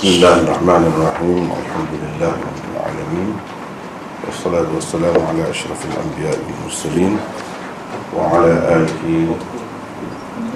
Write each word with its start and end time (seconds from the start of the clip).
بسم 0.00 0.08
الله 0.08 0.36
الرحمن 0.40 0.82
الرحيم 0.92 1.44
الحمد 1.60 1.92
لله 1.92 2.32
رب 2.32 2.60
العالمين 2.72 3.32
والصلاة 4.24 4.68
والسلام 4.74 5.16
على 5.28 5.50
أشرف 5.50 5.80
الأنبياء 5.90 6.38
والمرسلين 6.40 7.16
وعلى 8.16 8.52
آله 8.80 9.04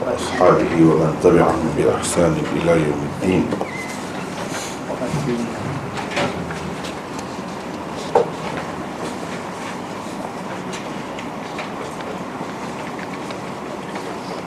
وأصحابه 0.01 0.73
ومن 0.81 1.11
تبعهم 1.23 1.67
بإحسان 1.77 2.33
إلى 2.57 2.73
يوم 2.89 3.01
الدين. 3.13 3.45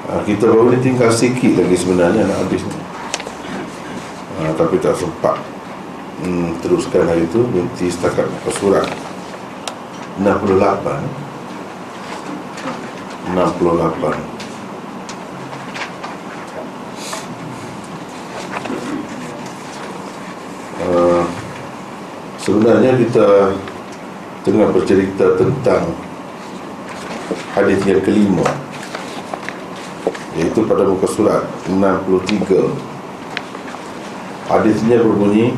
Ah, 0.10 0.26
Kita 0.26 0.50
baru 0.50 0.74
ni 0.74 0.82
tinggal 0.82 1.14
sikit 1.14 1.54
lagi 1.54 1.78
sebenarnya 1.78 2.26
nak 2.26 2.50
habis 2.50 2.66
ni. 2.66 2.87
Ha, 4.48 4.56
Tapi 4.56 4.80
tak 4.80 4.96
sempat. 4.96 5.36
Hmm, 6.24 6.56
Teruskan 6.64 7.04
hari 7.04 7.28
itu 7.28 7.44
Berhenti 7.52 7.92
setakat 7.92 8.24
muka 8.32 8.52
surat. 8.56 8.88
68 10.24 11.28
68 13.36 14.38
Uh, 20.88 21.20
sebenarnya 22.40 22.96
kita 22.96 23.52
tengah 24.48 24.72
bercerita 24.72 25.36
tentang 25.36 25.92
hadis 27.52 27.84
yang 27.84 28.00
kelima 28.00 28.48
iaitu 30.38 30.64
pada 30.64 30.88
muka 30.88 31.10
surat 31.12 31.44
63 31.68 32.97
حديث 34.50 34.84
نير 34.84 35.02
البني 35.02 35.54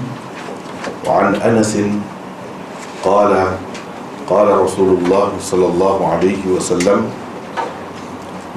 وعن 1.07 1.35
أنس 1.35 1.77
قال 3.05 3.45
قال 4.29 4.47
رسول 4.57 4.97
الله 4.97 5.29
صلى 5.39 5.65
الله 5.65 6.07
عليه 6.07 6.41
وسلم 6.55 7.05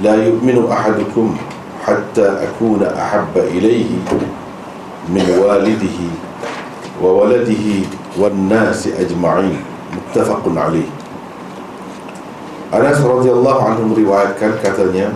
لا 0.02 0.14
يؤمن 0.14 0.68
أحدكم 0.72 1.36
حتى 1.86 2.26
أكون 2.48 2.82
أحب 2.82 3.34
إليه 3.36 3.90
من 5.08 5.26
والده 5.42 5.98
وولده 7.02 7.66
والناس 8.18 8.86
أجمعين. 8.86 9.60
متفق 9.92 10.42
عليه. 10.56 10.88
أنس 12.74 13.00
رضي 13.00 13.30
الله 13.32 13.62
عنه 13.64 13.94
رواية 13.98 14.32
كان 14.40 14.52
كتنيا 14.64 15.12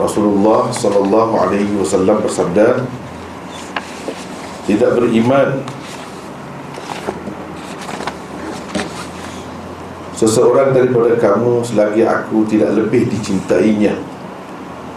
رسول 0.00 0.24
الله 0.34 0.70
صلى 0.72 0.98
الله 0.98 1.40
عليه 1.40 1.70
وسلم 1.80 2.16
بصدام 2.26 2.86
tidak 4.66 4.98
beriman. 4.98 5.62
Seseorang 10.16 10.72
daripada 10.72 11.12
kamu 11.20 11.60
selagi 11.62 12.02
aku 12.02 12.48
tidak 12.48 12.72
lebih 12.74 13.04
dicintainya 13.06 13.94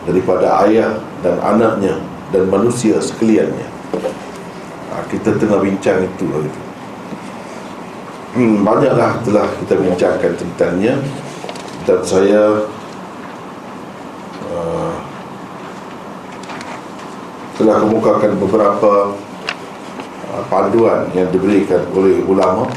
daripada 0.07 0.63
ayah 0.65 0.95
dan 1.21 1.37
anaknya 1.43 1.99
dan 2.31 2.47
manusia 2.47 2.97
sekaliannya. 2.97 3.67
Ha, 4.89 5.05
kita 5.11 5.35
tengah 5.37 5.59
bincang 5.59 6.07
itu 6.07 6.25
hari 6.33 6.47
itu. 6.47 6.61
Hmm, 8.29 8.61
banyaklah 8.63 9.19
telah 9.25 9.47
kita 9.59 9.73
bincangkan 9.75 10.33
tentangnya 10.37 10.95
dan 11.83 11.99
saya 12.05 12.63
uh, 14.47 14.93
telah 17.59 17.75
kemukakan 17.83 18.31
beberapa 18.39 19.17
panduan 20.47 21.11
yang 21.11 21.27
diberikan 21.33 21.83
oleh 21.91 22.23
ulama 22.23 22.69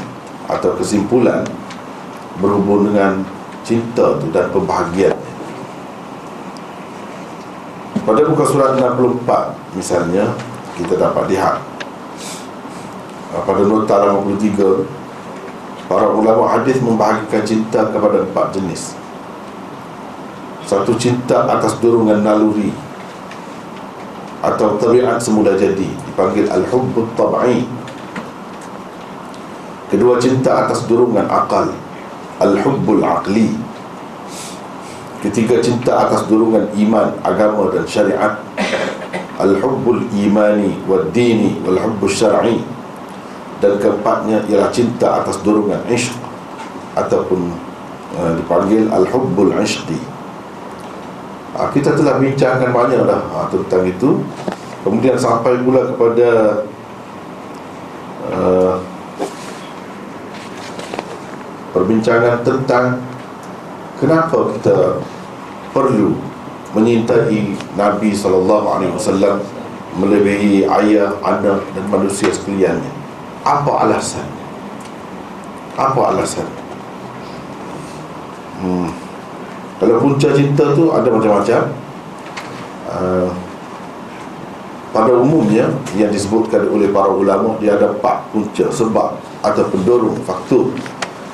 atau 0.51 0.75
kesimpulan 0.75 1.47
berhubung 2.43 2.91
dengan 2.91 3.23
cinta 3.63 4.19
tu 4.19 4.27
dan 4.35 4.51
pembahagian. 4.51 5.15
Pada 8.03 8.21
buka 8.27 8.43
surat 8.43 8.75
64 8.75 9.79
misalnya 9.79 10.35
kita 10.75 10.99
dapat 10.99 11.31
lihat. 11.31 11.63
Uh, 13.33 13.41
pada 13.47 13.65
nota 13.65 13.97
83 13.97 14.85
Para 15.89 16.05
ulama 16.05 16.47
hadis 16.47 16.77
membahagikan 16.79 17.43
cinta 17.43 17.81
kepada 17.89 18.21
empat 18.23 18.55
jenis. 18.55 18.93
Satu 20.63 20.95
cinta 20.95 21.43
atas 21.49 21.75
dorongan 21.81 22.23
naluri 22.23 22.71
Atau 24.39 24.79
tabiat 24.79 25.19
semula 25.19 25.57
jadi 25.59 26.02
Dipanggil 26.13 26.45
Al-Hubbut 26.45 27.17
Tab'i 27.17 27.65
Kedua 29.89 30.21
cinta 30.21 30.65
atas 30.65 30.85
dorongan 30.85 31.25
akal. 31.25 31.73
Al-Hubbul 32.37 33.01
Aqli 33.01 33.49
Ketiga 35.25 35.57
cinta 35.57 36.05
atas 36.05 36.29
dorongan 36.29 36.69
iman, 36.77 37.17
agama 37.25 37.73
dan 37.73 37.89
syariat. 37.89 38.37
Al-Hubbul 39.41 40.05
Imani 40.13 40.77
Wad-Dini 40.85 41.65
Wal-Hubbul 41.65 42.13
Syar'i 42.13 42.61
dan 43.63 43.79
keempatnya 43.79 44.43
ialah 44.51 44.67
cinta 44.75 45.23
atas 45.23 45.39
dorongan 45.39 45.79
ishq 45.87 46.11
ataupun 46.99 47.55
uh, 48.19 48.35
dipanggil 48.35 48.91
al-hubbul 48.91 49.55
ishqi 49.63 49.95
uh, 51.55 51.71
kita 51.71 51.95
telah 51.95 52.19
bincangkan 52.19 52.75
banyak 52.75 52.99
dah 53.07 53.23
uh, 53.31 53.47
tentang 53.47 53.87
itu 53.87 54.19
kemudian 54.83 55.15
sampai 55.15 55.63
pula 55.63 55.87
kepada 55.95 56.29
uh, 58.29 58.75
perbincangan 61.73 62.43
tentang 62.43 62.99
kenapa 63.97 64.53
kita 64.59 65.01
perlu 65.73 66.19
menyintai 66.75 67.57
Nabi 67.79 68.11
SAW 68.13 69.41
melebihi 69.93 70.65
ayah, 70.65 71.13
anak 71.21 71.61
dan 71.77 71.85
manusia 71.89 72.33
sekaliannya. 72.33 72.91
Apa 73.45 73.85
alasan? 73.85 74.25
Apa 75.77 76.13
alasan? 76.13 76.47
Hmm. 78.63 78.87
kalau 79.75 79.99
punca 79.99 80.31
cinta 80.31 80.71
tu 80.71 80.87
ada 80.95 81.03
macam-macam. 81.11 81.61
Uh, 82.87 83.27
pada 84.93 85.09
umumnya 85.09 85.73
yang 85.97 86.13
disebutkan 86.13 86.69
oleh 86.69 86.93
para 86.93 87.09
ulama 87.09 87.57
dia 87.57 87.73
ada 87.73 87.89
empat 87.89 88.29
punca 88.29 88.69
sebab 88.69 89.17
atau 89.41 89.63
pendorong 89.73 90.21
faktor. 90.21 90.69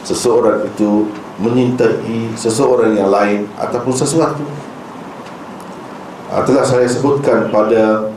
Seseorang 0.08 0.64
itu 0.64 1.12
menyintai 1.44 2.32
seseorang 2.40 2.96
yang 2.96 3.12
lain 3.12 3.52
ataupun 3.60 3.92
sesuatu. 3.92 4.48
Uh, 6.32 6.42
telah 6.48 6.64
saya 6.64 6.88
sebutkan 6.88 7.52
pada 7.52 8.08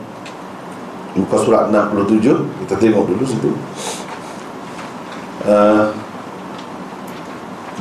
muka 1.11 1.37
surat 1.43 1.67
67 1.67 2.23
kita 2.63 2.75
tengok 2.79 3.03
dulu 3.11 3.23
situ. 3.27 3.51
Uh, 5.43 5.91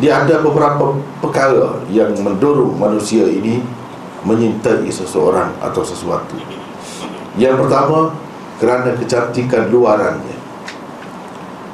dia 0.03 0.19
ada 0.19 0.43
beberapa 0.43 0.99
perkara 1.23 1.79
yang 1.94 2.11
mendorong 2.19 2.75
manusia 2.75 3.23
ini 3.23 3.62
menyintai 4.27 4.91
seseorang 4.91 5.55
atau 5.62 5.87
sesuatu 5.87 6.34
yang 7.41 7.56
pertama 7.56 8.12
kerana 8.60 8.93
kecantikan 8.97 9.72
luarannya. 9.72 10.37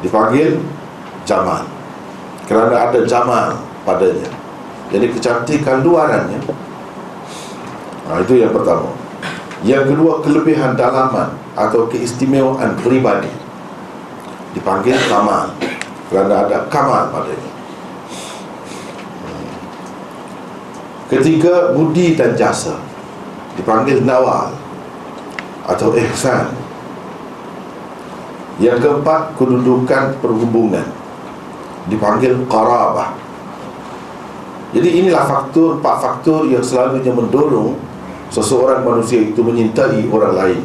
Dipanggil 0.00 0.62
jamal. 1.26 1.66
Kerana 2.46 2.88
ada 2.88 3.02
jamal 3.04 3.58
padanya. 3.82 4.30
Jadi 4.88 5.12
kecantikan 5.12 5.84
luarannya 5.84 6.40
nah, 8.08 8.18
itu 8.24 8.40
yang 8.40 8.52
pertama. 8.56 8.88
Yang 9.60 9.92
kedua 9.92 10.24
kelebihan 10.24 10.72
dalaman 10.78 11.34
atau 11.52 11.90
keistimewaan 11.90 12.78
peribadi 12.80 13.28
dipanggil 14.56 14.96
kamal 15.12 15.52
kerana 16.08 16.48
ada 16.48 16.58
kamal 16.72 17.12
padanya. 17.12 17.52
Ketiga 21.08 21.72
budi 21.76 22.16
dan 22.16 22.32
jasa. 22.36 22.80
Dipanggil 23.56 24.06
nawal 24.06 24.54
atau 25.68 25.92
ihsan. 25.92 26.48
Yang 28.58 28.88
keempat 28.88 29.36
kedudukan 29.38 30.18
perhubungan. 30.18 30.88
Dipanggil 31.86 32.34
qarabah. 32.48 33.14
Jadi 34.74 35.04
inilah 35.04 35.24
faktor 35.24 35.80
empat 35.80 35.96
faktor 36.00 36.44
yang 36.48 36.60
selalunya 36.60 37.12
mendorong 37.14 37.78
seseorang 38.28 38.84
manusia 38.84 39.24
itu 39.24 39.40
menyintai 39.40 40.04
orang 40.12 40.34
lain. 40.36 40.60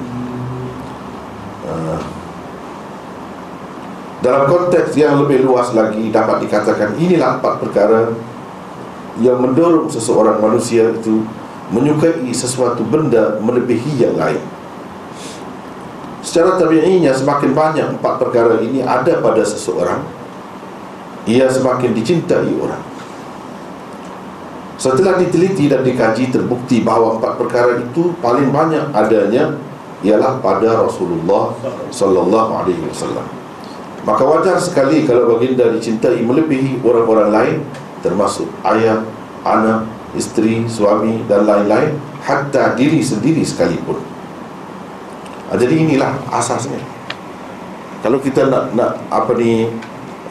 Dalam 4.24 4.48
konteks 4.48 4.96
yang 4.96 5.20
lebih 5.24 5.44
luas 5.44 5.72
lagi 5.76 6.08
dapat 6.12 6.48
dikatakan 6.48 6.96
inilah 6.96 7.40
empat 7.40 7.60
perkara 7.60 8.12
yang 9.20 9.40
mendorong 9.40 9.92
seseorang 9.92 10.40
manusia 10.40 10.92
itu 10.96 11.24
menyukai 11.72 12.24
sesuatu 12.32 12.84
benda 12.88 13.40
melebihi 13.40 14.00
yang 14.00 14.16
lain 14.16 14.53
secara 16.34 16.58
tabi'inya 16.58 17.14
semakin 17.14 17.54
banyak 17.54 17.88
empat 18.02 18.18
perkara 18.18 18.58
ini 18.58 18.82
ada 18.82 19.22
pada 19.22 19.46
seseorang 19.46 20.02
ia 21.30 21.46
semakin 21.46 21.94
dicintai 21.94 22.58
orang 22.58 22.82
setelah 24.82 25.22
diteliti 25.22 25.70
dan 25.70 25.86
dikaji 25.86 26.34
terbukti 26.34 26.82
bahawa 26.82 27.22
empat 27.22 27.38
perkara 27.38 27.78
itu 27.78 28.18
paling 28.18 28.50
banyak 28.50 28.90
adanya 28.98 29.54
ialah 30.04 30.44
pada 30.44 30.84
Rasulullah 30.84 31.56
sallallahu 31.88 32.52
alaihi 32.52 32.84
wasallam. 32.92 33.24
Maka 34.04 34.24
wajar 34.28 34.60
sekali 34.60 35.08
kalau 35.08 35.32
baginda 35.32 35.72
dicintai 35.72 36.20
melebihi 36.20 36.84
orang-orang 36.84 37.30
lain 37.32 37.56
termasuk 38.04 38.52
ayah, 38.76 39.00
anak, 39.48 39.88
isteri, 40.12 40.68
suami 40.68 41.24
dan 41.32 41.48
lain-lain 41.48 41.96
hatta 42.20 42.76
diri 42.76 43.00
sendiri 43.00 43.40
sekalipun. 43.48 44.13
Ha, 45.54 45.62
jadi 45.62 45.86
inilah 45.86 46.18
asasnya. 46.34 46.82
Kalau 48.02 48.18
kita 48.18 48.50
nak 48.50 48.74
nak 48.74 48.98
apa 49.14 49.38
ni 49.38 49.70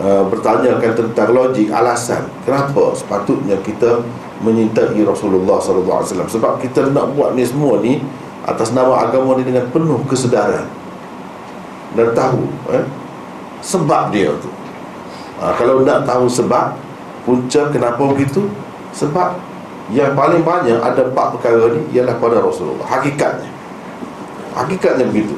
uh, 0.02 0.26
bertanyakan 0.26 0.98
tentang 0.98 1.30
logik 1.30 1.70
alasan 1.70 2.26
kenapa 2.42 2.90
sepatutnya 2.98 3.54
kita 3.62 4.02
menyintai 4.42 4.98
Rasulullah 5.06 5.62
sallallahu 5.62 6.02
alaihi 6.02 6.10
wasallam? 6.10 6.26
Sebab 6.26 6.52
kita 6.58 6.90
nak 6.90 7.14
buat 7.14 7.38
ni 7.38 7.46
semua 7.46 7.78
ni 7.78 8.02
atas 8.42 8.74
nama 8.74 9.06
agama 9.06 9.38
ni 9.38 9.46
dengan 9.46 9.62
penuh 9.70 10.02
kesedaran 10.10 10.66
dan 11.94 12.10
tahu 12.18 12.42
eh, 12.74 12.82
sebab 13.62 14.10
dia 14.10 14.34
tu. 14.42 14.50
Ha, 15.38 15.54
kalau 15.54 15.86
nak 15.86 16.02
tahu 16.02 16.26
sebab 16.26 16.74
punca 17.22 17.70
kenapa 17.70 18.02
begitu? 18.10 18.50
Sebab 18.90 19.38
yang 19.94 20.18
paling 20.18 20.42
banyak 20.42 20.82
ada 20.82 21.06
empat 21.06 21.38
perkara 21.38 21.78
ni 21.78 21.94
ialah 21.94 22.18
pada 22.18 22.42
Rasulullah 22.42 22.90
hakikatnya 22.90 23.61
hakikatnya 24.56 25.08
begitu. 25.08 25.36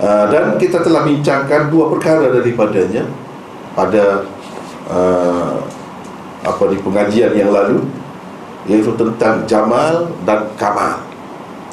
Uh, 0.00 0.24
dan 0.32 0.56
kita 0.56 0.80
telah 0.80 1.04
bincangkan 1.04 1.68
dua 1.68 1.92
perkara 1.92 2.32
daripadanya 2.32 3.04
pada 3.76 4.24
uh, 4.88 5.60
apa 6.40 6.62
di 6.72 6.80
pengajian 6.80 7.36
yang 7.36 7.52
lalu 7.52 7.84
iaitu 8.64 8.96
tentang 8.96 9.44
jamal 9.44 10.08
dan 10.24 10.48
kamal. 10.56 11.04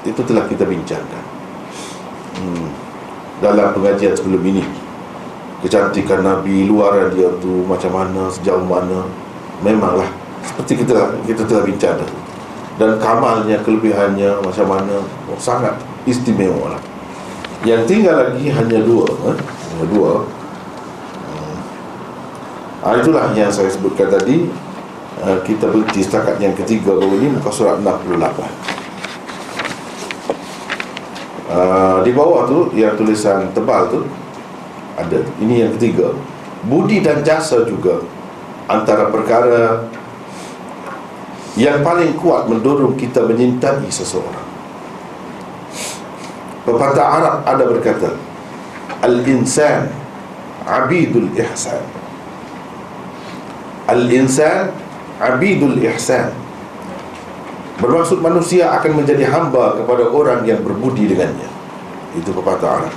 Itu 0.04 0.24
telah 0.28 0.44
kita 0.48 0.68
bincangkan. 0.68 1.24
Hmm. 2.38 2.70
dalam 3.42 3.74
pengajian 3.74 4.14
sebelum 4.14 4.42
ini 4.46 4.62
kecantikan 5.66 6.22
Nabi 6.22 6.70
luar 6.70 7.10
dia 7.10 7.34
tu 7.42 7.66
macam 7.66 7.98
mana 7.98 8.30
sejauh 8.30 8.62
mana 8.62 9.10
memanglah 9.66 10.06
seperti 10.46 10.86
kita 10.86 11.18
kita 11.26 11.42
telah 11.50 11.66
bincang 11.66 11.98
dan 12.78 12.98
kamalnya 13.02 13.58
kelebihannya 13.66 14.42
macam 14.42 14.66
mana 14.70 15.02
oh, 15.30 15.40
sangat 15.42 15.74
istimewa 16.06 16.78
lah 16.78 16.82
yang 17.66 17.84
tinggal 17.90 18.22
lagi 18.22 18.54
hanya 18.54 18.80
dua 18.86 19.06
eh? 19.34 19.38
hanya 19.74 19.86
dua. 19.90 20.22
Ha, 22.88 22.96
itulah 23.04 23.36
yang 23.36 23.52
saya 23.52 23.68
sebutkan 23.68 24.08
tadi. 24.08 24.48
Uh, 25.18 25.42
Kita 25.42 25.66
berhenti 25.74 26.06
setakat 26.06 26.38
yang 26.38 26.54
ketiga 26.54 26.94
baru 26.94 27.18
ini 27.18 27.34
Muka 27.34 27.50
surat 27.50 27.82
68 27.82 28.22
uh, 31.50 32.06
Di 32.06 32.14
bawah 32.14 32.46
tu 32.46 32.70
Yang 32.78 33.02
tulisan 33.02 33.50
tebal 33.50 33.90
tu 33.90 34.06
Ada. 34.94 35.26
Ini 35.42 35.66
yang 35.66 35.72
ketiga. 35.74 36.14
Budi 36.70 37.02
dan 37.02 37.26
jasa 37.26 37.66
juga 37.66 37.98
Antara 38.70 39.10
perkara 39.10 39.90
Yang 41.58 41.82
paling 41.82 42.14
kuat 42.22 42.46
mendorong 42.46 42.94
kita 42.94 43.26
menyintai 43.26 43.90
seseorang. 43.90 44.46
Pepatah 46.62 47.08
Arab 47.18 47.36
ada 47.50 47.64
berkata 47.66 48.14
Al-insan 49.02 49.90
Abidul 50.70 51.34
ihsan. 51.34 51.82
Al-insan 53.90 54.70
abidul 55.18 55.82
ihsan. 55.82 56.30
Bermaksud 57.82 58.22
manusia 58.22 58.70
akan 58.78 59.02
menjadi 59.02 59.26
hamba 59.32 59.82
kepada 59.82 60.12
orang 60.14 60.46
yang 60.46 60.62
berbudi 60.62 61.10
dengannya. 61.10 61.50
Itu 62.14 62.36
pepatah 62.38 62.84
Arab. 62.84 62.96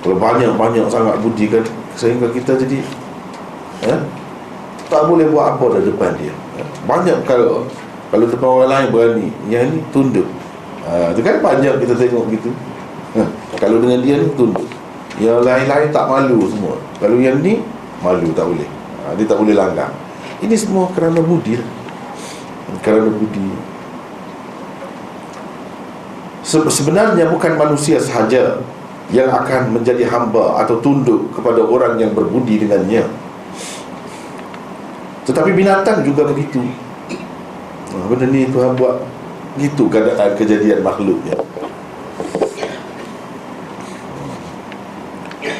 Kalau 0.00 0.16
banyak-banyak 0.16 0.88
sangat 0.88 1.20
budi 1.20 1.44
kan 1.52 1.60
Sehingga 1.92 2.32
kita 2.32 2.56
jadi 2.56 2.80
ya, 3.84 4.00
Tak 4.88 5.12
boleh 5.12 5.28
buat 5.28 5.60
apa 5.60 5.76
di 5.76 5.92
depan 5.92 6.16
dia 6.16 6.32
Banyak 6.84 7.24
kalau 7.24 7.66
Kalau 8.10 8.24
depan 8.26 8.48
orang 8.48 8.70
lain 8.70 8.86
berani 8.90 9.28
Yang 9.46 9.64
ni 9.74 9.78
tunduk. 9.94 10.26
Ha, 10.86 11.12
Itu 11.12 11.20
kan 11.22 11.38
banyak 11.40 11.74
kita 11.80 11.94
tengok 11.94 12.24
gitu. 12.34 12.50
Ha, 13.16 13.22
Kalau 13.60 13.76
dengan 13.78 14.00
dia 14.02 14.18
ni 14.18 14.28
tunduk. 14.34 14.66
Yang 15.20 15.44
lain-lain 15.44 15.88
tak 15.92 16.08
malu 16.08 16.48
semua. 16.48 16.74
Kalau 16.98 17.16
yang 17.20 17.38
ni 17.44 17.60
malu 18.00 18.32
tak 18.32 18.48
boleh. 18.48 18.68
Ha, 19.04 19.14
Dia 19.14 19.26
tak 19.28 19.38
boleh 19.38 19.54
langgar. 19.54 19.90
Ini 20.40 20.54
semua 20.56 20.88
kerana 20.96 21.20
budi 21.20 21.60
lah. 21.60 21.68
Kerana 22.80 23.08
budi. 23.12 23.70
Sebenarnya 26.50 27.30
bukan 27.30 27.54
manusia 27.54 28.00
sahaja 28.00 28.58
Yang 29.12 29.28
akan 29.28 29.76
menjadi 29.76 30.08
hamba 30.08 30.58
Atau 30.64 30.82
tunduk 30.82 31.30
kepada 31.36 31.62
orang 31.62 32.00
yang 32.00 32.10
berbudi 32.16 32.58
dengannya 32.64 33.06
Tetapi 35.28 35.50
binatang 35.52 36.00
juga 36.06 36.28
begitu 36.28 36.62
ha, 37.92 38.06
Benda 38.08 38.26
ni 38.28 38.48
Tuhan 38.48 38.76
buat 38.76 39.04
Gitu 39.58 39.90
keadaan 39.90 40.38
kejadian 40.38 40.80
makhluknya 40.80 41.36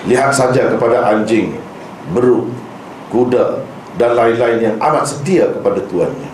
Lihat 0.07 0.33
saja 0.33 0.71
kepada 0.73 1.11
anjing 1.13 1.59
Beruk 2.15 2.49
kuda 3.11 3.67
dan 3.99 4.15
lain-lain 4.15 4.59
yang 4.63 4.77
amat 4.79 5.05
setia 5.05 5.51
kepada 5.51 5.83
tuannya. 5.85 6.31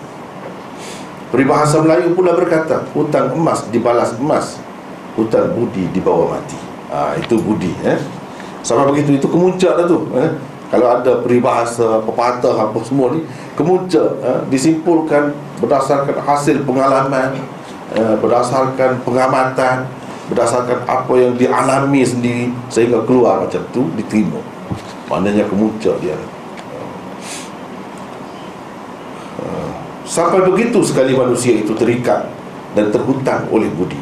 Peribahasa 1.33 1.83
Melayu 1.83 2.15
pula 2.15 2.31
berkata, 2.37 2.87
hutang 2.95 3.35
emas 3.35 3.67
dibalas 3.67 4.15
emas, 4.15 4.61
hutang 5.19 5.51
budi 5.51 5.89
dibawa 5.91 6.39
mati. 6.39 6.55
Ha, 6.87 7.19
itu 7.19 7.35
budi. 7.35 7.73
Eh? 7.83 7.99
Sama 8.63 8.87
begitu, 8.87 9.19
itu 9.19 9.27
kemuncak 9.27 9.75
dah 9.75 9.85
tu. 9.89 10.07
Eh? 10.15 10.29
Kalau 10.67 10.87
ada 10.99 11.23
peribahasa, 11.23 12.03
pepatah 12.03 12.51
apa 12.51 12.75
semua 12.83 13.15
ni, 13.15 13.23
kemuncak 13.55 14.07
eh? 14.19 14.41
disimpulkan 14.51 15.31
berdasarkan 15.63 16.19
hasil 16.19 16.67
pengalaman, 16.67 17.39
eh? 17.95 18.15
berdasarkan 18.19 18.99
pengamatan, 19.07 19.87
berdasarkan 20.27 20.83
apa 20.83 21.13
yang 21.15 21.39
dialami 21.39 22.03
sendiri 22.03 22.51
sehingga 22.67 22.99
keluar 23.07 23.47
macam 23.47 23.63
tu 23.71 23.87
diterima. 23.95 24.43
Maknanya 25.07 25.47
kemuncak 25.47 25.95
dia. 26.03 26.19
Sampai 30.07 30.39
begitu 30.47 30.79
sekali 30.81 31.11
manusia 31.11 31.51
itu 31.51 31.75
terikat 31.75 32.31
dan 32.73 32.89
terhutang 32.89 33.43
oleh 33.51 33.67
budi. 33.75 33.99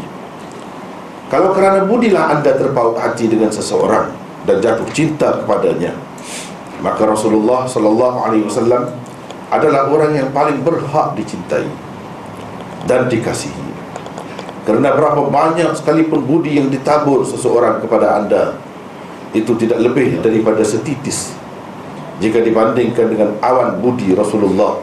Kalau 1.33 1.51
kerana 1.51 1.83
budilah 1.89 2.37
anda 2.37 2.53
terpaut 2.53 2.93
hati 2.95 3.25
dengan 3.25 3.49
seseorang 3.49 4.13
dan 4.45 4.61
jatuh 4.61 4.85
cinta 4.93 5.41
kepadanya, 5.41 5.91
maka 6.83 7.07
Rasulullah 7.07 7.67
sallallahu 7.69 8.17
alaihi 8.25 8.43
wasallam 8.47 8.91
adalah 9.53 9.87
orang 9.87 10.17
yang 10.17 10.29
paling 10.35 10.59
berhak 10.65 11.15
dicintai 11.15 11.67
dan 12.89 13.07
dikasihi. 13.07 13.65
Kerana 14.65 14.97
berapa 14.97 15.29
banyak 15.29 15.77
sekalipun 15.77 16.25
budi 16.25 16.57
yang 16.57 16.73
ditabur 16.73 17.21
seseorang 17.21 17.79
kepada 17.85 18.17
anda 18.17 18.57
itu 19.37 19.53
tidak 19.61 19.77
lebih 19.77 20.19
daripada 20.25 20.65
setitis 20.65 21.37
jika 22.17 22.41
dibandingkan 22.41 23.11
dengan 23.11 23.29
awan 23.43 23.77
budi 23.77 24.15
Rasulullah 24.17 24.79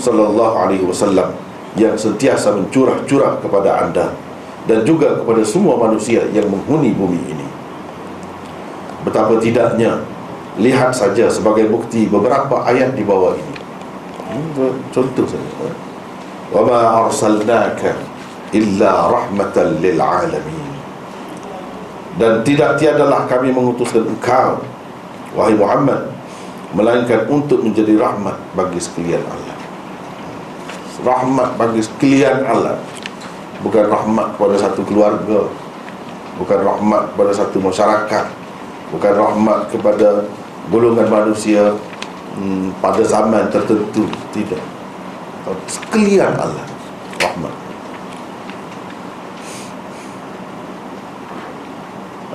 sallallahu 0.00 0.54
alaihi 0.56 0.86
wasallam 0.86 1.34
yang 1.76 1.92
sentiasa 1.98 2.56
mencurah-curah 2.56 3.44
kepada 3.44 3.84
anda 3.84 4.16
dan 4.64 4.82
juga 4.88 5.20
kepada 5.20 5.44
semua 5.44 5.76
manusia 5.76 6.24
yang 6.32 6.48
menghuni 6.48 6.96
bumi 6.96 7.20
ini. 7.28 7.46
Betapa 9.04 9.36
tidaknya 9.38 10.00
lihat 10.56 10.92
saja 10.96 11.28
sebagai 11.28 11.68
bukti 11.68 12.08
beberapa 12.08 12.64
ayat 12.64 12.96
di 12.96 13.04
bawah 13.04 13.36
ini. 13.36 13.54
Contoh 14.92 15.26
saja. 15.28 15.68
Wa 16.52 16.62
ma 16.64 17.06
arsalnaka 17.06 17.96
illa 18.54 19.12
rahmatan 19.12 19.78
lil 19.80 20.00
alamin. 20.00 20.68
Dan 22.16 22.40
tidak 22.48 22.80
tiadalah 22.80 23.28
kami 23.28 23.52
mengutuskan 23.52 24.08
engkau 24.08 24.64
wahai 25.36 25.52
Muhammad 25.52 26.08
melainkan 26.72 27.28
untuk 27.28 27.60
menjadi 27.60 28.00
rahmat 28.00 28.40
bagi 28.56 28.80
sekalian 28.80 29.20
Allah 29.20 29.56
rahmat 31.04 31.60
bagi 31.60 31.84
sekalian 31.84 32.40
alam 32.48 32.80
bukan 33.60 33.84
rahmat 33.84 34.26
kepada 34.36 34.56
satu 34.56 34.80
keluarga 34.88 35.44
bukan 36.40 36.60
rahmat 36.64 37.02
kepada 37.12 37.32
satu 37.36 37.58
masyarakat 37.60 38.26
bukan 38.90 39.12
rahmat 39.12 39.60
kepada 39.68 40.24
golongan 40.70 41.06
manusia 41.06 41.74
hmm, 42.34 42.74
pada 42.82 43.02
zaman 43.06 43.46
tertentu 43.50 44.10
tidak. 44.34 44.62
Sekalian 45.70 46.34
Allah 46.34 46.66
rahmat. 47.22 47.54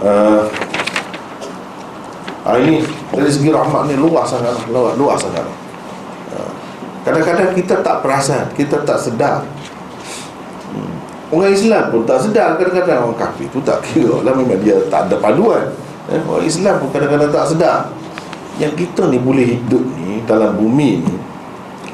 Uh, 0.02 0.44
ini 2.58 2.82
dari 3.14 3.32
segi 3.32 3.52
rahmat 3.52 3.92
ni 3.92 3.96
luas 4.00 4.32
sangat 4.32 4.56
luas, 4.72 4.96
luas 4.96 5.20
sangat. 5.20 5.44
Uh, 6.32 6.52
kadang-kadang 7.04 7.52
kita 7.52 7.84
tak 7.84 8.00
perasan 8.00 8.48
kita 8.56 8.80
tak 8.88 8.96
sedar. 8.96 9.44
Hmm, 10.72 10.94
orang 11.36 11.52
Islam 11.52 11.92
pun 11.92 12.08
tak 12.08 12.24
sedar 12.24 12.56
kadang-kadang 12.56 13.12
orang 13.12 13.20
kafir 13.20 13.52
tu 13.52 13.60
tak 13.60 13.84
kira 13.84 14.24
lah 14.24 14.32
memang 14.32 14.56
dia 14.64 14.80
tak 14.88 15.12
ada 15.12 15.20
paduan 15.20 15.68
eh, 16.08 16.24
Orang 16.24 16.48
Islam 16.48 16.80
pun 16.80 16.90
kadang-kadang 16.96 17.28
tak 17.28 17.46
sedar 17.52 17.92
yang 18.62 18.78
kita 18.78 19.10
ni 19.10 19.18
boleh 19.18 19.58
hidup 19.58 19.82
ni 19.98 20.22
dalam 20.30 20.54
bumi 20.54 21.02
ni 21.02 21.16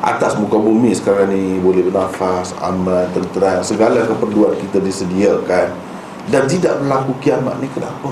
atas 0.03 0.36
muka 0.36 0.59
bumi 0.59 0.91
sekarang 0.93 1.31
ni 1.31 1.57
boleh 1.63 1.81
bernafas, 1.88 2.53
aman, 2.59 3.07
tenteram, 3.15 3.63
segala 3.63 4.03
keperluan 4.03 4.53
kita 4.59 4.83
disediakan 4.83 5.74
dan 6.27 6.43
tidak 6.45 6.75
berlaku 6.83 7.15
kiamat 7.24 7.55
ni 7.63 7.71
kenapa? 7.71 8.12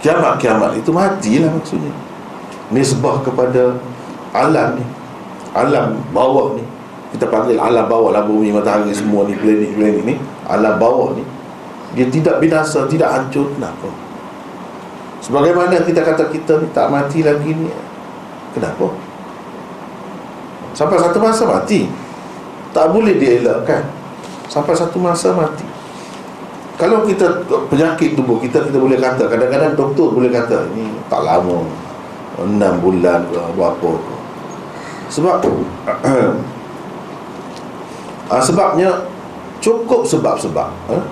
Kiamat-kiamat 0.00 0.78
itu 0.78 0.94
matilah 0.94 1.50
maksudnya. 1.50 1.90
Nisbah 2.70 3.26
kepada 3.26 3.74
alam 4.30 4.78
ni. 4.78 4.84
Alam 5.50 5.98
bawah 6.14 6.54
ni. 6.54 6.62
Kita 7.10 7.26
panggil 7.26 7.58
alam 7.58 7.90
bawah 7.90 8.14
lah 8.14 8.22
bumi, 8.22 8.54
matahari 8.54 8.94
semua 8.94 9.26
ni, 9.26 9.34
planet-planet 9.34 10.04
ni, 10.04 10.14
alam 10.46 10.78
bawah 10.78 11.16
ni. 11.16 11.24
Dia 11.96 12.06
tidak 12.12 12.38
binasa, 12.44 12.84
tidak 12.86 13.08
hancur, 13.08 13.50
kenapa? 13.56 14.05
Sebagaimana 15.26 15.82
kita 15.82 16.06
kata 16.06 16.30
kita 16.30 16.62
ni 16.62 16.70
tak 16.70 16.86
mati 16.86 17.26
lagi 17.26 17.50
ni. 17.50 17.66
Kenapa? 18.54 18.88
Sampai 20.76 21.00
satu 21.00 21.16
masa 21.16 21.48
mati 21.48 21.88
Tak 22.76 22.92
boleh 22.92 23.16
dielakkan 23.16 23.88
Sampai 24.48 24.76
satu 24.76 25.00
masa 25.00 25.32
mati 25.32 25.64
Kalau 26.76 27.04
kita 27.08 27.44
penyakit 27.72 28.12
tubuh 28.12 28.36
kita 28.40 28.60
Kita 28.64 28.76
boleh 28.76 29.00
kata 29.00 29.24
Kadang-kadang 29.24 29.72
doktor 29.72 30.12
boleh 30.12 30.28
kata 30.28 30.68
Ini 30.76 31.08
tak 31.08 31.24
lama 31.24 31.64
Enam 32.36 32.74
bulan 32.84 33.24
ke 33.28 33.40
apa 33.40 33.68
ke 33.80 34.14
Sebab 35.08 35.36
uh, 35.88 36.32
Sebabnya 38.48 39.08
Cukup 39.64 40.04
sebab-sebab 40.04 40.68
eh? 40.92 41.04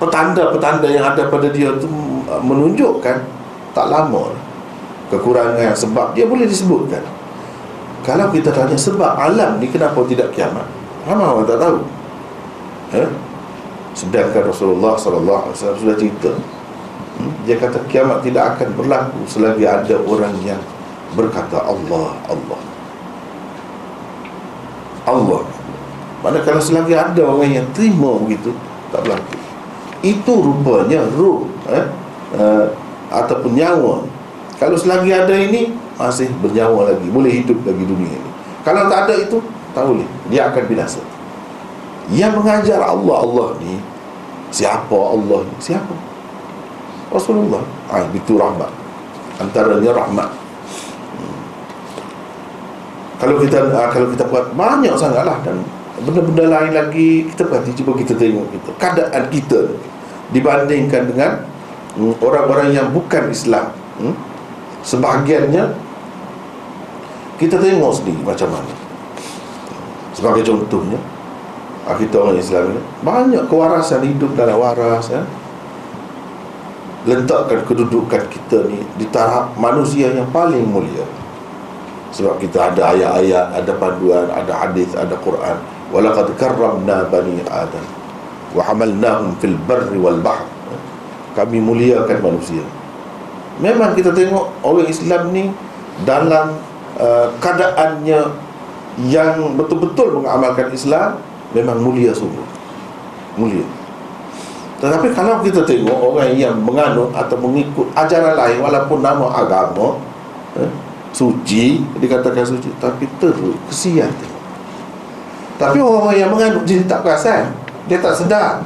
Petanda-petanda 0.00 0.88
yang 0.88 1.12
ada 1.12 1.28
pada 1.28 1.52
dia 1.52 1.68
tu 1.76 2.11
Menunjukkan 2.40 3.16
Tak 3.76 3.86
lama 3.92 4.32
Kekurangan 5.12 5.76
sebab 5.76 6.16
Dia 6.16 6.24
boleh 6.24 6.48
disebutkan. 6.48 7.04
Kalau 8.02 8.32
kita 8.34 8.50
tanya 8.50 8.74
sebab 8.74 9.14
alam 9.14 9.62
ni 9.62 9.70
kenapa 9.70 10.02
tidak 10.10 10.34
kiamat? 10.34 10.66
Ramai 11.06 11.28
orang 11.28 11.46
tak 11.46 11.58
tahu? 11.62 11.78
Eh? 12.98 13.08
Sedangkan 13.94 14.42
Rasulullah 14.48 14.98
SAW 14.98 15.52
sudah 15.54 15.94
cerita. 15.94 16.34
Hmm? 17.20 17.30
Dia 17.46 17.60
kata 17.60 17.78
kiamat 17.86 18.24
tidak 18.24 18.56
akan 18.56 18.72
berlaku 18.72 19.20
Selagi 19.28 19.68
ada 19.68 20.00
orang 20.00 20.32
yang 20.42 20.58
berkata 21.12 21.60
Allah, 21.60 22.16
Allah. 22.26 22.60
Allah. 25.06 25.42
Manakala 26.24 26.58
selagi 26.58 26.96
ada 26.96 27.22
orang 27.22 27.52
yang 27.52 27.66
terima 27.76 28.16
begitu 28.16 28.56
Tak 28.90 29.04
berlaku. 29.06 29.36
Itu 30.02 30.32
rupanya 30.42 31.06
ruh 31.14 31.46
eh? 31.70 31.86
Uh, 32.32 32.66
Ataupun 33.12 33.52
nyawa. 33.52 34.08
Kalau 34.56 34.72
selagi 34.78 35.12
ada 35.12 35.36
ini 35.36 35.76
masih 36.00 36.32
bernyawa 36.40 36.94
lagi. 36.94 37.04
Boleh 37.12 37.28
hidup 37.28 37.60
lagi 37.60 37.84
dunia 37.84 38.08
ini. 38.08 38.30
Kalau 38.64 38.88
tak 38.88 39.10
ada 39.10 39.14
itu 39.20 39.36
tak 39.76 39.84
boleh. 39.84 40.08
Dia 40.32 40.48
akan 40.48 40.64
binasa. 40.64 41.02
Yang 42.08 42.32
mengajar 42.40 42.80
Allah 42.80 43.16
Allah 43.20 43.48
ni 43.60 43.78
siapa 44.48 44.96
Allah 44.96 45.44
ni? 45.44 45.56
Siapa? 45.60 45.92
Rasulullah. 47.12 47.60
Ah 47.92 48.06
itu 48.16 48.32
rahmat. 48.40 48.72
Antaranya 49.36 49.92
rahmat. 49.92 50.30
Hmm. 51.12 51.36
kalau 53.20 53.36
kita 53.44 53.58
ah, 53.76 53.92
kalau 53.92 54.08
kita 54.08 54.24
buat 54.30 54.56
banyak 54.56 54.94
sangatlah. 54.96 55.36
Dan 55.44 55.60
benda-benda 56.00 56.44
lain 56.48 56.72
lagi 56.72 57.28
kita 57.28 57.44
perhati 57.46 57.76
cuba 57.76 57.92
kita 57.94 58.16
tengok 58.16 58.48
kita 58.50 58.70
keadaan 58.80 59.24
kita 59.30 59.60
dibandingkan 60.34 61.02
dengan 61.12 61.30
hmm, 61.96 62.14
orang-orang 62.22 62.72
yang 62.72 62.88
bukan 62.92 63.28
Islam 63.28 63.72
hmm, 64.00 64.14
sebahagiannya 64.82 65.92
kita 67.42 67.58
tengok 67.58 67.92
sendiri 67.98 68.22
macam 68.22 68.54
mana. 68.54 68.74
Sebagai 70.14 70.46
contohnya 70.46 71.00
ah, 71.90 71.98
kita 71.98 72.22
orang 72.22 72.38
Islam 72.38 72.70
ini 72.70 72.80
banyak 73.02 73.44
kewarasan 73.50 74.06
hidup 74.06 74.38
dalam 74.38 74.62
waras 74.62 75.10
ya. 75.10 75.26
letakkan 77.02 77.66
kedudukan 77.66 78.30
kita 78.30 78.62
ni 78.70 78.78
di 78.94 79.10
taraf 79.10 79.58
manusia 79.58 80.14
yang 80.14 80.30
paling 80.30 80.62
mulia. 80.62 81.02
Sebab 82.14 82.38
kita 82.38 82.70
ada 82.70 82.94
ayat-ayat 82.94 83.58
ada 83.58 83.72
panduan 83.74 84.30
ada 84.30 84.52
hadis 84.54 84.94
ada 84.94 85.18
Quran. 85.18 85.58
Walaqad 85.90 86.30
karramna 86.38 87.10
bani 87.10 87.42
adam 87.50 87.82
wa 88.54 88.62
hamalnahum 88.62 89.34
fil 89.42 89.58
barri 89.66 89.98
wal 89.98 90.20
bahr 90.22 90.51
kami 91.32 91.58
muliakan 91.60 92.18
manusia 92.20 92.62
Memang 93.60 93.92
kita 93.92 94.10
tengok 94.16 94.48
orang 94.64 94.88
Islam 94.88 95.30
ni 95.34 95.52
dalam 96.08 96.56
uh, 96.96 97.28
keadaannya 97.36 98.20
yang 99.06 99.54
betul-betul 99.54 100.20
mengamalkan 100.20 100.72
Islam 100.72 101.20
memang 101.52 101.80
mulia 101.80 102.16
sungguh. 102.16 102.44
Mulia. 103.36 103.64
Tetapi 104.80 105.14
kalau 105.14 105.38
kita 105.44 105.62
tengok 105.62 105.94
orang 105.94 106.34
yang 106.34 106.58
menganut 106.58 107.14
atau 107.14 107.38
mengikut 107.38 107.86
ajaran 107.94 108.34
lain 108.34 108.58
walaupun 108.58 108.98
nama 108.98 109.30
agama 109.30 109.94
eh, 110.58 110.66
suci 111.14 111.86
dikatakan 112.02 112.42
suci 112.42 112.66
tapi 112.82 113.06
teruk 113.22 113.54
kesian 113.70 114.10
tengok. 114.18 114.42
Tapi 115.62 115.78
orang 115.78 116.18
yang 116.18 116.34
menganut 116.34 116.66
dia 116.66 116.82
tak 116.82 117.06
perasan, 117.06 117.54
dia 117.86 118.02
tak 118.02 118.16
sedar. 118.18 118.58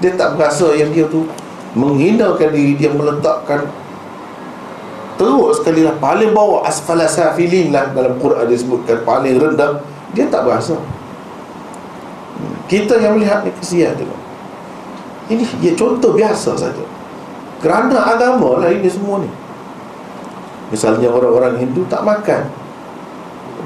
Dia 0.00 0.16
tak 0.16 0.32
berasa 0.32 0.72
yang 0.72 0.88
dia 0.96 1.04
tu 1.12 1.28
menghinakan 1.76 2.50
diri 2.50 2.74
dia 2.74 2.90
meletakkan 2.90 3.66
teruk 5.20 5.52
sekali 5.54 5.84
lah. 5.86 5.94
Paling 5.98 6.32
bawah 6.32 6.66
asfala 6.66 7.06
safilin 7.06 7.70
lah 7.70 7.92
dalam 7.92 8.16
Quran 8.18 8.46
disebutkan 8.48 9.04
paling 9.04 9.36
rendah 9.38 9.82
dia 10.10 10.26
tak 10.26 10.46
berasa. 10.46 10.74
Hmm. 12.40 12.56
kita 12.72 12.96
yang 12.96 13.20
melihat 13.20 13.44
ni 13.44 13.52
kesian 13.52 13.92
tu 14.00 14.08
ini 15.30 15.46
ya, 15.62 15.72
contoh 15.78 16.10
biasa 16.18 16.58
saja. 16.58 16.84
Kerana 17.62 18.02
agama 18.02 18.58
lah 18.58 18.72
ini 18.72 18.90
semua 18.90 19.22
ni. 19.22 19.30
Misalnya 20.74 21.06
orang-orang 21.06 21.60
Hindu 21.62 21.86
tak 21.86 22.02
makan 22.02 22.50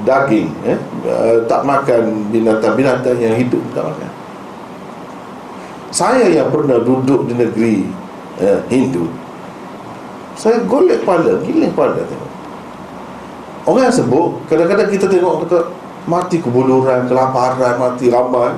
daging 0.05 0.49
eh? 0.61 0.77
Uh, 1.05 1.41
tak 1.49 1.65
makan 1.65 2.29
binatang-binatang 2.29 3.17
yang 3.17 3.33
hidup 3.33 3.61
tak 3.73 3.89
makan 3.89 4.09
saya 5.95 6.27
yang 6.27 6.51
pernah 6.51 6.83
duduk 6.83 7.31
di 7.31 7.33
negeri 7.39 7.87
uh, 8.43 8.59
Hindu. 8.67 9.07
Saya 10.35 10.59
golek 10.67 11.07
kepala 11.07 11.39
Giling 11.47 11.71
kepala 11.71 11.95
tengok. 12.03 12.31
Orang 13.63 13.87
yang 13.87 13.95
sebut 13.95 14.43
Kadang-kadang 14.51 14.91
kita 14.91 15.07
tengok 15.07 15.47
kata 15.47 15.71
Mati 16.05 16.37
kebuluran, 16.37 17.09
kelaparan, 17.09 17.81
mati 17.81 18.13
ramai. 18.13 18.53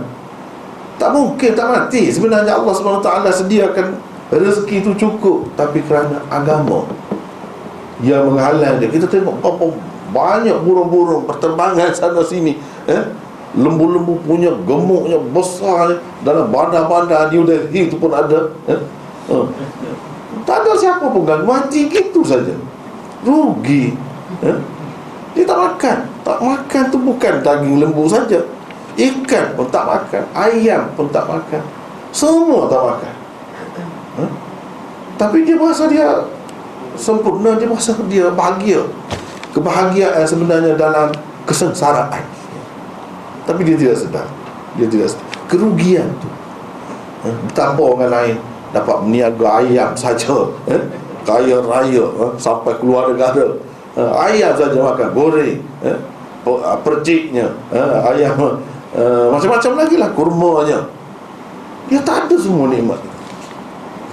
Tak 1.00 1.16
mungkin 1.16 1.56
tak 1.56 1.70
mati. 1.72 2.12
Sebenarnya 2.12 2.60
Allah 2.60 2.74
SWT 2.76 3.08
sediakan 3.46 3.88
Rezeki 4.34 4.84
itu 4.84 4.92
cukup. 4.98 5.54
Tapi 5.54 5.86
kerana 5.86 6.26
agama 6.28 6.90
Yang 8.02 8.34
menghalang 8.34 8.82
dia. 8.82 8.90
Kita 8.90 9.06
tengok 9.06 9.40
apa 9.46 9.66
banyak 10.12 10.58
burung-burung 10.66 11.24
Perterbangan 11.30 11.94
sana 12.00 12.26
sini 12.26 12.58
eh? 12.90 13.27
Lembu-lembu 13.58 14.22
punya 14.22 14.54
gemuknya 14.70 15.18
besar 15.34 15.98
Dalam 16.22 16.54
bandar-bandar 16.54 17.34
New 17.34 17.42
Delhi 17.42 17.90
itu 17.90 17.98
pun 17.98 18.14
ada 18.14 18.54
eh? 18.70 18.82
Tak 20.48 20.64
ada 20.64 20.72
siapa 20.80 21.12
pun 21.12 21.28
ganggu. 21.28 21.44
Mati 21.44 21.92
gitu 21.92 22.24
saja. 22.24 22.56
Rugi 23.28 23.92
ya? 24.40 24.56
Dia 25.36 25.44
tak 25.44 25.60
makan. 25.60 25.98
Tak 26.24 26.40
makan 26.40 26.84
tu 26.88 26.98
bukan 27.04 27.34
daging 27.44 27.84
lembu 27.84 28.08
saja. 28.08 28.40
Ikan 28.96 29.60
pun 29.60 29.68
tak 29.68 29.84
makan. 29.84 30.24
Ayam 30.32 30.88
pun 30.96 31.12
tak 31.12 31.28
makan. 31.28 31.60
Semua 32.16 32.72
tak 32.72 32.82
makan. 32.82 33.14
Ya? 34.18 34.28
Tapi 35.18 35.44
dia 35.44 35.58
merasa 35.58 35.90
dia 35.90 36.10
Sempurna 36.98 37.58
Dia 37.58 37.70
merasa 37.70 37.94
dia 38.08 38.32
bahagia. 38.32 38.88
Kebahagiaan 39.52 40.24
sebenarnya 40.24 40.80
dalam 40.80 41.12
Kesengsaraan 41.44 42.37
Tapi 43.48 43.62
dia 43.64 43.76
tidak 43.80 43.98
sedar 43.98 44.28
Dia 44.76 44.86
tidak 44.92 45.08
sedar 45.16 45.28
Kerugian 45.48 46.08
tu 46.20 46.28
ya? 47.24 47.34
Betapa 47.48 47.80
orang 47.80 48.12
lain 48.12 48.38
dapat 48.76 48.98
meniaga 49.04 49.64
ayam 49.64 49.92
saja 49.96 50.52
eh? 50.68 50.82
kaya 51.24 51.64
raya 51.64 52.06
eh? 52.06 52.32
sampai 52.40 52.76
keluar 52.80 53.12
negara 53.12 53.56
eh? 53.96 54.12
ayam 54.28 54.52
saja 54.56 54.78
makan 54.78 55.10
goreng 55.16 55.60
eh? 55.84 55.98
Ah, 56.48 56.80
perciknya 56.80 57.48
eh? 57.72 57.92
ayam 58.12 58.36
eh? 58.36 58.56
macam-macam 59.32 59.72
lagi 59.80 59.96
lah 59.96 60.10
kurmanya 60.12 60.80
dia 61.88 62.04
tak 62.04 62.28
ada 62.28 62.36
semua 62.36 62.68
nikmat 62.68 63.00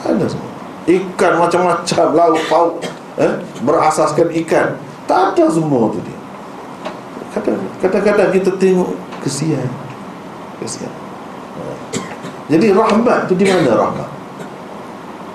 ada 0.06 0.24
semua 0.26 0.50
ikan 0.84 1.32
macam-macam 1.40 2.06
laut 2.14 2.42
pauk 2.46 2.74
eh? 3.18 3.32
berasaskan 3.66 4.30
ikan 4.46 4.78
tak 5.10 5.34
ada 5.34 5.50
semua 5.50 5.90
tu 5.90 5.98
dia 6.02 6.18
kadang-kadang 7.82 8.30
kita 8.30 8.54
tengok 8.62 8.94
kesian. 9.24 9.68
Kesian. 10.60 10.92
Jadi 12.44 12.76
rahmat 12.76 13.24
tu 13.24 13.34
di 13.40 13.48
mana 13.48 13.72
rahmat? 13.72 14.08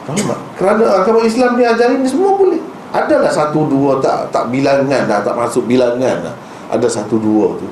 Rahmat. 0.05 0.39
Kerana 0.61 0.85
agama 1.01 1.25
Islam 1.25 1.57
ni 1.57 1.65
ajarin 1.65 2.05
ni 2.05 2.09
semua 2.09 2.37
boleh. 2.37 2.61
Adalah 2.93 3.29
satu 3.29 3.65
dua 3.69 3.97
tak 4.01 4.29
tak 4.33 4.49
bilangan 4.53 5.09
dah 5.09 5.21
tak 5.25 5.33
masuk 5.33 5.65
bilangan 5.65 6.21
dah? 6.21 6.35
Ada 6.69 6.85
satu 7.01 7.17
dua 7.17 7.57
tu. 7.57 7.65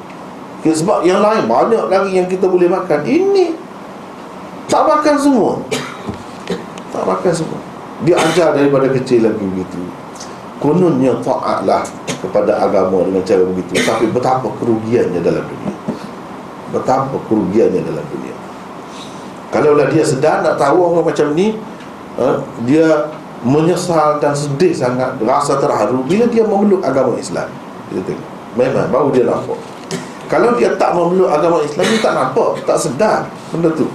Sebab 0.68 1.06
yang 1.08 1.24
lain 1.24 1.48
banyak 1.48 1.86
lagi 1.88 2.12
yang 2.18 2.28
kita 2.28 2.50
boleh 2.50 2.68
makan. 2.68 3.06
Ini 3.06 3.56
tak 4.68 4.84
makan 4.84 5.16
semua. 5.16 5.62
Tak 6.92 7.04
makan 7.06 7.32
semua. 7.32 7.62
Dia 8.04 8.20
ajar 8.20 8.58
daripada 8.58 8.90
kecil 8.90 9.26
lagi 9.26 9.42
begitu. 9.42 9.80
Kononnya 10.58 11.14
taatlah 11.22 11.86
kepada 12.20 12.58
agama 12.58 13.06
dengan 13.06 13.22
cara 13.22 13.46
begitu. 13.46 13.80
Tapi 13.86 14.10
betapa 14.10 14.50
kerugiannya 14.60 15.22
dalam 15.22 15.46
dunia 15.46 15.78
betapa 16.72 17.16
kerugiannya 17.28 17.82
dalam 17.84 18.06
dunia. 18.12 18.36
Kalaulah 19.54 19.88
dia 19.88 20.04
sedar 20.04 20.44
nak 20.44 20.60
tahu 20.60 20.78
orang 20.84 21.08
macam 21.08 21.32
ni 21.32 21.56
uh, 22.20 22.44
dia 22.68 23.08
menyesal 23.46 24.20
dan 24.20 24.36
sedih 24.36 24.74
sangat 24.74 25.16
rasa 25.24 25.56
terharu 25.62 26.04
bila 26.04 26.28
dia 26.28 26.44
memeluk 26.44 26.84
agama 26.84 27.16
Islam. 27.16 27.48
Kita 27.88 28.02
tengok. 28.04 28.30
Memang 28.58 28.90
baru 28.92 29.08
dia 29.14 29.24
nampak. 29.24 29.60
Kalau 30.28 30.60
dia 30.60 30.76
tak 30.76 30.92
memeluk 30.92 31.32
agama 31.32 31.64
Islam 31.64 31.86
dia 31.88 32.02
tak 32.04 32.14
nampak 32.18 32.50
tak 32.68 32.78
sedar 32.82 33.20
benda 33.54 33.72
tu. 33.72 33.88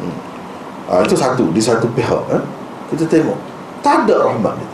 Hmm. 0.00 0.16
ha, 0.88 1.02
itu 1.04 1.16
satu 1.16 1.44
di 1.52 1.60
satu 1.60 1.84
pihak 1.92 2.22
eh? 2.32 2.42
kita 2.94 3.04
tengok. 3.08 3.36
Tak 3.84 4.08
ada 4.08 4.32
rahmat 4.32 4.56
itu 4.56 4.73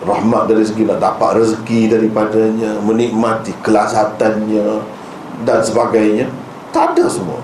rahmat 0.00 0.48
dari 0.48 0.64
segi 0.64 0.88
nak 0.88 1.00
dapat 1.00 1.40
rezeki 1.40 1.92
daripadanya 1.92 2.80
menikmati 2.80 3.52
kelasatannya 3.60 4.80
dan 5.44 5.60
sebagainya. 5.60 6.26
Tak 6.70 6.96
ada 6.96 7.04
semua. 7.10 7.40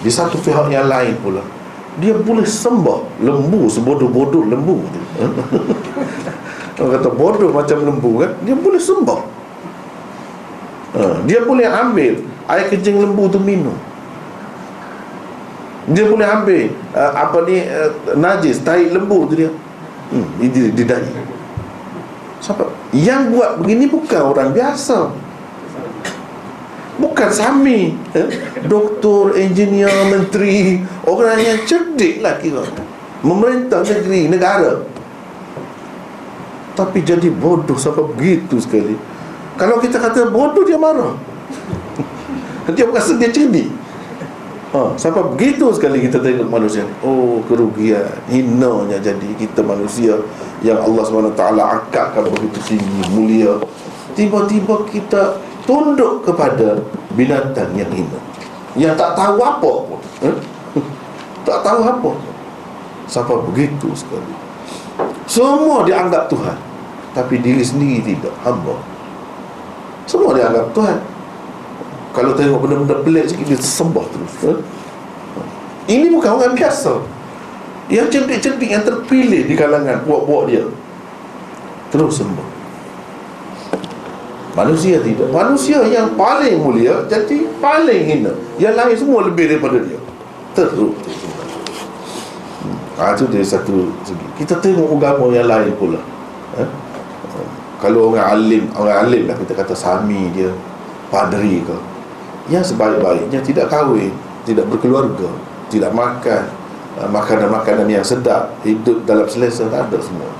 Di 0.00 0.10
satu 0.12 0.40
pihak 0.40 0.72
yang 0.72 0.88
lain 0.88 1.16
pula 1.20 1.44
dia 1.98 2.14
boleh 2.14 2.46
sembah 2.46 3.20
lembu 3.20 3.66
sebodoh-bodoh 3.66 4.46
lembu. 4.46 4.78
Orang 6.80 6.96
kata 6.96 7.08
bodoh 7.12 7.52
macam 7.52 7.84
lembu 7.84 8.24
kan? 8.24 8.30
Dia 8.40 8.56
boleh 8.56 8.80
sembah. 8.80 9.20
Ha, 10.96 11.00
dia 11.28 11.44
boleh 11.44 11.68
ambil 11.68 12.24
air 12.48 12.66
kencing 12.72 12.96
lembu 12.96 13.28
tu 13.28 13.36
minum. 13.36 13.76
Dia 15.92 16.08
boleh 16.08 16.24
ambil 16.24 16.72
uh, 16.96 17.12
apa 17.12 17.38
ni 17.44 17.60
uh, 17.68 18.16
najis 18.16 18.64
tai 18.64 18.88
lembu 18.88 19.28
tu 19.28 19.34
dia 19.36 19.52
hmm, 20.10 20.28
di, 20.42 20.60
di 20.74 20.84
dahi 20.84 21.40
sebab 22.40 22.68
yang 22.96 23.30
buat 23.30 23.60
begini 23.60 23.86
bukan 23.86 24.32
orang 24.32 24.50
biasa. 24.56 25.12
Bukan 27.00 27.30
Sami 27.32 27.96
eh? 28.12 28.28
Doktor, 28.68 29.36
engineer, 29.36 29.92
menteri. 30.08 30.84
Orang 31.08 31.40
yang 31.40 31.64
cerdik 31.64 32.20
lah 32.20 32.36
kira. 32.36 32.64
Memerintah 33.24 33.84
negeri, 33.84 34.28
negara. 34.28 34.84
Tapi 36.76 36.98
jadi 37.04 37.28
bodoh 37.32 37.76
sampai 37.76 38.04
begitu 38.16 38.60
sekali. 38.60 38.96
Kalau 39.56 39.80
kita 39.80 40.00
kata 40.00 40.28
bodoh 40.32 40.64
dia 40.64 40.80
marah. 40.80 41.16
Dia 42.76 42.86
bukan 42.86 43.02
dia 43.18 43.34
cerdik 43.34 43.66
ha, 44.74 44.94
Sampai 44.94 45.22
begitu 45.34 45.70
sekali 45.74 46.02
kita 46.02 46.22
tengok 46.22 46.48
manusia. 46.50 46.86
Oh 47.02 47.42
kerugian. 47.46 48.06
Hinanya 48.30 48.98
jadi 49.02 49.28
kita 49.36 49.62
manusia 49.64 50.18
Yang 50.60 50.78
Allah 50.86 51.02
SWT 51.06 51.42
angkatkan 51.58 52.24
begitu 52.30 52.58
tinggi 52.64 53.02
Mulia. 53.14 53.58
Tiba-tiba 54.14 54.84
kita 54.90 55.38
tunduk 55.64 56.26
kepada 56.26 56.82
binatang 57.14 57.70
yang 57.78 57.90
hina. 57.90 58.20
Yang 58.78 58.94
tak 59.02 59.12
tahu 59.18 59.38
apa 59.42 59.72
pun 59.86 60.00
eh? 60.22 60.36
tak 61.48 61.58
tahu 61.66 61.80
apa 61.82 62.10
sampai 63.10 63.36
begitu 63.50 63.90
sekali. 63.98 64.34
Semua 65.26 65.82
dianggap 65.82 66.30
Tuhan 66.30 66.54
tapi 67.10 67.42
diri 67.42 67.62
sendiri 67.66 68.14
tidak 68.14 68.34
hamba. 68.46 68.78
Semua 70.06 70.34
dianggap 70.34 70.70
Tuhan 70.74 70.98
kalau 72.10 72.34
tengok 72.34 72.58
benda-benda 72.66 72.96
pelik 73.06 73.30
sikit 73.30 73.46
dia 73.46 73.58
sembah 73.58 74.06
terus 74.10 74.34
eh? 74.50 74.58
ini 75.90 76.06
bukan 76.10 76.38
orang 76.38 76.54
biasa. 76.54 77.02
Yang 77.90 78.06
cerdik-cerdik 78.14 78.70
yang 78.70 78.86
terpilih 78.86 79.50
di 79.50 79.54
kalangan 79.58 80.06
buat-buat 80.06 80.44
dia 80.46 80.62
terus 81.90 82.22
sembah. 82.22 82.48
Manusia 84.54 85.02
tidak. 85.02 85.30
Manusia 85.30 85.78
yang 85.86 86.18
paling 86.18 86.58
mulia 86.58 87.06
Jadi 87.06 87.46
paling 87.62 88.02
hina. 88.02 88.34
Yang 88.58 88.74
lain 88.74 88.96
semua 88.98 89.20
lebih 89.26 89.46
daripada 89.46 89.78
dia. 89.78 89.98
Teruk 90.58 90.94
hmm. 92.66 92.78
ha, 92.98 93.14
Itu 93.14 93.30
dia 93.30 93.46
satu 93.46 93.94
segi. 94.02 94.26
Kita 94.42 94.58
tengok 94.58 94.90
agama 94.98 95.30
yang 95.30 95.46
lain 95.46 95.70
pula 95.78 96.02
ha? 96.58 96.66
Kalau 97.78 98.10
orang 98.10 98.26
alim 98.26 98.66
Orang 98.74 99.06
alim 99.06 99.30
lah 99.30 99.38
kita 99.38 99.54
kata 99.54 99.78
Sami 99.78 100.34
dia 100.34 100.50
Padri 101.14 101.62
ke 101.62 101.89
Yang 102.48 102.72
sebaik-baiknya 102.72 103.44
tidak 103.44 103.68
kahwin 103.68 104.14
Tidak 104.48 104.64
berkeluarga 104.64 105.28
Tidak 105.68 105.92
makan 105.92 106.48
ha, 106.96 107.04
Makanan-makanan 107.10 107.90
yang 107.90 108.06
sedap 108.06 108.54
Hidup 108.64 109.04
dalam 109.04 109.28
selesa 109.28 109.68
Tak 109.68 109.92
ada 109.92 109.98
semua 110.00 110.30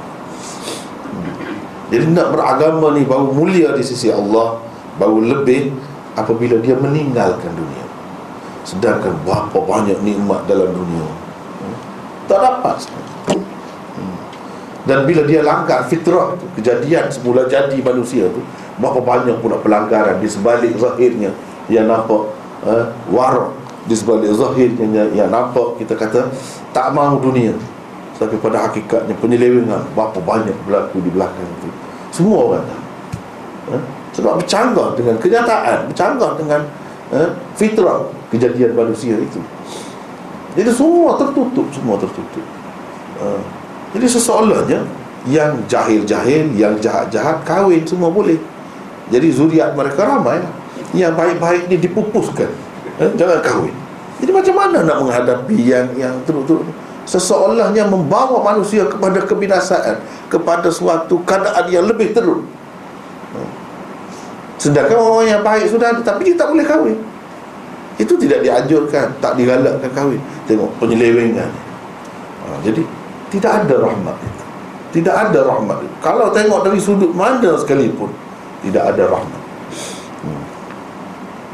jadi 1.91 2.07
nak 2.15 2.31
beragama 2.31 2.95
ni 2.95 3.03
baru 3.03 3.35
mulia 3.35 3.75
di 3.75 3.83
sisi 3.83 4.15
Allah 4.15 4.63
Baru 4.95 5.27
lebih 5.27 5.75
apabila 6.15 6.63
dia 6.63 6.79
meninggalkan 6.79 7.51
dunia 7.51 7.85
Sedangkan 8.63 9.19
berapa 9.27 9.59
banyak 9.59 9.99
nikmat 10.07 10.47
dalam 10.47 10.71
dunia 10.71 11.03
hmm? 11.03 11.77
Tak 12.31 12.39
dapat 12.39 12.77
hmm. 13.35 14.17
Dan 14.87 15.03
bila 15.03 15.27
dia 15.27 15.43
langgar 15.43 15.91
fitrah 15.91 16.39
tu, 16.39 16.47
Kejadian 16.63 17.11
semula 17.11 17.51
jadi 17.51 17.75
manusia 17.83 18.31
tu 18.31 18.39
Berapa 18.79 19.03
banyak 19.03 19.43
pula 19.43 19.59
pelanggaran 19.59 20.23
di 20.23 20.31
sebalik 20.31 20.79
zahirnya 20.79 21.35
Yang 21.71 21.87
nampak 21.89 22.23
eh, 22.67 22.85
Warah 23.15 23.55
di 23.89 23.97
sebalik 23.97 24.29
zahirnya 24.37 24.87
yang, 24.91 25.11
yang 25.17 25.31
nampak 25.33 25.81
kita 25.81 25.97
kata 25.97 26.29
Tak 26.75 26.93
mahu 26.93 27.33
dunia 27.33 27.57
tapi 28.21 28.37
pada 28.37 28.69
hakikatnya 28.69 29.17
penyelewengan 29.17 29.81
Berapa 29.97 30.21
banyak 30.21 30.53
berlaku 30.69 31.01
di 31.01 31.09
belakang 31.09 31.49
itu 31.57 31.73
Semua 32.13 32.53
orang 32.53 32.65
tahu 32.69 32.85
ha? 33.73 33.77
Sebab 34.13 34.33
bercanggah 34.45 34.93
dengan 34.93 35.17
kenyataan 35.17 35.89
Bercanggah 35.89 36.37
dengan 36.37 36.61
ha? 37.17 37.33
fitrah 37.57 38.05
Kejadian 38.29 38.77
manusia 38.77 39.17
itu 39.17 39.41
Jadi 40.53 40.69
semua 40.69 41.17
tertutup 41.17 41.65
Semua 41.73 41.97
tertutup 41.97 42.45
ha? 43.25 43.41
Jadi 43.97 44.05
seseolahnya 44.05 44.85
Yang 45.25 45.65
jahil-jahil 45.73 46.53
Yang 46.61 46.85
jahat-jahat 46.85 47.41
Kahwin 47.49 47.89
semua 47.89 48.13
boleh 48.13 48.37
Jadi 49.09 49.33
zuriat 49.33 49.73
mereka 49.73 50.05
ramai 50.05 50.45
Yang 50.91 51.13
baik-baik 51.15 51.63
ni 51.71 51.77
dipupuskan. 51.79 52.51
Ha? 52.99 53.05
Jangan 53.15 53.39
kahwin. 53.43 53.75
Jadi 54.21 54.31
macam 54.37 54.55
mana 54.61 54.85
nak 54.85 55.01
menghadapi 55.01 55.57
Yang 55.57 55.87
yang 55.97 56.15
teruk-teruk? 56.29 56.67
Seseolahnya 57.09 57.89
membawa 57.89 58.45
manusia 58.55 58.87
kepada 58.87 59.25
kebinasaan 59.25 59.99
kepada 60.31 60.71
suatu 60.71 61.19
keadaan 61.27 61.67
yang 61.67 61.85
lebih 61.91 62.15
teruk. 62.15 62.47
Sedangkan 64.61 65.01
orang 65.01 65.27
yang 65.27 65.43
baik 65.43 65.73
sudah 65.73 65.91
tapi 66.05 66.31
dia 66.31 66.37
tak 66.37 66.53
boleh 66.53 66.63
kahwin. 66.63 66.99
Itu 67.97 68.15
tidak 68.21 68.45
dianjurkan 68.45 69.17
tak 69.19 69.35
digalakkan 69.35 69.91
kahwin. 69.91 70.21
Tengok 70.47 70.71
penyelewengan 70.79 71.51
ha, 72.45 72.59
jadi 72.61 72.83
tidak 73.33 73.53
ada 73.65 73.75
rahmat 73.89 74.17
itu. 74.21 74.45
Tidak 74.91 75.15
ada 75.15 75.41
rahmat 75.47 75.79
itu. 75.87 75.97
kalau 76.03 76.35
tengok 76.35 76.67
dari 76.67 76.81
sudut 76.83 77.15
mana 77.15 77.55
sekalipun 77.57 78.11
tidak 78.67 78.95
ada 78.95 79.07
rahmat. 79.07 79.41
hmm. 79.41 79.50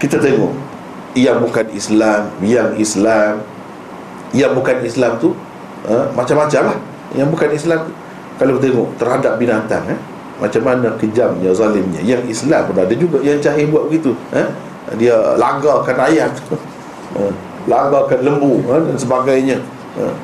Kita 0.07 0.23
tengok 0.23 0.55
yang 1.19 1.43
bukan 1.43 1.67
Islam 1.75 2.31
yang 2.39 2.71
Islam 2.79 3.43
yang 4.31 4.55
bukan 4.55 4.87
Islam 4.87 5.19
tu 5.19 5.35
ha, 5.91 6.07
macam-macam 6.15 6.71
lah. 6.71 6.79
Yang 7.19 7.29
bukan 7.35 7.51
Islam 7.51 7.81
kalau 8.39 8.61
kita 8.61 8.71
tengok 8.71 8.89
terhadap 9.03 9.33
binatang 9.41 9.83
eh, 9.91 9.99
macam 10.39 10.63
mana 10.63 10.95
kejamnya 10.95 11.51
zalimnya. 11.51 11.99
Yang 12.07 12.31
Islam 12.31 12.71
pun 12.71 12.79
ada 12.79 12.95
juga 12.95 13.19
yang 13.27 13.43
cahaya 13.43 13.67
buat 13.67 13.91
begitu 13.91 14.15
eh, 14.31 14.47
dia 14.95 15.17
langgarkan 15.35 15.97
ayat 15.99 16.31
eh, 17.19 17.33
langgarkan 17.67 18.23
lembu 18.23 18.63
eh, 18.71 18.81
dan 18.87 18.97
sebagainya. 19.01 19.59
Eh, 19.99 20.15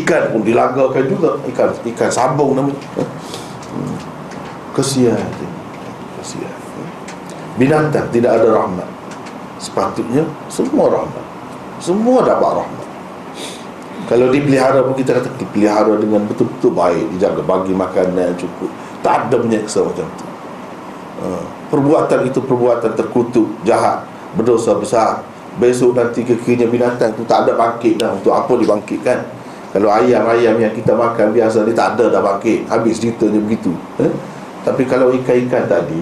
ikan 0.00 0.34
pun 0.34 0.42
dilanggarkan 0.42 1.04
juga. 1.06 1.38
Ikan 1.46 1.70
ikan 1.94 2.10
sambung 2.10 2.58
namanya. 2.58 2.82
Eh. 2.98 3.08
Kesian 4.74 5.22
kesian. 6.18 6.56
Binatang 7.54 8.10
tidak 8.10 8.42
ada 8.42 8.50
rahmat 8.50 8.93
sepatutnya 9.64 10.28
semua 10.52 10.92
rahmat. 10.92 11.24
Semua 11.80 12.20
dapat 12.20 12.60
rahmat. 12.60 12.84
Kalau 14.04 14.28
dipelihara 14.28 14.84
pun 14.84 14.92
kita 14.92 15.16
kata 15.16 15.32
Dipelihara 15.40 15.96
dengan 15.96 16.28
betul-betul 16.28 16.76
baik 16.76 17.16
Dijaga 17.16 17.40
bagi 17.40 17.72
makanan 17.72 18.36
yang 18.36 18.38
cukup. 18.38 18.68
Tak 19.00 19.28
ada 19.28 19.36
menyeksa 19.40 19.80
macam 19.80 20.04
tu. 20.16 20.26
Ha. 21.24 21.28
Perbuatan 21.72 22.20
itu 22.28 22.40
perbuatan 22.44 22.92
terkutuk 22.92 23.48
Jahat 23.64 24.04
Berdosa 24.36 24.76
besar. 24.76 25.24
Besok 25.56 25.96
nanti 25.96 26.26
kekinya 26.26 26.66
binatang 26.66 27.14
tu 27.14 27.22
Tak 27.22 27.46
ada 27.46 27.54
bangkit 27.54 28.02
dah 28.02 28.12
Untuk 28.12 28.34
apa 28.36 28.52
dibangkitkan. 28.58 29.18
Kalau 29.72 29.88
ayam-ayam 29.90 30.60
yang 30.60 30.74
kita 30.76 30.92
makan 30.92 31.32
Biasa 31.32 31.64
dia 31.64 31.72
tak 31.72 31.96
ada 31.96 32.12
dah 32.12 32.20
bangkit. 32.20 32.68
Habis 32.68 33.00
ceritanya 33.00 33.40
begitu. 33.40 33.72
Eh? 34.04 34.12
Tapi 34.68 34.84
kalau 34.84 35.16
ikan-ikan 35.16 35.64
tadi 35.64 36.00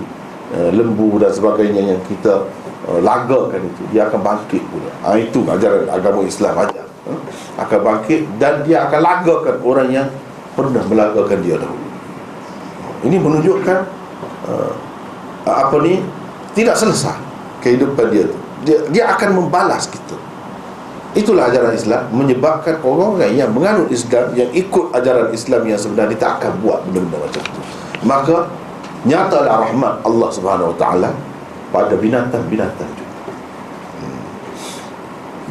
uh, 0.59 0.71
Lembu 0.75 1.23
dan 1.23 1.31
sebagainya 1.31 1.95
yang 1.95 2.01
kita 2.11 2.47
uh, 2.89 3.01
Lagakan 3.03 3.61
itu. 3.67 3.83
Dia 3.95 4.09
akan 4.09 4.21
bangkit 4.23 4.63
pula. 4.71 4.93
Ha, 5.07 5.19
Itu 5.19 5.45
ajaran 5.47 5.87
agama 5.91 6.21
Islam 6.27 6.55
ajar. 6.59 6.87
Uh, 7.03 7.19
Akan 7.59 7.81
bangkit 7.83 8.27
Dan 8.39 8.63
dia 8.63 8.87
akan 8.87 9.01
lagakan 9.03 9.57
orang 9.63 9.89
yang 9.91 10.07
Pernah 10.53 10.85
melagakan 10.85 11.39
dia 11.41 11.57
dahulu. 11.57 11.89
Ini 13.03 13.17
menunjukkan 13.19 13.79
uh, 14.47 14.73
Apa 15.49 15.77
ni 15.83 16.03
Tidak 16.55 16.77
selesai 16.77 17.19
Kehidupan 17.63 18.11
dia 18.13 18.27
tu. 18.27 18.39
Dia, 18.63 18.79
dia 18.95 19.05
akan 19.11 19.43
membalas 19.43 19.91
kita. 19.91 20.15
Itulah 21.13 21.51
ajaran 21.51 21.75
Islam 21.75 22.03
Menyebabkan 22.15 22.79
orang-orang 22.81 23.35
yang 23.35 23.51
menganut 23.51 23.91
Islam 23.91 24.33
Yang 24.33 24.51
ikut 24.67 24.95
ajaran 24.97 25.29
Islam 25.35 25.63
yang 25.67 25.81
sebenarnya 25.81 26.17
Tak 26.17 26.33
akan 26.41 26.53
buat 26.63 26.87
benda-benda 26.89 27.19
macam 27.21 27.43
tu. 27.43 27.61
Maka 28.03 28.37
nyatalah 29.07 29.67
rahmat 29.67 29.95
Allah 30.03 30.29
Subhanahu 30.31 30.75
Wa 30.75 30.77
Taala 30.79 31.11
pada 31.73 31.97
binatang-binatang 31.97 32.91
juga. 32.93 33.17
Hmm. 33.99 34.23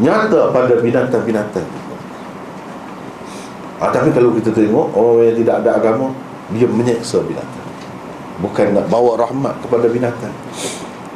Nyata 0.05 0.41
pada 0.53 0.73
binatang-binatang 0.77 1.65
juga. 1.65 1.95
Ha, 3.81 3.89
tapi 3.89 4.13
kalau 4.13 4.29
kita 4.37 4.53
tengok 4.53 4.93
orang 4.93 5.33
yang 5.33 5.37
tidak 5.41 5.55
ada 5.65 5.69
agama 5.81 6.13
dia 6.53 6.69
menyeksa 6.69 7.25
binatang. 7.25 7.67
Bukan 8.39 8.77
nak 8.77 8.85
bawa 8.93 9.17
rahmat 9.17 9.57
kepada 9.65 9.89
binatang. 9.89 10.33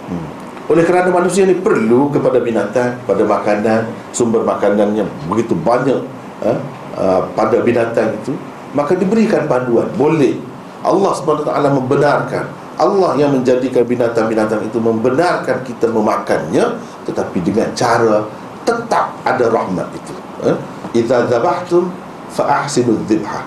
Hmm. 0.09 0.27
Oleh 0.65 0.81
kerana 0.81 1.13
manusia 1.13 1.45
ni 1.45 1.53
perlu 1.53 2.09
kepada 2.09 2.41
binatang, 2.41 2.97
pada 3.05 3.21
makanan, 3.21 3.85
sumber 4.09 4.41
makanannya 4.41 5.05
begitu 5.29 5.53
banyak 5.53 6.01
ha, 6.41 6.57
uh, 6.97 7.21
pada 7.37 7.61
binatang 7.61 8.17
itu, 8.17 8.33
maka 8.73 8.97
diberikan 8.97 9.45
panduan. 9.45 9.85
Boleh 9.93 10.41
Allah 10.81 11.11
SWT 11.13 11.49
membenarkan 11.49 12.64
Allah 12.75 13.15
yang 13.15 13.31
menjadikan 13.31 13.87
binatang-binatang 13.87 14.67
itu 14.67 14.77
membenarkan 14.83 15.63
kita 15.63 15.87
memakannya 15.87 16.75
tetapi 17.07 17.39
dengan 17.39 17.71
cara 17.71 18.27
tetap 18.67 19.15
ada 19.23 19.45
rahmat 19.47 19.87
itu. 19.95 20.13
Eh? 20.43 20.57
idza 20.95 21.27
dhabhtum 21.27 21.91
fa 22.31 22.63
ahsinu 22.63 22.99
dhibha. 23.07 23.43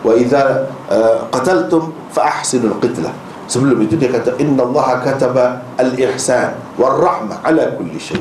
Wa 0.00 0.12
idza 0.16 0.68
uh, 0.88 1.28
qataltum 1.28 1.92
fa 2.08 2.40
ahsinu 2.40 2.72
qitlah 2.80 3.12
sebelum 3.50 3.82
itu 3.84 4.00
dia 4.00 4.08
kata 4.08 4.36
inna 4.40 4.64
Allah 4.64 5.04
kataba 5.04 5.60
al-ihsan 5.76 6.56
war 6.80 6.96
rahmah 6.96 7.42
ala 7.44 7.74
kulli 7.76 7.98
shay 7.98 8.20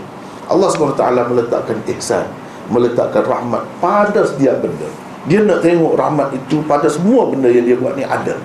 Allah 0.49 0.65
SWT 0.73 0.99
meletakkan 1.29 1.77
ihsan 1.95 2.25
meletakkan 2.67 3.21
rahmat 3.25 3.63
pada 3.77 4.25
setiap 4.25 4.61
benda. 4.61 4.89
Dia 5.29 5.45
nak 5.45 5.61
tengok 5.61 5.93
rahmat 5.95 6.33
itu 6.33 6.65
pada 6.65 6.89
semua 6.89 7.29
benda 7.29 7.47
yang 7.47 7.65
dia 7.65 7.77
buat 7.77 7.93
ni 7.93 8.03
ada 8.03 8.37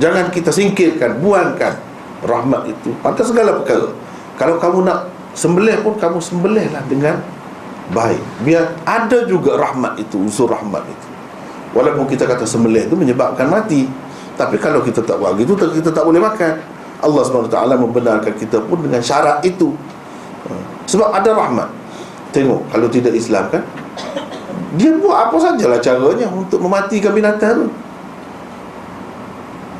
Jangan 0.00 0.32
kita 0.32 0.48
singkirkan, 0.48 1.20
buangkan 1.20 1.76
rahmat 2.24 2.72
itu 2.72 2.96
pada 3.04 3.20
segala 3.20 3.60
perkara. 3.60 3.92
Kalau 4.40 4.56
kamu 4.56 4.88
nak 4.88 5.12
sembelih 5.36 5.84
pun 5.84 6.00
kamu 6.00 6.16
sembelihlah 6.16 6.80
dengan 6.88 7.20
baik. 7.92 8.24
Biar 8.40 8.80
ada 8.88 9.28
juga 9.28 9.60
rahmat 9.60 10.00
itu, 10.00 10.16
unsur 10.16 10.48
rahmat 10.48 10.88
itu. 10.88 11.06
Walaupun 11.76 12.08
kita 12.08 12.24
kata 12.24 12.48
sembelih 12.48 12.88
itu 12.88 12.96
menyebabkan 12.96 13.46
mati. 13.52 13.84
Tapi 14.40 14.56
kalau 14.56 14.80
kita 14.80 15.04
tak 15.04 15.20
buat 15.20 15.36
itu, 15.36 15.52
kita 15.52 15.92
tak 15.92 16.08
boleh 16.08 16.16
makan. 16.16 16.56
Allah 17.00 17.20
SWT 17.20 17.56
membenarkan 17.76 18.32
kita 18.40 18.56
pun 18.64 18.80
dengan 18.80 19.04
syarat 19.04 19.44
itu. 19.44 19.76
Ha. 20.48 20.52
Sebab 20.88 21.12
ada 21.12 21.30
rahmat. 21.36 21.68
Tengok, 22.32 22.72
kalau 22.72 22.88
tidak 22.88 23.12
Islam 23.12 23.52
kan, 23.52 23.62
dia 24.80 24.96
buat 24.96 25.28
apa 25.28 25.36
sajalah 25.36 25.82
caranya 25.82 26.30
untuk 26.32 26.62
mematikan 26.62 27.12
binatang 27.12 27.68
itu 27.68 27.89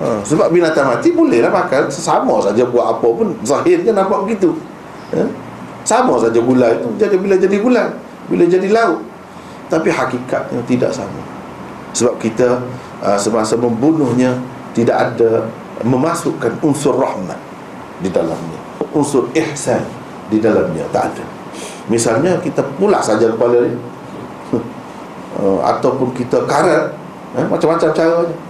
ha, 0.01 0.19
Sebab 0.25 0.49
binatang 0.51 0.89
mati 0.89 1.13
bolehlah 1.13 1.53
makan. 1.53 1.93
Sama 1.93 2.41
saja 2.41 2.65
buat 2.65 2.99
apa 2.99 3.07
pun 3.07 3.37
Zahirnya 3.45 3.93
nampak 3.93 4.25
begitu. 4.27 4.57
Ha? 5.13 5.23
Sama 5.85 6.21
saja 6.21 6.41
gula 6.41 6.77
itu 6.77 6.89
jadi 7.01 7.17
Bila 7.17 7.35
jadi 7.37 7.57
gula 7.61 7.85
Bila 8.29 8.45
jadi 8.47 8.69
lauk 8.69 9.01
Tapi 9.73 9.89
hakikatnya 9.89 10.61
tidak 10.69 10.91
sama. 10.93 11.21
Sebab 11.97 12.21
kita 12.21 12.61
uh, 13.03 13.19
Semasa 13.19 13.57
membunuhnya 13.57 14.37
Tidak 14.77 14.95
ada 14.95 15.49
Memasukkan 15.81 16.61
unsur 16.61 17.01
rahmat 17.01 17.39
Di 18.05 18.13
dalamnya. 18.13 18.61
Unsur 18.93 19.33
ihsan 19.35 19.83
Di 20.29 20.39
dalamnya 20.39 20.85
Tak 20.93 21.13
ada. 21.15 21.25
Misalnya 21.91 22.39
kita 22.39 22.63
pulak 22.79 23.03
saja 23.03 23.27
kepala 23.35 23.67
dia. 23.67 23.75
Uh, 25.41 25.59
Ataupun 25.75 26.15
kita 26.15 26.45
karat 26.47 26.93
eh, 27.35 27.47
Macam-macam 27.49 27.89
caranya 27.91 28.50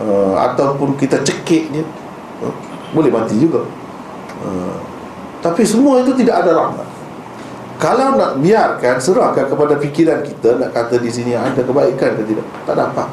uh, 0.00 0.34
ataupun 0.52 0.96
kita 1.00 1.20
cekik 1.24 1.72
dia 1.72 1.84
uh, 2.44 2.54
boleh 2.92 3.10
mati 3.12 3.36
juga. 3.36 3.64
Uh, 4.40 4.76
tapi 5.40 5.62
semua 5.62 6.02
itu 6.02 6.12
tidak 6.16 6.44
ada 6.44 6.56
rahmat. 6.56 6.88
Kalau 7.76 8.16
nak 8.16 8.40
biarkan 8.40 8.96
serahkan 8.96 9.52
kepada 9.52 9.76
fikiran 9.76 10.24
kita 10.24 10.56
nak 10.56 10.72
kata 10.72 10.96
di 10.96 11.12
sini 11.12 11.36
ada 11.36 11.60
kebaikan 11.60 12.16
ke 12.16 12.22
tidak 12.24 12.46
tak 12.64 12.72
dapat 12.72 13.08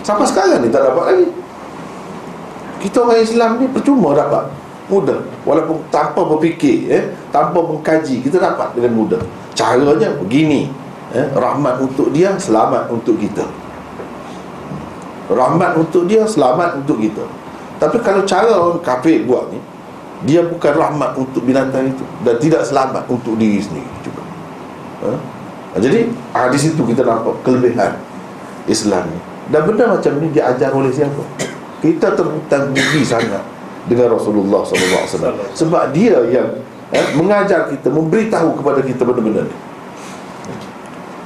sampai 0.00 0.24
sekarang 0.24 0.64
ni 0.64 0.68
tak 0.72 0.82
dapat 0.88 1.04
lagi. 1.12 1.28
Kita 2.80 3.04
orang 3.04 3.20
Islam 3.20 3.50
ni 3.60 3.68
percuma 3.68 4.16
dapat. 4.16 4.48
Mudah. 4.88 5.20
Walaupun 5.46 5.86
tanpa 5.92 6.24
berfikir 6.24 6.88
eh, 6.90 7.04
tanpa 7.30 7.62
mengkaji 7.62 8.24
kita 8.24 8.40
dapat 8.40 8.72
dengan 8.74 8.96
mudah. 8.96 9.22
Caranya 9.52 10.16
begini 10.16 10.72
eh, 11.12 11.28
rahmat 11.36 11.84
untuk 11.84 12.10
dia 12.10 12.34
selamat 12.40 12.88
untuk 12.88 13.20
kita 13.20 13.44
Rahmat 15.30 15.78
untuk 15.78 16.10
dia 16.10 16.26
Selamat 16.26 16.74
untuk 16.82 16.98
kita. 16.98 17.22
Tapi 17.78 18.02
kalau 18.02 18.26
cara 18.26 18.50
orang 18.50 18.82
kafir 18.82 19.22
buat 19.22 19.46
ni 19.54 19.62
Dia 20.26 20.42
bukan 20.42 20.74
rahmat 20.74 21.14
untuk 21.14 21.46
binatang 21.46 21.94
itu 21.94 22.04
Dan 22.26 22.36
tidak 22.42 22.66
selamat 22.66 23.06
untuk 23.06 23.38
diri 23.38 23.62
sendiri 23.62 23.88
juga. 24.02 24.22
Ha? 25.06 25.10
Jadi 25.78 26.10
ha, 26.34 26.50
Di 26.50 26.58
situ 26.58 26.82
kita 26.82 27.06
nampak 27.06 27.46
kelebihan 27.46 27.94
Islam 28.66 29.06
ni. 29.06 29.20
Dan 29.54 29.70
benda 29.70 29.86
macam 29.86 30.12
ni 30.18 30.26
dia 30.34 30.50
ajar 30.50 30.74
oleh 30.74 30.90
siapa? 30.90 31.22
Kita 31.78 32.12
terhutang 32.18 32.74
budi 32.74 33.06
sangat 33.06 33.40
Dengan 33.86 34.18
Rasulullah 34.18 34.66
SAW 34.66 35.54
Sebab 35.54 35.94
dia 35.94 36.18
yang 36.26 36.58
eh, 36.90 37.06
Mengajar 37.14 37.70
kita 37.70 37.86
Memberitahu 37.86 38.58
kepada 38.58 38.82
kita 38.82 39.06
benda-benda 39.06 39.46
ni. 39.46 39.56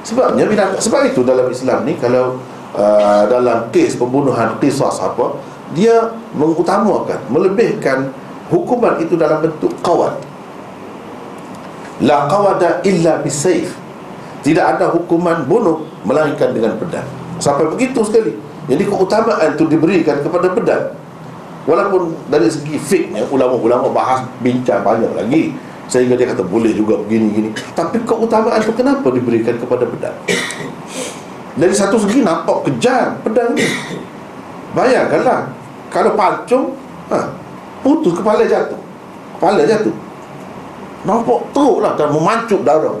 Sebabnya 0.05 0.45
binatang 0.45 0.77
Sebab 0.77 1.09
itu 1.09 1.25
dalam 1.25 1.49
Islam 1.49 1.83
ni 1.83 1.97
Kalau 1.97 2.37
Uh, 2.75 3.23
dalam 3.31 3.71
kes 3.71 3.95
pembunuhan 3.95 4.59
qisas 4.59 4.99
apa 4.99 5.39
dia 5.71 6.11
mengutamakan 6.35 7.23
melebihkan 7.31 8.11
hukuman 8.51 8.99
itu 8.99 9.15
dalam 9.15 9.39
bentuk 9.39 9.71
qawad. 9.79 10.19
La 12.03 12.27
qawada 12.27 12.83
illa 12.83 13.23
bisayf. 13.23 13.71
Tidak 14.43 14.59
ada 14.59 14.91
hukuman 14.91 15.47
bunuh 15.47 15.87
melainkan 16.03 16.51
dengan 16.51 16.75
pedang. 16.75 17.07
Sampai 17.39 17.63
begitu 17.71 18.03
sekali. 18.03 18.35
Jadi 18.67 18.83
keutamaan 18.83 19.55
itu 19.55 19.63
diberikan 19.71 20.19
kepada 20.19 20.51
pedang. 20.51 20.91
Walaupun 21.63 22.11
dari 22.27 22.51
segi 22.51 22.75
fiknya 22.75 23.23
ulama-ulama 23.31 23.87
bahas 23.87 24.27
bincang 24.43 24.83
banyak 24.83 25.15
lagi 25.15 25.55
sehingga 25.87 26.19
dia 26.19 26.27
kata 26.27 26.43
boleh 26.43 26.75
juga 26.75 26.99
begini-gini. 27.07 27.55
Tapi 27.71 28.03
keutamaan 28.03 28.59
itu 28.59 28.75
kenapa 28.75 29.07
diberikan 29.15 29.55
kepada 29.55 29.87
pedang 29.87 30.17
dari 31.55 31.71
satu 31.71 31.95
segi 31.95 32.19
nampak 32.19 32.67
kejam 32.67 33.15
pedang 33.23 33.55
ni 33.55 33.63
Bayangkanlah 34.75 35.47
Kalau 35.87 36.11
pancung 36.19 36.75
ha, 37.07 37.31
Putus 37.79 38.11
kepala 38.11 38.43
jatuh 38.43 38.75
Kepala 39.39 39.63
jatuh 39.63 39.95
Nampak 41.07 41.39
teruk 41.55 41.79
lah 41.79 41.95
Dan 41.95 42.11
memancuk 42.11 42.67
darah 42.67 42.91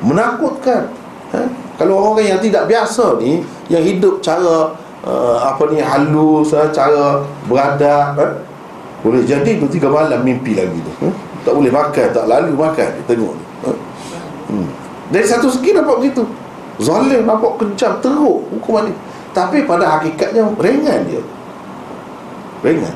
Menakutkan 0.00 0.88
ha? 1.36 1.44
Kalau 1.76 2.00
orang 2.00 2.24
yang 2.24 2.40
tidak 2.40 2.64
biasa 2.64 3.20
ni 3.20 3.44
Yang 3.68 3.84
hidup 3.92 4.14
cara 4.24 4.72
uh, 5.04 5.36
Apa 5.44 5.68
ni 5.68 5.84
halus 5.84 6.56
ha? 6.56 6.72
Cara 6.72 7.20
beradab 7.44 8.16
ha? 8.16 8.26
Boleh 9.04 9.28
jadi 9.28 9.60
tu 9.60 9.68
tiga 9.68 9.92
malam 9.92 10.24
mimpi 10.24 10.56
lagi 10.56 10.80
tu 10.80 10.92
ha? 11.04 11.12
Tak 11.44 11.52
boleh 11.52 11.68
makan 11.68 12.06
Tak 12.16 12.24
lalu 12.24 12.56
makan 12.56 12.88
Tengok 13.04 13.36
ha? 13.68 13.70
hmm. 14.48 14.68
Dari 15.12 15.26
satu 15.28 15.52
segi 15.52 15.76
nampak 15.76 16.00
begitu 16.00 16.24
Zalim 16.82 17.22
nampak 17.22 17.62
kejam 17.62 17.98
teruk 18.02 18.50
hukuman 18.50 18.90
ni. 18.90 18.94
Tapi 19.34 19.66
pada 19.66 19.98
hakikatnya 19.98 20.46
ringan 20.58 21.00
dia. 21.06 21.22
Ringan. 22.62 22.94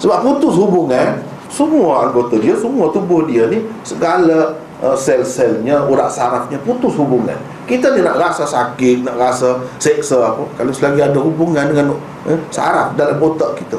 Sebab 0.00 0.24
putus 0.24 0.56
hubungan 0.56 1.20
Semua 1.52 2.08
anggota 2.08 2.40
dia 2.40 2.56
Semua 2.56 2.88
tubuh 2.88 3.28
dia 3.28 3.44
ni 3.52 3.60
Segala 3.84 4.56
uh, 4.80 4.96
sel-selnya 4.96 5.84
urat 5.84 6.08
sarafnya 6.08 6.56
putus 6.64 6.96
hubungan. 6.96 7.36
Kita 7.68 7.92
ni 7.94 8.00
nak 8.02 8.16
rasa 8.18 8.48
sakit 8.48 9.06
nak 9.06 9.16
rasa 9.20 9.60
seksa 9.76 10.34
apa 10.34 10.42
kalau 10.58 10.72
selagi 10.74 11.04
ada 11.04 11.20
hubungan 11.20 11.70
dengan 11.70 11.94
eh, 12.26 12.40
saraf 12.50 12.96
dalam 12.96 13.20
otak 13.20 13.60
kita. 13.60 13.78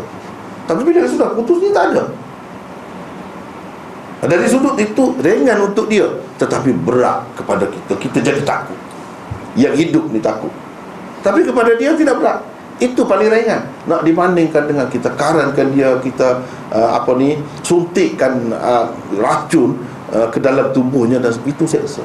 Tapi 0.69 0.81
bila 0.85 1.03
sudah 1.03 1.33
putus 1.35 1.57
ni 1.59 1.73
tak 1.73 1.91
ada. 1.91 2.03
Dari 4.21 4.45
sudut 4.45 4.77
itu 4.77 5.17
ringan 5.17 5.73
untuk 5.73 5.89
dia. 5.89 6.05
Tetapi 6.37 6.69
berat 6.85 7.25
kepada 7.33 7.65
kita. 7.65 7.97
Kita 7.97 8.21
jadi 8.21 8.41
takut 8.45 8.77
yang 9.55 9.73
hidup 9.75 10.07
ni 10.11 10.19
takut. 10.23 10.51
Tapi 11.21 11.45
kepada 11.45 11.75
dia 11.77 11.93
tidak 11.93 12.17
berat. 12.17 12.39
Itu 12.81 13.05
paling 13.05 13.29
ringan. 13.29 13.61
Nak 13.85 14.01
dibandingkan 14.01 14.65
dengan 14.65 14.89
kita 14.89 15.13
karankan 15.13 15.69
dia 15.69 16.01
kita 16.01 16.41
uh, 16.73 16.97
apa 16.97 17.13
ni 17.13 17.37
suntikkan 17.61 18.49
uh, 18.49 18.89
racun 19.21 19.77
uh, 20.09 20.25
ke 20.33 20.41
dalam 20.41 20.73
tubuhnya 20.73 21.21
dan 21.21 21.29
itu 21.45 21.69
seksa 21.69 22.01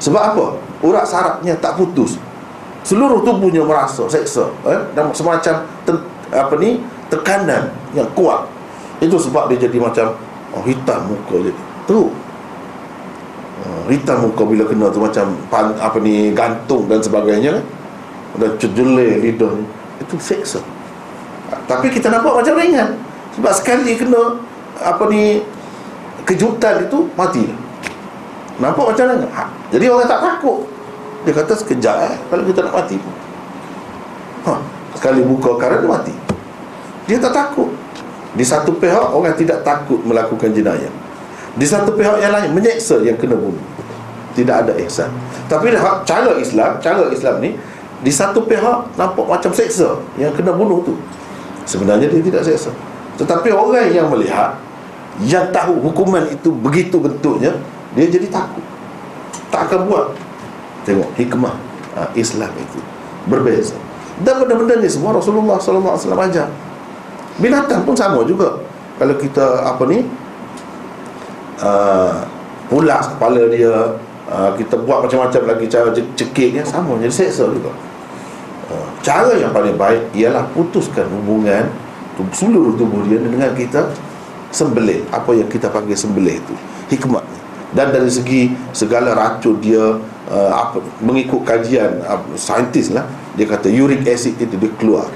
sebab 0.00 0.22
apa? 0.32 0.46
Urat 0.80 1.04
sarafnya 1.04 1.52
tak 1.60 1.76
putus. 1.76 2.16
Seluruh 2.80 3.20
tubuhnya 3.20 3.60
merasa 3.60 4.08
seksa 4.08 4.48
eh? 4.64 4.80
dan 4.96 5.12
semacam 5.12 5.68
ten, 5.84 5.96
apa 6.32 6.56
ni 6.56 6.80
tekanan 7.12 7.68
yang 7.92 8.08
kuat. 8.16 8.48
Itu 9.04 9.20
sebab 9.20 9.52
dia 9.52 9.68
jadi 9.68 9.76
macam 9.76 10.16
oh, 10.56 10.64
hitam 10.64 11.04
muka 11.12 11.36
jadi. 11.36 11.60
Tu 11.84 12.00
uh, 13.64 13.82
hitam 13.88 14.28
muka 14.28 14.42
bila 14.44 14.64
kena 14.64 14.86
tu 14.92 15.00
macam 15.00 15.26
pan, 15.52 15.72
apa 15.76 15.96
ni 16.00 16.32
gantung 16.32 16.88
dan 16.88 17.00
sebagainya 17.00 17.60
kan. 17.60 17.64
Dan 18.40 18.50
cejelai 18.56 19.20
lidah 19.20 19.52
itu 20.00 20.16
seksa 20.16 20.62
tapi 21.66 21.86
kita 21.90 22.10
nampak 22.10 22.42
macam 22.42 22.54
ringan. 22.58 22.98
Sebab 23.38 23.52
sekali 23.54 23.94
kena 23.94 24.38
apa 24.82 25.02
ni 25.10 25.42
kejutan 26.26 26.86
itu 26.86 27.06
mati. 27.14 27.46
Nampak 28.58 28.94
macam 28.94 29.04
ringan. 29.06 29.30
Ha. 29.34 29.44
jadi 29.70 29.84
orang 29.90 30.10
tak 30.10 30.22
takut. 30.22 30.66
Dia 31.22 31.32
kata 31.36 31.52
sekejap 31.52 31.96
eh 32.10 32.14
kalau 32.26 32.42
kita 32.46 32.60
nak 32.66 32.74
mati 32.74 32.96
pun. 32.98 33.14
Ha. 34.48 34.52
sekali 34.98 35.20
buka 35.22 35.54
karat 35.58 35.84
dia 35.84 35.90
mati. 35.90 36.14
Dia 37.06 37.18
tak 37.22 37.34
takut. 37.34 37.70
Di 38.34 38.46
satu 38.46 38.74
pihak 38.78 39.10
orang 39.10 39.34
tidak 39.34 39.66
takut 39.66 39.98
melakukan 40.06 40.54
jenayah 40.54 40.90
di 41.58 41.66
satu 41.66 41.94
pihak 41.98 42.22
yang 42.22 42.30
lain 42.30 42.50
menyeksa 42.54 43.02
yang 43.02 43.18
kena 43.18 43.34
bunuh. 43.34 43.62
Tidak 44.36 44.54
ada 44.54 44.72
ihsan. 44.86 45.10
Tapi 45.50 45.74
cara 46.06 46.38
Islam 46.38 46.78
cara 46.78 47.10
Islam 47.10 47.42
ni 47.42 47.58
di 48.00 48.12
satu 48.12 48.46
pihak 48.46 48.94
nampak 48.94 49.26
macam 49.26 49.50
seksa 49.50 49.98
yang 50.14 50.30
kena 50.30 50.54
bunuh 50.54 50.82
tu. 50.86 50.94
Sebenarnya 51.66 52.06
dia 52.06 52.22
tidak 52.22 52.46
seksa. 52.46 52.70
Tetapi 53.18 53.50
orang 53.50 53.90
yang 53.90 54.06
melihat 54.08 54.56
yang 55.26 55.50
tahu 55.50 55.76
hukuman 55.90 56.24
itu 56.30 56.54
begitu 56.54 56.96
bentuknya 56.96 57.52
dia 57.98 58.06
jadi 58.06 58.30
takut. 58.30 58.62
Tak 59.50 59.66
akan 59.66 59.90
buat. 59.90 60.06
Tengok 60.86 61.12
hikmah 61.18 61.54
ha, 61.98 62.08
Islam 62.16 62.48
itu 62.56 62.78
berbeza. 63.28 63.76
Dan 64.24 64.40
benda-benda 64.40 64.80
ni 64.80 64.88
semua 64.88 65.12
Rasulullah 65.12 65.60
SAW 65.60 65.96
ajar. 66.24 66.48
Binatang 67.40 67.84
pun 67.84 67.96
sama 67.96 68.24
juga. 68.24 68.60
Kalau 68.96 69.16
kita 69.16 69.64
apa 69.64 69.82
ni 69.88 70.04
uh, 71.60 72.24
pulas 72.68 73.04
kepala 73.16 73.48
dia 73.52 73.96
uh, 74.28 74.50
kita 74.56 74.80
buat 74.82 75.06
macam-macam 75.06 75.42
lagi 75.54 75.64
cara 75.68 75.88
cekiknya 75.94 76.64
sama 76.66 76.98
jadi 76.98 77.12
seksa 77.12 77.48
juga. 77.48 77.72
Cara 79.00 79.32
yang 79.34 79.50
paling 79.50 79.74
baik 79.80 80.12
ialah 80.14 80.46
putuskan 80.52 81.08
hubungan 81.08 81.66
seluruh 82.36 82.76
tubuh 82.76 83.00
dia 83.08 83.16
dengan 83.16 83.50
kita 83.56 83.90
sembelih. 84.52 85.08
Apa 85.08 85.32
yang 85.32 85.48
kita 85.48 85.72
panggil 85.72 85.96
sembelih 85.96 86.36
itu 86.36 86.54
hikmat 86.90 87.24
dan 87.70 87.94
dari 87.94 88.10
segi 88.10 88.50
segala 88.74 89.14
racun 89.14 89.62
dia 89.62 89.98
uh, 90.26 90.52
apa 90.52 90.82
mengikut 90.98 91.46
kajian 91.46 92.02
uh, 92.02 92.18
saintis 92.34 92.90
lah 92.90 93.06
dia 93.38 93.46
kata 93.46 93.70
uric 93.70 94.02
acid 94.10 94.34
itu 94.34 94.58
dia 94.58 94.70
keluar 94.74 95.06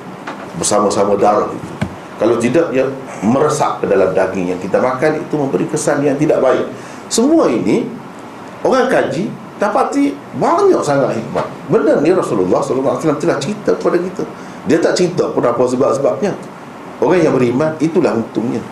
bersama-sama 0.55 1.19
darah 1.19 1.51
itu. 1.51 1.71
Kalau 2.15 2.39
tidak 2.39 2.71
dia 2.71 2.87
meresap 3.25 3.81
ke 3.81 3.89
dalam 3.89 4.13
daging 4.13 4.53
yang 4.55 4.61
kita 4.61 4.79
makan 4.79 5.21
itu 5.21 5.35
memberi 5.35 5.67
kesan 5.69 6.05
yang 6.05 6.17
tidak 6.21 6.41
baik. 6.45 6.69
Semua 7.09 7.49
ini 7.49 7.89
orang 8.65 8.89
kaji 8.89 9.29
dapati 9.59 10.13
banyak 10.37 10.83
sangat 10.83 11.17
hikmah. 11.17 11.47
Benda 11.71 12.01
ni 12.03 12.11
Rasulullah 12.13 12.61
SAW 12.61 12.97
telah 13.17 13.39
cerita 13.41 13.73
kepada 13.73 13.97
kita. 13.97 14.25
Dia 14.69 14.81
tak 14.81 14.97
cerita 14.97 15.29
pun 15.33 15.45
apa 15.45 15.61
sebab-sebabnya. 15.61 16.33
Orang 17.01 17.21
yang 17.21 17.35
beriman 17.37 17.75
itulah 17.81 18.15
untungnya. 18.15 18.63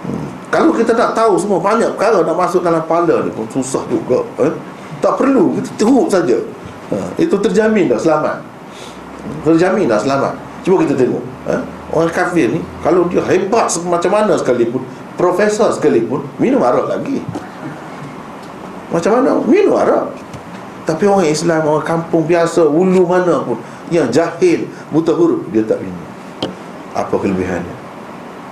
Hmm. 0.00 0.32
kalau 0.48 0.72
kita 0.72 0.96
nak 0.96 1.12
tahu 1.12 1.36
semua 1.36 1.60
banyak 1.60 1.92
perkara 1.92 2.24
nak 2.24 2.32
masuk 2.32 2.64
dalam 2.64 2.80
kepala 2.88 3.20
ni 3.20 3.28
pun 3.36 3.44
susah 3.52 3.84
juga 3.84 4.24
eh? 4.40 4.48
tak 5.04 5.20
perlu 5.20 5.60
kita 5.60 5.70
teruk 5.76 6.08
saja. 6.08 6.40
Ha, 6.88 6.96
itu 7.20 7.36
terjamin 7.36 7.92
dah 7.92 8.00
selamat. 8.00 8.40
Terjamin 9.44 9.92
dah 9.92 10.00
selamat. 10.00 10.32
Cuba 10.64 10.88
kita 10.88 10.96
tengok 10.96 11.20
eh? 11.52 11.60
Orang 11.90 12.10
kafir 12.10 12.50
ni 12.54 12.60
kalau 12.82 13.06
dia 13.10 13.22
hebat 13.26 13.66
macam 13.86 14.10
mana 14.10 14.38
sekalipun 14.38 14.82
profesor 15.14 15.70
sekalipun 15.74 16.26
minum 16.38 16.62
arak 16.62 16.86
lagi 16.86 17.22
macam 18.90 19.10
mana? 19.22 19.38
Minum 19.46 19.78
arak 19.78 20.10
Tapi 20.82 21.06
orang 21.06 21.30
Islam, 21.30 21.62
orang 21.62 21.86
kampung 21.86 22.26
biasa 22.26 22.66
Ulu 22.66 23.06
mana 23.06 23.38
pun 23.46 23.58
Yang 23.88 24.18
jahil, 24.18 24.66
buta 24.90 25.14
huruf 25.14 25.46
Dia 25.54 25.62
tak 25.62 25.78
minum 25.78 26.06
Apa 26.92 27.14
kelebihannya? 27.14 27.74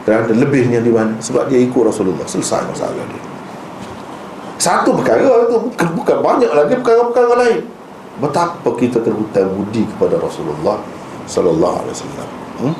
Kerana 0.06 0.30
lebihnya 0.30 0.80
di 0.80 0.94
mana? 0.94 1.18
Sebab 1.18 1.50
dia 1.50 1.58
ikut 1.58 1.82
Rasulullah 1.82 2.24
Selesai 2.24 2.70
masalah 2.70 3.02
dia 3.10 3.22
Satu 4.62 4.94
perkara 4.94 5.26
itu 5.26 5.58
Bukan, 5.74 6.18
banyak 6.22 6.50
lagi 6.54 6.78
perkara-perkara 6.78 7.34
lain 7.34 7.60
Betapa 8.22 8.70
kita 8.78 9.02
terhutang 9.02 9.50
budi 9.58 9.82
kepada 9.90 10.22
Rasulullah 10.22 10.78
Sallallahu 11.26 11.76
Alaihi 11.82 11.94
Wasallam 11.98 12.28
hmm? 12.62 12.74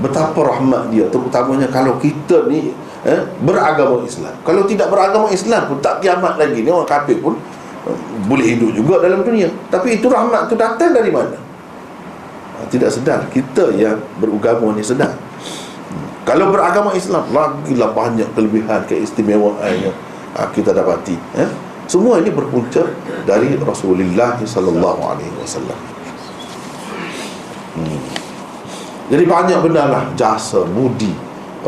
Betapa 0.00 0.40
rahmat 0.40 0.88
dia 0.88 1.04
Terutamanya 1.12 1.68
kalau 1.68 2.00
kita 2.00 2.48
ni 2.48 2.72
eh, 3.04 3.22
beragama 3.42 4.02
Islam. 4.06 4.34
Kalau 4.46 4.62
tidak 4.66 4.88
beragama 4.88 5.28
Islam 5.30 5.68
pun 5.68 5.78
tak 5.82 6.00
kiamat 6.02 6.38
lagi 6.38 6.62
ni 6.62 6.70
orang 6.70 6.88
kafir 6.88 7.18
pun 7.18 7.36
eh, 7.86 7.98
boleh 8.26 8.56
hidup 8.56 8.70
juga 8.72 9.02
dalam 9.02 9.20
dunia. 9.26 9.50
Tapi 9.68 9.98
itu 10.00 10.06
rahmat 10.06 10.48
tu 10.48 10.54
datang 10.54 10.94
dari 10.94 11.10
mana? 11.10 11.36
Ha, 11.36 12.66
tidak 12.70 12.94
sedar. 12.94 13.26
Kita 13.28 13.74
yang 13.74 13.98
beragama 14.22 14.70
ni 14.72 14.82
sedar. 14.86 15.12
Hmm. 15.12 16.06
Kalau 16.22 16.54
beragama 16.54 16.94
Islam 16.94 17.26
lagilah 17.34 17.90
banyak 17.90 18.28
kelebihan 18.38 18.86
keistimewaannya 18.86 19.92
ha, 20.38 20.46
kita 20.54 20.70
dapati. 20.70 21.18
Eh? 21.36 21.50
Semua 21.90 22.22
ini 22.22 22.30
berpunca 22.32 22.86
dari 23.26 23.58
Rasulullah 23.58 24.38
sallallahu 24.38 25.00
alaihi 25.02 25.34
wasallam. 25.36 25.78
Hmm. 27.76 28.00
Jadi 29.12 29.28
banyak 29.28 29.60
benda 29.60 29.92
lah. 29.92 30.08
Jasa, 30.16 30.64
budi, 30.64 31.12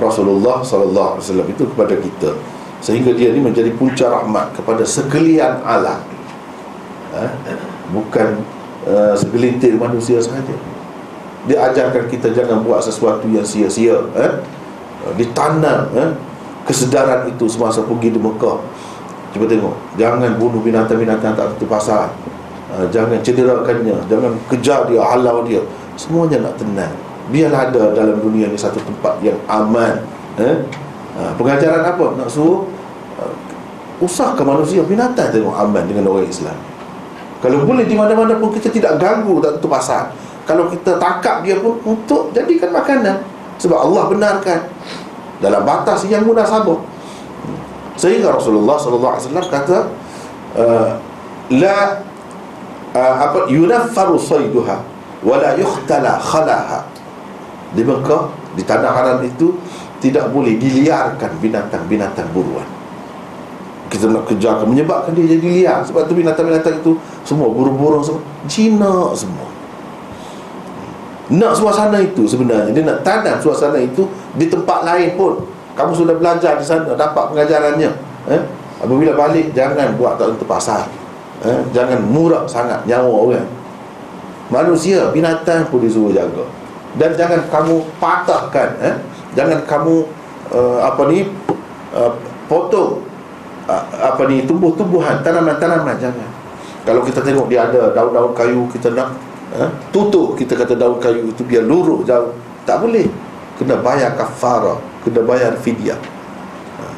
Rasulullah 0.01 0.65
sallallahu 0.65 1.21
alaihi 1.21 1.25
wasallam 1.29 1.49
itu 1.53 1.65
kepada 1.69 1.95
kita. 2.01 2.31
Sehingga 2.81 3.13
dia 3.13 3.37
ini 3.37 3.45
menjadi 3.45 3.69
punca 3.77 4.09
rahmat 4.09 4.57
kepada 4.57 4.81
sekalian 4.81 5.61
alam. 5.61 6.01
Ha? 7.15 7.31
bukan 7.95 8.43
uh, 8.89 9.13
segelintir 9.15 9.77
manusia 9.77 10.19
sahaja. 10.19 10.57
Dia 11.45 11.69
ajarkan 11.69 12.09
kita 12.09 12.33
jangan 12.33 12.65
buat 12.65 12.81
sesuatu 12.83 13.29
yang 13.29 13.45
sia-sia 13.45 14.03
eh? 14.17 14.33
ditanam 15.15 15.93
eh? 15.95 16.11
kesedaran 16.67 17.29
itu 17.29 17.45
semasa 17.47 17.85
pergi 17.85 18.17
di 18.17 18.19
Mekah. 18.19 18.59
Cuba 19.37 19.45
tengok. 19.47 19.77
Jangan 20.01 20.41
bunuh 20.41 20.65
binatang-binatang 20.65 21.37
tak 21.37 21.47
tentu 21.55 21.69
pasal. 21.69 22.09
Uh, 22.73 22.89
jangan 22.89 23.21
cederakannya. 23.21 24.01
Jangan 24.09 24.33
kejar 24.49 24.89
dia 24.89 25.05
halau 25.05 25.45
dia. 25.45 25.61
Semuanya 25.95 26.51
nak 26.51 26.59
tenang 26.59 27.04
biarlah 27.33 27.71
ada 27.73 27.83
dalam 27.97 28.21
dunia 28.21 28.51
ni 28.51 28.59
satu 28.59 28.81
tempat 28.83 29.21
yang 29.25 29.39
aman 29.49 30.05
eh? 30.41 30.65
ha, 31.17 31.33
pengajaran 31.39 31.81
apa? 31.81 32.07
Nak 32.21 32.29
suruh 32.29 32.69
uh, 33.21 33.35
usahkan 34.03 34.45
manusia 34.45 34.85
binatang 34.85 35.31
tengok 35.31 35.55
aman 35.55 35.85
dengan 35.87 36.11
orang 36.11 36.29
Islam. 36.29 36.57
Kalau 37.41 37.65
boleh 37.65 37.85
di 37.85 37.93
mana-mana 37.93 38.37
pun 38.41 38.53
kita 38.53 38.73
tidak 38.73 38.97
ganggu 38.97 39.41
tak 39.41 39.61
tentu 39.61 39.69
pasal. 39.69 40.09
Kalau 40.45 40.69
kita 40.69 41.01
tangkap 41.01 41.41
dia 41.41 41.57
pun 41.61 41.81
untuk 41.85 42.33
jadikan 42.33 42.73
makanan. 42.73 43.21
Sebab 43.61 43.79
Allah 43.81 44.03
benarkan 44.11 44.61
dalam 45.39 45.63
batas 45.63 46.05
yang 46.11 46.27
munasabah 46.27 46.95
sehingga 47.95 48.35
Rasulullah 48.35 48.75
sallallahu 48.75 49.13
alaihi 49.15 49.25
wasallam 49.31 49.47
kata 49.47 49.79
uh, 50.59 50.91
la 51.55 52.03
uh, 52.91 53.15
apa 53.23 53.47
yunaffaru 53.47 54.19
sayduha 54.19 54.83
wala 55.23 55.55
yukhtala 55.55 56.19
khalaha 56.19 56.83
di 57.75 57.83
Mekah 57.83 58.31
di 58.55 58.63
tanah 58.63 58.91
haram 58.95 59.19
itu 59.27 59.59
tidak 59.99 60.31
boleh 60.31 60.55
diliarkan 60.57 61.43
binatang-binatang 61.43 62.31
buruan. 62.31 62.67
Kita 63.91 64.11
nak 64.11 64.27
kejar 64.27 64.63
menyebabkan 64.67 65.15
dia 65.15 65.37
jadi 65.39 65.49
liar. 65.49 65.81
Sebab 65.87 66.07
tu 66.07 66.15
binatang-binatang 66.19 66.83
itu 66.83 66.99
semua 67.27 67.51
burung-burung 67.51 68.03
semua 68.03 68.23
jinak 68.47 69.15
semua. 69.15 69.49
Nak 71.35 71.57
suasana 71.57 71.99
itu 72.05 72.29
sebenarnya 72.29 72.71
dia 72.75 72.85
nak 72.85 73.01
tanam 73.01 73.41
suasana 73.41 73.81
itu 73.81 74.05
di 74.37 74.47
tempat 74.47 74.85
lain 74.85 75.17
pun. 75.17 75.41
Kamu 75.75 75.91
sudah 75.91 76.15
belajar 76.15 76.55
di 76.55 76.63
sana 76.63 76.95
dapat 76.95 77.35
pengajarannya 77.35 77.91
eh? 78.31 78.43
Apabila 78.79 79.17
balik 79.17 79.51
jangan 79.57 79.99
buat 79.99 80.15
tak 80.21 80.37
tentu 80.37 80.47
pasal 80.47 80.87
eh? 81.43 81.61
Jangan 81.75 81.99
murah 82.05 82.47
sangat 82.47 82.85
nyawa 82.87 83.11
orang. 83.11 83.49
Manusia, 84.53 85.09
binatang 85.11 85.67
pun 85.73 85.81
disuruh 85.81 86.13
jaga 86.13 86.45
Dan 86.95 87.11
jangan 87.19 87.43
kamu 87.51 87.83
patahkan 87.99 88.71
eh? 88.79 88.95
Jangan 89.35 89.67
kamu 89.67 90.07
uh, 90.55 90.79
Apa 90.87 91.11
ni 91.11 91.27
uh, 91.91 92.13
Potong 92.47 93.03
uh, 93.67 93.85
Apa 93.99 94.31
ni 94.31 94.47
Tumbuh-tumbuhan 94.47 95.23
Tanaman-tanaman 95.27 95.99
Jangan 95.99 96.31
Kalau 96.87 97.03
kita 97.03 97.19
tengok 97.19 97.51
dia 97.51 97.67
ada 97.67 97.91
Daun-daun 97.91 98.31
kayu 98.31 98.71
Kita 98.71 98.95
nak 98.95 99.11
eh? 99.59 99.71
Tutup 99.91 100.39
kita 100.39 100.55
kata 100.55 100.79
daun 100.79 101.03
kayu 101.03 101.35
itu 101.35 101.43
Biar 101.43 101.67
luruh 101.67 102.07
jauh 102.07 102.31
Tak 102.63 102.79
boleh 102.79 103.11
Kena 103.59 103.79
bayar 103.83 104.15
kafara 104.15 104.79
Kena 105.03 105.23
bayar 105.23 105.55
fidyah 105.59 105.99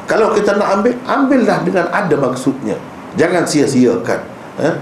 kalau 0.07 0.31
kita 0.31 0.55
nak 0.55 0.79
ambil 0.79 0.95
Ambillah 1.03 1.67
dengan 1.67 1.91
ada 1.91 2.15
maksudnya 2.15 2.79
Jangan 3.19 3.43
sia-siakan 3.43 4.23
eh? 4.55 4.73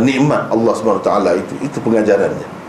Nikmat 0.00 0.48
Allah 0.48 0.72
SWT 0.72 1.10
itu 1.36 1.54
Itu 1.60 1.78
pengajarannya 1.84 2.59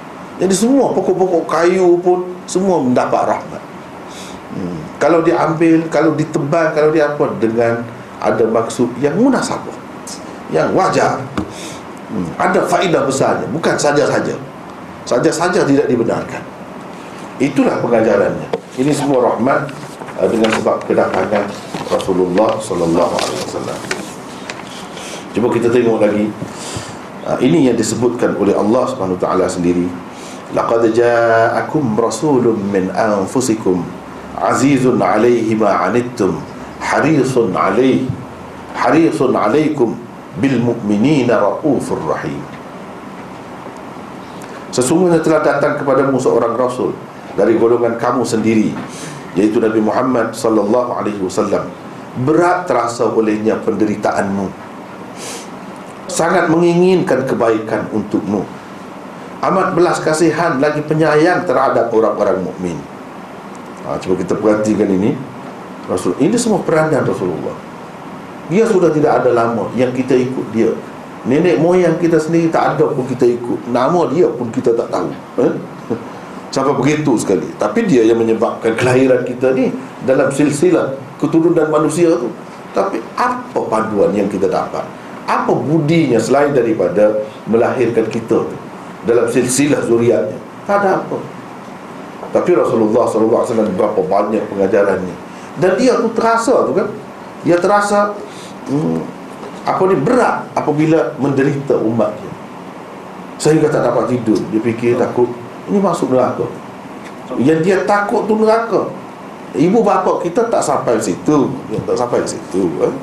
Jadi 0.42 0.54
semua 0.58 0.90
pokok-pokok 0.90 1.46
kayu 1.46 2.02
pun 2.02 2.26
Semua 2.50 2.82
mendapat 2.82 3.30
rahmat 3.30 3.62
hmm. 4.58 4.98
Kalau 4.98 5.22
dia 5.22 5.38
ambil 5.38 5.86
Kalau 5.94 6.18
ditebang 6.18 6.74
Kalau 6.74 6.90
dia 6.90 7.14
apa 7.14 7.26
Dengan 7.38 7.86
ada 8.18 8.46
maksud 8.50 8.90
yang 8.98 9.14
munasabah 9.22 9.78
Yang 10.50 10.74
wajar 10.74 11.22
hmm. 12.10 12.42
Ada 12.42 12.66
faedah 12.66 13.06
besarnya 13.06 13.46
Bukan 13.54 13.78
saja-saja 13.78 14.34
Saja-saja 15.06 15.62
tidak 15.62 15.86
dibenarkan 15.86 16.42
Itulah 17.38 17.78
pengajarannya 17.78 18.50
Ini 18.82 18.90
semua 18.90 19.30
rahmat 19.30 19.70
uh, 20.18 20.26
Dengan 20.26 20.50
sebab 20.58 20.82
kedatangan 20.90 21.46
Rasulullah 21.92 22.56
sallallahu 22.56 23.14
alaihi 23.20 23.42
wasallam. 23.44 23.80
Cuba 25.36 25.48
kita 25.52 25.68
tengok 25.68 26.00
lagi. 26.00 26.32
Uh, 27.22 27.38
ini 27.44 27.70
yang 27.70 27.78
disebutkan 27.78 28.34
oleh 28.40 28.56
Allah 28.56 28.88
Subhanahu 28.88 29.20
taala 29.20 29.46
sendiri. 29.46 29.86
Laqad 30.52 30.92
ja'akum 30.92 31.96
rasulun 31.96 32.60
min 32.60 32.92
anfusikum 32.92 33.88
azizun 34.36 35.00
'alaihi 35.00 35.56
ma 35.56 35.88
'anittum 35.88 36.44
harisun 36.84 37.56
'alaihi 37.56 38.04
harisun 38.76 39.32
'alaikum 39.32 39.96
bil 40.44 40.60
mu'minina 40.60 41.40
raufur 41.40 42.04
rahim. 42.04 42.44
Sesungguhnya 44.76 45.24
telah 45.24 45.40
datang 45.40 45.80
kepadamu 45.80 46.20
seorang 46.20 46.56
rasul 46.60 46.92
dari 47.40 47.56
golongan 47.56 47.96
kamu 47.96 48.28
sendiri 48.28 48.76
yaitu 49.40 49.64
Nabi 49.64 49.80
Muhammad 49.80 50.36
sallallahu 50.36 51.00
alaihi 51.00 51.20
wasallam. 51.24 51.72
Berat 52.28 52.68
terasa 52.68 53.08
olehnya 53.08 53.56
penderitaanmu. 53.64 54.52
Sangat 56.12 56.52
menginginkan 56.52 57.24
kebaikan 57.24 57.88
untukmu 57.96 58.44
amat 59.42 59.74
belas 59.74 59.98
kasihan 59.98 60.62
lagi 60.62 60.86
penyayang 60.86 61.50
terhadap 61.50 61.90
orang-orang 61.90 62.46
mukmin. 62.46 62.78
Ha, 63.82 63.98
cuba 63.98 64.14
kita 64.22 64.38
perhatikan 64.38 64.86
ini. 64.86 65.18
Rasul 65.90 66.14
ini 66.22 66.38
semua 66.38 66.62
peranan 66.62 67.02
Rasulullah. 67.02 67.58
Dia 68.54 68.70
sudah 68.70 68.94
tidak 68.94 69.26
ada 69.26 69.34
lama 69.34 69.74
yang 69.74 69.90
kita 69.90 70.14
ikut 70.14 70.46
dia. 70.54 70.70
Nenek 71.26 71.58
moyang 71.58 71.98
kita 71.98 72.22
sendiri 72.22 72.54
tak 72.54 72.78
ada 72.78 72.94
pun 72.94 73.06
kita 73.10 73.26
ikut. 73.26 73.74
Nama 73.74 74.02
dia 74.14 74.30
pun 74.30 74.54
kita 74.54 74.78
tak 74.78 74.94
tahu. 74.94 75.10
Eh? 75.42 75.54
Sampai 76.54 76.78
begitu 76.78 77.18
sekali. 77.18 77.50
Tapi 77.58 77.90
dia 77.90 78.06
yang 78.06 78.22
menyebabkan 78.22 78.76
kelahiran 78.76 79.24
kita 79.24 79.56
ni 79.56 79.72
Dalam 80.04 80.30
silsilah 80.30 80.94
keturunan 81.18 81.66
manusia 81.70 82.14
tu. 82.14 82.30
Tapi 82.78 83.02
apa 83.18 83.60
panduan 83.70 84.14
yang 84.14 84.30
kita 84.30 84.46
dapat? 84.46 84.86
Apa 85.26 85.54
budinya 85.54 86.18
selain 86.22 86.54
daripada 86.54 87.26
Melahirkan 87.50 88.06
kita 88.10 88.38
tu 88.46 88.58
Dalam 89.08 89.26
silsilah 89.30 89.82
zuriatnya. 89.86 90.38
Tak 90.70 90.86
ada 90.86 91.02
apa. 91.02 91.18
Tapi 92.32 92.56
Rasulullah 92.56 93.04
SAW 93.10 93.76
Berapa 93.76 94.00
banyak 94.00 94.46
pengajarannya. 94.48 95.16
Dan 95.60 95.76
dia 95.76 96.00
tu 96.00 96.10
terasa 96.16 96.64
tu 96.64 96.72
kan? 96.72 96.88
Dia 97.44 97.60
terasa 97.60 98.16
hmm, 98.72 99.04
Apa 99.68 99.84
ni 99.92 100.00
berat 100.00 100.48
Apabila 100.56 101.12
menderita 101.20 101.76
umatnya 101.76 102.32
Sehingga 103.36 103.68
tak 103.68 103.84
dapat 103.84 104.16
tidur. 104.16 104.40
Dia 104.54 104.62
fikir 104.64 104.96
takut 104.96 105.28
ini 105.70 105.78
masuk 105.78 106.12
neraka. 106.12 106.44
Yang 107.38 107.60
dia 107.64 107.78
takut 107.88 108.26
tu 108.26 108.36
neraka. 108.36 108.92
Ibu 109.56 109.80
bapa 109.84 110.20
kita 110.20 110.48
tak 110.52 110.64
sampai 110.64 111.00
situ. 111.00 111.48
Yang 111.72 111.84
tak 111.94 111.96
sampai 112.02 112.20
situ 112.28 112.68
eh? 112.84 112.94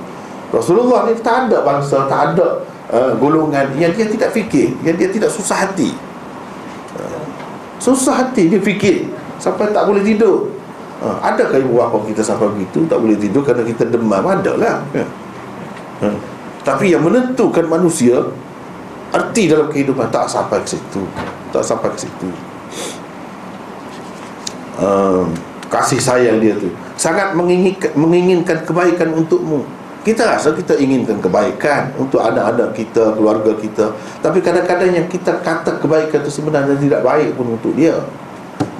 Rasulullah 0.48 1.04
ni 1.04 1.12
tak 1.20 1.44
ada 1.44 1.60
bangsa 1.60 2.08
Tak 2.08 2.32
ada 2.32 2.64
uh, 2.92 3.12
golongan 3.16 3.72
Yang 3.76 3.92
dia 4.00 4.06
tidak 4.08 4.30
fikir 4.32 4.74
Yang 4.82 4.96
dia 4.98 5.08
tidak 5.12 5.30
susah 5.32 5.68
hati. 5.68 5.92
Uh, 6.96 7.22
Susah 7.78 8.26
hati 8.26 8.48
dia 8.50 8.60
fikir 8.60 9.08
Sampai 9.38 9.70
tak 9.70 9.86
boleh 9.86 10.02
tidur? 10.02 10.50
Uh, 10.98 11.16
Adakah 11.22 11.62
ibu 11.62 11.78
bapa 11.78 11.98
kita 12.08 12.24
sampai 12.24 12.50
begitu? 12.58 12.84
Tak 12.90 12.98
boleh 12.98 13.16
tidur 13.16 13.42
kerana 13.46 13.62
kita 13.62 13.86
demam 13.86 14.24
Adalah. 14.24 14.82
Uh, 16.02 16.16
Tapi 16.66 16.90
yang 16.90 17.04
menentukan 17.04 17.64
manusia 17.68 18.18
Arti 19.14 19.48
dalam 19.48 19.72
kehidupan 19.72 20.10
Tak 20.10 20.28
sampai 20.28 20.60
ke 20.64 20.76
situ. 20.76 21.02
Tak 21.48 21.64
sampai 21.64 21.88
ke 21.96 21.98
situ. 22.04 22.28
Uh, 24.78 25.24
kasih 25.72 25.98
sayang 25.98 26.38
dia 26.38 26.54
tu. 26.54 26.68
Sangat 26.94 27.32
menginginkan, 27.32 27.90
menginginkan 27.96 28.62
kebaikan 28.68 29.16
untukmu 29.16 29.64
kita 30.08 30.24
rasa 30.24 30.56
kita 30.56 30.72
inginkan 30.80 31.20
kebaikan 31.20 31.92
untuk 32.00 32.24
anak-anak 32.24 32.72
kita, 32.72 33.12
keluarga 33.12 33.52
kita. 33.60 33.92
Tapi 34.24 34.40
kadang-kadang 34.40 34.88
yang 34.88 35.04
kita 35.04 35.36
kata 35.44 35.76
kebaikan 35.84 36.24
itu 36.24 36.32
sebenarnya 36.32 36.80
tidak 36.80 37.04
baik 37.04 37.36
pun 37.36 37.60
untuk 37.60 37.76
dia. 37.76 37.92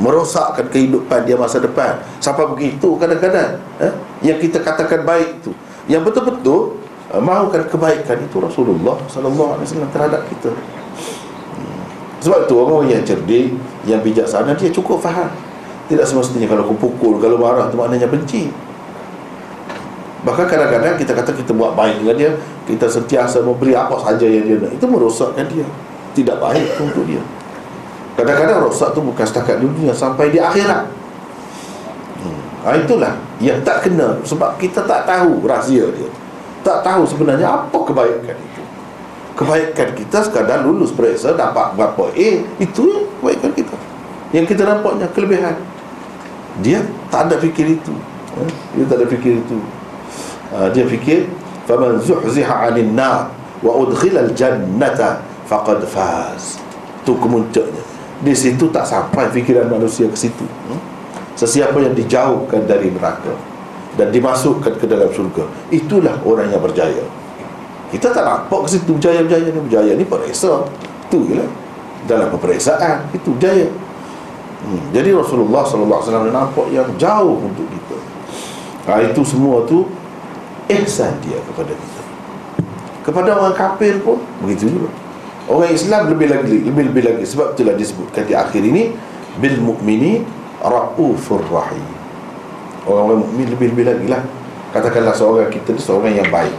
Merosakkan 0.01 0.73
kehidupan 0.73 1.29
dia 1.29 1.37
masa 1.37 1.61
depan. 1.61 2.01
Sampai 2.17 2.49
begitu 2.49 2.97
kadang-kadang 2.97 3.61
eh, 3.77 3.93
yang 4.25 4.41
kita 4.41 4.65
katakan 4.65 5.05
baik 5.05 5.45
itu 5.45 5.53
yang 5.85 6.01
betul-betul 6.01 6.81
uh, 7.13 7.21
mahukan 7.21 7.69
kebaikan 7.69 8.25
itu 8.25 8.37
Rasulullah 8.41 8.97
wasallam 8.97 9.37
terhadap 9.93 10.25
kita. 10.33 10.49
Hmm. 10.49 11.85
sebab 12.25 12.49
itu 12.49 12.55
orang 12.57 12.89
yang 12.89 13.03
cerdik 13.05 13.53
yang 13.85 14.01
bijaksana 14.01 14.57
dia 14.57 14.73
cukup 14.73 15.05
faham. 15.05 15.29
Tidak 15.89 16.05
semestinya 16.05 16.45
kalau 16.45 16.69
aku 16.69 16.77
pukul 16.77 17.17
Kalau 17.17 17.41
marah 17.41 17.73
tu 17.73 17.81
maknanya 17.81 18.05
benci 18.09 18.68
Bahkan 20.19 20.47
kadang-kadang 20.51 20.99
kita 20.99 21.15
kata 21.15 21.31
kita 21.31 21.55
buat 21.55 21.79
baik 21.79 22.03
dengan 22.03 22.17
dia 22.19 22.31
Kita 22.67 22.91
sentiasa 22.91 23.39
memberi 23.39 23.79
apa 23.79 23.95
saja 24.03 24.27
yang 24.27 24.45
dia 24.47 24.57
nak. 24.59 24.75
Itu 24.75 24.91
merosakkan 24.91 25.47
dia. 25.47 25.67
Tidak 26.15 26.43
baik 26.43 26.75
untuk 26.83 27.07
dia. 27.07 27.23
Kadang-kadang 28.19 28.67
rosak 28.67 28.99
tu 28.99 29.01
bukan 29.05 29.23
setakat 29.23 29.63
dunia 29.63 29.95
Sampai 29.95 30.35
di 30.35 30.43
akhirat. 30.43 30.91
Hmm. 32.19 32.39
ha, 32.67 32.75
Itulah 32.75 33.15
yang 33.39 33.63
tak 33.63 33.87
kena. 33.87 34.19
Sebab 34.27 34.59
kita 34.59 34.83
tak 34.83 35.07
tahu 35.07 35.47
rahsia 35.47 35.87
dia. 35.95 36.11
Tak 36.67 36.83
tahu 36.83 37.07
sebenarnya 37.07 37.47
apa 37.47 37.79
kebaikan 37.79 38.35
itu. 38.35 38.63
Kebaikan 39.39 39.95
kita 39.95 40.19
sekadar 40.27 40.67
lulus 40.67 40.91
periksa 40.91 41.31
Dapat 41.31 41.79
berapa 41.79 42.11
A 42.11 42.31
Itu 42.59 43.07
kebaikan 43.23 43.55
kita. 43.55 43.77
Yang 44.35 44.51
kita 44.51 44.67
nampaknya 44.67 45.07
kelebihan. 45.15 45.55
Dia 46.59 46.83
tak 47.07 47.31
ada 47.31 47.39
fikir 47.39 47.79
itu. 47.79 47.95
Eh? 48.39 48.51
dia 48.77 48.85
tak 48.87 49.03
ada 49.03 49.07
fikir 49.11 49.41
itu 49.43 49.59
uh, 50.53 50.69
dia 50.73 50.85
fikir 50.85 51.29
faman 51.65 52.01
zuhziha 52.01 52.69
'anil 52.69 52.93
nar 52.93 53.33
wa 53.65 53.73
udkhila 53.83 54.29
al-jannata 54.29 55.25
faqad 55.49 55.83
faz. 55.89 56.61
Tu 57.03 57.13
kemuncaknya. 57.17 57.83
Di 58.19 58.35
situ 58.35 58.67
tak 58.75 58.85
sampai 58.85 59.31
fikiran 59.31 59.71
manusia 59.71 60.11
ke 60.11 60.19
situ. 60.19 60.45
Hmm? 60.69 60.99
sesiapa 61.39 61.79
yang 61.79 61.95
dijauhkan 61.95 62.67
dari 62.67 62.91
neraka 62.91 63.31
dan 63.95 64.11
dimasukkan 64.11 64.75
ke 64.75 64.87
dalam 64.91 65.07
surga 65.15 65.47
itulah 65.71 66.19
orang 66.27 66.51
yang 66.51 66.59
berjaya. 66.59 67.07
Kita 67.95 68.11
tak 68.11 68.27
nampak 68.27 68.67
ke 68.67 68.69
situ 68.75 68.91
berjaya-berjaya 68.99 69.49
ni 69.55 69.61
berjaya 69.63 69.93
ni 69.95 70.05
peresa 70.05 70.67
tu 71.07 71.23
je 71.31 71.39
lah. 71.39 71.51
Dalam 72.11 72.31
peperiksaan 72.35 73.11
itu 73.15 73.35
jaya. 73.39 73.71
Hmm. 74.67 74.83
Jadi 74.91 75.15
Rasulullah 75.15 75.63
SAW 75.63 76.31
nampak 76.31 76.67
yang 76.75 76.87
jauh 76.99 77.39
untuk 77.39 77.67
kita. 77.71 77.97
Ha, 78.91 79.03
Itu 79.03 79.23
semua 79.23 79.63
tu 79.67 79.87
Ihsan 80.69 81.17
dia 81.25 81.41
kepada 81.45 81.73
kita. 81.73 82.03
Kepada 83.09 83.41
orang 83.41 83.57
kafir 83.57 84.05
pun 84.05 84.21
Begitu 84.45 84.69
juga. 84.69 84.93
Orang 85.49 85.73
Islam 85.73 86.13
lebih 86.13 86.29
lagi 86.29 86.61
Lebih-lebih 86.61 87.03
lagi. 87.09 87.25
Sebab 87.25 87.57
itulah 87.57 87.73
disebutkan 87.73 88.29
di 88.29 88.37
akhir 88.37 88.61
ini 88.61 88.93
Bil 89.41 89.57
mu'mini 89.65 90.21
Ra'ufur 90.61 91.41
rahim. 91.49 91.87
Orang-orang 92.83 93.23
mukmin 93.23 93.47
lebih-lebih 93.47 93.85
lagi 93.87 94.07
lah. 94.11 94.23
Katakanlah 94.75 95.15
seorang 95.15 95.47
kita 95.55 95.71
ni 95.71 95.79
seorang 95.79 96.19
yang 96.19 96.27
baik. 96.35 96.57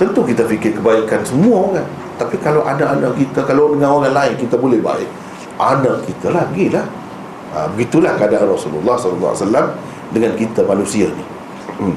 Tentu 0.00 0.24
kita 0.24 0.48
fikir 0.48 0.80
kebaikan 0.80 1.20
semua 1.20 1.68
orang. 1.68 1.88
Tapi 2.16 2.40
kalau 2.40 2.64
ada 2.64 2.96
anak 2.96 3.18
kita 3.20 3.44
Kalau 3.44 3.76
dengan 3.76 3.92
orang 3.92 4.14
lain 4.14 4.34
kita 4.40 4.56
boleh 4.56 4.80
baik 4.80 5.10
anak 5.62 6.02
kita 6.08 6.32
lagi 6.32 6.72
lah. 6.72 6.86
Ha, 7.52 7.68
begitulah 7.76 8.16
keadaan 8.16 8.48
Rasulullah 8.48 8.96
SAW 8.96 9.76
dengan 10.08 10.32
kita 10.34 10.64
manusia 10.64 11.12
ni. 11.12 11.24
Hmm. 11.76 11.96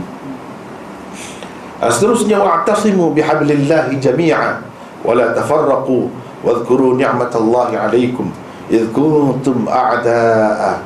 Seterusnya 1.91 2.41
wa'tasimu 2.41 3.13
bihablillahi 3.13 3.99
jami'a 4.01 4.61
wa 5.05 5.11
la 5.13 5.33
tafarraqu 5.35 6.09
wadhkuru 6.41 6.97
ni'matallahi 6.97 7.77
'alaikum 7.77 8.29
idh 8.69 8.89
kuntum 8.95 9.69
a'da'a 9.69 10.81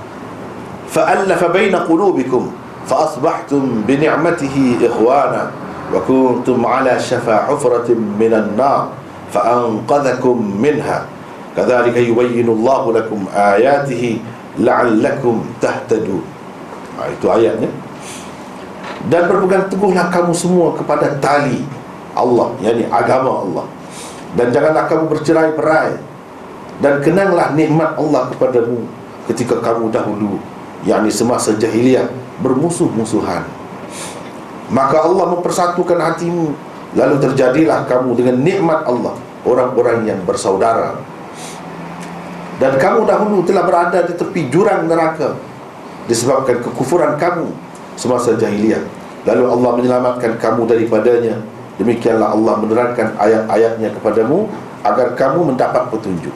fa'alafa 0.89 1.47
baina 1.53 1.85
qulubikum 1.87 2.51
فأصبحتم 2.89 3.85
بنعمته 3.85 4.57
إخوانا 4.81 5.43
وكنتم 5.93 6.57
على 6.65 6.93
شفا 6.99 7.37
حفرة 7.45 7.89
من 7.93 8.33
النار 8.33 8.81
فأنقذكم 9.33 10.35
منها 10.61 10.99
كذلك 11.57 11.95
يبين 11.97 12.49
الله 12.49 12.93
لكم 12.93 13.19
آياته 13.29 14.03
لعلكم 14.57 15.35
تهتدون 15.61 16.23
itu 16.99 17.31
ayatnya 17.31 17.69
dan 19.07 19.31
berpegang 19.31 19.71
teguhlah 19.71 20.11
kamu 20.11 20.35
semua 20.35 20.75
kepada 20.75 21.15
tali 21.23 21.63
Allah 22.11 22.51
yakni 22.59 22.83
agama 22.91 23.47
Allah. 23.47 23.65
Dan 24.35 24.51
janganlah 24.51 24.85
kamu 24.91 25.03
bercerai 25.07 25.55
berai. 25.55 25.95
Dan 26.79 27.03
kenanglah 27.03 27.55
nikmat 27.55 27.95
Allah 27.99 28.31
kepadamu 28.31 28.87
ketika 29.31 29.59
kamu 29.59 29.91
dahulu 29.91 30.39
yakni 30.83 31.11
semasa 31.11 31.55
jahiliah 31.55 32.07
bermusuh-musuhan. 32.43 33.43
Maka 34.71 35.03
Allah 35.03 35.25
mempersatukan 35.33 35.97
hatimu 35.97 36.55
lalu 36.95 37.15
terjadilah 37.19 37.83
kamu 37.89 38.15
dengan 38.15 38.35
nikmat 38.39 38.85
Allah 38.87 39.15
orang-orang 39.43 40.07
yang 40.07 40.19
bersaudara. 40.23 40.99
Dan 42.59 42.75
kamu 42.75 43.07
dahulu 43.07 43.43
telah 43.47 43.63
berada 43.63 44.03
di 44.03 44.13
tepi 44.19 44.51
jurang 44.51 44.87
neraka 44.87 45.35
disebabkan 46.11 46.59
kekufuran 46.59 47.15
kamu 47.15 47.47
semasa 47.99 48.31
jahiliah 48.39 48.79
lalu 49.27 49.43
Allah 49.51 49.71
menyelamatkan 49.75 50.31
kamu 50.39 50.63
daripadanya. 50.69 51.35
Demikianlah 51.79 52.35
Allah 52.35 52.59
menerangkan 52.59 53.15
ayat-ayatnya 53.15 53.95
kepadamu 53.95 54.51
agar 54.83 55.15
kamu 55.15 55.55
mendapat 55.55 55.83
petunjuk. 55.87 56.35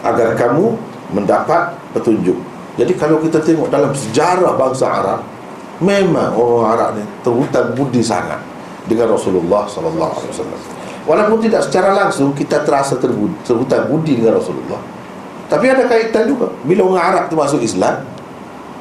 Agar 0.00 0.32
kamu 0.36 0.76
mendapat 1.12 1.76
petunjuk. 1.92 2.36
Jadi 2.80 2.92
kalau 2.96 3.20
kita 3.20 3.44
tengok 3.44 3.68
dalam 3.68 3.92
sejarah 3.92 4.56
bangsa 4.56 4.88
Arab 4.88 5.20
memang 5.84 6.32
orang 6.32 6.66
Arab 6.72 6.88
ni 6.96 7.04
terhutang 7.20 7.76
budi 7.76 8.00
sangat 8.00 8.40
dengan 8.88 9.12
Rasulullah 9.12 9.68
sallallahu 9.68 10.12
alaihi 10.16 10.32
wasallam. 10.32 10.60
Walaupun 11.04 11.38
tidak 11.44 11.68
secara 11.68 11.92
langsung 11.92 12.32
kita 12.32 12.64
terasa 12.64 12.96
terhutang 12.96 13.92
budi 13.92 14.16
dengan 14.16 14.40
Rasulullah. 14.40 14.80
Tapi 15.52 15.68
ada 15.68 15.84
kaitan 15.84 16.24
juga. 16.24 16.48
Bila 16.64 16.88
orang 16.88 17.04
Arab 17.12 17.22
itu 17.28 17.36
masuk 17.36 17.60
Islam 17.60 18.11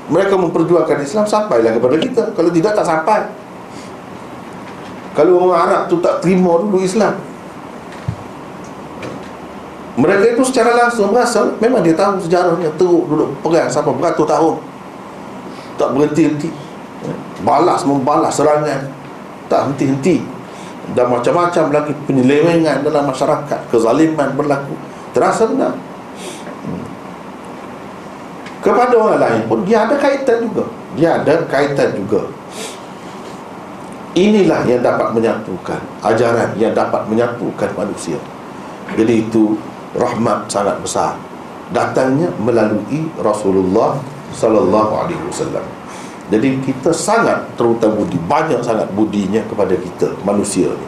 Mereka 0.10 0.34
memperjuangkan 0.34 0.97
Islam 1.04 1.26
Sampailah 1.30 1.78
kepada 1.78 1.95
kita. 2.02 2.24
Kalau 2.34 2.49
tidak 2.49 2.74
tak 2.74 2.86
sampai. 2.88 3.30
Kalau 5.12 5.52
orang 5.52 5.68
Arab 5.68 5.82
itu 5.91 5.99
tak 5.99 6.24
terima 6.24 6.56
dulu 6.58 6.80
Islam. 6.80 7.20
Mereka 9.91 10.39
itu 10.39 10.43
secara 10.47 10.72
langsung 10.72 11.12
merasa 11.12 11.52
Memang 11.60 11.84
dia 11.84 11.93
tahu 11.93 12.18
sejarahnya. 12.24 12.72
Teruk 12.80 13.12
duduk 13.12 13.30
perang 13.43 13.68
sampai 13.68 13.93
beratus 13.93 14.26
tahun. 14.26 14.56
Tak 15.76 15.89
berhenti-henti. 15.93 16.49
Balas 17.43 17.84
membalas 17.84 18.34
serangan. 18.34 18.88
Tak 19.52 19.70
henti-henti. 19.70 20.24
Dan 20.95 21.12
macam-macam 21.12 21.64
lagi 21.70 21.93
penyelewengan 22.08 22.82
dalam 22.82 23.06
masyarakat. 23.12 23.60
Kezaliman 23.68 24.34
berlaku. 24.34 24.74
Terasa 25.12 25.45
benar. 25.45 25.90
Kepada 28.62 28.93
orang 28.93 29.20
lain 29.20 29.41
pun 29.49 29.59
dia 29.66 29.89
ada 29.89 29.97
kaitan 29.97 30.45
juga. 30.45 30.64
Dia 30.93 31.18
ada 31.18 31.34
kaitan 31.49 31.97
juga. 31.97 32.30
Inilah 34.14 34.62
yang 34.70 34.86
dapat 34.86 35.18
menyatukan 35.18 35.82
ajaran 36.05 36.53
yang 36.62 36.72
dapat 36.78 37.01
menyatukan 37.09 37.70
manusia. 37.74 38.22
Jadi 38.93 39.26
itu 39.26 39.57
rahmat 39.97 40.45
sangat 40.51 40.78
besar. 40.84 41.18
Datangnya 41.72 42.28
melalui 42.38 43.07
Rasulullah 43.24 43.95
sallallahu 44.36 44.93
alaihi 45.07 45.24
wasallam. 45.26 45.64
Jadi 46.32 46.64
kita 46.64 46.95
sangat 46.95 47.43
terutama 47.59 47.99
budi 47.99 48.16
Banyak 48.24 48.64
sangat 48.64 48.88
budinya 48.95 49.43
kepada 49.51 49.76
kita 49.76 50.16
Manusia 50.24 50.72
ni. 50.72 50.88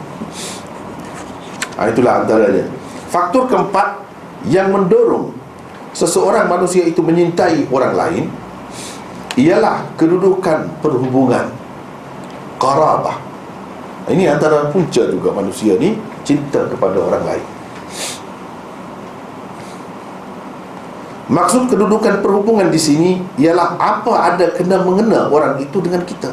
Ha, 1.76 1.92
Itulah 1.92 2.24
antaranya. 2.24 2.64
Faktor 3.12 3.44
keempat 3.52 4.00
Yang 4.48 4.72
mendorong 4.72 5.43
Seseorang 5.94 6.50
manusia 6.50 6.82
itu 6.82 7.00
menyintai 7.00 7.70
orang 7.70 7.94
lain 7.94 8.24
Ialah 9.38 9.86
kedudukan 9.94 10.66
perhubungan 10.82 11.54
Qarabah 12.58 13.18
Ini 14.10 14.34
antara 14.34 14.68
punca 14.74 15.06
juga 15.06 15.30
manusia 15.30 15.78
ni 15.78 15.94
Cinta 16.26 16.66
kepada 16.66 16.98
orang 16.98 17.24
lain 17.24 17.46
Maksud 21.24 21.72
kedudukan 21.72 22.20
perhubungan 22.20 22.68
di 22.68 22.76
sini 22.76 23.16
ialah 23.40 23.80
apa 23.80 24.36
ada 24.36 24.52
kena 24.52 24.84
mengena 24.84 25.32
orang 25.32 25.56
itu 25.56 25.80
dengan 25.80 26.04
kita. 26.04 26.28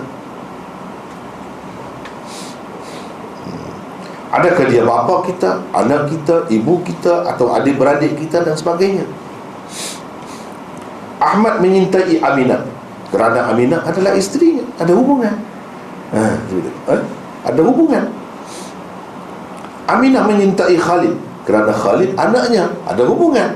Hmm. 3.48 3.72
Adakah 4.36 4.66
dia 4.68 4.84
bapa 4.84 5.24
kita, 5.24 5.64
anak 5.72 6.12
kita, 6.12 6.44
ibu 6.52 6.84
kita 6.84 7.24
atau 7.24 7.56
adik-beradik 7.56 8.20
kita 8.20 8.44
dan 8.44 8.60
sebagainya. 8.60 9.08
Ahmad 11.22 11.62
menyintai 11.62 12.18
Aminah. 12.18 12.66
Kerana 13.14 13.54
Aminah 13.54 13.86
adalah 13.86 14.18
isterinya, 14.18 14.66
ada 14.82 14.90
hubungan. 14.98 15.38
Ha, 16.18 16.34
eh? 16.98 17.02
Ada 17.46 17.62
hubungan. 17.62 18.10
Aminah 19.86 20.24
menyintai 20.26 20.76
Khalid. 20.82 21.14
Kerana 21.46 21.70
Khalid 21.70 22.18
anaknya, 22.18 22.74
ada 22.90 23.04
hubungan. 23.06 23.54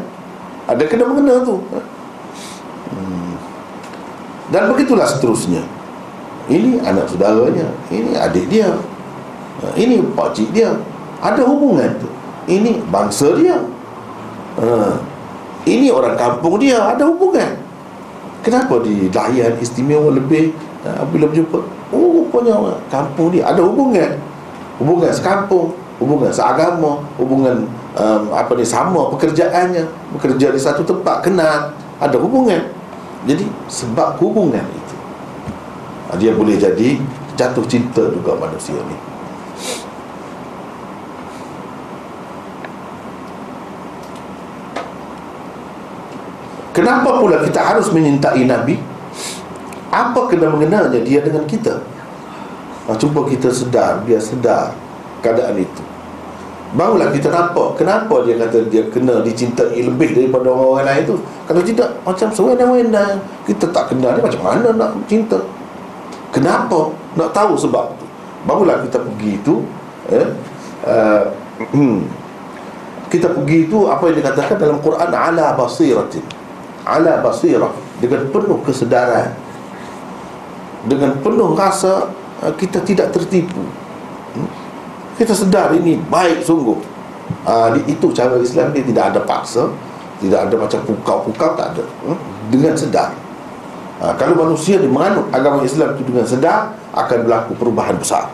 Ada 0.66 0.82
kena 0.89 1.05
mengena 1.05 1.45
tu 1.45 1.61
hmm. 2.89 3.34
Dan 4.49 4.66
begitulah 4.74 5.05
seterusnya. 5.05 5.61
Ini 6.49 6.82
anak 6.86 7.09
saudaranya. 7.09 7.70
Ini 7.89 8.18
adik 8.18 8.45
dia. 8.49 8.70
Ha, 9.61 9.74
Ini 9.74 10.01
pakcik 10.13 10.53
dia. 10.53 10.74
Ada 11.22 11.41
hubungan 11.41 11.89
tu. 11.97 12.09
Ini 12.45 12.86
bangsa 12.93 13.34
dia. 13.34 13.57
Ha. 14.61 15.14
Ini 15.66 15.89
orang 15.89 16.13
kampung 16.13 16.61
dia 16.61 16.78
Ada 16.78 17.09
hubungan. 17.09 17.57
Kenapa 18.45 18.78
dilayan 18.86 19.57
istimewa 19.57 20.13
lebih 20.13 20.53
ha, 20.86 21.01
Bila 21.09 21.26
berjumpa? 21.30 21.59
Oh 21.89 22.24
rupanya 22.24 22.78
kampung 22.93 23.34
dia 23.34 23.49
Ada 23.49 23.66
hubungan. 23.66 24.16
Hubungan 24.78 25.09
sekampung 25.09 25.74
Hubungan 25.97 26.30
seagama 26.30 27.01
Hubungan 27.18 27.66
um, 27.97 28.24
apa 28.36 28.51
ni 28.53 28.68
sama 28.68 29.09
pekerjaannya. 29.16 29.88
Bekerja 30.13 30.51
di 30.51 30.59
satu 30.59 30.84
tempat 30.84 31.24
kenal 31.24 31.72
ada 31.95 32.20
hubungan. 32.20 32.59
Jadi 33.24 33.47
sebab 33.72 34.20
hubungan 34.20 34.68
itu 34.68 34.95
dia 36.16 36.32
boleh 36.32 36.55
jadi 36.55 36.99
jatuh 37.36 37.66
cinta 37.68 38.03
juga 38.07 38.38
manusia 38.39 38.78
ni 38.88 38.95
Kenapa 46.76 47.24
pula 47.24 47.40
kita 47.40 47.64
harus 47.64 47.88
menyintai 47.96 48.44
Nabi? 48.44 48.76
Apa 49.96 50.28
kena 50.28 50.52
mengenalnya 50.52 51.00
dia 51.00 51.24
dengan 51.24 51.48
kita? 51.48 51.80
Nah, 52.86 53.00
cuba 53.00 53.24
kita 53.32 53.48
sedar, 53.48 54.04
biar 54.04 54.20
sedar 54.20 54.76
keadaan 55.24 55.56
itu 55.56 55.82
Barulah 56.76 57.10
kita 57.10 57.32
nampak 57.32 57.80
Kenapa 57.80 58.28
dia 58.28 58.36
kata 58.36 58.68
dia 58.68 58.84
kena 58.92 59.24
dicintai 59.24 59.80
lebih 59.80 60.12
daripada 60.14 60.52
orang-orang 60.52 60.86
lain 60.86 61.04
tu 61.08 61.16
Kalau 61.48 61.62
tidak 61.64 61.90
macam 62.04 62.28
sewena-wena 62.30 63.24
Kita 63.48 63.72
tak 63.72 63.96
kenal 63.96 64.12
dia 64.14 64.22
macam 64.22 64.44
mana 64.44 64.70
nak 64.76 64.92
cinta 65.08 65.40
Kenapa? 66.36 66.92
Nak 67.16 67.32
tahu 67.32 67.56
sebab 67.56 67.96
tu 67.96 68.06
Barulah 68.44 68.84
kita 68.84 69.00
pergi 69.00 69.34
tu 69.42 69.64
eh, 70.12 70.28
uh, 70.84 71.24
Kita 73.08 73.32
pergi 73.32 73.72
tu 73.72 73.88
apa 73.88 74.12
yang 74.12 74.20
dikatakan 74.20 74.60
dalam 74.60 74.78
Quran 74.84 75.10
Ala 75.10 75.56
basiratin 75.56 76.35
Ala 76.86 77.20
basirah 77.20 77.74
Dengan 77.98 78.30
penuh 78.30 78.62
kesedaran 78.62 79.34
Dengan 80.86 81.18
penuh 81.20 81.58
rasa 81.58 82.14
uh, 82.46 82.54
Kita 82.54 82.80
tidak 82.86 83.10
tertipu. 83.12 83.66
Hmm? 84.38 84.50
Kita 85.18 85.34
sedar 85.34 85.74
ini 85.74 85.98
baik 85.98 86.46
sungguh. 86.46 86.78
Uh, 87.44 87.74
Itu 87.90 88.14
cara 88.14 88.38
Islam 88.38 88.70
dia 88.72 88.86
tidak 88.86 89.06
ada 89.14 89.20
paksa 89.26 89.68
Tidak 90.22 90.40
ada 90.46 90.56
macam 90.56 90.80
pukau-pukau 90.86 91.58
Tak 91.58 91.68
ada. 91.74 91.86
Hmm? 92.06 92.18
Dengan 92.54 92.78
sedar. 92.78 93.12
Uh, 93.98 94.14
Kalau 94.16 94.38
manusia 94.38 94.78
dia 94.78 94.88
menganut 94.88 95.26
agama 95.34 95.66
Islam 95.66 95.98
itu 95.98 96.06
dengan 96.06 96.24
sedar 96.30 96.78
Akan 96.94 97.26
berlaku 97.26 97.58
perubahan 97.58 97.98
besar 97.98 98.30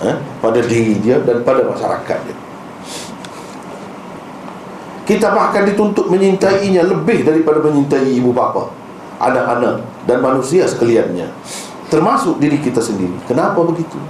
uh, 0.00 0.16
Pada 0.40 0.64
diri 0.64 0.96
dia 0.98 1.20
dan 1.20 1.44
pada 1.44 1.62
masyarakat 1.68 2.18
dia 2.24 2.49
Kita 5.10 5.34
bahkan 5.34 5.66
dituntut 5.66 6.06
menyintainya 6.06 6.86
Lebih 6.86 7.26
daripada 7.26 7.58
menyintai 7.58 8.14
ibu 8.14 8.30
bapa 8.30 8.70
Anak-anak 9.18 10.06
dan 10.08 10.24
manusia 10.24 10.64
sekaliannya. 10.64 11.28
Termasuk 11.92 12.40
diri 12.40 12.56
kita 12.56 12.80
sendiri. 12.80 13.12
Kenapa 13.28 13.60
begitu? 13.60 14.00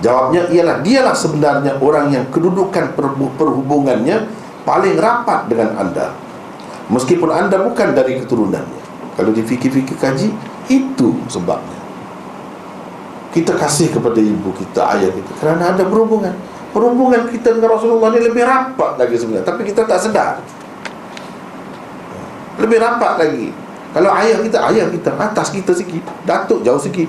Jawabnya 0.00 0.48
ialah 0.48 0.80
dialah 0.80 1.12
sebenarnya 1.12 1.76
orang 1.82 2.14
yang 2.14 2.24
kedudukan 2.32 2.96
perhubungannya 3.36 4.30
paling 4.62 4.96
rapat 4.96 5.50
dengan 5.50 5.76
anda. 5.76 6.14
Meskipun 6.88 7.28
anda 7.28 7.60
bukan 7.60 7.92
dari 7.92 8.16
keturunannya. 8.22 8.82
Kalau 9.18 9.34
di 9.34 9.42
fikir-fikir 9.44 9.98
kaji 10.00 10.32
itu 10.70 11.08
sebabnya. 11.28 11.76
Kita 13.34 13.58
kasih 13.58 13.92
kepada 13.92 14.22
ibu 14.22 14.54
kita 14.56 14.88
ayah 14.96 15.12
kita. 15.12 15.36
Kerana 15.36 15.76
ada 15.76 15.84
berhubungan 15.84 16.32
perhubungan 16.72 17.28
kita 17.32 17.56
dengan 17.56 17.74
Rasulullah 17.76 18.12
ni 18.12 18.20
lebih 18.22 18.44
rapat 18.44 19.00
lagi 19.00 19.16
sebenarnya. 19.16 19.46
Tapi 19.46 19.62
kita 19.64 19.88
tak 19.88 19.98
sedar. 20.00 20.40
Lebih 22.58 22.78
rapat 22.82 23.12
lagi. 23.22 23.48
Kalau 23.88 24.10
ayah 24.12 24.38
kita, 24.44 24.58
ayah 24.68 24.86
kita 24.92 25.10
atas 25.16 25.48
kita 25.48 25.72
sikit 25.72 26.04
Datuk 26.28 26.60
jauh 26.60 26.76
sikit. 26.76 27.08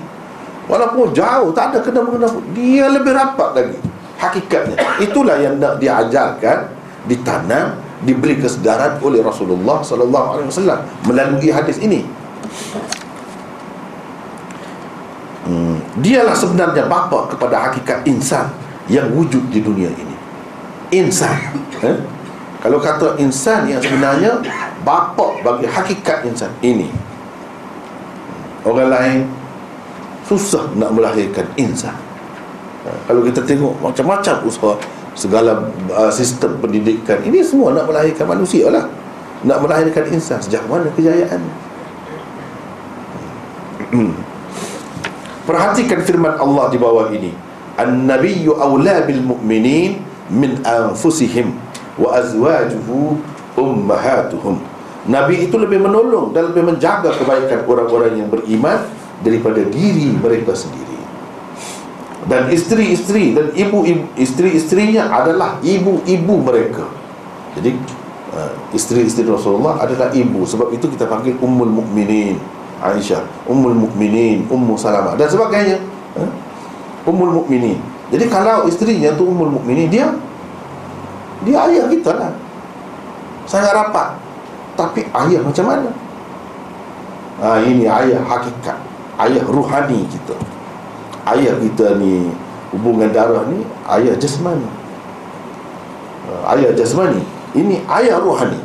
Walaupun 0.64 1.12
jauh, 1.12 1.50
tak 1.52 1.74
ada 1.74 1.78
kena-mengena 1.84 2.30
Dia 2.56 2.88
lebih 2.88 3.12
rapat 3.12 3.58
lagi 3.58 3.76
Hakikatnya. 4.16 4.78
Itulah 5.02 5.36
yang 5.42 5.60
nak 5.60 5.76
diajarkan 5.82 6.70
Ditanam 7.04 7.76
Diberi 8.00 8.40
kesedaran 8.40 8.96
oleh 9.04 9.20
Rasulullah 9.20 9.84
SAW 9.84 10.80
Melalui 11.04 11.52
hadis 11.52 11.76
ini. 11.82 12.06
Hmm, 15.44 15.84
Dialah 16.00 16.38
sebenarnya 16.38 16.86
bapa 16.88 17.28
kepada 17.28 17.68
hakikat 17.68 18.06
insan 18.08 18.48
Yang 18.90 19.08
wujud 19.14 19.44
di 19.54 19.62
dunia 19.62 19.86
ini. 19.86 20.16
Insan. 20.90 21.38
Eh? 21.78 21.96
Kalau 22.60 22.82
kata 22.82 23.16
insan 23.22 23.70
yang 23.70 23.78
sebenarnya 23.78 24.42
bapa 24.82 25.38
bagi 25.46 25.70
hakikat 25.70 26.26
insan 26.26 26.50
ini. 26.60 26.90
Orang 28.66 28.90
lain 28.92 29.24
susah 30.26 30.68
nak 30.76 30.92
melahirkan 30.92 31.46
insan. 31.56 31.96
Ha, 32.84 32.90
kalau 33.08 33.24
kita 33.24 33.46
tengok 33.46 33.78
macam-macam 33.80 34.44
usaha 34.44 34.74
segala 35.16 35.70
uh, 35.92 36.12
sistem 36.12 36.60
pendidikan 36.60 37.20
ini 37.24 37.40
semua 37.40 37.72
nak 37.72 37.88
melahirkan 37.88 38.26
manusia 38.28 38.68
lah. 38.68 38.90
Nak 39.46 39.58
melahirkan 39.64 40.04
insan 40.12 40.36
sejak 40.42 40.60
mana 40.68 40.92
kejayaan? 40.92 41.40
Perhatikan 45.48 46.04
firman 46.04 46.36
Allah 46.36 46.68
di 46.68 46.76
bawah 46.76 47.08
ini 47.08 47.49
an-nabiyyu 47.80 48.60
awla 48.60 49.08
bil 49.08 49.24
mu'minin 49.24 50.04
min 50.28 50.60
anfusihim 50.62 51.56
wa 51.96 52.20
azwajuhu 52.20 53.16
ummahatuhum 53.56 54.60
Nabi 55.08 55.48
itu 55.48 55.56
lebih 55.56 55.80
menolong 55.80 56.36
dan 56.36 56.52
lebih 56.52 56.68
menjaga 56.68 57.16
kebaikan 57.16 57.64
orang-orang 57.64 58.20
yang 58.20 58.28
beriman 58.28 58.84
daripada 59.24 59.64
diri 59.64 60.12
mereka 60.12 60.52
sendiri. 60.52 61.00
Dan 62.28 62.52
isteri-isteri 62.52 63.32
dan 63.32 63.48
ibu 63.56 63.80
isteri-isterinya 64.20 65.08
adalah 65.08 65.56
ibu-ibu 65.64 66.34
mereka. 66.44 66.84
Jadi 67.56 67.72
uh, 68.36 68.52
isteri-isteri 68.76 69.24
Rasulullah 69.24 69.80
adalah 69.80 70.12
ibu 70.12 70.44
sebab 70.44 70.68
itu 70.76 70.84
kita 70.92 71.08
panggil 71.08 71.32
Ummul 71.40 71.72
Mukminin 71.80 72.36
Aisyah, 72.84 73.24
Ummul 73.48 73.72
Mukminin, 73.72 74.44
Ummu 74.52 74.76
Salamah 74.76 75.16
dan 75.16 75.32
sebagainya. 75.32 75.80
Uh, 76.12 76.28
Ummul 77.08 77.42
Mukminin. 77.42 77.80
Jadi 78.10 78.24
kalau 78.26 78.66
isterinya 78.66 79.14
tu 79.14 79.28
Ummul 79.28 79.52
Mukminin 79.54 79.88
dia 79.88 80.10
dia 81.44 81.56
ayah 81.68 81.88
kita 81.88 82.12
lah. 82.16 82.32
Sangat 83.48 83.72
rapat 83.74 84.30
tapi 84.80 85.04
ayah 85.04 85.40
macam 85.44 85.64
mana? 85.68 85.90
Ha, 87.40 87.60
ini 87.64 87.84
ayah 87.84 88.20
hakikat 88.24 88.76
Ayah 89.16 89.44
ruhani 89.48 90.04
kita 90.08 90.36
Ayah 91.24 91.56
kita 91.56 91.96
ni 91.96 92.32
Hubungan 92.72 93.12
darah 93.12 93.48
ni 93.48 93.64
Ayah 93.88 94.16
jasmani 94.16 94.68
ha, 96.28 96.52
Ayah 96.56 96.72
jasmani 96.76 97.24
Ini 97.56 97.84
ayah 97.88 98.20
ruhani 98.20 98.60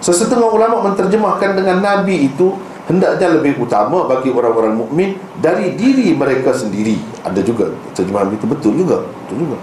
Sesetengah 0.00 0.48
ulama 0.48 0.92
menterjemahkan 0.92 1.56
dengan 1.56 1.84
Nabi 1.84 2.30
itu 2.32 2.56
Hendaknya 2.86 3.34
lebih 3.34 3.58
utama 3.58 4.06
bagi 4.06 4.30
orang-orang 4.30 4.78
mukmin 4.78 5.18
Dari 5.42 5.74
diri 5.74 6.14
mereka 6.14 6.54
sendiri 6.54 6.94
Ada 7.26 7.42
juga 7.42 7.74
terjemahan 7.98 8.30
itu 8.30 8.46
betul 8.46 8.78
juga 8.78 9.02
Betul 9.26 9.42
juga 9.42 9.58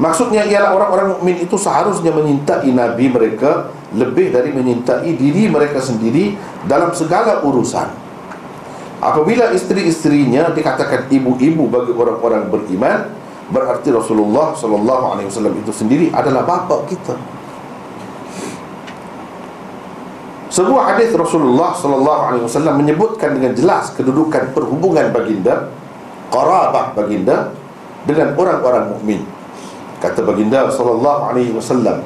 Maksudnya 0.00 0.42
ialah 0.48 0.72
orang-orang 0.72 1.14
mukmin 1.14 1.36
itu 1.44 1.54
seharusnya 1.54 2.10
menyintai 2.10 2.72
nabi 2.74 3.06
mereka 3.12 3.70
lebih 3.92 4.32
dari 4.32 4.50
menyintai 4.50 5.14
diri 5.14 5.46
mereka 5.52 5.78
sendiri 5.78 6.34
dalam 6.64 6.96
segala 6.96 7.44
urusan. 7.44 7.86
Apabila 9.02 9.54
isteri-isterinya 9.54 10.50
dikatakan 10.54 11.06
ibu-ibu 11.06 11.70
bagi 11.70 11.92
orang-orang 11.92 12.48
beriman, 12.48 13.14
berarti 13.50 13.92
Rasulullah 13.92 14.56
sallallahu 14.58 15.04
alaihi 15.12 15.28
wasallam 15.28 15.54
itu 15.60 15.70
sendiri 15.74 16.06
adalah 16.14 16.46
bapa 16.46 16.82
kita. 16.88 17.18
Sebuah 20.51 20.95
hadis 20.95 21.11
Rasulullah 21.11 21.75
sallallahu 21.75 22.21
alaihi 22.31 22.43
wasallam 22.47 22.79
menyebutkan 22.79 23.35
dengan 23.35 23.51
jelas 23.51 23.91
kedudukan 23.91 24.55
perhubungan 24.55 25.11
baginda, 25.11 25.67
qarabah 26.31 26.95
baginda 26.95 27.51
dengan 28.07 28.31
orang-orang 28.39 28.95
mukmin. 28.95 29.21
Kata 29.99 30.23
baginda 30.23 30.71
sallallahu 30.71 31.35
alaihi 31.35 31.51
wasallam, 31.51 31.99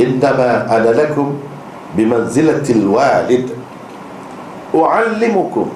"Innama 0.00 0.64
ana 0.64 0.96
lakum 0.96 1.36
bimanzilatil 1.92 2.88
walid. 2.88 3.52
U'allimukum 4.72 5.68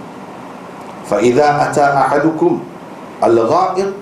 fa 1.08 1.20
idza 1.20 1.68
ata 1.68 2.08
ahadukum 2.08 2.60
al-gha'it 3.24 3.96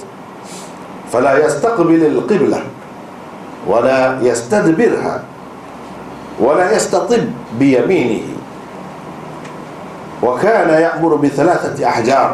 fala 1.11 1.39
yastaqbil 1.43 2.07
al-qiblah 2.07 2.63
ولا 3.69 4.17
يستدبرها 4.25 5.15
ولا 6.41 6.73
يستطب 6.73 7.25
بيمينه 7.61 8.27
وكان 10.23 10.69
يأمر 10.69 11.13
بثلاثة 11.15 11.77
أحجار 11.89 12.31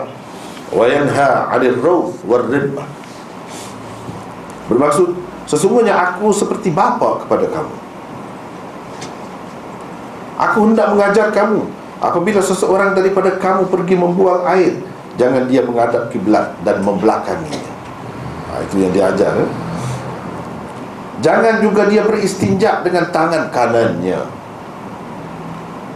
وينهى 0.72 1.30
عن 1.50 1.60
الروث 1.62 2.14
والربة 2.28 2.84
Bermaksud 4.66 5.14
Sesungguhnya 5.46 5.94
aku 5.94 6.34
seperti 6.34 6.74
bapa 6.74 7.22
kepada 7.22 7.46
kamu 7.46 7.74
Aku 10.42 10.58
hendak 10.66 10.90
mengajar 10.90 11.30
kamu 11.30 11.70
Apabila 12.02 12.42
seseorang 12.42 12.98
daripada 12.98 13.30
kamu 13.38 13.70
pergi 13.70 13.94
membuang 13.94 14.42
air 14.42 14.74
Jangan 15.14 15.46
dia 15.46 15.62
menghadap 15.62 16.10
kiblat 16.10 16.50
dan 16.66 16.82
membelakanginya 16.82 17.62
ha, 18.50 18.58
Itu 18.66 18.82
yang 18.82 18.90
diajar 18.90 19.38
eh? 19.38 19.50
Jangan 21.21 21.61
juga 21.61 21.85
dia 21.85 22.01
beristinjak 22.01 22.81
dengan 22.81 23.09
tangan 23.13 23.53
kanannya 23.53 24.21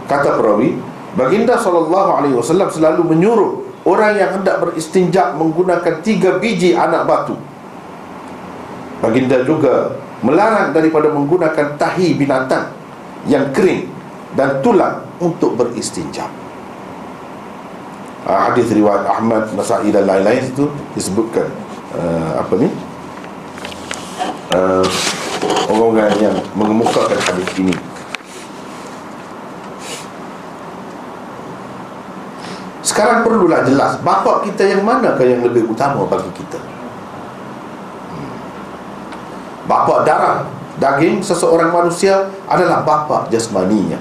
Kata 0.06 0.38
perawi 0.38 0.78
Baginda 1.18 1.58
SAW 1.58 2.70
selalu 2.70 3.02
menyuruh 3.02 3.52
Orang 3.86 4.18
yang 4.18 4.38
hendak 4.38 4.62
beristinjak 4.62 5.34
menggunakan 5.34 6.02
tiga 6.02 6.38
biji 6.38 6.78
anak 6.78 7.06
batu 7.06 7.34
Baginda 9.02 9.42
juga 9.42 9.98
melarang 10.24 10.72
daripada 10.72 11.12
menggunakan 11.12 11.76
tahi 11.76 12.16
binatang 12.16 12.72
yang 13.28 13.52
kering 13.52 13.90
dan 14.38 14.62
tulang 14.64 15.04
untuk 15.20 15.56
beristinja. 15.58 16.28
Uh, 18.26 18.50
hadis 18.50 18.66
riwayat 18.74 19.06
Ahmad, 19.06 19.54
Nasa'i 19.54 19.94
dan 19.94 20.08
lain-lain 20.08 20.50
itu 20.50 20.66
disebutkan 20.98 21.46
uh, 21.94 22.42
apa 22.42 22.54
ni? 22.58 22.68
Uh, 24.46 24.86
orang-orang 25.66 26.14
yang 26.22 26.36
mengemukakan 26.54 27.18
hadis 27.18 27.50
ini. 27.58 27.74
Sekarang 32.86 33.26
perlulah 33.26 33.66
jelas 33.66 33.98
bapa 34.00 34.46
kita 34.46 34.62
yang 34.62 34.86
manakah 34.86 35.26
yang 35.26 35.42
lebih 35.42 35.66
utama 35.66 36.06
bagi 36.06 36.30
kita? 36.38 36.56
Bapa 39.66 40.06
darah 40.06 40.46
daging 40.78 41.20
seseorang 41.20 41.74
manusia 41.74 42.30
adalah 42.46 42.86
bapa 42.86 43.26
jasmaninya. 43.28 43.98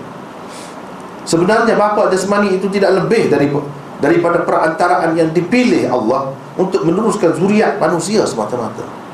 Sebenarnya 1.25 1.73
bapa 1.73 2.13
jasmani 2.13 2.61
itu 2.61 2.69
tidak 2.69 2.93
lebih 3.03 3.33
dari 3.33 3.49
daripada 3.97 4.45
perantaraan 4.45 5.17
yang 5.17 5.33
dipilih 5.33 5.89
Allah 5.89 6.37
untuk 6.53 6.85
meneruskan 6.85 7.33
zuriat 7.33 7.81
manusia 7.81 8.21
semata-mata. 8.29 9.04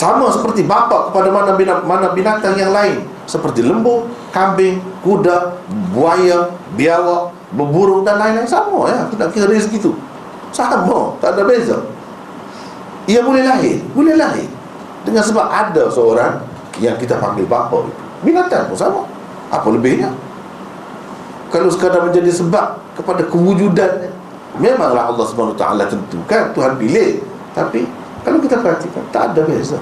Sama 0.00 0.32
seperti 0.32 0.64
bapa 0.64 1.12
kepada 1.12 1.28
mana 1.28 1.52
binatang, 1.60 1.84
mana 1.84 2.08
binatang 2.16 2.56
yang 2.56 2.72
lain. 2.72 3.04
Seperti 3.28 3.60
lembu, 3.60 4.08
kambing, 4.32 4.80
kuda, 5.04 5.60
buaya, 5.92 6.56
biawak, 6.72 7.36
beburung 7.52 8.00
dan 8.00 8.16
lain-lain. 8.16 8.48
Sama 8.48 8.88
ya. 8.88 9.04
Kita 9.12 9.28
kira 9.28 9.44
rezeki 9.52 9.76
itu. 9.76 9.92
Sama, 10.56 11.20
tak 11.20 11.36
ada 11.36 11.44
beza. 11.44 11.84
Ia 13.12 13.20
boleh 13.20 13.44
lahir. 13.44 13.84
Boleh 13.92 14.16
lahir. 14.16 14.48
Dengan 15.04 15.24
sebab 15.24 15.48
ada 15.48 15.88
seorang 15.88 16.44
Yang 16.80 17.04
kita 17.04 17.20
panggil 17.20 17.44
bapa 17.44 17.84
itu. 17.84 17.92
Binatang 18.24 18.72
pun 18.72 18.76
sama. 18.80 19.04
Apa 19.52 19.68
lebihnya? 19.68 20.16
Kalau 21.52 21.68
sekadar 21.68 22.08
menjadi 22.08 22.32
sebab 22.32 22.80
Kepada 22.96 23.20
kewujudannya 23.28 24.08
Memanglah 24.56 25.12
Allah 25.12 25.24
SWT 25.28 25.60
tentukan 25.92 26.42
Tuhan 26.56 26.72
pilih. 26.80 27.20
Tapi 27.52 27.84
Kalau 28.20 28.38
kita 28.40 28.60
perhatikan 28.60 29.04
Tak 29.08 29.32
ada 29.32 29.42
beza. 29.48 29.80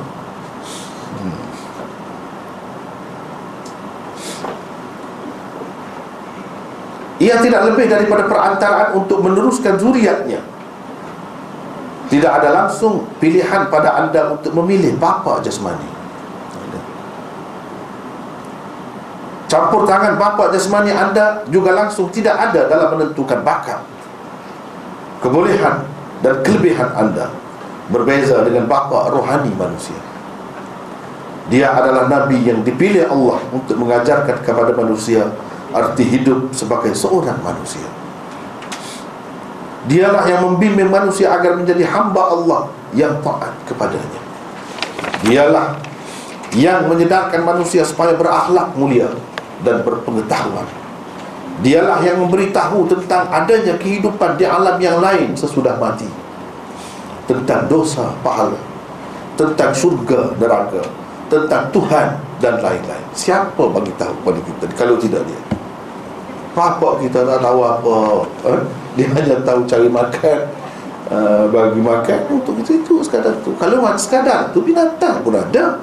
Hmm. 1.18 1.38
Ia 7.18 7.34
tidak 7.42 7.62
lebih 7.74 7.90
daripada 7.90 8.30
perantaraan 8.30 8.94
untuk 8.94 9.18
meneruskan 9.26 9.74
zuriatnya. 9.74 10.38
Tidak 12.08 12.32
ada 12.32 12.48
langsung 12.54 13.04
pilihan 13.20 13.68
pada 13.68 14.00
anda 14.00 14.32
untuk 14.32 14.54
memilih 14.56 14.96
bapa 14.96 15.44
jasmani. 15.44 15.98
Campur 19.48 19.88
tangan 19.88 20.20
bapa 20.20 20.52
jasmani 20.52 20.92
anda 20.92 21.40
juga 21.48 21.72
langsung 21.72 22.12
tidak 22.12 22.36
ada 22.36 22.68
dalam 22.68 23.00
menentukan 23.00 23.40
bakat 23.40 23.80
Kebolehan 25.24 25.88
dan 26.20 26.34
kelebihan 26.44 26.92
anda 26.92 27.32
Berbeza 27.88 28.44
dengan 28.44 28.68
bapa 28.68 29.08
rohani 29.08 29.48
manusia. 29.56 29.96
Dia 31.48 31.72
adalah 31.72 32.12
Nabi 32.12 32.44
yang 32.44 32.60
dipilih 32.60 33.08
Allah 33.08 33.40
Untuk 33.48 33.80
mengajarkan 33.80 34.44
kepada 34.44 34.76
manusia 34.76 35.32
Arti 35.72 36.04
hidup 36.04 36.52
sebagai 36.52 36.92
seorang 36.92 37.40
manusia. 37.40 37.84
Dialah 39.88 40.28
yang 40.28 40.44
membimbing 40.44 40.92
manusia 40.92 41.32
agar 41.32 41.56
menjadi 41.56 41.88
hamba 41.88 42.28
Allah 42.28 42.60
Yang 42.92 43.24
taat 43.24 43.52
kepadanya. 43.64 44.20
Dialah 45.24 45.68
yang 46.56 46.88
menyedarkan 46.88 47.44
manusia 47.44 47.84
supaya 47.84 48.16
berakhlak 48.16 48.72
mulia 48.72 49.12
dan 49.60 49.84
berpengetahuan. 49.84 50.64
Dialah 51.60 52.00
yang 52.00 52.24
memberitahu 52.24 52.88
tentang 52.88 53.28
adanya 53.28 53.76
kehidupan 53.76 54.40
di 54.40 54.48
alam 54.48 54.80
yang 54.80 54.96
lain 55.04 55.36
sesudah 55.36 55.76
mati 55.76 56.08
Tentang 57.28 57.68
dosa, 57.68 58.16
pahala 58.24 58.56
Tentang 59.36 59.70
surga, 59.70 60.32
neraka 60.40 60.80
Tentang 61.28 61.68
Tuhan 61.68 62.28
dan 62.38 62.62
lain-lain. 62.62 63.06
Siapa 63.14 63.62
bagi 63.70 63.90
tahu 63.98 64.14
kepada 64.22 64.40
kita? 64.46 64.64
Kalau 64.78 64.94
tidak 64.96 65.22
dia. 65.26 65.40
Papa 66.54 66.98
kita 67.02 67.26
tak 67.26 67.38
tahu 67.42 67.60
apa. 67.62 67.96
Eh? 68.54 68.62
Dia 68.98 69.06
hanya 69.18 69.36
tahu 69.42 69.66
cari 69.66 69.90
makan. 69.90 70.38
Uh, 71.08 71.48
Bagi 71.48 71.80
makan 71.80 72.20
untuk 72.28 72.52
itu, 72.60 72.84
itu 72.84 73.00
sekadar 73.00 73.32
tu. 73.40 73.56
Kalau 73.56 73.80
sekadar 73.96 74.52
tu 74.52 74.60
binatang 74.60 75.24
pun 75.24 75.34
ada. 75.34 75.80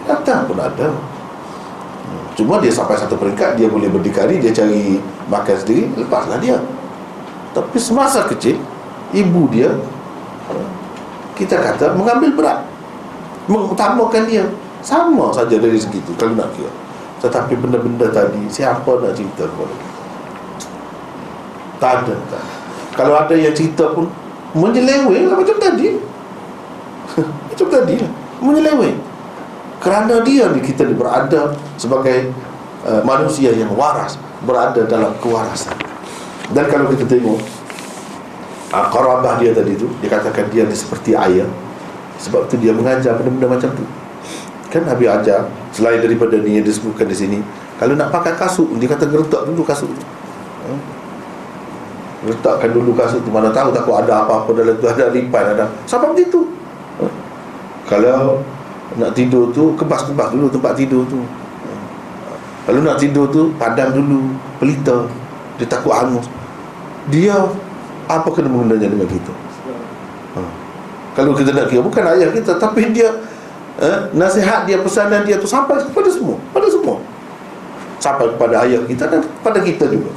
Binatang 0.00 0.46
pun 0.48 0.58
ada. 0.58 0.88
Cuma 2.32 2.56
dia 2.64 2.72
sampai 2.72 2.96
satu 2.96 3.12
peringkat 3.20 3.60
Dia 3.60 3.68
boleh 3.68 3.92
berdikari 3.92 4.40
Dia 4.40 4.48
cari 4.56 4.96
makan 5.28 5.52
sendiri 5.52 5.84
Lepaslah 6.00 6.40
dia. 6.40 6.56
Tapi 7.52 7.76
semasa 7.76 8.24
kecil 8.24 8.56
Ibu 9.12 9.52
dia 9.52 9.70
Kita 11.38 11.60
kata 11.60 11.94
Mengambil 11.94 12.32
berat. 12.34 12.58
Mengutamakan 13.46 14.24
dia. 14.26 14.44
Sama 14.82 15.30
saja 15.30 15.56
dari 15.60 15.78
segitu 15.78 16.12
Kalau 16.18 16.34
nak 16.34 16.50
kira. 16.56 16.72
Tetapi 17.22 17.54
benda-benda 17.60 18.10
tadi 18.10 18.42
Siapa 18.50 18.88
nak 18.98 19.12
cerita 19.14 19.46
kepada 19.46 19.72
dia? 19.72 19.90
Tak 21.78 21.92
ada 22.02 22.14
tak. 22.30 22.44
Kalau 22.92 23.14
ada 23.16 23.34
yang 23.34 23.54
cerita 23.54 23.90
pun 23.94 24.06
Menyeleweng 24.52 25.32
lah 25.32 25.36
macam 25.40 25.56
tadi. 25.56 25.96
Macam 27.48 27.66
tadi 27.72 27.94
lah. 27.96 28.12
Menyeleweng. 28.44 29.00
Kerana 29.80 30.20
dia 30.20 30.52
ni 30.52 30.60
kita 30.60 30.84
berada 30.92 31.56
sebagai 31.80 32.30
uh, 32.84 33.00
manusia 33.02 33.50
yang 33.56 33.72
waras 33.72 34.20
berada 34.44 34.84
dalam 34.84 35.16
kewarasan. 35.24 35.74
Dan 36.52 36.68
kalau 36.68 36.92
kita 36.92 37.08
tengok 37.08 37.40
uh, 38.72 38.86
qarabah 38.88 39.38
dia 39.38 39.52
tadi 39.52 39.76
tu 39.76 39.86
dia 40.00 40.08
katakan 40.08 40.48
dia 40.48 40.64
ni 40.64 40.74
seperti 40.74 41.12
ayah 41.12 41.46
sebab 42.16 42.48
tu 42.48 42.56
dia 42.56 42.72
mengajar 42.72 43.18
benda-benda 43.18 43.46
macam 43.58 43.70
tu. 43.76 43.84
Kan 44.72 44.88
Nabi 44.88 45.04
ajar 45.04 45.52
selain 45.76 46.00
daripada 46.00 46.40
ni 46.40 46.56
yang 46.56 46.64
disebutkan 46.64 47.04
di 47.04 47.16
sini 47.16 47.38
kalau 47.76 47.92
nak 47.92 48.08
pakai 48.08 48.32
kasut 48.34 48.72
dia 48.80 48.88
kata 48.88 49.04
geretak 49.06 49.44
dulu 49.44 49.62
kasut 49.62 49.92
tu. 49.92 50.04
Hmm? 50.62 50.80
letakkan 52.22 52.70
dulu 52.70 52.94
kasut 52.94 53.18
tu 53.26 53.34
mana 53.34 53.50
tahu 53.50 53.74
takut 53.74 53.98
ada 53.98 54.22
apa-apa 54.22 54.54
dalam 54.54 54.74
tu 54.78 54.86
ada 54.88 55.10
lipan 55.10 55.58
ada. 55.58 55.66
Sebab 55.84 56.14
begitu 56.16 56.46
hmm? 57.02 57.12
kalau 57.90 58.40
nak 58.96 59.10
tidur 59.16 59.48
tu 59.52 59.72
kebas-kebas 59.76 60.32
dulu 60.32 60.46
tempat 60.52 60.72
tidur 60.76 61.04
tu. 61.08 61.20
Lalu 62.70 62.80
nak 62.86 62.96
tidur 63.02 63.26
tu 63.26 63.50
padam 63.58 63.90
dulu 63.90 64.38
pelita. 64.62 65.02
Dia 65.58 65.66
takut 65.66 65.90
hangus. 65.90 66.30
Dia 67.10 67.34
apa 68.08 68.28
kena 68.34 68.48
mengenanya 68.50 68.88
dengan 68.90 69.08
kita? 69.08 69.32
Ha. 70.32 70.40
kalau 71.12 71.36
kita 71.36 71.52
nak 71.52 71.68
kira 71.68 71.84
bukan 71.84 72.08
ayah 72.16 72.32
kita 72.32 72.56
tapi 72.56 72.88
dia 72.88 73.12
eh, 73.76 73.98
nasihat 74.16 74.64
dia 74.64 74.80
pesanan 74.80 75.28
dia 75.28 75.36
tu 75.36 75.44
sampai 75.44 75.76
kepada 75.84 76.08
semua 76.08 76.36
pada 76.50 76.66
semua. 76.72 76.96
Sampai 78.02 78.32
kepada 78.34 78.66
ayah 78.66 78.82
kita 78.88 79.06
dan 79.06 79.20
kepada 79.22 79.58
kita 79.62 79.86
juga. 79.86 80.10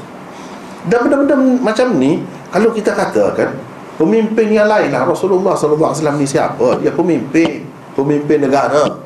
Dan 0.85 1.05
benda-benda 1.05 1.35
macam 1.61 1.97
ni 1.97 2.23
kalau 2.49 2.71
kita 2.71 2.95
katakan 2.95 3.57
pemimpin 3.99 4.53
yang 4.53 4.69
lain 4.69 4.93
lah 4.93 5.05
Rasulullah 5.05 5.53
SAW 5.57 5.93
ni 6.17 6.25
siapa? 6.25 6.79
Dia 6.79 6.93
pemimpin 6.95 7.65
pemimpin 7.95 8.43
negara. 8.43 9.01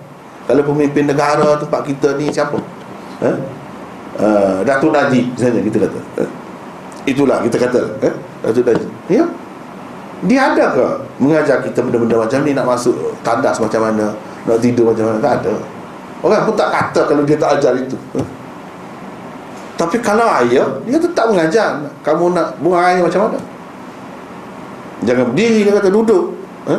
Kalau 0.50 0.64
pemimpin 0.66 1.06
negara 1.06 1.62
tempat 1.62 1.86
kita 1.86 2.18
ni 2.18 2.34
siapa? 2.34 2.58
Ha? 3.22 3.32
Uh, 4.20 4.60
Datuk 4.66 4.92
Najib 4.92 5.32
misalnya 5.38 5.62
kita 5.62 5.78
kata. 5.86 6.00
Ha? 6.20 6.24
Itulah 7.08 7.40
kita 7.46 7.58
kata 7.60 7.82
ha? 8.04 8.10
Datuk 8.44 8.64
Najib 8.68 8.90
ya. 9.12 9.26
Dia 10.20 10.52
ada 10.52 10.66
ke? 10.76 10.86
Mengajar 11.24 11.64
kita 11.64 11.80
benda-benda 11.80 12.20
macam 12.20 12.40
ni 12.44 12.52
nak 12.52 12.68
masuk 12.68 13.16
tandas 13.24 13.56
macam 13.56 13.88
mana 13.88 14.12
nak 14.44 14.58
tidur 14.60 14.92
macam 14.92 15.08
mana? 15.08 15.20
Tak 15.24 15.34
ada. 15.44 15.54
Orang 16.20 16.44
pun 16.44 16.56
tak 16.60 16.70
kata 16.76 17.02
kalau 17.08 17.24
dia 17.24 17.40
tak 17.40 17.60
ajar 17.60 17.74
itu 17.80 17.96
ha? 18.16 18.22
tapi 19.80 19.96
kalau 20.04 20.28
ayah 20.44 20.68
dia 20.84 21.00
tetap 21.00 21.32
mengajar. 21.32 21.80
Kamu 22.04 22.36
nak 22.36 22.60
buang 22.60 22.84
air 22.84 23.00
macam 23.00 23.32
mana? 23.32 23.40
Jangan 25.08 25.32
berdiri 25.32 25.64
dia 25.64 25.74
kata 25.80 25.88
duduk 25.88 26.36
ha? 26.68 26.76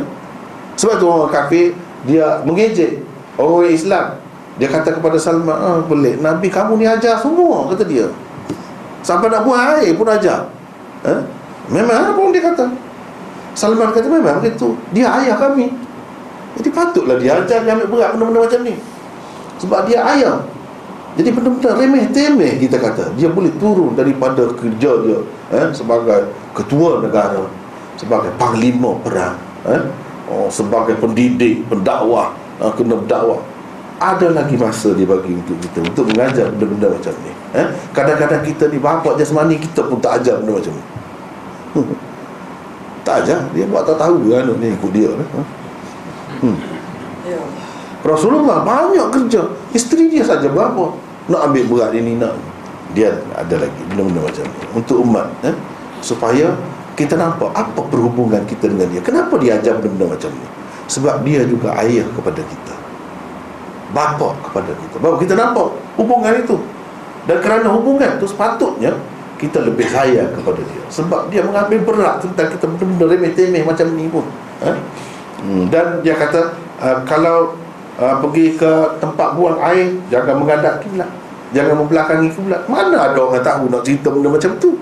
sebab 0.76 0.94
tu 1.00 1.06
orang 1.08 1.32
kafir 1.32 1.72
dia 2.04 2.44
mengejek 2.44 3.00
orang 3.40 3.72
Islam. 3.72 4.20
Dia 4.60 4.68
kata 4.68 4.92
kepada 4.92 5.16
Salman 5.16 5.56
ah, 5.56 5.80
boleh 5.80 6.20
Nabi 6.20 6.52
kamu 6.52 6.76
ni 6.76 6.84
ajar 6.84 7.16
semua 7.16 7.72
kata 7.72 7.88
dia 7.88 8.04
sampai 9.00 9.32
nak 9.32 9.42
buang 9.44 9.80
air 9.80 9.92
pun 9.96 10.08
ajar 10.08 10.48
eh? 11.06 11.20
memang 11.72 12.14
apa 12.14 12.20
dia 12.32 12.42
kata 12.44 12.66
Salman 13.54 13.90
kata 13.90 14.06
memang 14.06 14.40
begitu 14.40 14.76
dia 14.94 15.10
ayah 15.20 15.36
kami 15.36 15.72
jadi 16.58 16.68
patutlah 16.70 17.16
dia 17.16 17.40
ajar 17.40 17.64
dia 17.64 17.72
ambil 17.74 17.88
berat 17.88 18.10
benda-benda 18.16 18.40
macam 18.46 18.60
ni 18.66 18.74
sebab 19.60 19.80
dia 19.88 19.98
ayah 20.16 20.36
jadi 21.18 21.34
benda-benda 21.34 21.70
remeh 21.74 22.04
temeh 22.14 22.52
kita 22.60 22.76
kata 22.78 23.12
dia 23.18 23.28
boleh 23.28 23.50
turun 23.58 23.96
daripada 23.96 24.48
kerja 24.54 24.90
dia 25.04 25.18
eh? 25.56 25.66
sebagai 25.74 26.30
ketua 26.54 27.02
negara 27.02 27.46
sebagai 27.96 28.30
panglima 28.38 28.96
perang 29.02 29.36
eh? 29.66 29.82
oh, 30.30 30.48
sebagai 30.48 30.94
pendidik, 30.96 31.66
pendakwah, 31.66 32.32
uh, 32.62 32.70
kena 32.78 32.94
berdakwah. 32.96 33.42
Ada 34.00 34.32
lagi 34.32 34.56
masa 34.56 34.96
dia 34.96 35.04
bagi 35.04 35.36
untuk 35.36 35.60
kita 35.60 35.84
untuk 35.84 36.08
mengajar 36.08 36.48
benda-benda 36.56 36.88
macam 36.96 37.14
ni. 37.20 37.32
Eh? 37.50 37.66
Kadang-kadang 37.90 38.42
kita 38.46 38.70
ni 38.70 38.78
bapak 38.78 39.18
jasmani 39.18 39.58
kita 39.58 39.86
pun 39.86 39.98
tak 39.98 40.22
ajar 40.22 40.38
benda 40.38 40.58
macam 40.58 40.72
ni. 40.74 40.84
tak 43.06 43.14
ajar, 43.26 43.38
dia 43.50 43.64
buat 43.66 43.82
tak 43.86 43.98
tahu 43.98 44.30
kan 44.30 44.46
ni 44.58 44.66
ikut 44.70 44.90
dia. 44.94 45.10
Eh? 45.10 45.28
Hmm. 46.46 46.56
Ya. 47.26 47.40
Rasulullah 48.06 48.64
banyak 48.64 49.06
kerja. 49.12 49.50
Isteri 49.76 50.08
dia 50.08 50.24
saja 50.24 50.48
berapa? 50.48 50.94
Nak 51.28 51.40
ambil 51.50 51.64
berat 51.68 51.92
ini 51.94 52.16
nak. 52.16 52.38
Dia 52.94 53.18
ada 53.34 53.54
lagi 53.54 53.82
benda-benda 53.86 54.26
macam 54.26 54.44
ni 54.46 54.62
untuk 54.74 54.96
umat 55.06 55.30
eh? 55.46 55.54
supaya 56.02 56.56
kita 56.98 57.16
nampak 57.16 57.48
apa 57.56 57.80
perhubungan 57.88 58.44
kita 58.44 58.68
dengan 58.68 58.88
dia 58.92 59.00
kenapa 59.00 59.36
dia 59.40 59.56
ajar 59.56 59.80
benda 59.80 60.04
macam 60.04 60.28
ni 60.32 60.46
sebab 60.90 61.22
dia 61.24 61.46
juga 61.46 61.72
ayah 61.80 62.04
kepada 62.12 62.40
kita 62.44 62.74
bapa 63.94 64.36
kepada 64.44 64.72
kita 64.74 64.96
baru 65.00 65.16
kita 65.16 65.32
nampak 65.32 65.72
hubungan 65.96 66.34
itu 66.40 66.56
dan 67.28 67.36
kerana 67.40 67.68
hubungan 67.72 68.16
itu 68.16 68.26
sepatutnya 68.28 68.96
kita 69.40 69.64
lebih 69.64 69.88
sayang 69.88 70.36
kepada 70.36 70.60
dia. 70.60 70.84
Sebab 70.92 71.32
dia 71.32 71.40
mengambil 71.40 71.80
berat 71.80 72.20
tentang 72.20 72.52
kita 72.52 72.64
benda-benda 72.68 73.04
remeh-temeh 73.08 73.64
macam 73.64 73.86
ni 73.96 74.04
pun. 74.12 74.24
Ha? 74.60 74.72
Hmm, 75.40 75.72
dan 75.72 76.04
dia 76.04 76.12
kata 76.12 76.52
uh, 76.84 77.00
kalau 77.08 77.56
uh, 77.96 78.20
pergi 78.20 78.60
ke 78.60 78.72
tempat 79.00 79.32
buang 79.32 79.56
air 79.64 79.96
jangan 80.12 80.36
menghadap 80.36 80.84
kiblat 80.84 81.08
jangan 81.50 81.82
membelakangi 81.82 82.28
kiblat 82.30 82.62
mana 82.70 83.10
ada 83.10 83.18
orang 83.18 83.42
tahu 83.42 83.72
nak 83.72 83.82
cerita 83.82 84.12
benda 84.12 84.28
macam 84.28 84.52
tu? 84.60 84.76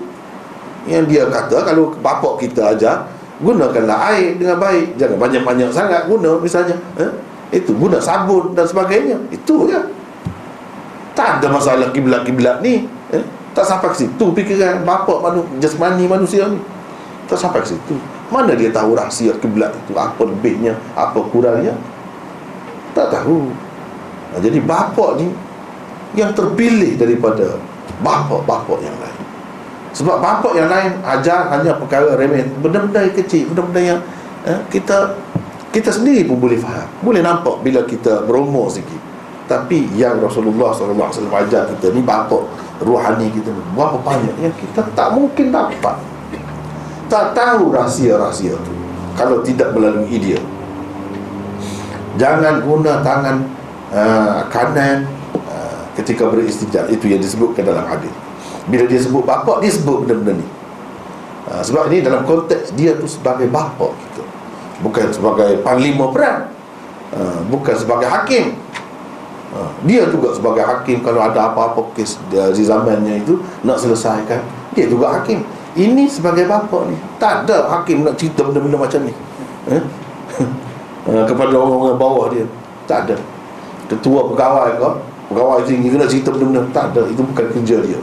Yang 0.83 1.03
dia 1.11 1.23
kata 1.31 1.63
kalau 1.63 1.95
bapak 2.03 2.43
kita 2.43 2.75
ajar 2.75 3.07
gunakanlah 3.39 4.11
air 4.15 4.35
dengan 4.35 4.59
baik. 4.59 4.99
Jangan 4.99 5.15
banyak-banyak 5.15 5.69
sangat 5.71 6.01
guna 6.11 6.35
misalnya 6.43 6.75
eh? 6.99 7.11
itu 7.55 7.71
guna 7.73 7.97
sabun 8.03 8.51
dan 8.51 8.67
sebagainya. 8.67 9.15
Itu 9.31 9.71
ya 9.71 9.79
tak 11.19 11.43
ada 11.43 11.51
masalah 11.51 11.91
kiblat-kiblat 11.91 12.63
ni 12.63 12.87
eh? 13.11 13.23
tak 13.51 13.67
sampai 13.67 13.91
ke 13.91 14.07
situ 14.07 14.25
fikiran 14.31 14.87
bapa 14.87 15.19
manu, 15.19 15.43
jasmani 15.59 16.07
manusia 16.07 16.47
ni. 16.47 16.63
Tak 17.27 17.35
sampai 17.35 17.59
ke 17.59 17.75
situ. 17.75 17.99
Mana 18.31 18.55
dia 18.55 18.71
tahu 18.71 18.95
rahsia 18.95 19.35
kiblat 19.35 19.75
itu? 19.75 19.91
Apa 19.99 20.23
lebihnya? 20.23 20.79
Apa 20.95 21.19
kurangnya? 21.27 21.75
Tak 22.95 23.11
tahu. 23.11 23.51
Nah, 24.31 24.39
jadi 24.39 24.63
bapa 24.63 25.19
ni 25.19 25.27
yang 26.15 26.31
terpilih 26.31 26.95
daripada 26.95 27.59
bapa-bapa 27.99 28.79
yang 28.79 28.95
lain. 28.97 29.19
Sebab 29.91 30.23
bapa 30.23 30.55
yang 30.55 30.71
lain 30.71 31.03
ajar 31.03 31.51
hanya 31.51 31.75
perkara 31.75 32.15
remeh. 32.15 32.47
Benda-benda 32.63 33.03
yang 33.03 33.13
kecil 33.17 33.51
benda-benda 33.51 33.81
yang 33.83 33.99
eh, 34.47 34.61
kita 34.71 35.19
kita 35.69 35.91
sendiri 35.91 36.25
pun 36.31 36.39
boleh 36.39 36.57
faham. 36.57 36.87
Boleh 37.03 37.19
nampak 37.19 37.59
bila 37.59 37.83
kita 37.83 38.23
berumur 38.23 38.71
sikit 38.71 39.08
tapi 39.49 39.89
yang 39.97 40.21
Rasulullah 40.21 40.69
SAW 40.69 41.09
ajar 41.41 41.65
kita 41.73 41.89
ni 41.89 42.05
bapa 42.05 42.37
ruhani 42.85 43.33
kita 43.33 43.49
ni 43.49 43.61
berapa 43.73 43.97
banyak 43.97 44.35
yang 44.37 44.53
kita 44.53 44.85
tak 44.93 45.09
mungkin 45.17 45.49
dapat. 45.49 45.97
Tak 47.09 47.33
tahu 47.33 47.73
rahsia-rahsia 47.73 48.53
tu 48.53 48.73
kalau 49.17 49.41
tidak 49.41 49.73
melalui 49.73 50.21
dia. 50.21 50.37
Jangan 52.21 52.61
guna 52.61 53.01
tangan 53.01 53.41
uh, 53.89 54.45
kanan 54.53 55.09
uh, 55.33 55.81
ketika 55.97 56.29
beristijab. 56.29 56.85
Itu 56.93 57.09
yang 57.09 57.17
disebutkan 57.17 57.65
dalam 57.65 57.89
hadis. 57.89 58.13
Bila 58.69 58.85
dia 58.85 59.01
sebut 59.01 59.25
bapa 59.25 59.57
dia 59.65 59.73
sebut 59.73 60.05
benda-benda 60.05 60.37
ni. 60.37 60.47
Uh, 61.49 61.65
sebab 61.65 61.89
ini 61.89 62.05
dalam 62.05 62.21
konteks 62.21 62.77
dia 62.77 62.93
tu 62.93 63.09
sebagai 63.09 63.49
bapa 63.49 63.89
kita. 63.97 64.21
Bukan 64.85 65.09
sebagai 65.09 65.57
panglima 65.65 66.13
perang. 66.13 66.53
Uh, 67.09 67.41
bukan 67.49 67.73
sebagai 67.73 68.05
hakim 68.05 68.53
Ha, 69.49 69.65
dia 69.81 70.05
juga 70.05 70.29
sebagai 70.29 70.61
hakim 70.61 71.01
kalau 71.01 71.25
ada 71.25 71.49
apa-apa 71.49 71.81
kes 71.97 72.21
di 72.29 72.61
zamannya 72.61 73.25
itu 73.25 73.41
nak 73.65 73.81
selesaikan 73.81 74.37
dia 74.73 74.85
juga 74.85 75.17
hakim. 75.17 75.41
Ini 75.77 76.09
sebagai 76.09 76.49
bapa 76.49 76.85
ni. 76.89 76.97
Tak 77.21 77.45
ada 77.45 77.69
hakim 77.69 78.05
nak 78.05 78.17
cerita 78.17 78.45
benda-benda 78.45 78.77
macam 78.77 79.01
ni. 79.05 79.13
Eh? 79.69 79.83
kepada 81.29 81.53
orang-orang 81.55 81.97
bawah 81.97 82.25
dia. 82.33 82.45
Tak 82.85 83.09
ada. 83.09 83.15
Ketua 83.89 84.29
pegawai 84.33 84.77
ke 84.77 84.89
pegawai 85.29 85.61
tinggi 85.65 85.87
kena 85.93 86.05
cerita 86.09 86.33
benda-benda. 86.33 86.61
Tak 86.73 86.85
ada. 86.93 87.01
Itu 87.09 87.21
bukan 87.21 87.45
kerja 87.53 87.77
dia. 87.85 87.99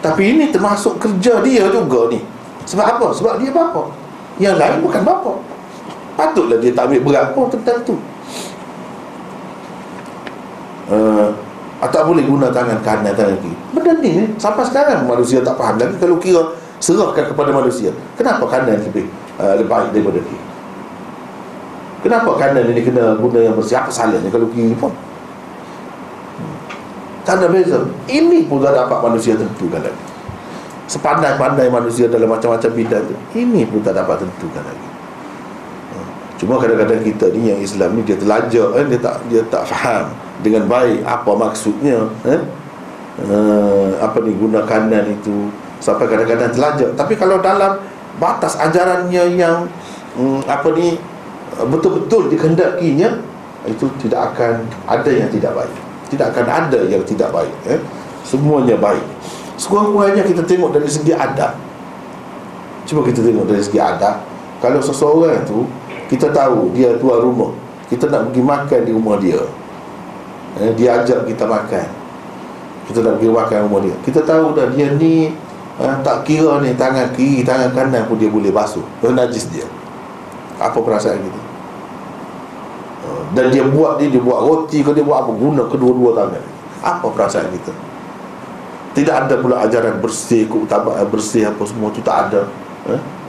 Tapi 0.00 0.22
ini 0.36 0.48
termasuk 0.48 0.96
kerja 0.96 1.44
dia 1.44 1.68
juga 1.68 2.08
ni. 2.08 2.20
Sebab 2.64 2.86
apa? 2.86 3.06
sebab 3.12 3.40
dia 3.40 3.52
bapa. 3.52 3.88
Yang 4.40 4.56
lain 4.56 4.76
bukan 4.84 5.02
bapa. 5.04 5.32
Patutlah 6.16 6.58
dia 6.60 6.72
tak 6.72 6.88
ambil 6.88 7.00
berat 7.04 7.26
pun 7.32 7.48
tentang 7.48 7.80
tu 7.84 7.96
uh, 10.90 11.30
tak 11.88 12.04
boleh 12.04 12.28
guna 12.28 12.52
tangan 12.52 12.76
kanan 12.84 13.16
tangan 13.16 13.36
kiri. 13.40 13.56
Benda 13.72 13.92
ni 14.04 14.28
sampai 14.36 14.68
sekarang 14.68 15.08
manusia 15.08 15.40
tak 15.40 15.56
faham. 15.56 15.80
Lagi 15.80 15.96
kalau 15.96 16.20
kira 16.20 16.42
serahkan 16.80 17.32
kepada 17.32 17.52
manusia 17.52 17.92
kenapa 18.16 18.44
kanan 18.48 18.80
lebih 18.80 19.08
uh, 19.40 19.56
lebih 19.56 19.68
baik 19.68 19.88
daripada 19.96 20.20
kiri? 20.20 20.44
Kenapa 22.00 22.30
kanan 22.36 22.64
ini 22.68 22.80
kena 22.80 23.16
guna 23.20 23.38
yang 23.44 23.54
bersih 23.56 23.76
apa 23.80 23.92
salahnya 23.92 24.28
kalau 24.28 24.48
kiri 24.52 24.76
pun? 24.76 24.92
Hmm. 24.92 26.56
tak 27.24 27.40
ada 27.40 27.46
beza. 27.48 27.80
Ini 28.08 28.48
pun 28.48 28.64
tak 28.64 28.76
dapat 28.76 28.98
manusia 29.04 29.36
tentukan 29.36 29.80
lagi. 29.80 30.04
Sepandai-pandai 30.88 31.70
manusia 31.70 32.10
dalam 32.10 32.26
macam-macam 32.26 32.70
bidang 32.74 33.04
itu 33.06 33.14
ini 33.38 33.62
pun 33.62 33.78
tak 33.80 33.94
dapat 33.96 34.24
tentukan 34.24 34.64
lagi. 34.64 34.88
Hmm. 35.92 36.08
cuma 36.40 36.60
kadang-kadang 36.60 37.00
kita 37.04 37.28
ni 37.32 37.52
yang 37.52 37.60
Islam 37.60 37.96
ni 37.96 38.04
dia 38.04 38.16
terlajar 38.20 38.68
eh? 38.80 38.84
dia 38.88 38.98
tak 39.00 39.14
dia 39.28 39.40
tak 39.48 39.64
faham 39.68 40.12
dengan 40.40 40.64
baik 40.66 41.04
apa 41.04 41.30
maksudnya 41.36 42.08
eh? 42.24 42.42
Uh, 43.20 44.00
apa 44.00 44.16
ni 44.24 44.32
guna 44.32 44.64
kanan 44.64 45.04
itu 45.12 45.52
sampai 45.82 46.08
kadang-kadang 46.08 46.48
terlajak. 46.52 46.90
Tapi 46.96 47.14
kalau 47.20 47.42
dalam 47.44 47.76
batas 48.16 48.56
ajarannya 48.56 49.36
yang 49.36 49.68
um, 50.16 50.40
apa 50.48 50.72
ni 50.72 50.96
betul-betul 51.68 52.32
dikehendakinya 52.32 53.20
itu 53.68 53.84
tidak 54.00 54.32
akan 54.32 54.64
ada 54.88 55.10
yang 55.12 55.28
tidak 55.28 55.52
baik. 55.52 55.76
Tidak 56.08 56.26
akan 56.32 56.46
ada 56.48 56.80
yang 56.88 57.02
tidak 57.04 57.28
baik 57.28 57.54
eh? 57.68 57.80
semuanya 58.24 58.80
baik. 58.80 59.04
Sekurang-kurangnya 59.60 60.24
kita 60.24 60.42
tengok 60.48 60.72
dari 60.72 60.88
segi 60.88 61.12
adab. 61.12 61.52
Cuba 62.88 63.04
kita 63.04 63.20
tengok 63.20 63.44
dari 63.44 63.60
segi 63.60 63.76
adab. 63.76 64.24
Kalau 64.64 64.80
seseorang 64.80 65.44
itu 65.44 65.68
kita 66.08 66.32
tahu 66.32 66.72
dia 66.72 66.96
tuan 66.96 67.20
rumah 67.20 67.52
kita 67.90 68.06
nak 68.06 68.30
pergi 68.30 68.42
makan 68.42 68.80
di 68.86 68.92
rumah 68.94 69.16
dia 69.18 69.42
eh, 70.58 70.72
dia 70.74 70.98
ajak 71.02 71.28
kita 71.28 71.46
makan. 71.46 71.86
Kita 72.90 73.06
nak 73.06 73.22
pergi 73.22 73.30
makan 73.30 73.58
rumah 73.70 73.80
dia. 73.86 73.94
Kita 74.02 74.26
tahu 74.26 74.56
dah 74.56 74.66
dia 74.74 74.90
ni 74.98 75.30
eh, 75.78 75.94
tak 76.02 76.26
kira 76.26 76.58
ni 76.58 76.74
tangan 76.74 77.14
kiri 77.14 77.46
tangan 77.46 77.70
kanan 77.70 78.02
pun 78.10 78.18
dia 78.18 78.26
boleh 78.26 78.50
basuh. 78.50 78.82
Itu 78.98 79.14
najis 79.14 79.46
dia. 79.54 79.66
Apa 80.58 80.82
perasaan 80.82 81.22
kita? 81.22 81.40
Eh, 83.06 83.22
dan 83.38 83.46
dia 83.54 83.62
buat 83.62 84.02
ni 84.02 84.10
dia 84.10 84.18
buat 84.18 84.42
roti 84.42 84.82
ke 84.82 84.90
dia 84.90 85.06
buat 85.06 85.22
apa 85.22 85.32
guna 85.36 85.62
kedua-dua 85.70 86.10
tangan. 86.18 86.44
Apa 86.80 87.06
perasaan 87.14 87.46
kita? 87.54 87.72
Tidak 88.90 89.14
ada 89.14 89.38
pula 89.38 89.62
ajaran 89.62 90.02
bersih 90.02 90.50
keutamaan 90.50 91.06
bersih 91.06 91.46
apa 91.46 91.62
semua 91.62 91.94
tu 91.94 92.02
tak 92.02 92.32
ada. 92.32 92.42
Eh? 92.90 93.20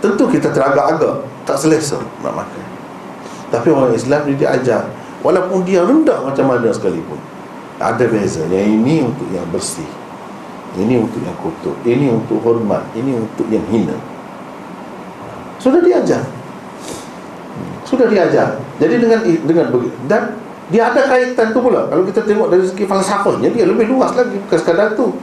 tentu 0.00 0.24
kita 0.28 0.52
teragak-agak 0.52 1.24
tak 1.48 1.56
selesa 1.58 1.98
nak 2.20 2.34
makan. 2.44 2.64
Tapi 3.50 3.68
orang 3.70 3.94
Islam 3.94 4.26
dia, 4.26 4.34
dia 4.36 4.48
ajar 4.58 4.82
Walaupun 5.26 5.66
dia 5.66 5.82
rendah 5.82 6.22
macam 6.22 6.54
mana 6.54 6.70
sekalipun. 6.70 7.18
Ada 7.82 8.06
beza 8.06 8.46
Yang 8.46 8.78
ini 8.78 8.94
untuk 9.02 9.26
yang 9.34 9.42
bersih. 9.50 9.90
Ini 10.78 11.02
untuk 11.02 11.18
yang 11.18 11.34
kotor. 11.42 11.74
Ini 11.82 12.14
untuk 12.14 12.38
hormat. 12.46 12.86
Ini 12.94 13.18
untuk 13.18 13.50
yang 13.50 13.66
hina. 13.66 13.98
Sudah 15.58 15.82
diajar. 15.82 16.22
Sudah 17.82 18.06
diajar. 18.06 18.54
Jadi 18.78 19.02
dengan 19.02 19.20
dengan 19.26 19.66
Dan 20.06 20.22
dia 20.70 20.94
ada 20.94 21.10
kaitan 21.10 21.50
tu 21.50 21.58
pula. 21.58 21.90
Kalau 21.90 22.06
kita 22.06 22.22
tengok 22.22 22.46
dari 22.54 22.62
segi 22.66 22.86
falsafahnya 22.86 23.50
Dia 23.54 23.70
lebih 23.70 23.86
luas 23.86 24.10
lagi 24.18 24.34
Bukan 24.34 24.58
sekadar 24.58 24.98
tu. 24.98 25.14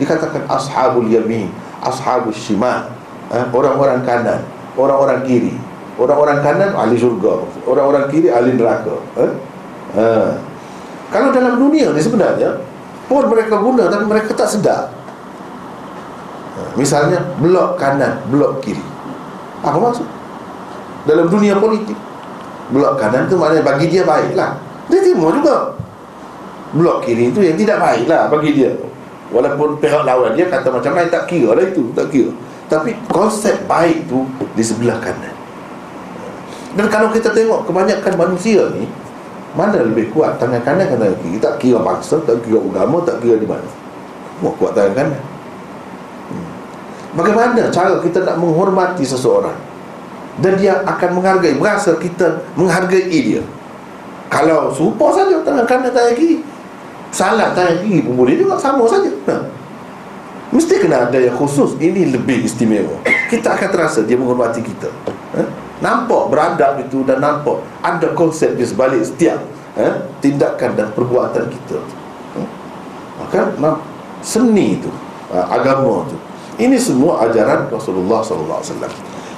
Dikatakan 0.00 0.48
ashabul 0.48 1.08
yamin 1.08 1.52
Ashabul 1.84 2.32
shimal 2.32 2.88
eh, 3.28 3.44
Orang-orang 3.52 4.00
kanan 4.00 4.40
Orang-orang 4.80 5.28
kiri 5.28 5.67
Orang-orang 5.98 6.38
kanan 6.46 6.70
ahli 6.78 6.94
syurga. 6.94 7.42
Orang-orang 7.66 8.06
kiri 8.06 8.30
ahli 8.30 8.54
neraka. 8.54 8.94
Eh? 9.18 9.32
ha. 9.98 10.38
Kalau 11.10 11.34
dalam 11.34 11.58
dunia 11.58 11.90
ni 11.90 12.00
sebenarnya 12.04 12.60
Pun 13.08 13.24
mereka 13.24 13.56
guna 13.56 13.88
tapi 13.88 14.04
mereka 14.06 14.30
tak 14.36 14.46
sedar. 14.46 14.94
Ha. 16.54 16.60
Misalnya 16.78 17.18
blok 17.42 17.74
kanan, 17.80 18.22
blok 18.30 18.62
kiri. 18.62 18.84
Apa 19.66 19.74
maksud? 19.74 20.06
Dalam 21.02 21.26
dunia 21.26 21.58
politik 21.58 21.98
Blok 22.68 23.00
kanan 23.00 23.24
tu 23.32 23.40
maknanya 23.40 23.64
bagi 23.64 23.88
dia 23.88 24.04
baik 24.04 24.36
lah 24.36 24.54
Dia 24.86 25.02
terima 25.02 25.34
juga. 25.34 25.72
Blok 26.76 27.02
kiri 27.02 27.32
itu 27.32 27.42
yang 27.42 27.58
tidak 27.58 27.80
baik 27.82 28.06
lah 28.06 28.30
bagi 28.30 28.54
dia. 28.54 28.70
Walaupun 29.34 29.82
pihak 29.82 30.06
lawan 30.06 30.38
dia 30.38 30.46
kata 30.46 30.68
macam 30.70 30.94
lain 30.94 31.10
Tak 31.10 31.26
kira 31.26 31.58
lah 31.58 31.64
itu, 31.64 31.90
tak 31.96 32.12
kira. 32.12 32.30
Tapi 32.68 32.92
konsep 33.08 33.64
baik 33.64 34.06
tu 34.06 34.28
di 34.52 34.60
sebelah 34.62 35.00
kanan 35.00 35.37
dan 36.78 36.86
kalau 36.86 37.10
kita 37.10 37.34
tengok 37.34 37.66
kebanyakan 37.66 38.14
manusia 38.14 38.70
ni 38.70 38.86
Mana 39.58 39.80
lebih 39.80 40.14
kuat? 40.14 40.38
Tangan 40.38 40.62
kanan 40.62 40.86
atau 40.86 41.02
tangan 41.02 41.18
kiri? 41.24 41.36
Tak 41.42 41.58
kira 41.58 41.82
bangsa, 41.82 42.20
tak 42.22 42.44
kira 42.46 42.62
agama, 42.62 43.02
tak 43.02 43.18
kira 43.18 43.40
di 43.40 43.48
mana. 43.48 43.64
Semua 44.38 44.52
kuat 44.54 44.76
tangan 44.76 44.92
kanan. 44.94 45.22
Hmm. 46.30 46.48
Bagaimana 47.16 47.66
cara 47.72 47.98
kita 47.98 48.22
nak 48.22 48.38
menghormati 48.38 49.02
seseorang? 49.02 49.56
Dan 50.38 50.54
dia 50.54 50.86
akan 50.86 51.18
menghargai 51.18 51.58
Berasa 51.58 51.98
kita 51.98 52.46
menghargai 52.54 53.10
dia. 53.10 53.42
Kalau 54.30 54.70
serupa 54.70 55.10
saja 55.16 55.42
tangan 55.42 55.66
kanan 55.66 55.90
tangan 55.90 56.14
kiri. 56.14 56.44
Salah 57.10 57.50
tangan 57.56 57.82
kiri 57.82 58.04
pun 58.04 58.14
boleh 58.14 58.38
juga 58.38 58.54
Sama 58.60 58.84
saja. 58.86 59.10
Nah. 59.26 59.42
Mesti 60.54 60.80
kena 60.80 61.08
ada 61.08 61.18
yang 61.18 61.34
khusus. 61.34 61.74
Ini 61.80 62.14
lebih 62.14 62.46
istimewa. 62.46 63.00
Kita 63.28 63.58
akan 63.58 63.68
terasa 63.74 64.06
dia 64.06 64.14
menghormati 64.14 64.62
kita? 64.62 64.88
Nampak 65.78 66.34
beradab 66.34 66.82
itu 66.82 67.06
dan 67.06 67.22
nampak 67.22 67.62
Ada 67.86 68.10
konsep 68.18 68.58
di 68.58 68.66
sebalik 68.66 69.02
setiap 69.06 69.38
eh, 69.78 69.94
Tindakan 70.18 70.74
dan 70.74 70.88
perbuatan 70.90 71.46
kita. 71.46 71.78
Eh? 72.38 72.48
Maka 73.22 73.78
seni 74.20 74.78
itu 74.78 74.90
eh, 75.30 75.46
Agama 75.46 76.02
itu. 76.08 76.16
Ini 76.58 76.74
semua 76.74 77.22
ajaran 77.30 77.70
Rasulullah 77.70 78.18
SAW 78.18 78.66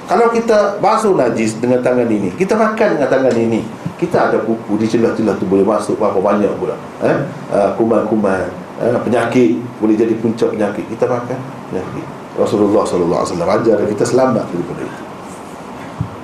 Kalau 0.09 0.27
kita 0.33 0.81
basuh 0.81 1.13
najis 1.13 1.61
dengan 1.61 1.85
tangan 1.85 2.09
ini 2.09 2.33
Kita 2.33 2.57
makan 2.57 2.97
dengan 2.97 3.09
tangan 3.13 3.35
ini 3.37 3.61
Kita 4.01 4.33
ada 4.33 4.41
kuku 4.41 4.81
di 4.81 4.89
celah-celah 4.89 5.37
itu 5.37 5.45
boleh 5.45 5.61
masuk 5.61 6.01
berapa 6.01 6.17
banyak 6.17 6.49
pula 6.57 6.73
eh? 7.05 7.21
uh, 7.53 7.77
Kuman-kuman 7.77 8.49
uh, 8.81 8.97
Penyakit 9.05 9.61
Boleh 9.77 9.93
jadi 9.93 10.17
punca 10.17 10.49
penyakit. 10.49 10.89
Kita 10.89 11.05
makan 11.05 11.37
penyakit. 11.69 12.05
Rasulullah 12.33 12.81
SAW 12.81 13.21
ajar 13.37 13.77
kita 13.85 14.01
selamat 14.07 14.49
daripada 14.49 14.81
itu 14.81 15.10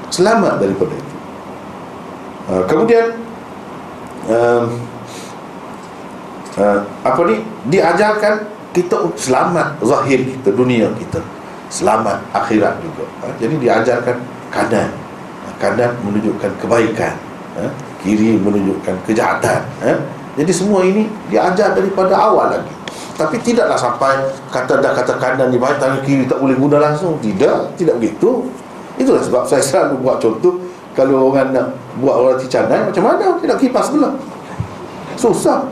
selamat 0.10 0.60
daripada 0.64 0.94
itu. 0.96 1.16
Uh, 2.48 2.64
kemudian 2.64 3.06
uh, 4.32 4.64
uh, 6.56 6.80
apa 7.04 7.22
ni? 7.28 7.44
Diajarkan 7.68 8.48
kita 8.72 9.12
selamat 9.20 9.84
zahir 9.84 10.24
kita 10.24 10.56
dunia 10.56 10.88
kita. 10.96 11.20
Selamat 11.68 12.24
akhirat 12.32 12.80
juga. 12.80 13.04
Uh, 13.24 13.34
jadi 13.36 13.56
diajarkan 13.60 14.18
kanan. 14.48 14.90
Kanan 15.58 15.92
menunjukkan 16.06 16.52
kebaikan. 16.62 17.14
Uh, 17.58 17.72
kiri 18.00 18.40
menunjukkan 18.40 18.96
kejahatan. 19.04 19.66
Uh, 19.84 20.00
jadi 20.38 20.52
semua 20.54 20.86
ini 20.86 21.10
diajar 21.28 21.74
daripada 21.76 22.16
awal 22.16 22.54
lagi. 22.54 22.74
Tapi 23.18 23.42
tidaklah 23.42 23.74
sampai 23.74 24.30
kata 24.54 24.78
dah 24.78 24.94
kata 24.94 25.18
kanan 25.18 25.50
ni 25.50 25.58
baik 25.58 25.82
tangan 25.82 26.06
kiri 26.06 26.30
tak 26.30 26.38
boleh 26.38 26.54
guna 26.54 26.78
langsung. 26.78 27.18
Tidak 27.18 27.76
tidak 27.76 27.98
begitu 27.98 28.46
itulah 28.98 29.22
sebab 29.22 29.44
saya 29.46 29.64
selalu 29.64 30.02
buat 30.02 30.18
contoh 30.20 30.62
kalau 30.98 31.30
orang 31.30 31.54
nak 31.54 31.78
buat 32.02 32.18
roti 32.18 32.50
canai 32.50 32.82
macam 32.82 33.06
mana? 33.06 33.38
Dia 33.38 33.48
nak 33.54 33.60
kipas 33.62 33.94
pula 33.94 34.10
susah. 35.18 35.66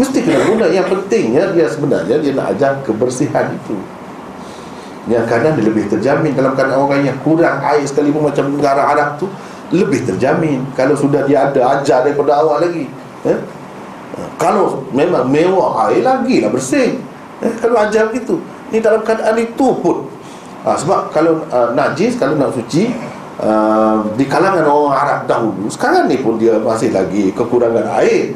Mesti 0.00 0.24
kena 0.24 0.40
guna 0.48 0.64
yang 0.72 0.88
pentingnya 0.88 1.52
dia 1.52 1.68
sebenarnya 1.68 2.16
dia 2.20 2.32
nak 2.32 2.56
ajar 2.56 2.80
kebersihan 2.84 3.52
itu. 3.52 3.76
Yang 5.08 5.28
kadang 5.28 5.52
dia 5.60 5.64
lebih 5.68 5.88
terjamin. 5.92 6.32
Dalam 6.32 6.56
keadaan 6.56 6.80
orang 6.80 7.04
yang 7.04 7.16
kurang 7.20 7.60
air 7.60 7.84
sekalipun 7.84 8.24
macam 8.24 8.48
negara 8.52 8.88
Arab 8.88 9.20
tu 9.20 9.28
lebih 9.72 10.08
terjamin. 10.08 10.64
Kalau 10.72 10.96
sudah 10.96 11.28
dia 11.28 11.52
ada 11.52 11.80
ajar 11.80 12.04
daripada 12.04 12.40
awal 12.40 12.64
lagi 12.64 12.88
eh? 13.24 13.38
kalau 14.36 14.84
memang 14.92 15.28
mewah 15.28 15.88
air 15.88 16.04
lagi 16.04 16.40
lah 16.40 16.50
bersih 16.52 17.00
eh? 17.44 17.52
kalau 17.60 17.76
ajar 17.80 18.08
gitu 18.14 18.40
ni 18.70 18.78
dalam 18.80 19.02
keadaan 19.04 19.36
itu 19.40 19.68
pun 19.80 20.06
ha, 20.64 20.76
sebab 20.76 21.12
kalau 21.14 21.44
uh, 21.48 21.72
najis 21.72 22.16
kalau 22.20 22.36
nak 22.36 22.52
suci 22.52 22.92
uh, 23.40 24.04
di 24.14 24.24
kalangan 24.28 24.64
orang 24.64 24.96
Arab 24.96 25.20
dahulu 25.24 25.66
sekarang 25.72 26.08
ni 26.08 26.20
pun 26.20 26.36
dia 26.36 26.56
masih 26.60 26.92
lagi 26.92 27.32
kekurangan 27.32 27.86
air. 28.00 28.34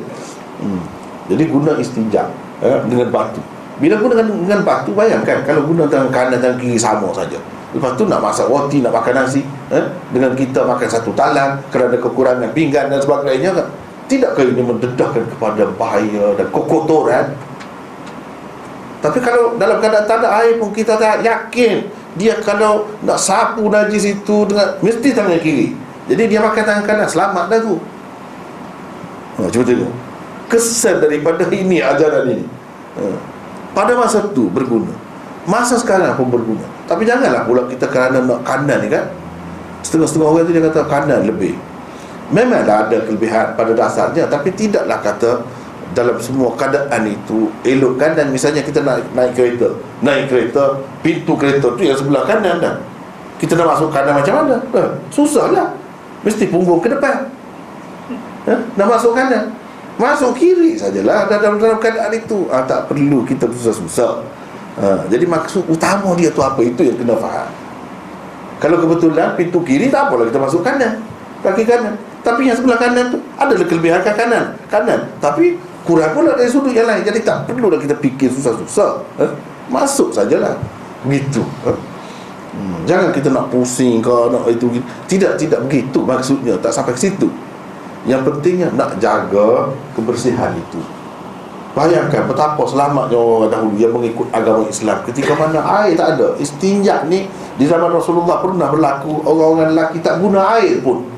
Hmm. 0.54 0.80
jadi 1.28 1.50
guna 1.50 1.76
istinja 1.76 2.24
eh, 2.62 2.78
dengan 2.88 3.10
batu. 3.12 3.42
Bila 3.82 3.98
guna 3.98 4.14
dengan, 4.22 4.38
dengan 4.46 4.60
batu 4.62 4.94
bayangkan 4.94 5.42
kalau 5.42 5.66
guna 5.66 5.84
dengan 5.90 6.08
kanan 6.08 6.38
dan 6.40 6.54
kiri 6.56 6.78
sama 6.78 7.10
saja. 7.10 7.36
Lepas 7.74 7.98
tu 7.98 8.06
nak 8.06 8.22
masak 8.22 8.46
roti 8.46 8.78
nak 8.78 8.94
makan 8.94 9.26
nasi 9.26 9.42
eh, 9.74 9.84
dengan 10.14 10.30
kita 10.38 10.62
makan 10.62 10.86
satu 10.86 11.10
talang 11.18 11.58
kerana 11.74 11.98
kekurangan 11.98 12.54
pinggan 12.54 12.86
dan 12.86 13.02
sebagainya 13.02 13.50
kan? 13.50 13.66
Tidakkah 14.04 14.44
ini 14.46 14.62
mendedahkan 14.62 15.24
kepada 15.26 15.64
bahaya 15.74 16.36
dan 16.38 16.46
kekotoran? 16.54 17.34
Tapi 19.00 19.18
kalau 19.20 19.58
dalam 19.60 19.82
keadaan 19.82 20.06
tak 20.06 20.22
ada 20.22 20.28
air 20.44 20.56
pun 20.56 20.72
kita 20.72 20.96
tak 20.96 21.20
yakin 21.20 21.84
dia 22.14 22.38
kalau 22.42 22.90
nak 23.02 23.18
sapu 23.18 23.66
najis 23.66 24.06
itu 24.06 24.36
dengan 24.46 24.78
mesti 24.78 25.08
tangan 25.10 25.40
kiri. 25.42 25.74
Jadi 26.10 26.22
dia 26.30 26.38
pakai 26.42 26.62
tangan 26.62 26.84
kanan 26.84 27.08
selamat 27.08 27.44
dah 27.50 27.58
tu. 27.64 27.74
Ha, 29.34 29.50
cuba 29.50 29.64
tengok 29.66 29.92
kesan 30.48 31.02
daripada 31.02 31.42
ini 31.50 31.80
ajaran 31.80 32.30
ini. 32.30 32.46
Ha. 32.94 33.02
pada 33.74 33.98
masa 33.98 34.22
tu 34.30 34.46
berguna. 34.46 34.94
Masa 35.50 35.76
sekarang 35.76 36.14
pun 36.14 36.30
berguna. 36.30 36.62
Tapi 36.86 37.02
janganlah 37.02 37.42
pula 37.42 37.66
kita 37.66 37.90
kerana 37.90 38.22
nak 38.22 38.46
kanan 38.46 38.78
ni 38.80 38.88
kan. 38.88 39.10
Setengah-setengah 39.82 40.28
orang 40.30 40.44
tu 40.46 40.52
dia 40.54 40.62
kata 40.70 40.80
kanan 40.86 41.20
lebih. 41.26 41.58
Memanglah 42.32 42.88
ada 42.88 43.02
kelebihan 43.04 43.52
pada 43.52 43.74
dasarnya 43.76 44.24
tapi 44.30 44.54
tidaklah 44.54 44.96
kata 45.02 45.44
dalam 45.94 46.18
semua 46.18 46.50
keadaan 46.58 47.06
itu 47.06 47.48
elokkan 47.62 48.18
dan 48.18 48.34
misalnya 48.34 48.60
kita 48.60 48.82
naik, 48.82 49.06
naik 49.14 49.32
kereta. 49.32 49.70
Naik 50.02 50.28
kereta 50.28 50.82
pintu 51.00 51.38
kereta 51.38 51.70
tu 51.72 51.82
yang 51.86 51.96
sebelah 51.96 52.26
kanan 52.26 52.58
dah. 52.58 52.76
Kita 53.38 53.54
nak 53.54 53.78
masuk 53.78 53.88
kanan 53.94 54.18
macam 54.18 54.34
mana? 54.42 54.56
Eh, 54.74 54.90
susah 55.14 55.46
lah 55.54 55.66
mesti 56.26 56.50
punggung 56.50 56.82
ke 56.82 56.90
depan. 56.90 57.30
Eh, 58.50 58.60
nak 58.74 58.86
masuk 58.90 59.14
kanan. 59.14 59.54
Masuk 59.94 60.34
kiri 60.34 60.74
sajalah 60.74 61.30
dalam, 61.30 61.62
dalam 61.62 61.78
keadaan 61.78 62.10
itu. 62.10 62.50
Ah, 62.50 62.66
tak 62.66 62.90
perlu 62.90 63.22
kita 63.22 63.46
susah-susah 63.46 64.26
ah, 64.82 65.06
jadi 65.06 65.22
maksud 65.22 65.70
utama 65.70 66.10
dia 66.18 66.34
tu 66.34 66.42
apa? 66.42 66.58
Itu 66.66 66.82
yang 66.82 66.98
kena 66.98 67.14
faham. 67.14 67.46
Kalau 68.58 68.76
kebetulan 68.82 69.38
pintu 69.38 69.62
kiri 69.62 69.86
tak 69.90 70.10
apalah 70.10 70.26
kita 70.26 70.40
masuk 70.42 70.66
kanan. 70.66 70.98
Kaki 71.44 71.62
kanan. 71.62 71.94
Tapi 72.24 72.48
yang 72.48 72.56
sebelah 72.56 72.80
kanan 72.80 73.12
tu 73.12 73.18
adalah 73.36 73.66
kelebihan 73.68 74.00
ke 74.00 74.12
kanan. 74.16 74.56
Kanan. 74.72 75.12
Tapi 75.20 75.60
kurang 75.84 76.16
pula 76.16 76.32
dari 76.34 76.48
sudut 76.48 76.72
yang 76.72 76.88
lain. 76.88 77.04
Jadi 77.04 77.20
tak 77.22 77.46
perlu 77.46 77.68
dah 77.68 77.78
kita 77.78 77.94
fikir 78.00 78.32
susah-susah. 78.32 79.04
Eh? 79.20 79.32
masuk 79.68 80.12
sajalah. 80.12 80.56
Begitu 81.04 81.44
eh? 81.68 81.76
hmm. 82.56 82.88
jangan 82.88 83.12
kita 83.12 83.28
nak 83.28 83.52
pusing 83.52 84.00
ke 84.00 84.16
nak 84.32 84.48
itu 84.48 84.80
tidak 85.08 85.36
tidak 85.36 85.60
begitu 85.68 86.00
maksudnya. 86.02 86.56
Tak 86.58 86.72
sampai 86.72 86.96
ke 86.96 87.00
situ. 87.04 87.28
Yang 88.04 88.28
pentingnya 88.28 88.68
nak 88.72 88.96
jaga 89.00 89.72
kebersihan 89.96 90.52
itu. 90.56 90.80
Bayangkan 91.74 92.30
betapa 92.30 92.62
selamatnya 92.70 93.18
orang 93.18 93.50
dahulu 93.50 93.74
yang 93.74 93.90
mengikut 93.90 94.30
agama 94.30 94.62
Islam. 94.70 95.02
Ketika 95.02 95.34
mana 95.34 95.58
air 95.82 95.98
tak 95.98 96.16
ada. 96.16 96.38
Istinjak 96.38 97.10
ni 97.10 97.26
di 97.58 97.64
zaman 97.66 97.90
Rasulullah 97.90 98.38
pernah 98.38 98.70
berlaku. 98.70 99.24
Orang-orang 99.26 99.74
lelaki 99.74 99.98
tak 99.98 100.22
guna 100.22 100.54
air 100.54 100.78
pun 100.84 101.13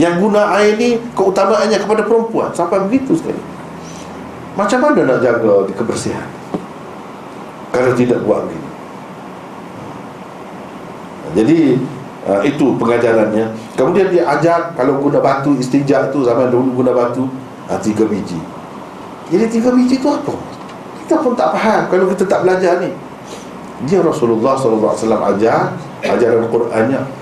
yang 0.00 0.16
guna 0.16 0.56
air 0.56 0.80
ni 0.80 0.96
keutamaannya 1.12 1.76
kepada 1.76 2.08
perempuan. 2.08 2.48
Sampai 2.56 2.80
begitu 2.88 3.12
sekali. 3.12 3.36
Macam 4.56 4.80
mana 4.80 5.04
nak 5.04 5.20
jaga 5.20 5.68
kebersihan? 5.76 6.24
Kalau 7.70 7.92
tidak 7.92 8.24
buat 8.24 8.48
begini. 8.48 8.70
Jadi 11.36 11.58
uh, 12.26 12.40
Itu 12.42 12.74
pengajarannya. 12.80 13.54
Kemudian 13.78 14.10
dia 14.10 14.26
ajar 14.26 14.74
Kalau 14.74 14.98
guna 14.98 15.22
batu 15.22 15.54
istijak 15.54 16.10
tu 16.10 16.26
Zaman 16.26 16.50
dulu 16.50 16.82
guna 16.82 16.90
batu 16.90 17.30
uh, 17.70 17.78
Tiga 17.78 18.02
biji. 18.02 18.34
Jadi 19.30 19.46
tiga 19.46 19.70
biji 19.70 20.02
tu 20.02 20.10
apa? 20.10 20.34
Kita 21.06 21.22
pun 21.22 21.38
tak 21.38 21.54
faham 21.54 21.86
Kalau 21.86 22.10
kita 22.10 22.26
tak 22.26 22.42
belajar 22.42 22.82
ni. 22.82 22.90
Dia 23.86 24.02
Rasulullah 24.02 24.58
SAW 24.58 24.90
ajar 25.30 25.70
Ajaran 26.02 26.50
Qur'annya 26.50 27.19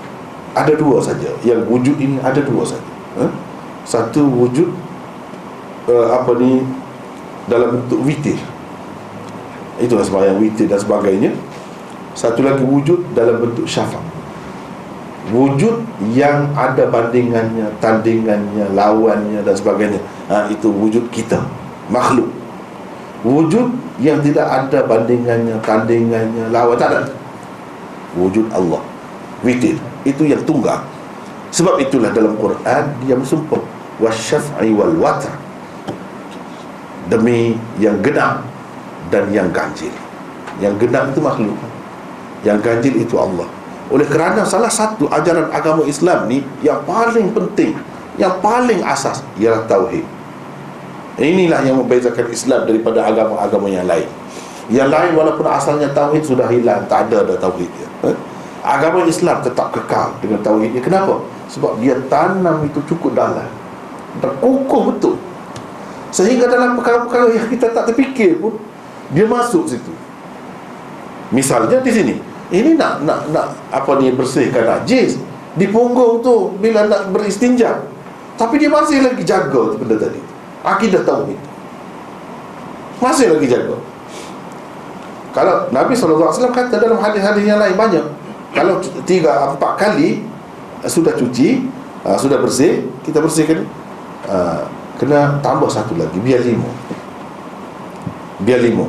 ada 0.65 0.73
dua 0.75 0.99
saja. 0.99 1.31
Yang 1.47 1.63
wujud 1.71 1.95
ini 1.95 2.19
ada 2.19 2.39
dua 2.43 2.63
saja. 2.67 2.89
Ha? 3.19 3.25
satu 3.89 4.21
wujud 4.21 4.69
uh, 5.89 6.07
apa 6.13 6.37
ni 6.37 6.61
dalam 7.49 7.79
bentuk 7.81 8.05
witir. 8.05 8.37
Itulah 9.81 10.05
sembahyang 10.05 10.37
witir 10.37 10.69
dan 10.69 10.77
sebagainya. 10.77 11.31
Satu 12.13 12.43
lagi 12.45 12.61
wujud 12.61 13.15
dalam 13.15 13.39
bentuk 13.41 13.65
syafaq 13.65 14.19
wujud 15.29 15.85
yang 16.09 16.49
ada 16.57 16.89
bandingannya 16.89 17.69
tandingannya 17.77 18.65
lawannya 18.73 19.45
dan 19.45 19.53
sebagainya. 19.53 20.01
Ha, 20.25 20.49
itu 20.49 20.73
wujud 20.73 21.05
kita 21.13 21.37
makhluk. 21.93 22.29
Wujud 23.21 23.69
yang 24.01 24.23
tidak 24.25 24.47
ada 24.49 24.81
bandingannya 24.89 25.61
tandingannya 25.61 26.49
lawan. 26.49 26.73
Tak 26.79 26.89
ada. 26.89 27.13
Wujud 28.17 28.49
Allah 28.49 28.81
witir 29.45 29.77
itu 30.03 30.23
yang 30.25 30.41
tunggal. 30.43 30.81
Sebab 31.49 31.81
itulah 31.81 32.13
dalam 32.13 32.37
Quran 32.37 32.83
dia 33.03 33.17
bersumpah 33.17 33.61
wasyaf'i 33.97 34.69
wal 34.69 34.93
watr 35.01 35.33
demi 37.09 37.57
yang 37.81 37.97
genap 38.05 38.45
dan 39.09 39.25
yang 39.33 39.49
ganjil. 39.49 39.91
Yang 40.61 40.85
genap 40.85 41.09
itu 41.09 41.19
makhluk. 41.19 41.57
Yang 42.45 42.57
ganjil 42.61 42.93
itu 43.01 43.15
Allah. 43.17 43.49
Oleh 43.89 44.05
kerana 44.05 44.45
salah 44.45 44.69
satu 44.69 45.09
ajaran 45.09 45.49
agama 45.49 45.81
Islam 45.89 46.29
ni 46.29 46.45
yang 46.61 46.85
paling 46.85 47.33
penting 47.33 47.73
yang 48.19 48.37
paling 48.43 48.83
asas 48.83 49.23
ialah 49.39 49.63
tauhid. 49.65 50.03
Inilah 51.19 51.63
yang 51.63 51.79
membezakan 51.79 52.27
Islam 52.31 52.67
daripada 52.67 53.07
agama-agama 53.07 53.67
yang 53.71 53.87
lain. 53.87 54.07
Yang 54.69 54.89
lain 54.91 55.11
walaupun 55.15 55.47
asalnya 55.47 55.89
tauhid 55.95 56.23
sudah 56.27 56.45
hilang 56.51 56.85
tak 56.85 57.09
ada 57.09 57.25
dah 57.25 57.37
tauhid 57.39 57.67
dia. 57.73 57.89
Eh? 58.11 58.15
Agama 58.63 59.07
Islam 59.07 59.39
tetap 59.39 59.71
kekal 59.71 60.15
dengan 60.19 60.39
tauhidnya. 60.43 60.83
Kenapa? 60.83 61.23
Sebab 61.49 61.79
dia 61.79 61.97
tanam 62.11 62.63
itu 62.67 62.79
cukup 62.85 63.15
dalam. 63.15 63.47
Terkukuh 64.19 64.93
betul. 64.93 65.15
Sehingga 66.09 66.49
dalam 66.49 66.73
perkara-perkara 66.77 67.29
yang 67.33 67.47
kita 67.47 67.69
tak 67.69 67.93
terfikir 67.93 68.41
pun 68.41 68.57
dia 69.13 69.25
masuk 69.25 69.69
situ. 69.69 69.93
Misalnya 71.29 71.79
di 71.81 71.91
sini. 71.93 72.15
Ini 72.49 72.73
nak 72.73 73.05
nak 73.05 73.29
nak 73.29 73.53
apa 73.69 74.01
ni 74.01 74.09
bersihkan 74.09 74.65
najis 74.65 75.21
di 75.53 75.69
punggung 75.69 76.25
tu 76.25 76.57
bila 76.57 76.89
nak 76.89 77.13
beristinja. 77.13 77.85
Tapi 78.41 78.57
dia 78.57 78.73
masih 78.73 79.05
lagi 79.05 79.21
jaga 79.21 79.77
benda 79.77 80.01
tadi. 80.01 80.17
Akidah 80.65 81.05
tauhid. 81.05 81.37
Masih 82.97 83.37
lagi 83.37 83.45
jaga. 83.45 83.77
Kalau 85.29 85.69
Nabi 85.69 85.93
SAW 85.93 86.33
kata 86.49 86.81
dalam 86.81 86.97
hadis-hadis 86.97 87.45
yang 87.45 87.61
lain 87.61 87.77
banyak 87.77 88.01
kalau 88.53 88.81
tiga 89.05 89.53
empat 89.53 89.71
kali 89.77 90.25
uh, 90.81 90.89
sudah 90.89 91.13
cuci 91.13 91.69
uh, 92.05 92.17
sudah 92.17 92.41
bersih 92.41 92.85
kita 93.05 93.21
bersihkan. 93.21 93.65
Uh, 94.29 94.67
kena 94.99 95.39
tambah 95.39 95.71
satu 95.71 95.95
lagi 95.95 96.19
biar 96.19 96.43
lima 96.43 96.67
biar 98.43 98.59
lima 98.59 98.83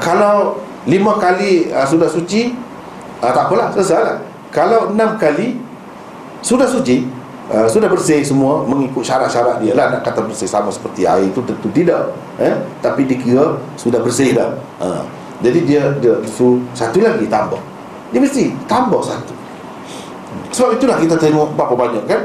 kalau 0.00 0.64
lima 0.88 1.20
kali 1.20 1.68
sudah 1.84 2.08
suci 2.08 2.56
tak 3.20 3.36
apalah 3.36 3.68
selesai 3.76 4.00
lah. 4.00 4.16
Kalau 4.48 4.96
enam 4.96 5.20
kali 5.20 5.60
sudah 6.40 6.64
suci 6.64 7.04
sudah 7.68 7.92
bersih 7.92 8.24
semua 8.24 8.64
mengikut 8.64 9.04
syarat-syarat 9.04 9.60
dia 9.60 9.76
lah 9.76 9.92
nak 9.92 10.08
kata 10.08 10.24
bersih 10.24 10.48
sama 10.48 10.72
seperti 10.72 11.04
air 11.04 11.28
itu 11.28 11.44
tentu 11.44 11.68
tidak 11.68 12.16
eh? 12.40 12.56
tapi 12.80 13.04
dikira 13.04 13.60
sudah 13.76 14.00
bersih 14.00 14.32
dah. 14.32 14.56
Jadi 15.44 15.68
dia, 15.68 15.92
dia 16.00 16.16
satu 16.72 17.04
lagi 17.04 17.28
tambah 17.28 17.60
dia 18.12 18.20
mesti 18.20 18.54
tambah 18.64 19.00
satu 19.02 19.34
sebab 20.52 20.80
itulah 20.80 20.96
kita 21.00 21.16
tengok 21.20 21.54
berapa 21.56 21.74
banyak 21.76 22.04
kan 22.08 22.20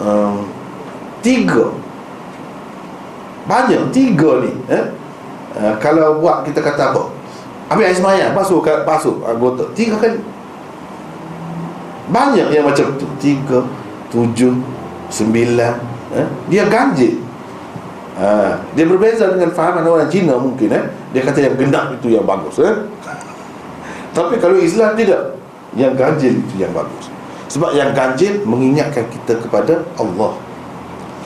uh, 0.00 0.40
tiga 1.24 1.72
banyak 3.48 3.80
tiga 3.90 4.44
ni 4.44 4.52
eh? 4.70 4.84
uh, 5.58 5.74
kalau 5.82 6.20
buat 6.20 6.46
kita 6.46 6.60
kata 6.62 6.94
apa 6.94 7.02
ambil 7.72 7.88
air 7.88 7.96
semayang 7.96 8.32
basuh, 8.36 8.60
basuh 8.84 9.16
anggota 9.24 9.64
tiga 9.72 9.96
kali 9.96 10.20
banyak 12.12 12.48
yang 12.52 12.68
macam 12.68 12.92
tu 13.00 13.08
Tiga 13.16 13.64
Tujuh 14.12 14.52
Sembilan 15.08 15.74
eh? 16.12 16.28
Dia 16.52 16.68
ganjil 16.68 17.22
ha. 18.20 18.60
Dia 18.76 18.84
berbeza 18.84 19.32
dengan 19.32 19.48
fahaman 19.56 19.86
orang 19.88 20.12
Cina 20.12 20.36
mungkin 20.36 20.68
eh? 20.72 20.84
Dia 21.16 21.24
kata 21.24 21.40
yang 21.40 21.54
genap 21.56 21.96
itu 21.96 22.12
yang 22.12 22.28
bagus 22.28 22.60
eh? 22.60 22.74
Tapi 24.12 24.36
kalau 24.38 24.60
Islam 24.60 24.92
tidak 24.96 25.40
Yang 25.72 25.92
ganjil 25.96 26.32
itu 26.36 26.54
yang 26.60 26.72
bagus. 26.76 27.08
Sebab 27.48 27.72
yang 27.72 27.96
ganjil 27.96 28.44
mengingatkan 28.44 29.08
kita 29.08 29.40
kepada 29.40 29.84
Allah. 29.96 30.36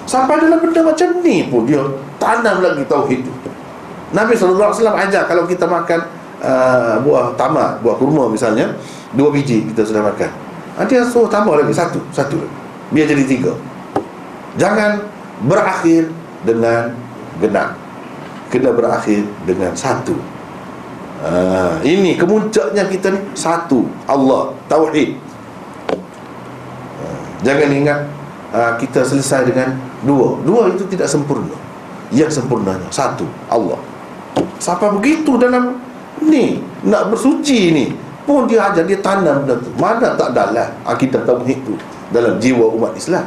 Sampai 0.07 0.39
dalam 0.39 0.63
benda 0.63 0.87
macam 0.87 1.19
ni 1.19 1.51
pun 1.51 1.67
Dia 1.67 1.83
tanam 2.23 2.63
lagi 2.63 2.87
tauhid. 2.87 3.27
Itu 3.27 3.51
Nabi 4.15 4.39
SAW 4.39 4.71
ajar 4.71 5.27
kalau 5.27 5.51
kita 5.51 5.67
makan 5.67 5.99
uh, 6.39 7.03
buah 7.03 7.35
tamak, 7.35 7.83
buah 7.83 7.99
kurma 7.99 8.31
misalnya, 8.31 8.71
dua 9.19 9.35
biji 9.35 9.67
kita 9.67 9.83
sudah 9.83 10.07
makan. 10.07 10.31
Nanti 10.79 10.95
dia 10.95 11.03
suruh 11.03 11.27
tambah 11.27 11.57
lagi 11.57 11.73
satu 11.73 11.99
Satu 12.13 12.39
Biar 12.95 13.09
jadi 13.11 13.27
tiga. 13.27 13.51
Jangan 14.55 15.03
berakhir 15.43 16.07
dengan 16.47 16.95
genap. 17.43 17.75
Kena 18.47 18.71
berakhir 18.71 19.27
dengan 19.43 19.75
satu 19.75 20.15
ha, 21.23 21.79
Ini 21.81 22.19
kemuncaknya 22.19 22.85
kita 22.91 23.15
ni. 23.15 23.21
Satu 23.33 23.87
Allah 24.05 24.53
Tauhid. 24.67 25.17
Ha, 27.01 27.05
Jangan 27.47 27.69
ingat 27.73 28.01
ha, 28.53 28.75
Kita 28.77 29.05
selesai 29.07 29.49
dengan 29.49 29.77
dua. 30.03 30.41
Dua 30.43 30.73
itu 30.73 30.85
tidak 30.91 31.09
sempurna. 31.09 31.55
Yang 32.11 32.43
sempurnanya 32.43 32.89
Satu 32.91 33.25
Allah. 33.49 33.81
Sampai 34.61 34.93
begitu 34.97 35.37
dalam 35.41 35.79
Ni 36.25 36.61
Nak 36.85 37.13
bersuci 37.13 37.73
ni 37.73 37.87
pun 38.27 38.51
dia 38.51 38.67
ajar 38.67 38.83
dia 38.83 38.99
tanam 38.99 39.47
benda 39.47 39.55
tu. 39.63 39.71
Mana 39.79 40.19
tak 40.19 40.35
dalam 40.35 40.67
akidah 40.83 41.23
tauhid 41.23 41.63
tu 41.63 41.79
dalam 42.11 42.43
jiwa 42.43 42.67
umat 42.75 42.93
Islam. 42.99 43.23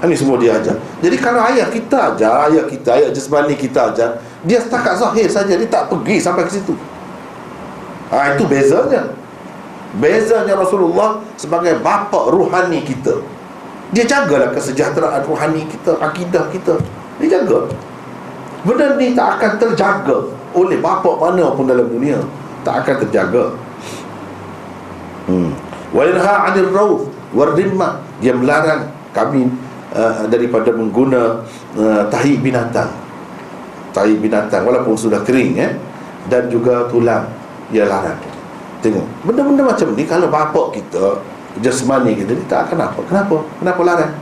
Ini 0.00 0.16
semua 0.16 0.40
dia 0.40 0.56
ajar. 0.56 0.72
Jadi 1.04 1.16
kalau 1.20 1.44
ayah 1.44 1.68
kita 1.68 2.16
ajar 2.16 2.48
ayah 2.48 2.64
kita 2.64 2.96
ayah 2.96 3.12
jasmani 3.12 3.52
kita 3.52 3.92
ajar 3.92 4.16
dia 4.44 4.58
setakat 4.60 4.96
zahir 4.96 5.28
saja 5.28 5.52
dia 5.52 5.68
tak 5.68 5.92
pergi 5.92 6.16
sampai 6.16 6.48
ke 6.48 6.52
situ. 6.56 6.72
Ha, 8.10 8.34
itu 8.34 8.44
bezanya. 8.48 9.12
Bezanya 9.98 10.54
Rasulullah 10.54 11.20
sebagai 11.34 11.78
bapa 11.82 12.30
ruhani 12.30 12.82
kita. 12.82 13.22
Dia 13.90 14.06
jagalah 14.06 14.54
kesejahteraan 14.54 15.26
ruhani 15.26 15.66
kita 15.66 15.98
akidah 15.98 16.46
kita. 16.54 16.78
Dia 17.18 17.38
jaga. 17.38 17.68
Benda 18.62 18.94
ni 18.96 19.16
tak 19.16 19.40
akan 19.40 19.52
terjaga 19.58 20.16
oleh 20.54 20.78
bapa 20.78 21.10
mana 21.18 21.52
pun 21.52 21.66
dalam 21.66 21.86
dunia. 21.90 22.22
Tak 22.62 22.86
akan 22.86 22.96
terjaga. 23.06 23.44
Hmm. 25.26 25.52
Wa 25.90 26.02
yanha 26.06 26.34
'anil 26.48 26.70
rawth 26.70 27.04
wardimma 27.34 28.02
dia 28.18 28.34
melarang 28.34 28.90
kami 29.10 29.50
uh, 29.94 30.26
daripada 30.30 30.70
mengguna 30.70 31.42
uh, 31.74 32.02
tahi 32.10 32.38
binatang. 32.38 32.90
Tahi 33.90 34.18
binatang 34.18 34.62
walaupun 34.62 34.94
sudah 34.94 35.22
kering 35.26 35.58
eh 35.58 35.72
dan 36.30 36.46
juga 36.46 36.86
tulang 36.90 37.26
dia 37.70 37.86
larang. 37.86 38.18
Tengok, 38.80 39.06
benda-benda 39.28 39.62
macam 39.66 39.92
ni 39.92 40.04
kalau 40.08 40.26
bapak 40.32 40.66
kita 40.80 41.20
jasmani 41.60 42.16
kita 42.16 42.32
ni 42.32 42.44
tak 42.48 42.70
akan 42.70 42.88
apa. 42.88 43.00
Kenapa? 43.04 43.36
Kenapa 43.60 43.80
larang? 43.84 44.14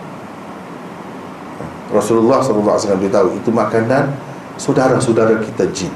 Rasulullah 1.88 2.44
SAW 2.44 3.00
beritahu 3.00 3.32
itu 3.38 3.48
makanan 3.48 4.12
saudara-saudara 4.60 5.40
kita 5.40 5.64
jin. 5.72 5.92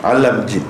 Alam 0.00 0.46
jin. 0.48 0.64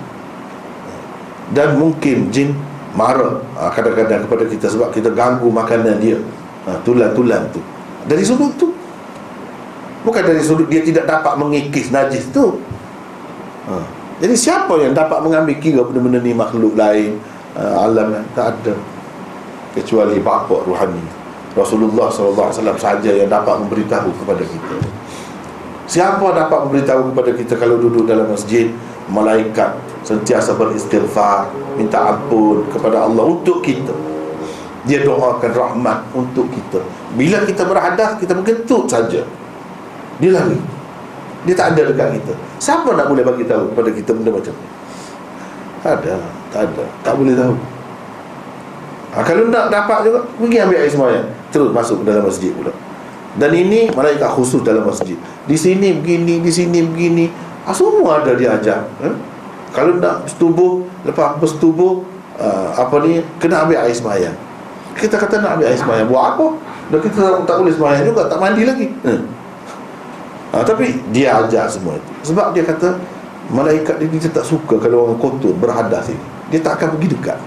Dan 1.54 1.78
mungkin 1.78 2.28
jin 2.32 2.56
marah 2.98 3.38
ha, 3.54 3.70
kadang-kadang 3.70 4.24
kepada 4.26 4.44
kita 4.48 4.66
sebab 4.72 4.88
kita 4.90 5.12
ganggu 5.12 5.46
makanan 5.52 6.02
dia 6.02 6.18
ha, 6.66 6.80
tulang-tulang 6.82 7.46
tu 7.52 7.60
dari 8.08 8.24
sudut 8.24 8.50
tu 8.56 8.72
bukan 10.08 10.24
dari 10.24 10.40
sudut 10.40 10.72
dia 10.72 10.80
tidak 10.80 11.04
dapat 11.04 11.36
mengikis 11.36 11.92
najis 11.92 12.32
tu. 12.32 12.56
Ha. 13.68 13.84
jadi 14.24 14.32
siapa 14.32 14.80
yang 14.80 14.96
dapat 14.96 15.20
mengambil 15.20 15.60
kira 15.60 15.84
benda-benda 15.84 16.24
ni 16.24 16.32
makhluk 16.32 16.72
lain 16.72 17.20
ha, 17.52 17.84
alam 17.84 18.16
tak 18.32 18.56
ada? 18.56 18.72
Kecuali 19.76 20.16
bapa 20.24 20.64
ruhani 20.64 21.04
Rasulullah 21.52 22.08
SAW 22.08 22.48
saja 22.80 23.12
yang 23.12 23.28
dapat 23.28 23.60
memberitahu 23.60 24.08
kepada 24.24 24.40
kita. 24.40 24.76
Siapa 25.84 26.32
dapat 26.32 26.58
memberitahu 26.64 27.12
kepada 27.12 27.30
kita 27.36 27.54
kalau 27.60 27.76
duduk 27.76 28.08
dalam 28.08 28.28
masjid 28.32 28.72
malaikat 29.12 29.76
sentiasa 30.04 30.56
beristighfar 30.56 31.52
minta 31.76 32.16
ampun 32.16 32.64
kepada 32.72 33.04
Allah 33.04 33.24
untuk 33.28 33.60
kita? 33.60 33.92
Dia 34.88 35.04
doakan 35.04 35.52
rahmat 35.52 35.98
untuk 36.16 36.48
kita. 36.48 36.80
Bila 37.12 37.44
kita 37.44 37.68
berhadas 37.68 38.16
kita 38.16 38.32
berkentut 38.32 38.88
saja 38.88 39.20
dia 40.18 40.30
lari. 40.34 40.58
Dia 41.46 41.54
tak 41.54 41.78
ada 41.78 41.82
dekat 41.88 42.18
kita. 42.18 42.32
Siapa 42.58 42.90
nak 42.98 43.06
boleh 43.08 43.22
bagi 43.22 43.46
tahu 43.46 43.70
kepada 43.72 43.90
kita 43.94 44.10
benda 44.12 44.30
macam 44.34 44.52
ni? 44.52 44.68
Tak 45.82 45.92
ada 46.02 46.14
tak 46.52 46.62
ada. 46.68 46.84
Tak 47.04 47.14
boleh 47.14 47.34
tahu. 47.36 47.54
Ha, 49.08 49.24
kalau 49.24 49.48
nak 49.48 49.72
dapat 49.72 49.98
juga 50.04 50.18
pergi 50.36 50.56
ambil 50.60 50.78
air 50.84 50.90
semayang 50.92 51.26
terus 51.48 51.72
masuk 51.72 52.04
ke 52.04 52.12
dalam 52.12 52.24
masjid 52.28 52.52
pula. 52.52 52.72
Dan 53.38 53.54
ini 53.54 53.88
malaikat 53.94 54.28
khusus 54.34 54.60
dalam 54.66 54.84
masjid. 54.84 55.16
Di 55.46 55.56
sini 55.56 55.94
begini 55.96 56.42
di 56.42 56.50
sini 56.52 56.82
begini. 56.82 57.26
Ha, 57.64 57.72
semua 57.72 58.24
ada 58.24 58.32
dia 58.34 58.56
ajar 58.56 58.84
eh? 59.04 59.14
Kalau 59.76 60.00
nak 60.00 60.24
bersetubuh 60.24 60.80
Lepas 61.04 61.36
bersetubuh 61.36 62.00
uh, 62.40 62.72
Apa 62.72 63.04
ni 63.04 63.20
Kena 63.36 63.68
ambil 63.68 63.84
air 63.84 63.92
semayang 63.92 64.32
Kita 64.96 65.20
kata 65.20 65.44
nak 65.44 65.60
ambil 65.60 65.68
air 65.68 65.76
semayang 65.76 66.08
Buat 66.08 66.24
apa? 66.32 66.46
Dan 66.88 66.98
kita 67.04 67.20
tak, 67.20 67.32
tak 67.44 67.56
boleh 67.60 67.74
semayang 67.76 68.04
juga 68.08 68.32
Tak 68.32 68.38
mandi 68.40 68.64
lagi 68.64 68.88
hmm. 69.04 69.20
Uh, 70.52 70.64
Tapi 70.64 71.00
dia 71.12 71.38
ajar 71.42 71.68
semua. 71.68 71.96
Itu 71.96 72.32
Sebab 72.32 72.56
dia 72.56 72.64
kata 72.64 72.98
Malaikat 73.48 73.96
dia, 73.96 74.08
dia 74.12 74.28
tak 74.28 74.44
suka 74.44 74.76
Kalau 74.76 75.08
orang 75.08 75.18
kotor 75.20 75.56
berhadas 75.56 76.12
ini 76.12 76.20
Dia 76.52 76.60
tak 76.60 76.80
akan 76.80 76.96
pergi 76.96 77.08
dekat. 77.16 77.38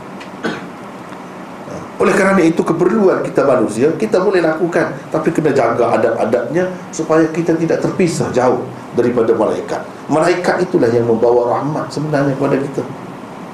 Uh, 1.70 1.84
oleh 2.02 2.14
kerana 2.18 2.42
itu 2.42 2.62
keperluan 2.66 3.22
kita 3.22 3.46
manusia 3.46 3.94
Kita 3.94 4.18
boleh 4.22 4.42
lakukan. 4.42 4.98
Tapi 5.14 5.28
kena 5.30 5.54
jaga 5.54 5.94
adab-adabnya 5.94 6.70
Supaya 6.90 7.30
kita 7.30 7.54
tidak 7.58 7.82
terpisah 7.86 8.34
jauh 8.34 8.66
daripada 8.96 9.32
malaikat. 9.32 9.82
Malaikat 10.12 10.68
itulah 10.68 10.92
yang 10.92 11.08
membawa 11.08 11.60
rahmat 11.60 11.88
sebenarnya 11.88 12.36
kepada 12.36 12.60
kita. 12.60 12.84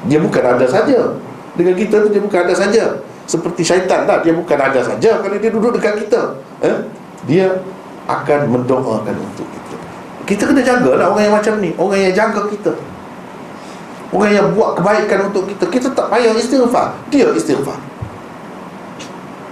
Dia 0.09 0.17
bukan 0.21 0.43
ada 0.43 0.65
saja. 0.65 0.99
Dengan 1.57 1.73
kita 1.77 2.05
tu 2.05 2.09
dia 2.09 2.21
bukan 2.21 2.39
ada 2.41 2.53
saja. 2.53 2.83
Seperti 3.27 3.61
syaitan 3.61 4.07
tak 4.07 4.23
dia 4.23 4.33
bukan 4.33 4.55
ada 4.55 4.79
saja 4.79 5.19
kalau 5.19 5.37
dia 5.37 5.51
duduk 5.51 5.77
dekat 5.77 6.07
kita. 6.07 6.21
Eh? 6.63 6.77
dia 7.27 7.49
akan 8.07 8.39
mendoakan 8.47 9.15
untuk 9.19 9.45
kita. 9.51 9.75
Kita 10.27 10.43
kena 10.47 10.63
jaga 10.63 10.91
lah 10.99 11.05
orang 11.11 11.23
yang 11.27 11.35
macam 11.35 11.53
ni. 11.59 11.71
Orang 11.75 11.99
yang 11.99 12.15
jaga 12.15 12.41
kita. 12.47 12.71
Orang 14.11 14.31
yang 14.31 14.47
buat 14.55 14.79
kebaikan 14.79 15.31
untuk 15.31 15.47
kita. 15.47 15.67
Kita 15.67 15.87
tak 15.91 16.07
payah 16.11 16.31
istighfar. 16.35 16.95
Dia 17.11 17.27
istighfar. 17.35 17.79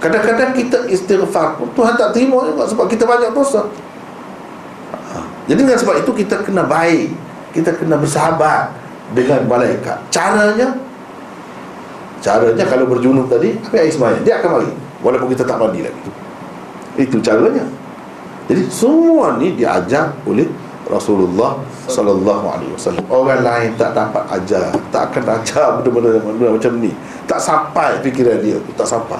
Kadang-kadang 0.00 0.52
kita 0.52 0.84
istighfar 0.88 1.56
pun 1.56 1.72
Tuhan 1.72 1.96
tak 1.96 2.12
terima 2.12 2.44
juga 2.44 2.68
sebab 2.68 2.84
kita 2.88 3.08
banyak 3.08 3.32
dosa. 3.32 3.68
Jadi 5.48 5.62
dengan 5.62 5.78
sebab 5.80 6.00
itu 6.00 6.12
kita 6.12 6.44
kena 6.44 6.64
baik. 6.68 7.12
Kita 7.56 7.72
kena 7.72 7.96
bersahabat 7.96 8.68
Dengan 9.16 9.48
malaikat. 9.48 9.96
Caranya? 10.12 10.76
Caranya 12.20 12.64
kalau 12.68 12.84
berjunub 12.90 13.32
tadi 13.32 13.56
Apa 13.64 13.80
air 13.80 13.94
Dia 14.26 14.42
akan 14.44 14.60
mari. 14.60 14.70
Walaupun 15.00 15.32
kita 15.32 15.46
tak 15.46 15.56
mandi 15.56 15.80
lagi. 15.86 16.10
Itu 17.00 17.22
caranya 17.24 17.64
Jadi 18.46 18.62
semua 18.70 19.34
ni 19.42 19.58
diajar 19.58 20.14
oleh 20.22 20.46
Rasulullah 20.86 21.58
Sallallahu 21.90 22.46
Alaihi 22.46 22.70
Wasallam. 22.78 23.02
Orang 23.10 23.42
lain 23.42 23.74
tak 23.74 23.90
dapat 23.90 24.22
ajar 24.38 24.70
Tak 24.94 25.10
akan 25.10 25.24
ajar 25.42 25.82
benda-benda 25.82 26.54
macam 26.54 26.72
ni. 26.78 26.94
Tak 27.26 27.42
sampai 27.42 27.98
fikiran 28.06 28.38
dia 28.38 28.54
Tak 28.78 28.86
sampai. 28.86 29.18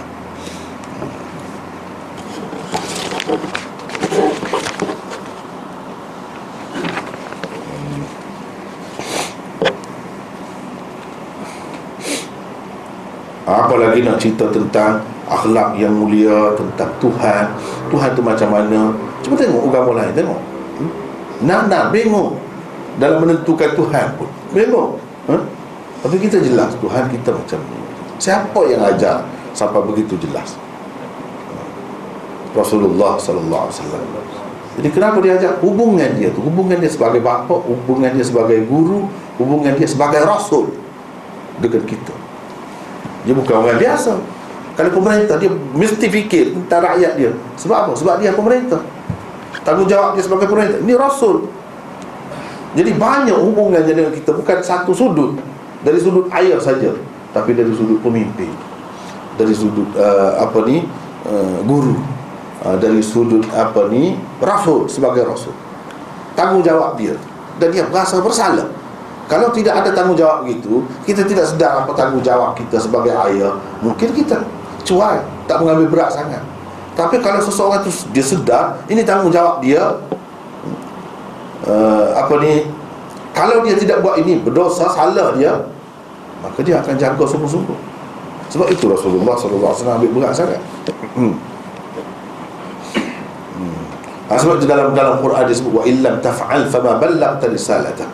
Apa 13.47 13.75
lagi 13.79 14.03
nak 14.07 14.19
cerita 14.23 14.47
tentang 14.51 15.03
akhlak 15.27 15.79
yang 15.79 15.95
mulia 15.95 16.55
tentang 16.59 16.91
Tuhan? 16.99 17.47
Tuhan 17.91 18.11
tu 18.15 18.23
macam 18.23 18.51
mana 18.51 18.91
cuba 19.27 19.35
tengok 19.43 19.63
agama 19.67 19.91
lain 19.99 20.15
tengok. 20.15 20.41
Hmm? 20.79 20.93
nak 21.43 21.67
nak 21.67 21.91
bingung 21.91 22.39
dalam 23.03 23.27
menentukan 23.27 23.75
Tuhan 23.75 24.07
pun. 24.15 24.31
Bingung 24.55 25.03
ha? 25.27 25.37
tapi 26.07 26.17
kita 26.23 26.39
jelas 26.39 26.79
Tuhan 26.79 27.11
kita 27.11 27.35
macam 27.35 27.59
ni. 27.67 27.79
Siapa 28.23 28.61
yang 28.71 28.87
ajar 28.87 29.27
sampai 29.51 29.83
begitu 29.83 30.15
jelas? 30.23 30.55
Rasulullah 32.55 33.19
sallallahu 33.19 33.69
alaihi 33.69 33.77
wasallam. 33.83 34.03
Jadi 34.77 34.89
kenapa 34.93 35.19
dia 35.21 35.37
ajak 35.37 35.61
hubungan 35.61 36.09
dia 36.17 36.31
tu. 36.33 36.41
Hubungan 36.41 36.79
dia 36.79 36.89
sebagai 36.89 37.21
bapa 37.21 37.59
hubungan 37.67 38.15
dia 38.15 38.25
sebagai 38.25 38.63
guru 38.65 39.11
hubungan 39.37 39.77
dia 39.77 39.89
sebagai 39.91 40.23
rasul 40.25 40.73
dengan 41.59 41.83
kita. 41.85 42.15
Dia 43.29 43.35
bukan 43.35 43.55
orang 43.61 43.77
biasa. 43.83 44.17
Kalau 44.77 44.91
pemerintah 44.93 45.37
dia 45.41 45.49
mesti 45.53 46.07
fikir 46.09 46.53
tentang 46.53 46.85
rakyat 46.85 47.13
dia. 47.17 47.33
Sebab 47.61 47.77
apa? 47.77 47.93
sebab 47.97 48.15
dia 48.21 48.33
pemerintah 48.33 48.81
tanggungjawab 49.67 50.15
dia 50.15 50.23
sebagai 50.23 50.47
pemerintah 50.47 50.79
ini 50.79 50.95
rasul. 50.95 51.51
Jadi 52.79 52.93
banyak 52.95 53.35
hubungannya 53.35 53.91
dengan 53.91 54.13
kita. 54.15 54.31
Bukan 54.37 54.63
satu 54.63 54.95
sudut. 54.95 55.35
Dari 55.83 55.99
sudut 55.99 56.31
ayah 56.31 56.61
saja. 56.63 56.95
Tapi 57.35 57.57
dari 57.57 57.73
sudut 57.75 57.99
pemimpin. 58.05 58.53
Dari 59.35 59.53
sudut 59.53 59.91
uh, 59.99 60.39
apa 60.39 60.63
ni 60.69 60.85
uh, 61.27 61.59
guru. 61.65 61.99
Uh, 62.63 62.77
dari 62.79 63.01
sudut 63.01 63.43
apa 63.51 63.89
ni 63.91 64.15
rasul 64.39 64.87
sebagai 64.87 65.25
rasul. 65.25 65.57
Tanggungjawab 66.37 67.01
dia. 67.01 67.17
Dan 67.57 67.73
dia 67.73 67.89
berasa 67.89 68.21
bersalah. 68.21 68.69
Kalau 69.27 69.51
tidak 69.51 69.83
ada 69.83 69.91
tanggungjawab 69.91 70.47
begitu 70.47 70.87
kita 71.03 71.27
tidak 71.27 71.51
sedar 71.51 71.83
apa 71.83 71.91
tanggungjawab 71.99 72.55
kita 72.55 72.79
sebagai 72.79 73.11
ayah 73.11 73.59
mungkin 73.83 74.15
kita 74.15 74.39
cuai 74.87 75.19
tak 75.51 75.59
mengambil 75.59 75.91
berat 75.91 76.15
sangat 76.15 76.39
tapi 76.97 77.21
kalau 77.21 77.45
seseorang 77.45 77.85
tu 77.85 77.93
dia 78.17 78.25
sedar 78.25 78.81
ini 78.89 79.05
tanggungjawab 79.05 79.61
dia 79.61 80.01
uh, 81.69 82.07
apa 82.17 82.35
ni 82.41 82.65
kalau 83.37 83.61
dia 83.61 83.77
tidak 83.77 84.01
buat 84.01 84.17
ini 84.17 84.41
berdosa 84.41 84.89
salah 84.89 85.37
dia 85.37 85.61
maka 86.41 86.59
dia 86.65 86.81
akan 86.81 86.97
jaga 86.97 87.25
sungguh-sungguh 87.29 87.77
sebab 88.49 88.73
itu 88.73 88.89
Rasulullah 88.89 89.37
SAW 89.37 90.01
ambil 90.01 90.11
berat 90.17 90.33
sangat 90.33 90.57
hmm. 91.21 91.37
hmm. 93.61 93.83
Ha, 94.33 94.41
sebab 94.41 94.65
dalam 94.65 94.97
dalam 94.97 95.21
Quran 95.21 95.45
disebut 95.53 95.73
wa 95.77 95.85
illam 95.85 96.17
taf'al 96.25 96.65
fama 96.73 96.97
ballaghta 96.97 97.53
risalata 97.53 98.09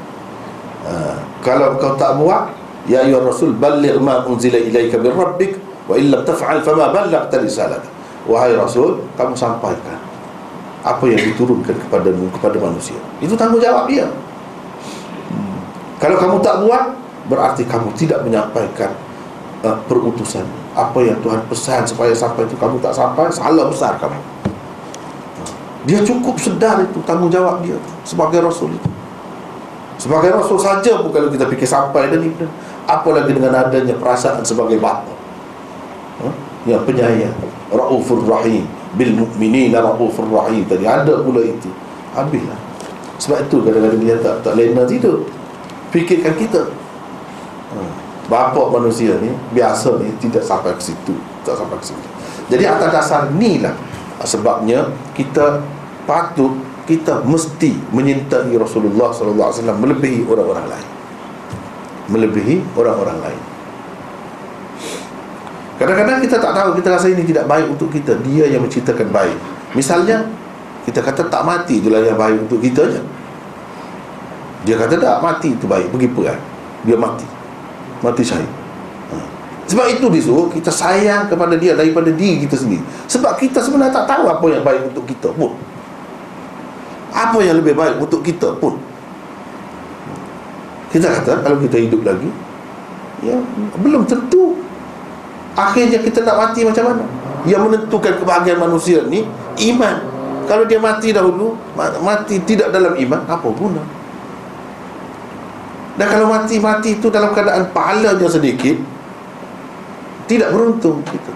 uh, 0.90 1.22
kalau 1.38 1.78
kau 1.78 1.94
tak 1.94 2.18
buat 2.18 2.50
ya 2.90 3.06
ayyuhar 3.06 3.30
rasul 3.30 3.54
balligh 3.54 3.94
ma 4.02 4.26
unzila 4.26 4.58
ilaika 4.58 4.98
min 4.98 5.14
rabbik 5.14 5.54
wa 5.86 5.94
illam 5.94 6.26
taf'al 6.26 6.66
fama 6.66 6.90
ballaghta 6.90 7.38
risalata 7.38 7.91
wahai 8.26 8.54
rasul 8.54 9.02
kamu 9.18 9.34
sampaikan 9.34 9.98
apa 10.82 11.04
yang 11.06 11.22
diturunkan 11.30 11.78
kepadamu 11.86 12.26
kepada 12.34 12.58
manusia. 12.58 12.98
Itu 13.22 13.38
tanggungjawab 13.38 13.86
dia. 13.86 14.10
Hmm. 15.30 15.62
kalau 16.02 16.18
kamu 16.18 16.36
tak 16.42 16.58
buat 16.66 16.84
berarti 17.30 17.62
kamu 17.62 17.94
tidak 17.94 18.26
menyampaikan 18.26 18.90
uh, 19.62 19.78
perutusan. 19.86 20.42
Apa 20.72 21.04
yang 21.04 21.20
Tuhan 21.22 21.44
pesan 21.46 21.84
supaya 21.86 22.10
sampai 22.16 22.48
itu 22.48 22.56
kamu 22.58 22.82
tak 22.82 22.96
sampai 22.96 23.30
salah 23.30 23.68
besar 23.70 23.94
kamu. 24.02 24.18
Dia 25.86 25.98
cukup 26.02 26.38
sedar 26.38 26.82
itu 26.82 26.98
tanggungjawab 27.06 27.62
dia 27.62 27.78
sebagai 28.02 28.42
rasul 28.42 28.74
itu. 28.74 28.90
Sebagai 30.02 30.34
rasul 30.34 30.58
saja 30.58 30.98
pun 30.98 31.14
kalau 31.14 31.30
kita 31.30 31.46
fikir 31.46 31.68
sampai 31.68 32.10
dan 32.10 32.26
itu 32.26 32.42
apalagi 32.90 33.30
dengan 33.30 33.54
adanya 33.54 33.94
perasaan 33.94 34.42
sebagai 34.42 34.82
bapa 34.82 35.22
yang 36.68 36.82
penyayang 36.86 37.34
raufur 37.72 38.22
rahim. 38.26 38.66
Bil 38.94 39.16
mu'minina 39.16 39.80
raufur 39.82 40.28
rahim. 40.28 40.62
Tadi 40.68 40.84
ada 40.84 41.22
pula 41.24 41.42
itu. 41.42 41.70
Habislah. 42.12 42.60
Sebab 43.18 43.48
itu 43.48 43.56
kadang-kadang 43.62 44.02
dia 44.02 44.16
tak 44.20 44.42
tak 44.44 44.54
lena 44.58 44.82
tidur. 44.84 45.26
Fikirkan 45.94 46.34
kita. 46.36 46.62
Ha. 47.72 47.80
bapa 48.28 48.68
manusia 48.68 49.16
ni 49.16 49.32
biasa 49.56 49.96
ni 50.00 50.12
tidak 50.20 50.44
sampai 50.44 50.76
ke 50.76 50.82
situ. 50.92 51.14
Tak 51.44 51.56
sampai 51.56 51.76
ke 51.80 51.86
situ. 51.92 52.08
Jadi 52.52 52.64
atas 52.68 52.88
dasar 52.92 53.20
ni 53.32 53.60
lah 53.64 53.72
sebabnya 54.22 54.92
kita 55.16 55.64
patut 56.04 56.52
kita 56.84 57.22
mesti 57.24 57.72
menyintai 57.94 58.52
Rasulullah 58.58 59.14
sallallahu 59.14 59.48
alaihi 59.48 59.60
wasallam 59.64 59.78
melebihi 59.80 60.20
orang-orang 60.28 60.66
lain. 60.68 60.88
Melebihi 62.12 62.56
orang-orang 62.76 63.18
lain 63.24 63.51
Kadang-kadang 65.82 66.22
kita 66.22 66.38
tak 66.38 66.54
tahu 66.54 66.78
Kita 66.78 66.94
rasa 66.94 67.10
ini 67.10 67.26
tidak 67.26 67.50
baik 67.50 67.66
untuk 67.66 67.90
kita. 67.90 68.14
Dia 68.22 68.46
yang 68.46 68.62
menciptakan 68.62 69.10
baik. 69.10 69.34
Misalnya 69.74 70.22
Kita 70.86 71.02
kata 71.02 71.26
tak 71.26 71.42
mati 71.42 71.82
itulah 71.82 71.98
yang 71.98 72.14
baik 72.14 72.46
untuk 72.46 72.62
kita 72.62 72.86
je 72.86 73.02
Dia 74.62 74.78
kata 74.78 74.94
tak 75.02 75.18
mati 75.18 75.58
itu 75.58 75.66
baik. 75.66 75.90
Pergi 75.90 76.06
perang 76.14 76.38
Dia 76.86 76.94
mati. 76.94 77.26
Mati 77.98 78.22
syahid. 78.22 78.46
Ha. 79.10 79.16
Sebab 79.66 79.86
itu 79.90 80.06
disuruh 80.06 80.46
kita 80.54 80.70
sayang 80.70 81.26
kepada 81.26 81.58
dia 81.58 81.74
Daripada 81.74 82.14
diri 82.14 82.46
kita 82.46 82.54
sendiri. 82.54 82.86
Sebab 83.10 83.34
kita 83.42 83.58
sebenarnya 83.58 83.90
tak 83.90 84.06
tahu 84.06 84.30
apa 84.30 84.46
yang 84.54 84.62
baik 84.62 84.94
untuk 84.94 85.02
kita 85.02 85.34
pun. 85.34 85.58
Apa 87.10 87.42
yang 87.42 87.58
lebih 87.58 87.74
baik 87.74 87.98
untuk 87.98 88.22
kita 88.22 88.54
pun. 88.62 88.78
Kita 90.94 91.10
kata 91.10 91.42
kalau 91.42 91.58
kita 91.58 91.74
hidup 91.80 92.06
lagi 92.06 92.30
Ya 93.22 93.38
belum 93.78 94.02
tentu 94.04 94.58
Akhirnya 95.52 96.00
kita 96.00 96.24
nak 96.24 96.36
mati 96.48 96.64
macam 96.64 96.84
mana? 96.92 97.04
Yang 97.44 97.62
menentukan 97.68 98.12
kebahagiaan 98.22 98.60
manusia 98.60 99.04
ni 99.04 99.26
Iman. 99.60 100.00
Kalau 100.48 100.64
dia 100.66 100.80
mati 100.80 101.12
dahulu 101.12 101.54
Mati 101.76 102.40
tidak 102.42 102.72
dalam 102.72 102.96
iman 102.96 103.20
Apa 103.28 103.48
guna? 103.52 103.82
Dan 105.92 106.06
kalau 106.08 106.26
mati-mati 106.32 106.96
itu 106.96 107.12
dalam 107.12 107.36
keadaan 107.36 107.68
pahalanya 107.70 108.24
sedikit 108.24 108.80
Tidak 110.24 110.48
beruntung 110.48 111.04
kita. 111.04 111.32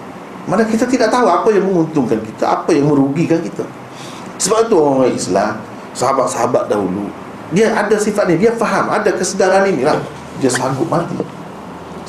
Mana 0.49 0.65
kita 0.65 0.89
tidak 0.89 1.13
tahu 1.13 1.29
apa 1.29 1.53
yang 1.53 1.69
menguntungkan 1.69 2.17
kita 2.25 2.43
Apa 2.61 2.73
yang 2.73 2.89
merugikan 2.89 3.37
kita. 3.37 3.63
Sebab 4.41 4.69
itu 4.69 4.75
orang 4.77 5.13
Islam 5.13 5.53
Sahabat-sahabat 5.93 6.69
dahulu 6.69 7.09
Dia 7.53 7.73
ada 7.73 7.93
sifat 7.97 8.33
ni 8.33 8.41
Dia 8.41 8.53
faham 8.57 8.89
Ada 8.89 9.13
kesedaran 9.13 9.69
ini 9.69 9.85
lah 9.85 10.01
Dia 10.41 10.49
sanggup 10.49 10.89
mati. 10.89 11.17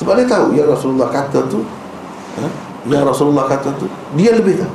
Sebab 0.01 0.17
dia 0.17 0.27
tahu 0.29 0.57
Ya 0.57 0.65
Rasulullah 0.65 1.13
kata 1.13 1.45
tu 1.53 1.65
ha? 2.43 2.49
yang 2.87 3.05
Rasulullah 3.05 3.51
kata 3.51 3.75
tu 3.77 3.87
dia 4.15 4.33
lebih 4.33 4.63
tahu 4.63 4.75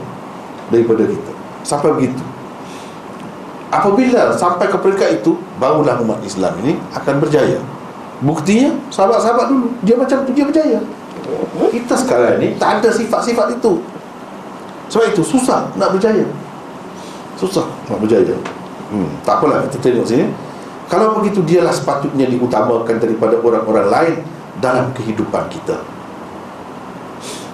daripada 0.70 1.04
kita. 1.08 1.32
Sampai 1.64 1.96
begitu. 1.96 2.24
Apabila 3.74 4.30
sampai 4.38 4.70
ke 4.70 4.78
peringkat 4.78 5.10
itu 5.24 5.34
barulah 5.58 5.98
umat 6.06 6.22
Islam 6.22 6.54
ini 6.62 6.78
akan 6.94 7.18
berjaya. 7.18 7.58
Buktinya 8.22 8.72
sahabat-sahabat 8.94 9.50
dulu 9.50 9.68
dia 9.82 9.96
macam 9.98 10.18
tu 10.24 10.32
dia 10.36 10.46
berjaya. 10.46 10.80
Kita 11.74 11.96
sekarang 11.98 12.38
ni 12.38 12.54
tak 12.62 12.80
ada 12.80 12.90
sifat-sifat 12.94 13.58
itu. 13.58 13.82
Sebab 14.94 15.06
itu 15.10 15.24
susah 15.26 15.74
nak 15.74 15.96
berjaya. 15.98 16.28
Susah 17.40 17.66
nak 17.90 17.98
berjaya. 17.98 18.38
Hmm, 18.94 19.10
tak 19.26 19.42
apalah 19.42 19.66
kita 19.66 19.82
tengok 19.82 20.06
sini. 20.06 20.30
Kalau 20.86 21.18
begitu 21.18 21.42
dialah 21.42 21.74
sepatutnya 21.74 22.30
diutamakan 22.30 23.02
daripada 23.02 23.42
orang-orang 23.42 23.88
lain 23.90 24.16
dalam 24.62 24.94
kehidupan 24.94 25.50
kita 25.50 25.82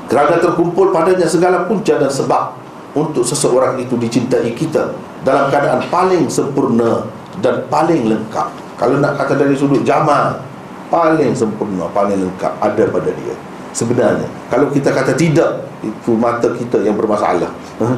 kerana 0.10 0.41
terkumpul 0.41 0.90
padanya 0.90 1.30
segala 1.30 1.69
punca 1.69 1.94
dan 1.94 2.10
sebab 2.10 2.57
Untuk 2.98 3.22
seseorang 3.22 3.77
itu 3.77 3.94
dicintai 3.94 4.49
kita 4.57 4.98
Dalam 5.22 5.53
keadaan 5.53 5.86
paling 5.94 6.26
sempurna 6.26 7.06
Dan 7.38 7.69
paling 7.69 8.10
lengkap. 8.10 8.49
Kalau 8.81 8.98
nak 8.98 9.22
kata 9.22 9.38
dari 9.38 9.53
sudut 9.53 9.86
jamal 9.86 10.41
Paling 10.90 11.38
sempurna, 11.38 11.86
paling 11.94 12.18
lengkap 12.26 12.57
Ada 12.57 12.84
pada 12.90 13.14
dia. 13.14 13.38
Sebenarnya 13.69 14.26
Kalau 14.49 14.73
kita 14.73 14.90
kata 14.90 15.14
tidak 15.14 15.69
Itu 15.86 16.18
mata 16.18 16.49
kita 16.57 16.81
yang 16.81 16.98
bermasalah. 16.98 17.53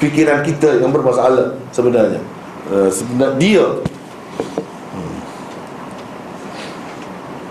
Fikiran 0.00 0.46
kita 0.46 0.78
yang 0.78 0.94
bermasalah 0.94 1.58
Sebenarnya. 1.74 2.22
Uh, 2.70 2.86
Sebenarnya 2.86 3.34
dia 3.42 3.66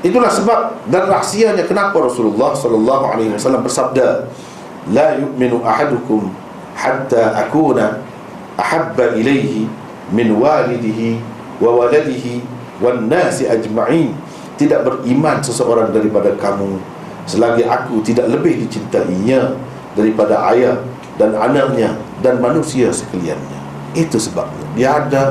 Itulah 0.05 0.29
sebab 0.29 0.85
dan 0.85 1.09
rahsianya 1.09 1.65
kenapa 1.65 1.97
Rasulullah 1.97 2.53
sallallahu 2.53 3.09
alaihi 3.09 3.33
wasallam 3.33 3.65
bersabda, 3.65 4.29
"La 4.93 5.17
yu'minu 5.17 5.65
ahadukum 5.65 6.29
hatta 6.77 7.33
akuna 7.33 8.05
ahabba 8.53 9.17
ilaihi 9.17 9.65
min 10.13 10.37
walidihi 10.37 11.17
wa 11.57 11.81
waladihi 11.81 12.45
wan 12.77 13.09
nasi 13.09 13.49
ajma'in." 13.49 14.13
Tidak 14.61 14.85
beriman 14.85 15.41
seseorang 15.41 15.89
daripada 15.89 16.37
kamu 16.37 16.77
selagi 17.25 17.65
aku 17.65 18.05
tidak 18.05 18.29
lebih 18.29 18.61
dicintainya 18.61 19.57
daripada 19.97 20.53
ayah 20.53 20.77
dan 21.17 21.33
anaknya 21.33 21.97
dan 22.21 22.37
manusia 22.37 22.93
sekaliannya. 22.93 23.59
Itu 23.97 24.21
sebabnya. 24.21 24.65
Dia 24.77 24.89
ada 25.01 25.23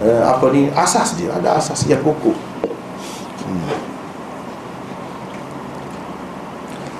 uh, 0.00 0.22
apa 0.32 0.48
ni 0.56 0.72
asas 0.72 1.20
dia, 1.20 1.30
ada 1.36 1.60
asas 1.60 1.84
yang 1.84 2.00
kukuh. 2.00 2.34
Hmm. 3.44 3.85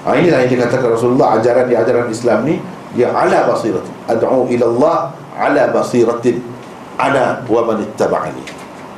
Ha, 0.06 0.14
inilah 0.14 0.46
yang 0.46 0.52
dikatakan 0.54 0.88
Rasulullah 0.94 1.34
ajaran 1.42 1.66
di 1.66 1.74
ajaran 1.74 2.06
Islam 2.06 2.46
ni 2.46 2.62
dia 2.94 3.10
ala 3.10 3.50
basirat 3.50 3.82
ad'u 4.06 4.46
ila 4.46 4.64
Allah 4.70 4.96
ala 5.36 5.62
basiratin. 5.74 6.40
Ana 6.96 7.44
wa 7.44 7.60
man 7.60 7.84
ittaba'ani. 7.84 8.40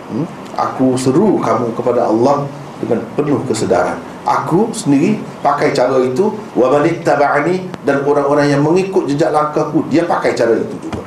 Hmm? 0.08 0.26
aku 0.54 0.98
seru 0.98 1.38
kamu 1.42 1.74
kepada 1.74 2.06
Allah 2.06 2.46
dengan 2.78 3.02
penuh 3.18 3.42
kesedaran. 3.46 3.98
Aku 4.22 4.70
sendiri 4.70 5.18
pakai 5.42 5.74
cara 5.74 5.98
itu 6.02 6.30
wa 6.54 6.70
man 6.70 6.86
ittaba'ani 6.86 7.66
dan 7.82 8.06
orang-orang 8.06 8.54
yang 8.54 8.62
mengikut 8.62 9.10
jejak 9.10 9.34
langkahku 9.34 9.82
dia 9.90 10.06
pakai 10.06 10.34
cara 10.38 10.54
itu 10.54 10.76
juga. 10.78 11.02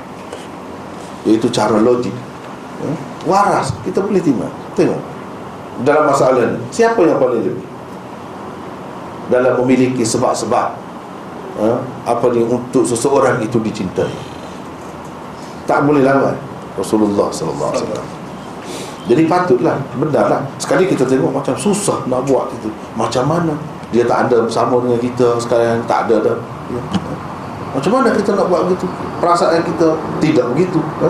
Iaitu 1.23 1.47
cara 1.47 1.79
logik. 1.79 2.11
Hmm? 2.81 2.97
waras. 3.23 3.71
Kita 3.87 4.03
boleh 4.03 4.19
terima. 4.19 4.51
Tengok. 4.75 4.99
Dalam 5.87 6.11
masalah 6.11 6.43
ni 6.51 6.59
siapa 6.73 6.99
yang 7.07 7.15
paling 7.21 7.39
lebih 7.45 7.70
dalam 9.31 9.55
memiliki 9.63 10.03
sebab-sebab 10.03 10.67
ha, 11.63 11.67
apa 12.03 12.25
ni 12.35 12.43
untuk 12.43 12.83
seseorang 12.83 13.39
itu 13.39 13.57
dicintai. 13.63 14.11
Tak 15.63 15.87
boleh 15.87 16.03
lawan 16.03 16.35
Rasulullah 16.75 17.31
sallallahu 17.31 17.71
alaihi 17.71 17.87
wasallam. 17.87 18.07
Jadi 19.09 19.23
patutlah 19.25 19.75
benarlah. 19.97 20.45
Sekali 20.61 20.85
kita 20.85 21.07
tengok 21.07 21.31
macam 21.33 21.55
susah 21.57 22.05
nak 22.05 22.27
buat 22.27 22.51
itu. 22.53 22.69
Macam 22.93 23.25
mana? 23.25 23.55
Dia 23.89 24.05
tak 24.07 24.29
ada 24.29 24.45
bersama 24.45 24.77
dengan 24.83 24.99
kita 25.01 25.39
sekarang 25.41 25.81
tak 25.87 26.07
ada 26.07 26.15
dah. 26.21 26.37
Ya. 26.71 26.81
macam 27.71 27.91
mana 27.99 28.11
kita 28.11 28.35
nak 28.35 28.47
buat 28.51 28.67
begitu? 28.67 28.87
Perasaan 29.19 29.63
kita 29.63 29.95
tidak 30.19 30.45
begitu 30.55 30.79
ha? 31.03 31.07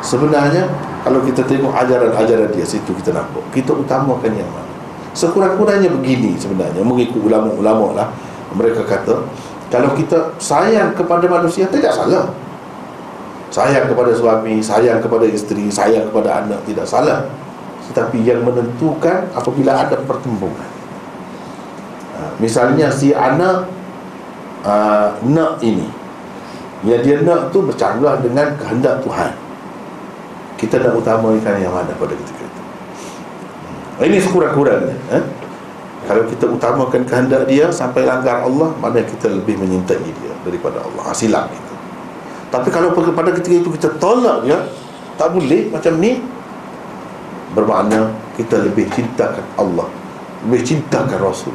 sebenarnya 0.00 0.68
kalau 1.04 1.20
kita 1.24 1.44
tengok 1.44 1.72
ajaran-ajaran 1.72 2.48
dia 2.52 2.64
situ 2.64 2.92
kita 2.96 3.12
nampak. 3.12 3.44
Kita 3.52 3.76
utamakan 3.76 4.32
yang 4.32 4.48
mana 4.48 4.71
sekurang-kurangnya 5.12 5.92
begini 5.92 6.36
sebenarnya 6.40 6.80
mengikut 6.80 7.20
ulama-ulama 7.20 7.96
lah 7.96 8.08
mereka 8.52 8.84
kata 8.84 9.24
kalau 9.72 9.96
kita 9.96 10.36
sayang 10.36 10.92
kepada 10.92 11.24
manusia 11.24 11.64
tidak 11.72 11.96
salah. 11.96 12.28
Sayang 13.48 13.88
kepada 13.88 14.12
suami 14.12 14.60
sayang 14.60 15.00
kepada 15.00 15.24
isteri 15.24 15.72
sayang 15.72 16.12
kepada 16.12 16.44
anak 16.44 16.60
tidak 16.68 16.84
salah. 16.84 17.24
Tetapi 17.88 18.20
yang 18.20 18.44
menentukan 18.44 19.32
apabila 19.32 19.80
ada 19.80 19.96
pertembungan. 20.04 20.68
Ha, 22.20 22.36
misalnya 22.36 22.92
si 22.92 23.16
anak 23.16 23.64
uh, 24.60 25.16
nak 25.24 25.56
ini 25.64 25.88
yang 26.84 27.00
dia 27.00 27.24
nak 27.24 27.48
tu 27.48 27.64
bercanggah 27.64 28.20
dengan 28.20 28.52
kehendak 28.60 29.00
Tuhan. 29.00 29.32
Kita 30.60 30.84
nak 30.84 31.00
utamakan 31.00 31.56
yang 31.56 31.72
mana 31.72 31.96
pada 31.96 32.12
ketika. 32.12 32.41
Ini 34.00 34.16
sekurang-kurangnya 34.16 34.96
eh? 35.12 35.24
Kalau 36.02 36.26
kita 36.26 36.44
utamakan 36.50 37.02
kehendak 37.06 37.46
dia 37.46 37.70
Sampai 37.70 38.02
langgar 38.08 38.42
Allah 38.42 38.74
Mana 38.80 39.04
kita 39.04 39.30
lebih 39.30 39.58
menyintai 39.60 40.00
dia 40.00 40.32
Daripada 40.42 40.82
Allah. 40.82 41.02
Ha, 41.10 41.14
Silap 41.14 41.46
itu. 41.52 41.72
Tapi 42.50 42.68
kalau 42.68 42.92
pada 42.92 43.30
ketika 43.32 43.56
itu 43.62 43.70
kita 43.70 43.88
tolak 44.02 44.42
dia 44.42 44.58
Tak 45.14 45.30
boleh 45.30 45.70
macam 45.70 45.92
ni 46.02 46.18
Bermakna 47.54 48.10
Kita 48.34 48.64
lebih 48.64 48.88
cintakan 48.90 49.44
Allah 49.60 49.86
Lebih 50.48 50.60
cintakan 50.66 51.18
Rasul. 51.22 51.54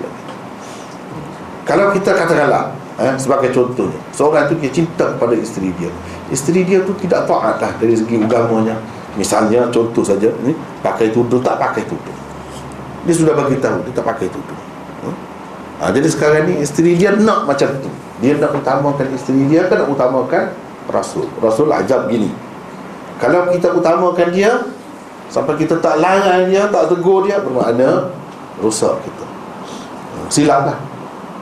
Kalau 1.68 1.92
kita 1.92 2.16
katakanlah 2.16 2.72
eh, 3.04 3.14
Sebagai 3.20 3.52
contohnya 3.52 4.00
Seorang 4.16 4.48
itu 4.48 4.56
dia 4.64 4.72
cinta 4.72 5.06
kepada 5.18 5.36
isteri 5.36 5.76
dia. 5.76 5.92
Isteri 6.32 6.64
dia 6.64 6.80
tu 6.88 6.96
tidak 6.96 7.28
taat 7.28 7.60
lah 7.60 7.72
Dari 7.76 7.98
segi 7.98 8.16
agamanya 8.16 8.80
Misalnya 9.20 9.68
contoh 9.74 10.06
saja 10.06 10.32
ni 10.48 10.56
Pakai 10.80 11.12
tudung 11.12 11.44
tak 11.44 11.60
pakai 11.60 11.84
tudung 11.84 12.17
dia 13.08 13.16
sudah 13.16 13.34
bagi 13.34 13.56
tahu 13.64 13.88
dia 13.88 13.94
tak 13.96 14.06
pakai 14.06 14.28
tudung 14.28 14.62
ha, 15.80 15.90
jadi 15.96 16.08
sekarang 16.12 16.44
ni 16.52 16.60
isteri 16.62 17.00
dia 17.00 17.14
nak 17.16 17.48
macam 17.48 17.70
tu. 17.80 17.90
Dia 18.18 18.34
nak 18.42 18.50
utamakan 18.58 19.14
isteri 19.14 19.46
dia 19.46 19.70
kan 19.70 19.86
nak 19.86 19.90
utamakan 19.94 20.50
rasul? 20.90 21.30
Rasul 21.38 21.70
ajab 21.70 22.10
gini 22.12 22.34
kalau 23.18 23.50
kita 23.50 23.72
utamakan 23.74 24.28
dia 24.34 24.52
sampai 25.32 25.56
kita 25.58 25.80
tak 25.80 26.02
larang 26.02 26.50
dia 26.50 26.70
tak 26.70 26.90
tegur 26.92 27.26
dia 27.26 27.42
bermakna 27.42 28.14
rosak 28.62 29.00
kita. 29.06 29.26
Ha, 29.26 30.18
silap 30.34 30.62
lah 30.68 30.78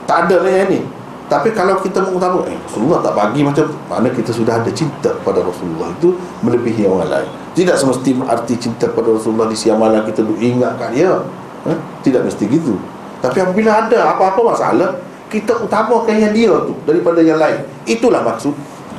tak 0.06 0.30
ada 0.30 0.36
lah 0.46 0.52
yang 0.62 0.70
ni. 0.70 0.80
Tapi 1.26 1.50
kalau 1.50 1.82
kita 1.82 2.06
mengutamakan 2.06 2.54
eh, 2.54 2.58
Rasulullah 2.70 3.02
tak 3.02 3.18
bagi 3.18 3.42
macam 3.42 3.66
tu. 3.66 3.76
Mana 3.90 4.06
kita 4.14 4.30
sudah 4.30 4.62
ada 4.62 4.70
cinta 4.70 5.10
pada 5.26 5.42
Rasulullah 5.42 5.90
Itu 5.98 6.14
melebihi 6.46 6.86
yang 6.86 7.02
lain. 7.02 7.26
Tidak 7.58 7.74
semestinya 7.74 8.30
arti 8.30 8.54
cinta 8.54 8.86
pada 8.86 9.10
Rasulullah 9.10 9.50
Di 9.50 9.58
siang 9.58 9.82
malam 9.82 10.06
kita 10.06 10.22
duk 10.22 10.38
ingatkan 10.38 10.94
dia 10.94 11.18
ha? 11.66 11.74
Tidak 12.00 12.22
mesti 12.22 12.44
gitu. 12.46 12.78
Tapi 13.20 13.38
apabila 13.40 13.86
ada 13.86 14.12
apa-apa 14.16 14.40
masalah 14.54 14.90
Kita 15.26 15.56
utamakan 15.64 16.16
yang 16.16 16.32
dia 16.36 16.52
tu 16.52 16.76
Daripada 16.84 17.20
yang 17.24 17.40
lain. 17.40 17.64
Itulah 17.88 18.22
maksud 18.22 18.52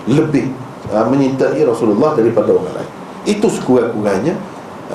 Lebih 0.09 0.51
uh, 0.91 1.05
menyintai 1.07 1.61
Rasulullah 1.63 2.17
Daripada 2.17 2.51
orang 2.53 2.83
lain. 2.83 2.91
Itu 3.27 3.47
sekurang-kurangnya 3.47 4.35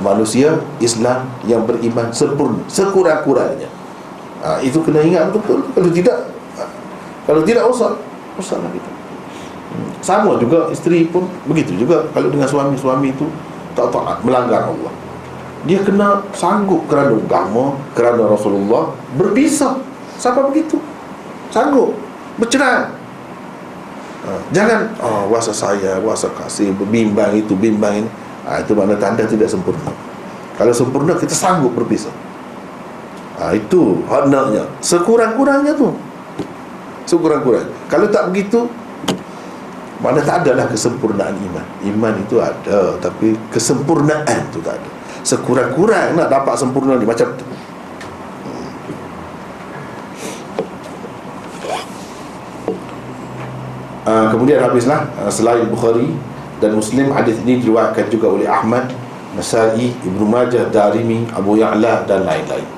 Manusia 0.00 0.56
Islam 0.80 1.28
yang 1.44 1.68
beriman 1.68 2.08
sempurna 2.12 2.64
Sekurang-kurangnya. 2.64 3.68
Ha, 4.40 4.58
Itu 4.64 4.80
kena 4.80 5.04
ingat 5.04 5.30
betul. 5.30 5.62
Kalau 5.76 5.90
tidak 5.92 6.32
Kalau 7.28 7.40
tidak 7.44 7.64
usah. 7.68 7.94
Usahlah 8.40 8.72
kita. 8.72 8.90
Hmm. 9.72 9.88
sama 10.04 10.36
juga 10.36 10.68
isteri 10.72 11.08
pun 11.08 11.28
begitu 11.48 11.76
juga. 11.76 12.04
Kalau 12.16 12.28
dengan 12.32 12.48
suami-suami 12.48 13.12
itu 13.12 13.28
tak 13.76 13.88
taat 13.92 14.20
melanggar 14.24 14.68
Allah 14.68 14.92
dia 15.62 15.78
kena 15.78 16.26
sanggup 16.34 16.90
kerana 16.90 17.14
agama 17.14 17.78
kerana 17.94 18.26
Rasulullah 18.26 18.90
berpisah. 19.14 19.78
Siapa 20.18 20.50
begitu. 20.50 20.78
Sanggup. 21.54 21.94
Bercerai. 22.38 22.90
Ha, 24.22 24.30
jangan 24.54 24.86
oh, 25.02 25.26
wasa 25.34 25.50
saya 25.50 25.98
wasa 25.98 26.30
kasih 26.34 26.74
bimbang 26.90 27.34
itu 27.38 27.54
bimbang 27.54 28.02
ini. 28.02 28.10
Ha, 28.46 28.62
itu 28.62 28.74
mana 28.74 28.98
tanda 28.98 29.22
tidak 29.22 29.46
sempurna. 29.46 29.90
Kalau 30.58 30.74
sempurna 30.74 31.14
kita 31.14 31.34
sanggup 31.34 31.74
berpisah. 31.78 32.14
Ha, 33.38 33.54
itu 33.54 34.02
hendaknya 34.10 34.66
sekurang-kurangnya 34.82 35.78
tu. 35.78 35.94
Sekurang-kurangnya. 37.06 37.70
Kalau 37.86 38.06
tak 38.10 38.34
begitu 38.34 38.66
mana 40.02 40.18
tak 40.18 40.42
adalah 40.42 40.66
kesempurnaan 40.66 41.38
iman. 41.38 41.66
Iman 41.86 42.14
itu 42.18 42.42
ada 42.42 42.98
tapi 42.98 43.38
kesempurnaan 43.54 44.50
itu 44.50 44.58
tak 44.58 44.74
ada 44.74 45.01
sekurang-kurang 45.22 46.18
nak 46.18 46.28
dapat 46.28 46.54
sempurna 46.58 46.98
ni 46.98 47.06
macam 47.06 47.30
tu 47.38 47.44
uh, 54.06 54.26
kemudian 54.34 54.58
habislah 54.62 55.06
uh, 55.22 55.30
selain 55.30 55.66
Bukhari 55.70 56.10
dan 56.58 56.74
Muslim 56.78 57.10
hadis 57.10 57.38
ini 57.42 57.58
diriwayatkan 57.62 58.06
juga 58.10 58.30
oleh 58.30 58.46
Ahmad 58.46 58.90
Nasai, 59.32 59.96
Ibnu 60.04 60.28
Majah, 60.28 60.68
Darimi, 60.68 61.24
Abu 61.32 61.56
Ya'la 61.56 62.04
dan 62.04 62.28
lain-lain. 62.28 62.68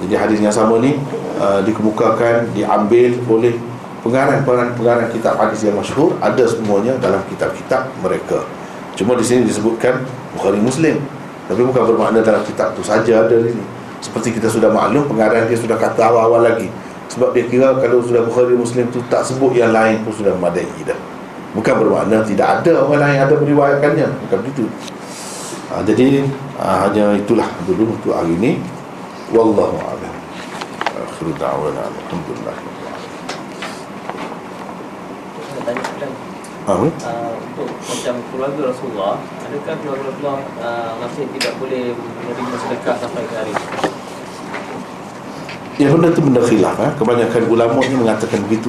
Jadi 0.00 0.14
hadis 0.16 0.38
yang 0.40 0.48
sama 0.48 0.80
ni 0.80 0.96
uh, 1.36 1.60
dikemukakan, 1.60 2.56
diambil 2.56 3.20
oleh 3.28 3.52
pengarang-pengarang 4.00 5.12
kitab 5.12 5.36
hadis 5.36 5.60
yang 5.60 5.76
masyhur 5.76 6.16
ada 6.24 6.40
semuanya 6.48 6.96
dalam 6.96 7.20
kitab-kitab 7.28 7.92
mereka. 8.00 8.48
Cuma 8.96 9.12
di 9.12 9.24
sini 9.24 9.44
disebutkan 9.44 10.00
Bukhari 10.32 10.56
Muslim. 10.56 11.04
Tapi 11.50 11.66
bukan 11.66 11.82
bermakna 11.82 12.22
dalam 12.22 12.46
kitab 12.46 12.78
tu 12.78 12.82
saja 12.86 13.26
ada 13.26 13.34
ini. 13.34 13.58
Seperti 13.98 14.38
kita 14.38 14.46
sudah 14.46 14.70
maklum 14.70 15.10
pengarang 15.10 15.50
dia 15.50 15.58
sudah 15.58 15.74
kata 15.74 16.06
awal-awal 16.06 16.46
lagi. 16.46 16.70
Sebab 17.10 17.34
dia 17.34 17.42
kira 17.50 17.74
kalau 17.82 17.98
sudah 18.06 18.22
Bukhari 18.22 18.54
Muslim 18.54 18.86
tu 18.94 19.02
tak 19.10 19.26
sebut 19.26 19.50
yang 19.58 19.74
lain 19.74 20.06
pun 20.06 20.14
sudah 20.14 20.30
memadai 20.38 20.70
dah. 20.86 20.94
Bukan 21.50 21.74
bermakna 21.82 22.22
tidak 22.22 22.62
ada 22.62 22.86
orang 22.86 23.02
lain 23.02 23.14
yang 23.18 23.26
ada 23.26 23.34
meriwayatkannya. 23.42 24.06
Bukan 24.30 24.38
begitu. 24.46 24.64
Ha, 25.74 25.82
jadi 25.82 26.22
ha, 26.62 26.86
hanya 26.86 27.18
itulah 27.18 27.50
dulu 27.66 27.98
untuk 27.98 28.14
hari 28.14 28.38
ini. 28.38 28.62
Wallahu 29.34 29.74
a'lam. 29.74 30.14
Akhiru 30.86 31.34
da'wana 31.34 31.90
alhamdulillah. 31.90 32.54
Ha, 36.68 36.76
uh, 36.76 36.84
untuk 37.40 37.72
macam 37.72 38.14
keluarga 38.28 38.60
Rasulullah 38.68 39.16
adakah 39.48 39.74
keluarga 39.80 40.04
Rasulullah 40.12 40.40
uh, 40.60 40.92
masih 41.00 41.24
tidak 41.32 41.56
boleh 41.56 41.96
menerima 41.96 42.56
sedekah 42.60 42.96
sampai 43.00 43.24
ke 43.24 43.34
hari 43.34 43.54
Ya 45.80 45.88
benda 45.88 46.12
tu 46.12 46.20
benda 46.20 46.44
khilaf 46.44 46.76
eh? 46.76 46.92
Kebanyakan 47.00 47.48
ulama 47.48 47.80
ni 47.80 47.96
mengatakan 47.96 48.44
begitu. 48.44 48.68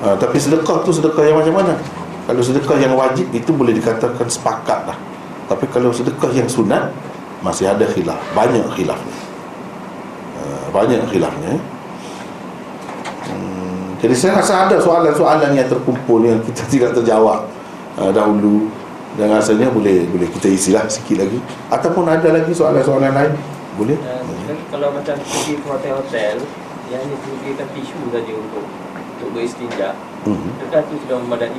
Uh, 0.00 0.16
Tapi 0.16 0.40
sedekah 0.40 0.80
tu 0.80 0.88
sedekah 0.88 1.20
yang 1.20 1.36
macam 1.36 1.52
mana? 1.52 1.76
Kalau 2.24 2.40
sedekah 2.40 2.80
yang 2.80 2.96
wajib 2.96 3.28
itu 3.36 3.52
boleh 3.52 3.76
dikatakan 3.76 4.24
sepakat 4.24 4.88
lah. 4.88 4.96
Tapi 5.44 5.68
kalau 5.68 5.92
sedekah 5.92 6.32
yang 6.32 6.48
sunat 6.48 6.88
Masih 7.44 7.68
ada 7.68 7.84
khilaf. 7.84 8.16
Banyak 8.32 8.72
khilafnya. 8.72 9.18
Uh, 10.40 10.66
Banyak 10.72 11.04
khilafnya? 11.12 11.60
Jadi 13.98 14.14
saya 14.14 14.38
rasa 14.38 14.70
ada 14.70 14.78
soalan-soalan 14.78 15.58
yang 15.58 15.66
terkumpul 15.66 16.22
yang 16.22 16.38
kita 16.46 16.62
tidak 16.72 16.90
terjawab 16.94 17.46
uh, 17.98 18.10
dahulu. 18.14 18.70
Dan 19.18 19.34
rasanya 19.34 19.66
boleh 19.74 20.06
boleh 20.14 20.30
kita 20.30 20.46
isilah 20.46 20.86
sikit 20.86 21.26
lagi. 21.26 21.42
Ataupun 21.74 22.06
ada 22.06 22.30
lagi 22.30 22.54
soalan-soalan 22.54 23.10
lain? 23.10 23.32
Boleh? 23.74 23.98
Uh, 23.98 24.54
kalau 24.70 24.94
macam 24.94 25.18
pergi 25.18 25.58
ke 25.58 25.66
hotel-hotel 25.66 26.36
yang 26.88 27.00
hanya 27.02 27.16
sediakan 27.20 27.68
tisu 27.74 27.98
saja 28.14 28.32
untuk 28.32 28.64
untuk 29.18 29.28
beristinja, 29.34 29.98
hmm. 30.22 30.62
adakah 30.62 30.80
itu 30.86 30.94
sudah 31.02 31.16
memadai? 31.18 31.50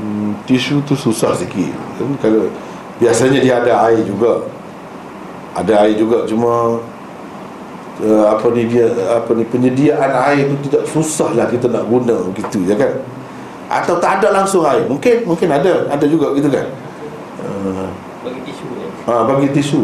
Hmm, 0.00 0.32
tisu 0.48 0.80
tu 0.88 0.96
susah 0.96 1.36
sikit. 1.36 1.76
Kan 2.00 2.16
kalau 2.24 2.48
biasanya 2.96 3.38
dia 3.44 3.60
ada 3.60 3.72
air 3.92 4.00
juga. 4.08 4.48
Ada 5.50 5.84
air 5.84 5.98
juga 6.00 6.24
cuma 6.24 6.80
uh, 8.04 8.24
apa 8.36 8.46
ni 8.52 8.66
dia 8.66 8.88
apa 9.08 9.30
ni 9.36 9.44
penyediaan 9.44 10.10
air 10.32 10.48
tu 10.48 10.56
tidak 10.68 10.82
susah 10.88 11.32
lah 11.36 11.46
kita 11.48 11.68
nak 11.68 11.84
guna 11.86 12.16
begitu 12.32 12.64
ya 12.64 12.76
kan? 12.76 12.92
Atau 13.70 14.02
tak 14.02 14.20
ada 14.20 14.34
langsung 14.34 14.66
air. 14.66 14.82
Mungkin 14.88 15.28
mungkin 15.28 15.48
ada 15.52 15.86
ada 15.86 16.04
juga 16.08 16.34
gitu 16.34 16.50
kan? 16.50 16.66
Uh, 17.40 17.88
Bagi 18.20 18.40
tisu 18.44 18.66
ya. 18.76 18.88
uh, 19.08 19.22
bagi 19.24 19.48
tisu. 19.54 19.82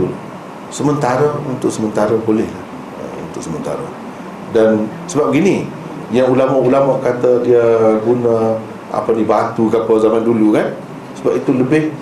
Sementara 0.69 1.39
untuk 1.47 1.71
sementara 1.71 2.13
boleh 2.19 2.45
lah. 2.45 2.65
Uh, 3.01 3.17
untuk 3.31 3.43
sementara. 3.45 3.87
Dan 4.51 4.91
sebab 5.07 5.31
gini 5.31 5.69
yang 6.11 6.31
ulama-ulama 6.31 7.03
kata 7.03 7.43
dia 7.43 7.63
guna 8.03 8.59
apa 8.91 9.11
ni 9.15 9.27
batu 9.27 9.67
ke 9.71 9.77
apa 9.79 9.93
zaman 10.03 10.23
dulu 10.27 10.57
kan? 10.57 10.75
Sebab 11.23 11.33
itu 11.39 11.51
lebih 11.55 11.95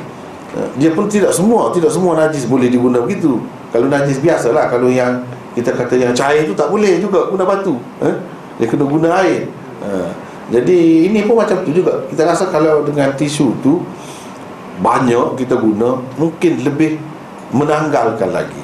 uh, 0.56 0.68
dia 0.80 0.90
pun 0.96 1.06
tidak 1.06 1.36
semua 1.36 1.70
tidak 1.70 1.92
semua 1.92 2.16
najis 2.16 2.48
boleh 2.48 2.72
diguna 2.72 3.04
begitu. 3.04 3.44
Kalau 3.74 3.90
najis 3.90 4.22
biasalah 4.22 4.70
kalau 4.70 4.88
yang 4.88 5.26
kita 5.54 5.70
kata 5.70 5.94
yang 5.94 6.10
cair 6.10 6.42
tu 6.44 6.54
tak 6.54 6.66
boleh 6.66 6.98
juga 6.98 7.30
guna 7.30 7.46
batu 7.46 7.78
eh? 8.02 8.16
dia 8.58 8.66
kena 8.70 8.86
guna 8.86 9.08
air. 9.22 9.50
Uh, 9.82 10.10
jadi 10.52 11.08
ini 11.10 11.24
pun 11.26 11.40
macam 11.40 11.62
tu 11.64 11.72
juga. 11.74 12.04
Kita 12.06 12.22
rasa 12.28 12.50
kalau 12.52 12.84
dengan 12.86 13.10
tisu 13.16 13.54
tu 13.64 13.82
banyak 14.82 15.38
kita 15.38 15.58
guna 15.58 15.98
mungkin 16.18 16.62
lebih 16.62 16.98
menanggalkan 17.54 18.30
lagi. 18.30 18.62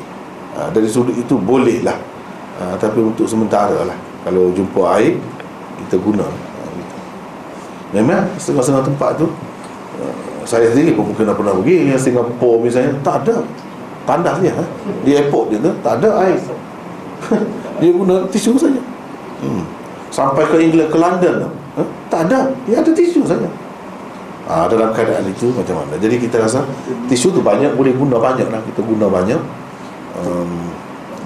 Uh, 0.54 0.68
dari 0.74 0.90
sudut 0.90 1.14
itu 1.14 1.38
boleh 1.38 1.82
lah 1.86 1.94
uh, 2.62 2.74
tapi 2.78 3.02
untuk 3.02 3.26
sementara 3.26 3.86
lah. 3.86 3.98
Kalau 4.26 4.52
jumpa 4.54 4.98
air 5.00 5.16
kita 5.86 5.96
guna. 5.98 6.26
Gitu. 6.70 6.96
memang 7.98 8.22
setengah-setengah 8.38 8.84
tempat 8.94 9.10
tu 9.18 9.26
uh, 9.26 10.14
saya 10.46 10.70
sendiri 10.70 10.94
pun 10.94 11.10
mungkin 11.10 11.26
pernah 11.34 11.54
pergi 11.54 11.90
Singapura 11.98 12.62
misalnya 12.62 12.94
tak 13.02 13.26
ada. 13.26 13.42
Tandas 14.06 14.42
dia 14.42 14.54
ha? 14.56 14.64
di 15.06 15.14
airport 15.14 15.54
dia 15.54 15.58
tu 15.62 15.70
tak 15.84 16.02
ada 16.02 16.08
air 16.26 16.38
dia 17.80 17.90
guna 17.92 18.24
tisu 18.28 18.56
saja. 18.56 18.82
Hmm. 19.40 19.64
sampai 20.10 20.44
ke 20.44 20.56
England 20.60 20.90
ke 20.92 20.98
London. 20.98 21.34
Ha? 21.78 21.82
tak 22.10 22.20
ada. 22.28 22.51
Dia 22.66 22.82
ada 22.82 22.90
tisu 22.92 23.22
saja. 23.24 23.48
Ha, 24.51 24.66
dalam 24.66 24.90
keadaan 24.90 25.22
itu 25.30 25.55
macam 25.55 25.86
mana? 25.86 25.94
Jadi 26.02 26.18
kita 26.18 26.42
rasa 26.42 26.66
tisu 27.06 27.30
tu 27.30 27.40
banyak 27.40 27.78
boleh 27.78 27.94
guna 27.94 28.18
banyak 28.18 28.51
lah. 28.51 28.59
Kita 28.66 28.82
guna 28.82 29.06
banyak. 29.06 29.38
Um, 30.18 30.74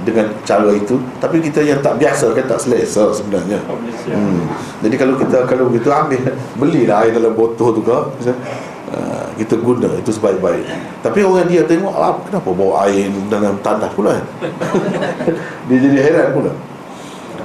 dengan 0.04 0.28
cara 0.44 0.70
itu. 0.70 1.00
Tapi 1.18 1.40
kita 1.40 1.64
yang 1.64 1.80
tak 1.80 1.96
biasa 1.98 2.30
kan 2.36 2.44
tak 2.44 2.60
selesa 2.60 3.10
sebenarnya. 3.10 3.58
Hmm. 4.12 4.44
jadi 4.84 4.94
kalau 5.00 5.14
kita 5.16 5.48
kalau 5.48 5.66
kita 5.72 5.88
ambil 5.90 6.22
belilah 6.60 7.02
air 7.02 7.12
dalam 7.16 7.32
botol 7.32 7.72
tu 7.72 7.82
ke 7.82 7.90
uh, 7.90 9.26
kita 9.40 9.56
guna 9.58 9.88
itu 9.96 10.12
sebaik-baik. 10.12 10.64
Tapi 11.00 11.24
orang 11.24 11.48
dia 11.48 11.64
tengok 11.64 11.94
ah, 11.96 12.14
kenapa 12.22 12.48
bawa 12.52 12.86
air 12.86 13.08
dalam 13.32 13.58
tandas 13.64 13.90
pula 13.96 14.20
eh? 14.20 14.24
dia 15.66 15.76
jadi 15.80 15.98
heran 15.98 16.28
pula. 16.36 16.52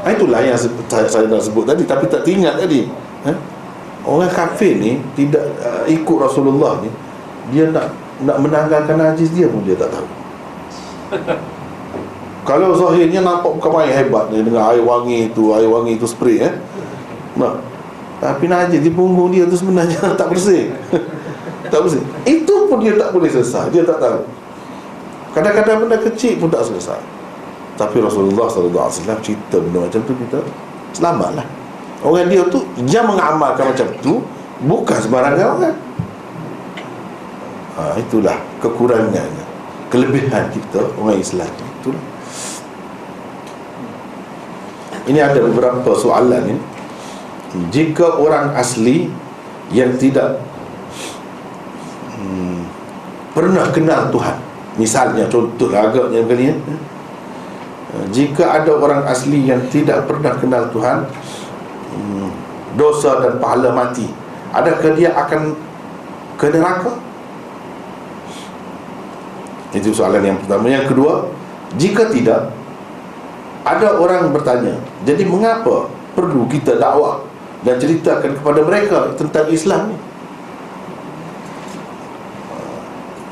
Ah, 0.03 0.15
itulah 0.15 0.40
yang 0.44 0.56
saya, 0.56 1.07
saya 1.10 1.26
dah 1.26 1.40
sebut 1.41 1.65
tadi. 1.65 1.88
Tapi 1.88 2.06
tak 2.11 2.27
teringat 2.27 2.60
tadi 2.60 2.86
eh? 3.26 3.38
orang 4.10 4.31
kafir 4.31 4.80
ni 4.80 4.98
tidak 5.15 5.44
uh, 5.60 5.84
ikut 5.90 6.18
Rasulullah 6.18 6.80
ni 6.80 6.90
dia 7.52 7.68
nak 7.69 7.91
nak 8.23 8.38
menanggalkan 8.40 8.95
najis 8.99 9.31
dia 9.31 9.48
pun 9.48 9.64
dia 9.64 9.76
tak 9.76 9.91
tahu 9.91 10.07
kalau 12.49 12.73
zahirnya 12.73 13.21
nampak 13.21 13.61
bukan 13.61 13.77
main 13.77 13.93
hebat 13.93 14.34
ni 14.34 14.41
dengan 14.41 14.73
air 14.73 14.81
wangi 14.81 15.30
tu 15.38 15.53
air 15.53 15.69
wangi 15.69 16.01
tu 16.01 16.09
spray 16.09 16.41
eh. 16.41 16.53
Nah 17.38 17.61
tapi 18.17 18.49
najis 18.49 18.81
di 18.81 18.89
punggung 18.89 19.30
dia 19.30 19.45
tu 19.45 19.53
sebenarnya 19.53 20.01
tak 20.19 20.34
bersih. 20.34 20.73
Tak 21.69 21.85
bersih. 21.85 22.01
Itu 22.26 22.65
pun 22.65 22.81
dia 22.81 22.97
tak 22.97 23.13
boleh 23.13 23.30
selesai 23.30 23.69
dia 23.69 23.85
tak 23.85 24.01
tahu. 24.01 24.26
Kadang-kadang 25.38 25.85
benda 25.85 26.01
kecil 26.01 26.41
pun 26.41 26.49
tak 26.49 26.65
selesai. 26.65 26.97
Tapi 27.77 28.01
Rasulullah 28.01 28.49
SAW 28.49 28.89
cerita 29.21 29.61
benda 29.61 29.85
macam 29.85 30.01
tu 30.01 30.17
kita 30.17 30.41
selamatlah. 30.97 31.45
Orang 32.01 32.26
dia 32.26 32.41
tu 32.49 32.65
yang 32.89 33.05
mengamalkan 33.05 33.69
macam 33.69 33.85
tu 34.01 34.26
bukan 34.65 34.97
sembarangan 34.97 35.47
orang. 35.61 35.77
Ha, 37.77 38.01
itulah 38.01 38.41
kekurangannya 38.65 39.45
kelebihan 39.93 40.49
kita 40.49 40.89
orang 40.97 41.21
Islam 41.21 41.49
itulah 41.53 42.03
ini 45.10 45.19
ada 45.19 45.41
beberapa 45.41 45.91
soalan 45.98 46.53
ni. 46.53 46.56
Jika 47.73 48.22
orang 48.22 48.53
asli 48.53 49.10
yang 49.73 49.98
tidak 49.98 50.38
hmm, 52.14 52.61
pernah 53.34 53.65
kenal 53.73 54.14
Tuhan 54.14 54.38
misalnya 54.77 55.26
contoh 55.27 55.69
agaknya 55.73 56.26
begini 56.26 56.53
ya 56.53 56.77
jika 58.14 58.61
ada 58.61 58.69
orang 58.77 59.02
asli 59.10 59.49
yang 59.49 59.65
tidak 59.73 60.06
pernah 60.06 60.38
kenal 60.38 60.69
Tuhan 60.69 61.10
hmm, 61.94 62.30
dosa 62.77 63.18
dan 63.22 63.41
pahala 63.41 63.73
mati 63.73 64.06
adakah 64.53 64.94
dia 64.94 65.14
akan 65.14 65.57
ke 66.40 66.48
neraka? 66.56 66.95
Itu 69.76 69.91
soalan 69.91 70.23
yang 70.23 70.38
pertama. 70.40 70.72
Yang 70.72 70.95
kedua 70.95 71.14
jika 71.76 72.10
tidak 72.10 72.56
ada 73.69 74.01
orang 74.01 74.33
bertanya 74.33 74.81
jadi 75.05 75.29
mengapa 75.29 75.93
perlu 76.17 76.49
kita 76.49 76.81
dakwah 76.81 77.21
dan 77.61 77.77
ceritakan 77.77 78.39
kepada 78.39 78.59
mereka 78.65 78.97
tentang 79.19 79.45
Islam 79.53 79.93
ni? 79.93 79.97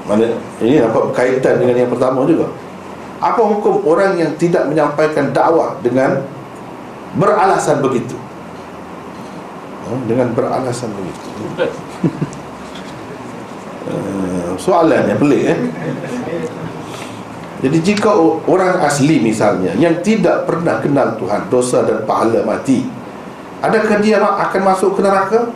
Mana 0.08 0.40
ini 0.64 0.80
nampak 0.80 1.12
berkaitan 1.12 1.60
dengan 1.60 1.76
yang 1.76 1.92
pertama 1.92 2.24
juga. 2.24 2.48
Apa 3.18 3.42
hukum 3.44 3.84
orang 3.84 4.16
yang 4.16 4.32
tidak 4.38 4.70
menyampaikan 4.70 5.34
dakwah 5.34 5.76
dengan 5.82 6.24
beralasan 7.18 7.82
begitu? 7.82 8.16
Ha, 9.84 9.92
dengan 10.06 10.32
beralasan 10.32 10.94
begitu. 10.96 11.28
Uh, 13.88 14.54
soalan 14.64 15.08
yang 15.08 15.20
pelik 15.20 15.44
eh 15.50 15.60
jadi 17.58 17.78
jika 17.82 18.14
orang 18.46 18.82
asli 18.86 19.18
misalnya 19.18 19.74
yang 19.78 19.98
tidak 20.06 20.46
pernah 20.46 20.78
kenal 20.78 21.18
Tuhan 21.18 21.50
dosa 21.50 21.82
dan 21.82 22.06
pahala 22.06 22.46
mati 22.46 22.86
adakah 23.62 23.98
dia 24.02 24.22
akan 24.22 24.62
masuk 24.62 24.98
ke 24.98 25.02
neraka? 25.02 25.50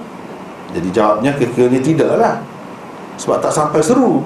Jadi 0.71 0.89
jawabnya 0.95 1.35
kekeranya 1.35 1.81
tidaklah. 1.83 2.33
Sebab 3.19 3.37
tak 3.43 3.53
sampai 3.53 3.81
seru. 3.83 4.23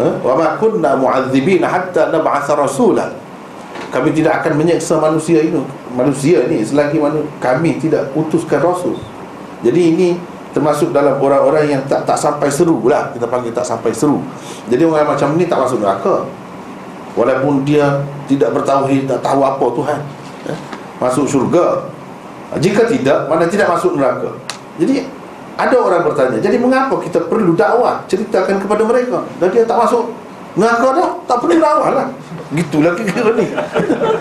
Wa 0.00 0.32
ma 0.32 0.56
kunna 0.56 0.96
mu'adzibina 0.96 1.68
hatta 1.68 2.08
nab'atha 2.08 2.56
rasula. 2.56 3.12
Kami 3.90 4.14
tidak 4.14 4.42
akan 4.42 4.54
menyeksa 4.54 5.02
manusia 5.02 5.42
ini 5.42 5.58
manusia 5.90 6.46
ini 6.46 6.62
selagi 6.62 7.02
mana 7.02 7.20
kami 7.42 7.76
tidak 7.76 8.08
utuskan 8.14 8.62
rasul. 8.62 8.96
Jadi 9.60 9.80
ini 9.92 10.08
termasuk 10.54 10.94
dalam 10.94 11.18
orang-orang 11.18 11.78
yang 11.78 11.82
tak 11.90 12.06
tak 12.06 12.18
sampai 12.18 12.50
seru 12.50 12.86
lah 12.86 13.10
kita 13.10 13.26
panggil 13.26 13.50
tak 13.50 13.66
sampai 13.66 13.90
seru. 13.90 14.22
Jadi 14.70 14.82
orang 14.86 15.10
macam 15.10 15.34
ni 15.34 15.44
tak 15.50 15.58
masuk 15.58 15.82
neraka 15.82 16.22
walaupun 17.18 17.66
dia 17.66 18.02
tidak 18.30 18.54
bertauhid 18.54 19.10
tak 19.10 19.20
tahu 19.24 19.40
apa 19.42 19.66
Tuhan 19.76 19.98
eh? 20.50 20.58
masuk 21.02 21.26
syurga 21.26 21.90
jika 22.58 22.86
tidak 22.86 23.30
mana 23.30 23.46
tidak 23.46 23.70
masuk 23.70 23.94
neraka 23.98 24.30
jadi 24.80 25.06
ada 25.60 25.76
orang 25.76 26.02
bertanya, 26.08 26.40
jadi 26.40 26.56
mengapa 26.56 26.96
kita 27.04 27.28
perlu 27.28 27.52
dakwah? 27.52 28.00
Ceritakan 28.08 28.64
kepada 28.64 28.80
mereka. 28.80 29.28
Dan 29.36 29.52
dia 29.52 29.68
tak 29.68 29.76
masuk 29.76 30.16
neraka 30.56 30.88
dah, 30.96 31.08
tak 31.28 31.36
perlu 31.44 31.60
dakwah 31.60 31.90
lah. 31.92 32.06
Gitulah 32.56 32.96
kira 32.96 33.36
ni. 33.36 33.46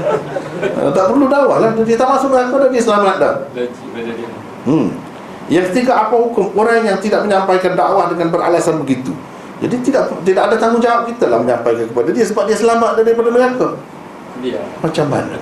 tak 0.98 1.06
perlu 1.08 1.26
dakwah 1.32 1.64
lah. 1.64 1.72
Dia 1.80 1.96
tak 1.96 2.10
masuk 2.12 2.36
neraka 2.36 2.56
dah, 2.60 2.68
dia 2.68 2.82
selamat 2.84 3.16
dah. 3.24 3.34
Hmm. 4.68 4.92
Yang 5.48 5.66
ketiga, 5.72 6.06
apa 6.06 6.16
hukum 6.20 6.52
orang 6.60 6.84
yang 6.84 7.00
tidak 7.00 7.24
menyampaikan 7.24 7.74
dakwah 7.80 8.12
dengan 8.12 8.28
beralasan 8.36 8.84
begitu? 8.84 9.16
Jadi 9.60 9.76
tidak 9.84 10.04
tidak 10.24 10.44
ada 10.48 10.56
tanggungjawab 10.56 11.04
kita 11.12 11.26
lah 11.28 11.40
menyampaikan 11.44 11.86
kepada 11.92 12.10
dia 12.16 12.26
sebab 12.26 12.44
dia 12.48 12.58
selamat 12.58 13.04
daripada 13.04 13.30
neraka. 13.32 13.70
Dia. 14.40 14.64
Macam 14.80 15.06
mana? 15.12 15.36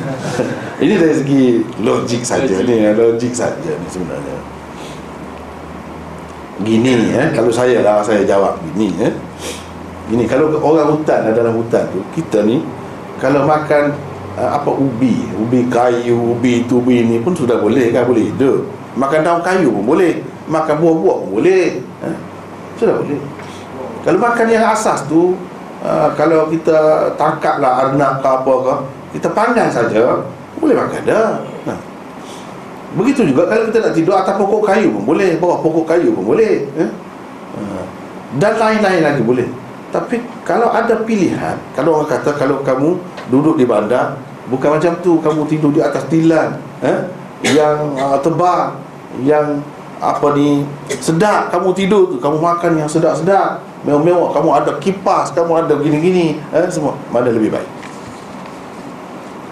Ini 0.84 0.94
dari 1.00 1.14
segi 1.16 1.64
logik 1.80 2.20
saja 2.20 2.60
ni, 2.60 2.84
logik 2.92 3.32
saja 3.32 3.72
ni 3.80 3.88
sebenarnya 3.88 4.60
gini 6.60 7.16
eh 7.16 7.28
kalau 7.32 7.48
saya 7.48 7.80
lah 7.80 8.04
saya 8.04 8.20
jawab 8.24 8.60
gini 8.60 8.92
eh 9.00 9.12
gini 10.12 10.28
kalau 10.28 10.52
orang 10.60 10.92
hutan 10.92 11.32
dalam 11.32 11.56
hutan 11.56 11.88
tu 11.88 12.04
kita 12.12 12.44
ni 12.44 12.60
kalau 13.16 13.48
makan 13.48 13.96
uh, 14.36 14.60
apa 14.60 14.68
ubi 14.68 15.24
ubi 15.40 15.64
kayu 15.72 16.36
ubi 16.36 16.64
itu 16.64 16.80
ubi 16.80 17.00
ini 17.00 17.16
pun 17.20 17.32
sudah 17.32 17.56
boleh 17.56 17.88
kan 17.94 18.04
boleh 18.04 18.28
hidup 18.28 18.68
makan 18.96 19.20
daun 19.24 19.40
kayu 19.40 19.72
pun 19.72 19.84
boleh 19.96 20.20
makan 20.50 20.74
buah-buah 20.82 21.16
pun 21.24 21.28
boleh 21.40 21.64
eh? 21.80 22.16
Sudah 22.80 22.96
boleh 22.96 23.20
kalau 24.00 24.18
makan 24.18 24.46
yang 24.48 24.64
asas 24.72 25.04
tu 25.04 25.36
uh, 25.84 26.08
Kalau 26.16 26.48
kita 26.48 27.10
tangkaplah 27.20 27.88
arnab 27.88 28.24
ke 28.24 28.28
apa 28.28 28.52
ke 28.64 28.74
Kita 29.18 29.28
pandang 29.32 29.68
saja 29.68 30.24
Boleh 30.56 30.76
makan 30.76 31.00
dah 31.04 31.30
ha. 31.68 31.74
Begitu 32.96 33.30
juga 33.30 33.46
kalau 33.46 33.68
kita 33.70 33.78
nak 33.84 33.94
tidur 33.94 34.14
atas 34.16 34.34
pokok 34.34 34.62
kayu 34.66 34.88
pun 34.90 35.14
boleh 35.14 35.36
Bawah 35.36 35.60
pokok 35.60 35.84
kayu 35.84 36.16
pun 36.16 36.24
boleh 36.34 36.64
eh? 36.74 36.90
Dan 38.40 38.52
lain-lain 38.56 39.02
lagi 39.04 39.22
boleh 39.22 39.48
Tapi 39.92 40.16
kalau 40.48 40.72
ada 40.72 40.96
pilihan 41.04 41.60
Kalau 41.76 42.00
orang 42.00 42.08
kata 42.08 42.30
kalau 42.34 42.64
kamu 42.64 42.96
duduk 43.28 43.60
di 43.60 43.68
bandar 43.68 44.16
Bukan 44.48 44.80
macam 44.80 44.96
tu 45.04 45.20
Kamu 45.20 45.44
tidur 45.46 45.70
di 45.70 45.84
atas 45.84 46.08
tilan 46.08 46.56
eh? 46.82 46.98
Yang 47.46 47.78
uh, 48.00 48.18
tebal 48.22 48.74
Yang 49.22 49.60
apa 50.00 50.32
ni? 50.34 50.64
Sedap. 50.98 51.52
Kamu 51.52 51.76
tidur 51.76 52.08
tu 52.08 52.16
kamu 52.16 52.40
makan 52.40 52.80
yang 52.80 52.88
sedap-sedap. 52.88 53.60
Mewah-mewah. 53.84 54.32
Kamu 54.32 54.48
ada 54.56 54.72
kipas 54.80 55.30
kamu 55.36 55.68
ada 55.68 55.76
gini-gini 55.76 56.40
eh, 56.50 56.66
semua. 56.72 56.96
Mana 57.12 57.28
lebih 57.28 57.52
baik? 57.52 57.68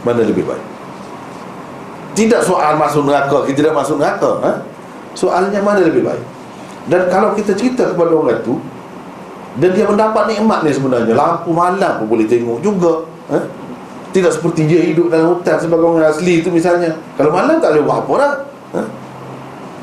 Mana 0.03 0.25
lebih 0.25 0.49
baik? 0.49 0.65
Tidak 2.16 2.43
soal 2.43 2.75
masuk 2.75 3.07
neraka 3.07 3.47
kita 3.47 3.62
tidak 3.62 3.79
masuk 3.79 4.03
neraka 4.03 4.43
eh? 4.43 4.57
soalnya 5.15 5.62
mana 5.62 5.87
lebih 5.87 6.03
baik? 6.03 6.25
Dan 6.91 7.07
kalau 7.12 7.31
kita 7.37 7.55
cerita 7.55 7.95
kepada 7.95 8.11
orang 8.11 8.43
tu 8.43 8.59
dan 9.59 9.70
dia 9.70 9.87
mendapat 9.87 10.27
nikmat 10.27 10.66
ni 10.66 10.75
sebenarnya. 10.75 11.15
Lampu 11.15 11.55
malam 11.55 12.03
pun 12.03 12.07
boleh 12.11 12.27
tengok 12.27 12.59
juga 12.59 13.07
eh? 13.31 13.45
tidak 14.11 14.35
seperti 14.35 14.66
dia 14.66 14.81
hidup 14.83 15.12
dalam 15.12 15.37
hutan 15.37 15.62
sebagai 15.62 15.87
orang 15.87 16.11
asli 16.11 16.43
tu 16.43 16.51
misalnya. 16.51 16.91
Kalau 17.15 17.31
malam 17.31 17.62
tak 17.62 17.77
boleh 17.77 17.85
buat 17.87 17.99
apa 18.03 18.12
dah 18.19 18.33
eh? 18.83 18.87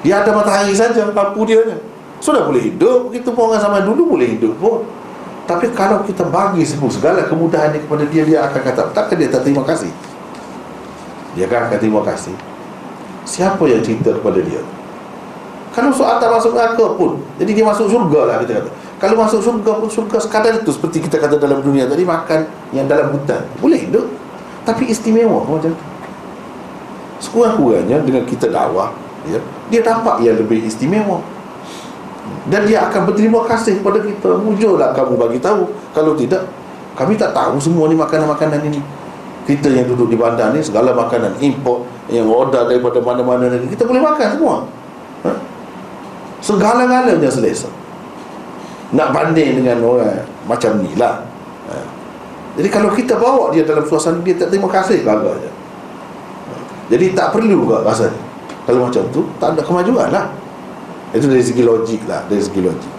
Dia 0.06 0.22
ada 0.22 0.30
matahari 0.38 0.78
saja 0.78 1.10
lampu 1.10 1.42
dia 1.50 1.66
je. 1.66 1.78
Sudah 2.22 2.46
boleh 2.46 2.72
hidup 2.72 3.10
Begitu 3.10 3.34
pun 3.34 3.50
orang 3.52 3.60
zaman 3.60 3.82
dulu 3.84 4.16
boleh 4.16 4.38
hidup 4.38 4.54
pun. 4.62 4.86
Tapi 5.50 5.74
kalau 5.74 6.06
kita 6.06 6.26
bagi 6.30 6.62
sebut 6.62 6.94
segala 6.94 7.26
kemudahan 7.26 7.74
ni 7.74 7.82
kepada 7.82 8.06
dia 8.06 8.22
Dia 8.22 8.46
akan 8.46 8.62
kata 8.62 8.82
Takkan 8.94 9.18
dia 9.18 9.30
tak 9.34 9.42
terima 9.42 9.66
kasih? 9.66 9.90
Dia 11.34 11.50
akan 11.50 11.58
kata 11.68 11.76
terima 11.82 12.02
kasih. 12.06 12.38
Siapa 13.26 13.62
yang 13.66 13.82
cerita 13.82 14.14
kepada 14.14 14.40
dia? 14.46 14.62
Kalau 15.74 15.92
soal 15.92 16.22
tak 16.22 16.30
masuk 16.30 16.54
neraka 16.54 16.86
pun 16.94 17.26
Jadi 17.42 17.52
dia 17.58 17.66
masuk 17.66 17.90
surga 17.90 18.20
lah 18.30 18.36
kita 18.46 18.62
kata. 18.62 18.70
Kalau 19.02 19.16
masuk 19.18 19.42
surga 19.42 19.72
pun 19.82 19.90
surga 19.90 20.18
sekadar 20.22 20.54
itu 20.54 20.70
Seperti 20.70 21.02
kita 21.02 21.18
kata 21.18 21.42
dalam 21.42 21.66
dunia 21.66 21.90
tadi 21.90 22.06
Makan 22.06 22.46
yang 22.78 22.86
dalam 22.86 23.10
hutan. 23.10 23.42
Boleh 23.58 23.82
hidup. 23.90 24.06
Tapi 24.66 24.90
istimewa 24.90 25.42
macam 25.46 25.74
tu. 25.74 25.86
Sekurang-kurangnya 27.22 28.02
dengan 28.06 28.24
kita 28.28 28.50
dakwah 28.50 28.92
ya, 29.30 29.40
dia 29.70 29.82
dapat 29.82 30.22
yang 30.22 30.38
lebih 30.38 30.66
istimewa. 30.66 31.22
Dan 32.46 32.70
dia 32.70 32.86
akan 32.86 33.10
berterima 33.10 33.42
kasih 33.50 33.82
kepada 33.82 34.02
kita. 34.02 34.38
Mujurlah 34.38 34.94
kamu 34.94 35.18
bagi 35.18 35.40
tahu. 35.42 35.70
Kalau 35.94 36.14
tidak 36.14 36.46
kami 36.94 37.18
tak 37.18 37.34
tahu 37.34 37.58
semua 37.58 37.90
ni 37.90 37.98
makanan-makanan 37.98 38.62
ini. 38.70 38.82
Kita 39.46 39.70
yang 39.70 39.86
duduk 39.86 40.10
di 40.10 40.18
bandar 40.18 40.54
ni 40.54 40.62
segala 40.62 40.94
makanan 40.94 41.38
import 41.38 41.86
yang 42.10 42.26
order 42.26 42.66
daripada 42.66 42.98
mana-mana 43.02 43.50
negeri 43.50 43.78
kita 43.78 43.86
boleh 43.86 44.02
makan 44.02 44.28
semua. 44.38 44.56
Ha? 45.26 45.32
segala-galanya 46.42 47.30
selesa. 47.30 47.70
Nak 48.94 49.10
banding 49.10 49.62
dengan 49.62 49.82
orang 49.82 50.22
macam 50.46 50.82
ni 50.82 50.94
lah. 50.98 51.26
Ha? 51.70 51.78
jadi 52.56 52.70
kalau 52.72 52.90
kita 52.96 53.20
bawa 53.20 53.52
dia 53.52 53.68
dalam 53.68 53.84
suasana 53.84 54.24
dia 54.24 54.36
tak 54.40 54.50
terima 54.50 54.72
kasih 54.72 55.04
agaknya 55.04 55.52
ha? 55.52 56.54
jadi 56.88 57.06
tak 57.12 57.36
perlu 57.36 57.66
juga 57.66 57.84
rasanya 57.84 58.25
kalau 58.66 58.90
macam 58.90 59.04
tu 59.14 59.22
Tak 59.38 59.56
ada 59.56 59.62
kemajuan 59.62 60.10
lah. 60.10 60.26
Itu 61.14 61.30
dari 61.30 61.46
segi 61.46 61.62
logik 61.62 62.10
lah 62.10 62.26
Dari 62.26 62.42
segi 62.42 62.62
logik. 62.66 62.92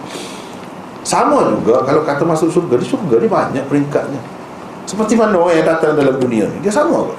Sama 1.03 1.51
juga 1.59 1.83
Kalau 1.83 2.01
kata 2.07 2.23
masuk 2.23 2.49
surga 2.49 2.79
Di 2.79 2.87
surga 2.87 3.15
ni 3.19 3.27
banyak 3.27 3.63
peringkatnya. 3.67 4.21
Seperti 4.87 5.19
mana 5.19 5.35
orang 5.35 5.59
yang 5.59 5.67
datang 5.67 5.99
dalam 5.99 6.15
dunia 6.15 6.47
ni 6.47 6.57
Dia 6.63 6.71
sama 6.71 7.03
ke? 7.11 7.15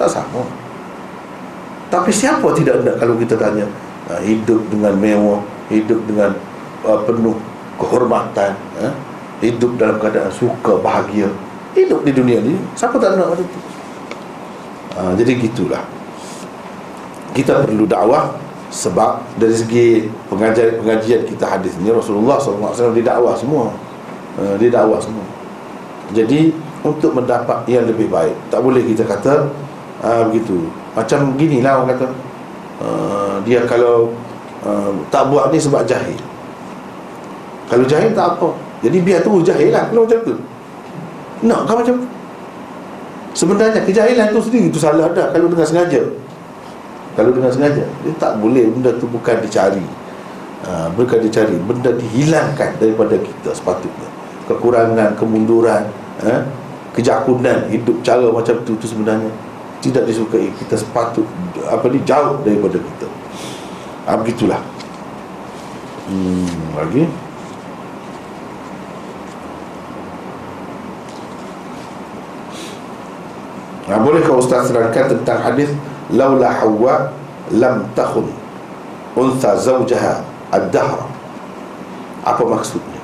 Tak 0.00 0.08
sama. 0.08 0.42
Tapi 1.92 2.08
siapa 2.08 2.48
tidak 2.56 2.80
ada 2.80 2.96
Kalau 2.96 3.20
kita 3.20 3.36
tanya 3.36 3.68
uh, 4.08 4.20
Hidup 4.24 4.64
dengan 4.72 4.96
mewah 4.96 5.44
Hidup 5.68 6.00
dengan 6.08 6.32
uh, 6.88 6.98
penuh 7.04 7.36
kehormatan 7.76 8.56
uh, 8.80 8.92
Hidup 9.44 9.76
dalam 9.76 9.98
keadaan 10.00 10.32
suka, 10.32 10.80
bahagia. 10.80 11.28
Hidup 11.76 12.00
di 12.08 12.16
dunia 12.16 12.40
ni 12.40 12.56
Siapa 12.72 12.96
tak 12.96 13.20
nak 13.20 13.36
macam 13.36 13.44
tu? 13.44 13.60
Uh, 14.96 15.12
Jadi 15.20 15.36
gitulah 15.44 15.84
kita 17.32 17.64
perlu 17.64 17.88
dakwah 17.88 18.32
sebab 18.72 19.20
dari 19.36 19.52
segi 19.52 19.86
pengajian-pengajian 20.32 21.28
kita 21.28 21.44
hadis 21.44 21.76
ni 21.80 21.92
Rasulullah 21.92 22.40
SAW 22.40 22.96
dia 22.96 23.04
dakwah 23.04 23.36
semua. 23.36 23.68
Uh, 24.40 24.56
dia 24.56 24.72
dakwah 24.72 24.96
semua. 24.96 25.24
Jadi 26.16 26.56
untuk 26.80 27.12
mendapat 27.12 27.68
yang 27.68 27.84
lebih 27.84 28.08
baik 28.08 28.32
tak 28.48 28.64
boleh 28.64 28.80
kita 28.84 29.04
kata 29.04 29.48
uh, 30.00 30.22
begitu. 30.28 30.68
Macam 30.96 31.36
gini 31.36 31.60
lah 31.60 31.80
orang 31.80 31.96
kata 31.96 32.06
uh, 32.80 33.34
dia 33.44 33.64
kalau 33.68 34.12
uh, 34.64 34.92
tak 35.12 35.28
buat 35.28 35.52
ni 35.52 35.60
sebab 35.60 35.84
jahil. 35.84 36.16
Kalau 37.68 37.84
jahil 37.84 38.12
tak 38.16 38.36
apa. 38.36 38.52
Jadi 38.84 38.98
biar 39.00 39.20
tu 39.24 39.40
jahil 39.40 39.72
lah. 39.72 39.88
Kalau 39.88 40.04
macam 40.04 40.20
tu. 40.20 40.34
Nak 41.44 41.60
kan 41.64 41.74
macam 41.80 41.94
tu? 42.00 42.08
Sebenarnya 43.32 43.80
kejahilan 43.80 44.28
tu 44.28 44.40
sendiri 44.44 44.68
tu 44.68 44.76
salah 44.76 45.08
dah 45.16 45.32
kalau 45.32 45.48
dengan 45.48 45.64
sengaja 45.64 46.04
kalau 47.12 47.30
dengan 47.32 47.52
sengaja 47.52 47.84
Dia 48.04 48.12
tak 48.16 48.40
boleh 48.40 48.72
benda 48.72 48.90
tu 48.96 49.04
bukan 49.08 49.36
dicari. 49.44 49.84
Ha, 50.64 50.88
Bukan 50.96 51.18
dicari 51.20 51.56
Benda 51.60 51.92
dihilangkan 51.92 52.80
daripada 52.80 53.18
kita 53.20 53.52
sepatutnya. 53.52 54.08
Kekurangan, 54.48 55.12
kemunduran 55.20 55.92
ha, 56.24 56.48
Kejakunan 56.96 57.68
Hidup 57.68 58.00
cara 58.00 58.28
macam 58.32 58.56
tu, 58.64 58.72
tu 58.80 58.86
sebenarnya 58.88 59.28
Tidak 59.84 60.08
disukai. 60.08 60.48
Kita 60.56 60.78
sepatut 60.78 61.28
Apa 61.68 61.84
ni 61.92 62.00
Jauh 62.08 62.40
daripada 62.40 62.80
kita. 62.80 63.06
Ha, 64.08 64.16
Begitulah. 64.16 64.60
Hmm, 66.08 66.48
Lagi? 66.76 67.04
Ha, 73.92 74.00
bolehkah 74.00 74.40
Ustaz 74.40 74.72
terangkan 74.72 75.04
tentang 75.12 75.38
hadis 75.44 75.68
laula 76.12 76.52
hawa 76.52 77.10
lam 77.50 77.88
takhun 77.96 78.28
unsa 79.16 79.56
zawjaha 79.56 80.24
ad-dahr 80.52 81.08
apa 82.22 82.42
maksudnya? 82.46 83.00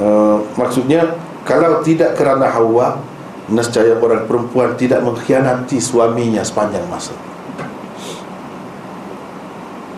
Uh, 0.00 0.40
maksudnya 0.56 1.18
kalau 1.44 1.82
tidak 1.82 2.16
kerana 2.16 2.48
hawa 2.48 3.02
nescaya 3.50 3.98
orang 3.98 4.24
perempuan 4.24 4.78
tidak 4.78 5.02
mengkhianati 5.02 5.82
suaminya 5.82 6.40
sepanjang 6.46 6.86
masa. 6.86 7.12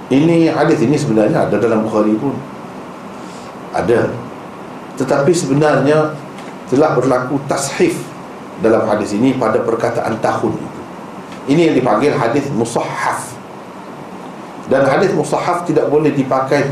Ini 0.08 0.52
hadis 0.52 0.80
ini 0.84 0.96
sebenarnya 0.96 1.48
ada 1.48 1.56
dalam 1.56 1.84
Bukhari 1.84 2.16
pun. 2.16 2.36
Ada. 3.72 4.12
Tetapi 5.00 5.32
sebenarnya 5.32 6.12
telah 6.68 6.92
berlaku 6.96 7.40
tashif 7.48 7.96
dalam 8.62 8.86
hadis 8.86 9.12
ini 9.12 9.34
pada 9.34 9.58
perkataan 9.60 10.22
tahun. 10.22 10.54
Ini 11.50 11.70
yang 11.70 11.74
dipanggil 11.74 12.14
hadis 12.14 12.46
musahhaf. 12.54 13.34
Dan 14.70 14.86
hadis 14.86 15.10
musahhaf 15.10 15.66
tidak 15.66 15.90
boleh 15.90 16.14
dipakai 16.14 16.70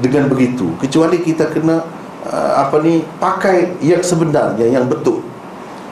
dengan 0.00 0.32
begitu 0.32 0.72
kecuali 0.80 1.20
kita 1.20 1.52
kena 1.52 1.84
uh, 2.24 2.52
apa 2.64 2.80
ni 2.80 3.04
pakai 3.20 3.76
yang 3.84 4.00
sebenarnya 4.00 4.64
yang 4.64 4.88
betul. 4.88 5.20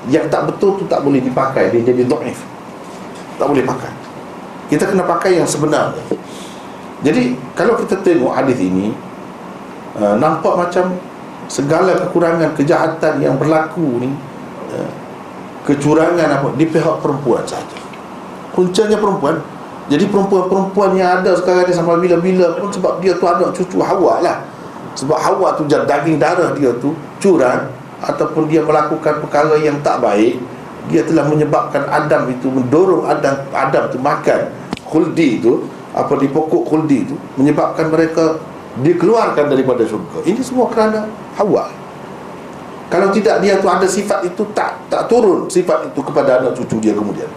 Yang 0.09 0.32
tak 0.32 0.48
betul 0.48 0.80
tu 0.80 0.84
tak 0.88 1.05
boleh 1.05 1.20
dipakai 1.20 1.68
dia 1.68 1.84
jadi 1.84 2.09
dhaif. 2.09 2.40
Tak 3.36 3.46
boleh 3.46 3.62
pakai. 3.62 3.92
Kita 4.72 4.88
kena 4.88 5.05
pakai 5.05 5.36
yang 5.36 5.48
sebenarnya. 5.48 6.00
Jadi 7.05 7.36
kalau 7.52 7.76
kita 7.76 8.00
tengok 8.00 8.32
hadis 8.32 8.59
ini 8.59 8.96
uh, 10.00 10.16
nampak 10.16 10.56
macam 10.56 10.96
segala 11.48 11.96
kekurangan 12.09 12.56
kejahatan 12.56 13.20
yang 13.20 13.36
berlaku 13.36 14.00
ni 14.00 14.10
uh, 14.72 14.90
kecurangan 15.68 16.40
apa 16.40 16.48
di 16.56 16.64
pihak 16.64 17.04
perempuan 17.04 17.44
saja. 17.44 17.76
Puncanya 18.56 18.96
perempuan. 18.96 19.36
Jadi 19.88 20.04
perempuan-perempuan 20.08 20.96
yang 20.96 21.20
ada 21.20 21.36
sekarang 21.36 21.68
ni 21.68 21.72
sampai 21.72 22.00
bila-bila 22.00 22.56
pun 22.56 22.68
sebab 22.72 23.00
dia 23.04 23.16
tu 23.16 23.24
anak 23.28 23.52
cucu 23.52 23.80
Hawa 23.80 24.24
lah. 24.24 24.44
Sebab 24.96 25.16
Hawa 25.16 25.56
tu 25.56 25.68
daging 25.68 26.16
darah 26.16 26.52
dia 26.56 26.72
tu 26.80 26.96
curang 27.20 27.68
ataupun 28.00 28.48
dia 28.48 28.64
melakukan 28.64 29.20
perkara 29.24 29.56
yang 29.60 29.80
tak 29.80 30.00
baik, 30.04 30.40
dia 30.88 31.04
telah 31.04 31.28
menyebabkan 31.28 31.84
Adam 31.88 32.28
itu 32.32 32.48
mendorong 32.48 33.04
Adam 33.08 33.44
Adam 33.52 33.84
tu 33.92 34.00
makan 34.00 34.52
khuldi 34.88 35.40
tu 35.44 35.68
apa 35.92 36.16
di 36.16 36.28
pokok 36.32 36.64
khuldi 36.68 37.08
tu 37.08 37.16
menyebabkan 37.36 37.92
mereka 37.92 38.40
dikeluarkan 38.80 39.52
daripada 39.52 39.84
syurga. 39.84 40.20
Ini 40.24 40.40
semua 40.40 40.68
kerana 40.68 41.08
Hawa. 41.36 41.88
Kalau 42.89 43.12
tidak 43.12 43.44
dia 43.44 43.60
tu 43.60 43.69
ada 43.69 43.85
sifat 43.85 44.24
itu 44.24 44.43
tak 44.56 44.81
tak 44.89 45.05
turun 45.12 45.44
sifat 45.44 45.93
itu 45.93 46.01
kepada 46.01 46.40
anak 46.40 46.56
cucu 46.56 46.81
dia 46.81 46.97
kemudian. 46.97 47.28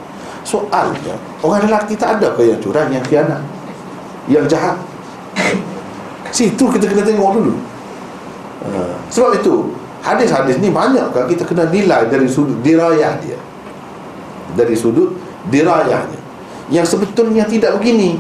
Soalnya 0.48 1.16
orang 1.44 1.68
lelaki 1.68 1.94
tak 2.00 2.18
ada 2.18 2.34
ke 2.34 2.48
yang 2.48 2.60
curang, 2.64 2.88
yang 2.90 3.04
khianat, 3.04 3.44
yang 4.32 4.48
jahat. 4.48 4.80
Situ 6.32 6.64
kita 6.72 6.88
kena 6.88 7.04
tengok 7.04 7.36
dulu. 7.36 7.54
ha. 8.64 8.96
Sebab 9.12 9.44
itu 9.44 9.76
Hadis-hadis 10.02 10.58
ni 10.58 10.74
banyak 10.74 11.14
kan 11.14 11.30
kita 11.30 11.46
kena 11.46 11.70
nilai 11.70 12.10
dari 12.10 12.26
sudut 12.26 12.58
dirayah 12.66 13.22
dia 13.22 13.38
Dari 14.58 14.74
sudut 14.74 15.14
dirayahnya 15.54 16.18
Yang 16.74 16.98
sebetulnya 16.98 17.46
tidak 17.46 17.78
begini 17.78 18.18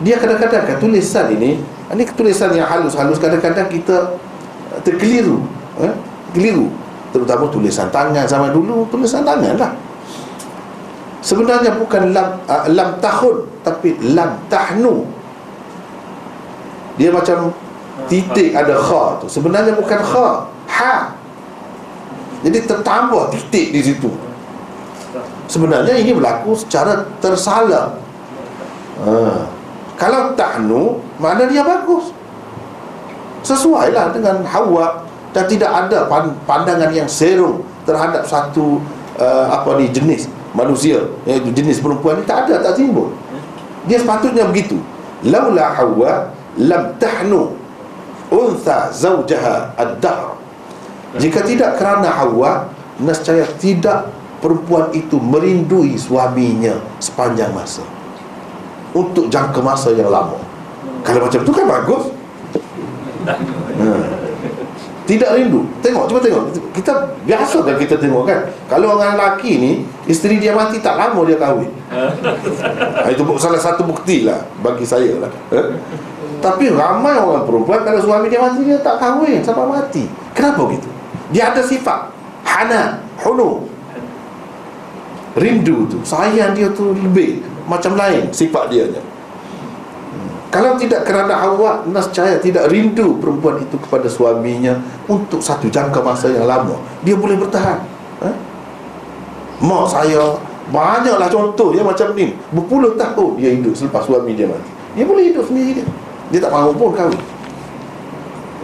Dia 0.00 0.16
kadang-kadang 0.16 0.64
kan 0.64 0.76
tulisan 0.80 1.28
ini 1.36 1.60
Ini 1.92 2.02
tulisan 2.16 2.56
yang 2.56 2.64
halus-halus 2.64 3.20
Kadang-kadang 3.20 3.68
kita 3.68 4.16
terkeliru 4.80 5.44
eh? 5.84 5.92
Keliru. 6.32 6.68
Terutama 7.14 7.48
tulisan 7.48 7.88
tangan. 7.88 8.24
Zaman 8.28 8.52
dulu 8.52 8.84
Tulisan 8.92 9.24
tangan 9.24 9.56
lah. 9.56 9.72
Sebenarnya 11.18 11.74
bukan 11.76 12.14
lam, 12.14 12.40
uh, 12.46 12.64
lam 12.70 12.94
tahun 13.02 13.36
Tapi 13.66 13.96
lam 14.14 14.38
tahnu. 14.48 15.04
Dia 16.98 17.10
macam 17.14 17.52
Titik 18.06 18.54
ada 18.54 18.78
kha 18.78 19.18
tu. 19.18 19.26
Sebenarnya 19.26 19.74
bukan 19.74 19.98
kha 19.98 20.28
ha. 20.46 20.94
Jadi 22.46 22.58
tertambah 22.62 23.34
titik 23.34 23.74
di 23.74 23.80
situ. 23.82 24.06
Sebenarnya 25.50 25.98
ini 25.98 26.14
berlaku 26.14 26.54
secara 26.54 27.02
tersalah. 27.18 27.98
Ha. 28.98 29.46
kalau 29.94 30.34
tahnu 30.38 31.02
mana 31.18 31.46
dia 31.50 31.66
bagus. 31.66 32.14
Sesuailah 33.42 34.14
dengan 34.14 34.42
hawa 34.46 35.07
dan 35.32 35.44
tidak 35.46 35.70
ada 35.70 36.08
pandangan 36.48 36.90
yang 36.92 37.08
serong 37.08 37.64
terhadap 37.84 38.24
satu 38.24 38.80
uh, 39.20 39.46
apa 39.52 39.76
ni 39.80 39.92
jenis 39.92 40.28
manusia. 40.56 41.04
Iaitu 41.28 41.52
jenis 41.52 41.80
perempuan 41.80 42.20
ini 42.20 42.24
tak 42.24 42.48
ada 42.48 42.60
tak 42.64 42.80
timbul. 42.80 43.12
Dia 43.88 44.00
sepatutnya 44.00 44.48
begitu. 44.48 44.80
Laula 45.24 45.74
hawa 45.74 46.32
lam 46.58 46.96
tahnu 47.00 47.54
untha 48.32 48.92
zawjaha 48.92 49.76
ad-dahr. 49.76 50.36
Jika 51.16 51.40
tidak 51.40 51.80
kerana 51.80 52.12
Hawa 52.12 52.68
Nescaya 52.98 53.46
tidak 53.62 54.10
perempuan 54.42 54.90
itu 54.90 55.22
merindui 55.22 55.94
suaminya 55.94 56.74
sepanjang 56.98 57.54
masa. 57.54 57.86
Untuk 58.90 59.30
jangka 59.30 59.62
masa 59.62 59.94
yang 59.94 60.10
lama. 60.10 60.34
Kalau 61.06 61.30
macam 61.30 61.40
tu 61.46 61.52
kan 61.54 61.66
bagus. 61.66 62.04
Hmm. 63.78 64.17
Tidak 65.08 65.30
rindu. 65.32 65.64
Tengok, 65.80 66.04
cuba 66.04 66.20
tengok. 66.20 66.52
Kita 66.76 66.92
biasa 67.24 67.64
kan 67.64 67.80
kita 67.80 67.96
tengok 67.96 68.28
kan. 68.28 68.44
Kalau 68.68 69.00
orang 69.00 69.16
lelaki 69.16 69.56
ni 69.56 69.72
Isteri 70.04 70.36
dia 70.36 70.52
mati 70.52 70.84
tak 70.84 71.00
lama 71.00 71.24
dia 71.24 71.40
kahwin. 71.40 71.72
Ha, 71.88 72.12
Itu 73.16 73.24
salah 73.40 73.56
satu 73.56 73.88
bukti 73.88 74.28
lah 74.28 74.44
Bagi 74.60 74.84
saya 74.84 75.16
lah. 75.16 75.32
Eh? 75.48 75.80
Tapi 76.44 76.68
ramai 76.76 77.16
orang 77.16 77.48
perempuan 77.48 77.88
Kalau 77.88 78.04
suami 78.04 78.28
dia 78.28 78.36
mati 78.36 78.60
Dia 78.68 78.84
tak 78.84 79.00
kahwin 79.00 79.40
sampai 79.40 79.64
mati. 79.64 80.04
Kenapa 80.36 80.68
gitu? 80.76 80.92
Dia 81.32 81.56
ada 81.56 81.64
sifat 81.64 82.12
Hana 82.44 83.00
Hunu. 83.24 83.64
Rindu 85.40 85.88
tu. 85.88 86.04
Sayang 86.04 86.52
dia 86.52 86.68
tu 86.76 86.92
lebih 86.92 87.40
Macam 87.64 87.96
lain 87.96 88.28
sifat 88.28 88.68
dia. 88.68 88.84
Kalau 90.48 90.80
tidak 90.80 91.04
kerana 91.04 91.44
awak 91.44 91.84
Nascaya 91.92 92.40
tidak 92.40 92.72
rindu 92.72 93.20
perempuan 93.20 93.60
itu 93.60 93.76
Kepada 93.76 94.08
suaminya 94.08 94.80
Untuk 95.04 95.44
satu 95.44 95.68
jangka 95.68 96.00
masa 96.00 96.32
yang 96.32 96.48
lama 96.48 96.80
Dia 97.04 97.20
boleh 97.20 97.36
bertahan. 97.36 97.84
Ha? 98.24 98.30
Mak 99.60 99.84
saya 99.92 100.40
Banyaklah 100.68 101.32
contoh 101.32 101.72
yang 101.72 101.88
macam 101.88 102.12
ni. 102.12 102.36
Berpuluh 102.52 102.92
tahun 103.00 103.40
dia 103.40 103.50
hidup 103.56 103.72
selepas 103.72 104.04
suami 104.04 104.36
dia 104.36 104.44
mati. 104.44 104.68
Dia 104.92 105.04
boleh 105.08 105.32
hidup 105.32 105.48
sendiri 105.48 105.80
dia. 105.80 105.86
Dia 106.28 106.38
tak 106.44 106.52
mahu 106.52 106.76
pun 106.76 106.92
kahwin. 106.92 107.20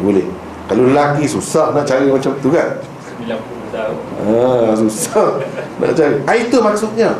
Boleh. 0.05 0.27
Kalau 0.69 0.85
lelaki 0.85 1.25
susah 1.25 1.73
nak 1.73 1.89
cari 1.89 2.13
macam 2.13 2.33
tu 2.41 2.49
kan? 2.53 2.77
90 3.25 3.73
tahun. 3.73 3.97
Ah, 4.21 4.73
Susah 4.77 5.41
nak 5.81 5.93
cari. 5.97 6.17
Ah, 6.29 6.37
Itu 6.37 6.61
maksudnya. 6.61 7.17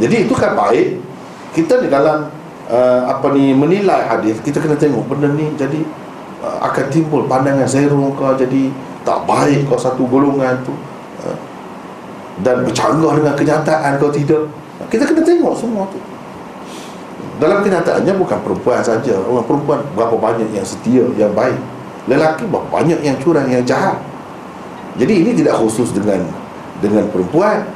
Jadi 0.00 0.16
itu 0.24 0.32
kan 0.32 0.56
baik. 0.56 1.00
Kita 1.52 1.84
di 1.84 1.88
dalam 1.92 2.32
uh, 2.70 3.00
Apa 3.10 3.32
ni 3.34 3.54
Menilai 3.54 4.06
hadis. 4.06 4.38
Kita 4.42 4.58
kena 4.58 4.76
tengok 4.78 5.06
benda 5.06 5.30
ni 5.32 5.50
Jadi 5.54 5.82
uh, 6.42 6.58
Akan 6.62 6.90
timbul 6.90 7.26
pandangan 7.26 7.66
zero 7.66 8.10
kau 8.14 8.34
Jadi 8.34 8.70
Tak 9.06 9.24
baik 9.26 9.70
kau 9.70 9.78
satu 9.78 10.06
golongan 10.06 10.58
tu. 10.66 10.74
Uh, 11.24 11.38
Dan 12.42 12.66
bercanggah 12.66 13.16
dengan 13.16 13.34
kenyataan 13.38 13.96
kau 13.96 14.12
tidak. 14.12 14.44
Kita 14.92 15.08
kena 15.08 15.22
tengok 15.24 15.54
semua 15.56 15.88
tu. 15.88 15.98
Dalam 17.40 17.64
kenyataannya 17.64 18.12
bukan 18.18 18.38
perempuan 18.44 18.80
saja. 18.84 19.16
Orang 19.24 19.46
perempuan 19.48 19.80
berapa 19.96 20.16
banyak 20.18 20.52
yang 20.52 20.66
setia 20.66 21.06
Yang 21.16 21.32
baik. 21.32 21.60
Lelaki 22.06 22.44
banyak 22.50 23.00
yang 23.02 23.16
curang 23.18 23.48
yang 23.48 23.64
jahat. 23.66 23.98
Jadi 24.96 25.12
ini 25.26 25.30
tidak 25.36 25.58
khusus 25.60 25.92
dengan 25.92 26.22
dengan 26.78 27.08
perempuan. 27.08 27.66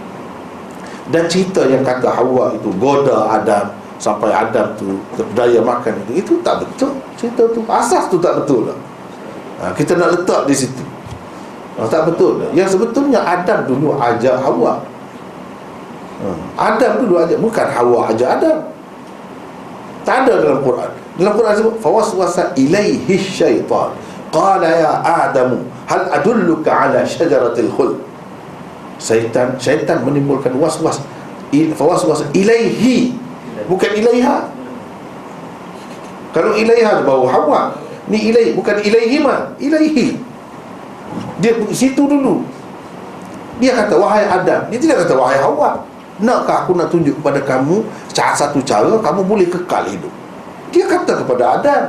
Dan 1.11 1.27
cerita 1.27 1.67
yang 1.67 1.83
kata 1.83 2.07
Hawa 2.07 2.55
itu 2.55 2.71
goda 2.79 3.35
Adam 3.35 3.80
sampai 4.01 4.33
Adam 4.33 4.73
tu 4.81 4.97
terdaya 5.13 5.61
makan 5.61 5.93
itu 6.09 6.13
itu 6.25 6.33
tak 6.41 6.65
betul. 6.65 6.97
Cerita 7.21 7.45
tu 7.53 7.61
asas 7.69 8.09
tu 8.09 8.17
tak 8.17 8.41
betul 8.43 8.73
lah. 8.73 8.79
ha, 9.61 9.65
kita 9.77 9.95
nak 10.01 10.17
letak 10.17 10.49
di 10.49 10.57
situ. 10.57 10.81
Ha, 11.77 11.85
tak 11.87 12.09
betul 12.09 12.41
lah. 12.41 12.49
yang 12.57 12.67
sebetulnya 12.67 13.21
Adam 13.21 13.69
dulu 13.69 14.01
ajak 14.01 14.41
Hawa. 14.41 14.81
Ha, 16.25 16.27
Adam 16.57 17.05
dulu 17.05 17.21
ajak 17.21 17.39
bukan 17.39 17.67
Hawa 17.69 18.09
ajak 18.09 18.41
Adam. 18.41 18.59
Tak 20.01 20.25
ada 20.25 20.41
dalam 20.41 20.65
Quran. 20.65 20.91
Dalam 21.21 21.33
Quran 21.37 21.53
sebut 21.61 21.77
fawaswasa 21.85 22.57
ilaihi 22.57 23.21
syaitan. 23.21 23.93
Qala 24.31 24.71
ya 24.71 24.93
Adamu 25.03 25.67
Hal 25.91 26.07
adulluka 26.07 26.71
ala 26.71 27.03
syajaratil 27.03 27.67
khul 27.75 27.99
Syaitan 29.03 29.59
Syaitan 29.59 30.07
menimbulkan 30.07 30.55
was-was 30.55 31.03
Was-was 31.51 32.23
ilaihi 32.31 33.11
Bukan 33.67 33.91
ilaiha. 33.93 34.49
Kalau 36.31 36.55
ilaiha 36.55 37.03
bau 37.03 37.27
hawa 37.27 37.75
Ni 38.07 38.31
ilaihi 38.31 38.55
Bukan 38.55 38.79
ilaihi 38.83 39.19
ma 39.23 39.55
Ilaihi. 39.59 40.19
Dia 41.43 41.57
situ 41.75 42.07
dulu. 42.07 42.45
Dia 43.59 43.77
kata 43.77 43.99
wahai 43.99 44.25
Adam. 44.27 44.71
Dia 44.71 44.79
tidak 44.79 45.07
kata 45.07 45.15
wahai 45.19 45.39
hawa. 45.43 45.85
Nakkah 46.21 46.69
aku 46.69 46.77
nak 46.77 46.93
tunjuk 46.93 47.17
kepada 47.17 47.41
kamu 47.41 47.81
Satu 48.13 48.61
cara 48.61 48.93
Kamu 49.01 49.25
boleh 49.25 49.49
kekal 49.49 49.89
hidup. 49.89 50.13
Dia 50.71 50.87
kata 50.87 51.25
kepada 51.25 51.61
Adam. 51.61 51.83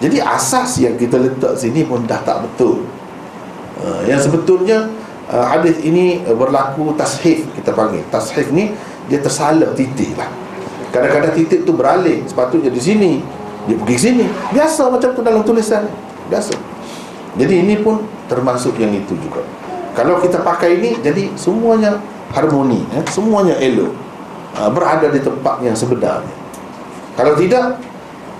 Jadi 0.00 0.16
asas 0.16 0.80
yang 0.80 0.96
kita 0.96 1.20
letak 1.20 1.60
sini 1.60 1.84
pun 1.84 2.08
dah 2.08 2.20
tak 2.24 2.40
betul. 2.40 2.88
Uh, 3.80 4.00
Yang 4.08 4.28
sebetulnya 4.32 4.88
uh, 5.28 5.44
hadis 5.44 5.76
ini 5.84 6.24
berlaku 6.24 6.96
tashif 6.96 7.44
kita 7.52 7.76
panggil. 7.76 8.00
Tashif 8.08 8.48
ni 8.48 8.72
dia 9.12 9.20
tersalah 9.20 9.76
titik 9.76 10.16
lah 10.16 10.39
Kadang-kadang 10.90 11.32
titik 11.34 11.62
tu 11.62 11.72
beralih 11.74 12.22
Sepatutnya 12.26 12.70
di 12.70 12.82
sini 12.82 13.22
Dia 13.66 13.76
pergi 13.78 13.96
sini. 13.98 14.24
Biasa 14.50 14.90
macam 14.90 15.10
tu 15.14 15.20
dalam 15.22 15.42
tulisan. 15.46 15.86
Biasa. 16.26 16.54
Jadi 17.38 17.54
ini 17.62 17.78
pun 17.78 18.02
termasuk 18.26 18.74
yang 18.78 18.90
itu 18.90 19.14
juga. 19.18 19.46
Kalau 19.94 20.18
kita 20.18 20.42
pakai 20.42 20.78
ini 20.82 20.90
Jadi 20.98 21.34
semuanya 21.38 21.98
harmoni 22.34 22.82
eh? 22.94 23.04
Semuanya 23.06 23.54
elok. 23.58 23.92
Uh, 24.58 24.70
Berada 24.70 25.06
di 25.06 25.20
tempat 25.22 25.62
yang 25.62 25.78
sebenarnya. 25.78 26.34
Kalau 27.14 27.38
tidak 27.38 27.78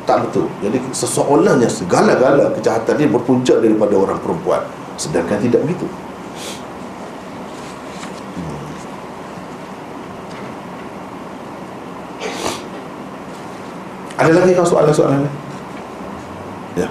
tak 0.09 0.27
betul. 0.27 0.51
Jadi 0.59 0.79
seseolahnya 0.91 1.71
segala-gala 1.71 2.51
kejahatan 2.59 2.99
ini 2.99 3.07
berpunca 3.15 3.55
daripada 3.63 3.95
orang 3.95 4.19
perempuan. 4.19 4.63
Sedangkan 4.99 5.39
tidak 5.39 5.63
begitu 5.63 5.87
ada 14.21 14.37
lagi 14.37 14.53
kau 14.53 14.69
soalan-soalan 14.69 15.25
lain? 15.25 15.33
ya. 16.77 16.89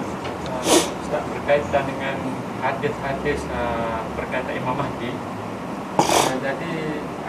Ustaz 0.66 1.22
berkaitan 1.30 1.86
dengan 1.86 2.18
hadis-hadis 2.58 3.46
uh, 3.54 4.02
berkaitan 4.18 4.58
Imam 4.58 4.74
Mahdi. 4.74 5.14
Uh, 6.02 6.36
jadi 6.42 6.74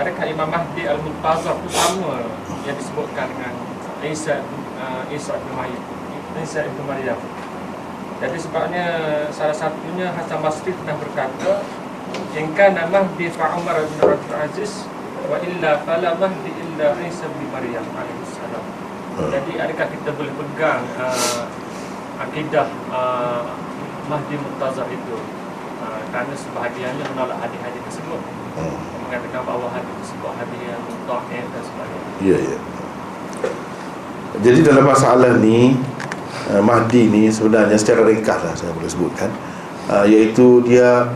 adakah 0.00 0.24
Imam 0.24 0.48
Mahdi 0.48 0.88
Al-Muntazar 0.88 1.52
itu 1.60 1.68
sama 1.76 2.24
yang 2.64 2.76
disebutkan 2.80 3.28
dengan 3.28 3.52
Isa 4.00 4.40
uh, 4.80 5.04
Isa 5.12 5.36
bin 5.36 5.52
Maryam? 5.52 5.84
Isa 6.40 6.64
bin 6.64 6.84
Maryam. 6.88 7.20
Jadi 8.24 8.36
sebabnya 8.40 8.86
salah 9.36 9.56
satunya 9.56 10.12
Hasan 10.12 10.44
Basri 10.44 10.76
pernah 10.76 10.92
berkata 11.00 11.64
Jika 12.36 12.68
nama 12.76 13.08
di 13.16 13.32
Umar 13.32 13.80
bin 13.80 13.96
Abdul 13.96 14.36
Aziz 14.36 14.84
Wa 15.24 15.40
illa 15.40 15.80
fala 15.88 16.20
mahdi 16.20 16.52
illa 16.52 17.00
Isa 17.00 17.24
bin 17.32 17.48
Maryam 17.48 17.80
alaihissalam 17.96 18.29
Jadi 19.28 19.52
adakah 19.60 19.86
kita 19.92 20.10
boleh 20.16 20.32
pegang 20.32 20.82
uh, 20.96 21.44
Akidah 22.20 22.68
uh, 22.88 23.44
Mahdi 24.08 24.36
Muntazah 24.40 24.88
itu? 24.88 25.16
Uh, 25.80 26.00
Kerana 26.08 26.32
sebahagiannya 26.32 27.04
menolak 27.12 27.38
hadis-hadis 27.44 27.80
tersebut. 27.88 28.20
Mengatakan 29.04 29.42
bahawa 29.44 29.66
hadis 29.72 29.94
tersebut 30.04 30.32
hadis 30.38 30.60
yang 30.64 30.82
Ta'in 31.04 31.44
dan 31.50 31.62
sebagainya. 31.64 32.10
Ya, 32.20 32.38
ya. 32.38 32.58
Jadi 34.40 34.58
dalam 34.62 34.86
masalah 34.86 35.36
ni 35.42 35.74
eh, 36.48 36.62
Mahdi 36.62 37.10
ni 37.10 37.26
sebenarnya 37.28 37.76
secara 37.76 38.06
ringkas 38.06 38.40
lah 38.40 38.54
saya 38.54 38.70
boleh 38.72 38.86
sebutkan 38.86 39.30
uh, 39.90 40.06
iaitu 40.06 40.62
dia 40.64 41.10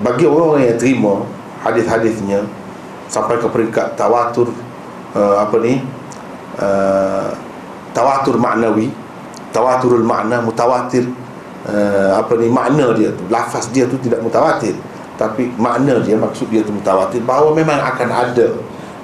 bagi 0.00 0.24
orang-orang 0.24 0.72
yang 0.72 0.78
terima 0.80 1.24
hadis-hadisnya 1.60 2.44
sampai 3.06 3.36
ke 3.36 3.48
peringkat 3.48 3.94
tawatur 3.94 4.50
uh, 5.12 5.44
apa 5.44 5.56
ni 5.60 5.84
uh, 6.60 7.30
tawatur 7.96 8.36
maknawi 8.36 8.92
tawaturul 9.56 10.04
makna 10.04 10.44
mutawatir 10.44 11.08
uh, 11.64 12.20
apa 12.20 12.36
ni 12.36 12.52
makna 12.52 12.92
dia 12.92 13.08
tu. 13.16 13.24
Lafaz 13.32 13.72
dia 13.72 13.88
tu 13.88 13.96
tidak 13.96 14.20
mutawatir 14.20 14.76
tapi 15.16 15.48
makna 15.56 15.96
dia 16.04 16.16
maksud 16.20 16.52
dia 16.52 16.60
tu 16.60 16.76
mutawatir. 16.76 17.24
Bahawa 17.24 17.56
memang 17.56 17.80
akan 17.80 18.08
ada 18.12 18.52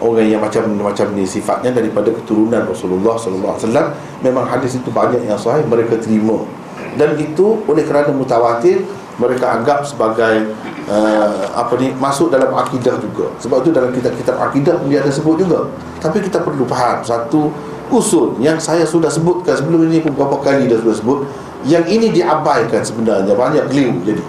orang 0.05 0.29
yang 0.29 0.43
macam 0.45 0.69
macam 0.77 1.09
ni 1.17 1.25
sifatnya 1.25 1.73
daripada 1.73 2.13
keturunan 2.13 2.69
Rasulullah 2.69 3.17
sallallahu 3.17 3.57
alaihi 3.57 3.65
wasallam. 3.65 3.89
Memang 4.21 4.45
hadis 4.45 4.77
itu 4.77 4.93
banyak 4.93 5.25
yang 5.25 5.41
sahih 5.41 5.65
mereka 5.65 5.97
terima. 5.97 6.45
Dan 6.93 7.17
itu 7.17 7.65
oleh 7.65 7.89
kerana 7.89 8.13
mutawatir 8.13 8.85
mereka 9.17 9.57
anggap 9.57 9.89
sebagai 9.89 10.53
uh, 10.93 11.49
apa 11.57 11.73
ni 11.81 11.97
masuk 11.97 12.29
dalam 12.29 12.53
akidah 12.53 13.01
juga. 13.01 13.33
Sebab 13.41 13.65
itu 13.65 13.71
dalam 13.73 13.91
kitab-kitab 13.91 14.37
akidah 14.37 14.77
dia 14.85 15.01
ada 15.01 15.09
sebut 15.09 15.41
juga. 15.41 15.73
Tapi 16.05 16.21
kita 16.21 16.45
perlu 16.45 16.69
faham 16.69 17.01
satu 17.01 17.49
usul 17.89 18.37
yang 18.41 18.61
saya 18.61 18.85
sudah 18.85 19.09
sebutkan 19.09 19.57
sebelum 19.57 19.89
ini 19.89 20.05
beberapa 20.05 20.37
kali 20.45 20.69
dah 20.69 20.77
sudah 20.77 20.97
sebut. 20.97 21.19
Yang 21.63 21.85
ini 21.95 22.07
diabaikan 22.11 22.83
sebenarnya 22.83 23.33
banyak 23.39 23.65
keliru 23.71 24.03
jadi. 24.03 24.23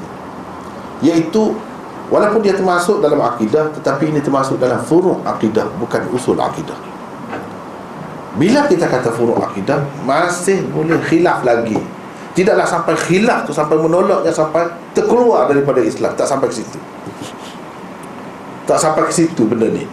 Iaitu 1.04 1.74
Walaupun 2.14 2.46
dia 2.46 2.54
termasuk 2.54 3.02
dalam 3.02 3.18
akidah 3.26 3.74
Tetapi 3.74 4.14
ini 4.14 4.20
termasuk 4.22 4.62
dalam 4.62 4.78
furu' 4.86 5.24
akidah 5.26 5.66
Bukan 5.82 6.14
usul 6.14 6.38
akidah. 6.38 6.78
Bila 8.38 8.70
kita 8.70 8.86
kata 8.86 9.10
furu' 9.10 9.40
akidah 9.40 9.82
Masih 10.06 10.68
boleh 10.70 11.02
khilaf 11.10 11.42
lagi 11.42 11.80
Tidaklah 12.34 12.66
sampai 12.66 12.98
khilaf 12.98 13.46
tu 13.46 13.54
Sampai 13.54 13.78
menolaknya 13.78 14.34
Sampai 14.34 14.66
terkeluar 14.94 15.46
daripada 15.50 15.82
Islam. 15.82 16.14
Tak 16.18 16.26
sampai 16.26 16.50
ke 16.50 16.56
situ. 16.62 16.78
Tak 18.64 18.78
sampai 18.80 19.06
ke 19.10 19.14
situ 19.14 19.44
benda 19.46 19.68
ni. 19.70 19.84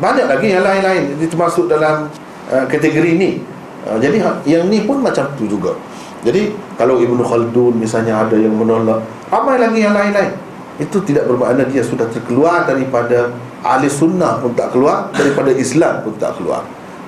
Banyak 0.00 0.26
lagi 0.26 0.50
yang 0.50 0.64
lain-lain. 0.64 1.18
Ini 1.18 1.26
termasuk 1.28 1.70
dalam 1.70 2.08
uh, 2.50 2.64
kategori 2.66 3.12
ni. 3.14 3.42
Uh, 3.84 4.00
Jadi 4.00 4.16
ha, 4.24 4.40
yang 4.48 4.66
ni 4.66 4.82
pun 4.82 5.04
macam 5.04 5.28
tu 5.36 5.44
juga. 5.44 5.76
Jadi 6.24 6.56
kalau 6.80 6.98
Ibn 7.04 7.20
Khaldun 7.20 7.76
misalnya 7.76 8.24
ada 8.24 8.32
yang 8.32 8.56
menolak 8.56 9.04
Ramai 9.28 9.60
lagi 9.60 9.82
yang 9.82 9.92
lain-lain. 9.92 10.32
Itu 10.80 11.04
tidak 11.04 11.26
bermakna 11.26 11.68
dia 11.68 11.84
sudah 11.84 12.08
terkeluar 12.10 12.64
daripada 12.64 13.34
ahli 13.64 13.88
sunnah 13.88 14.38
pun 14.38 14.52
tak 14.52 14.70
keluar 14.70 15.10
daripada 15.10 15.50
Islam 15.54 16.04
pun 16.04 16.14
tak 16.20 16.36
keluar 16.38 16.62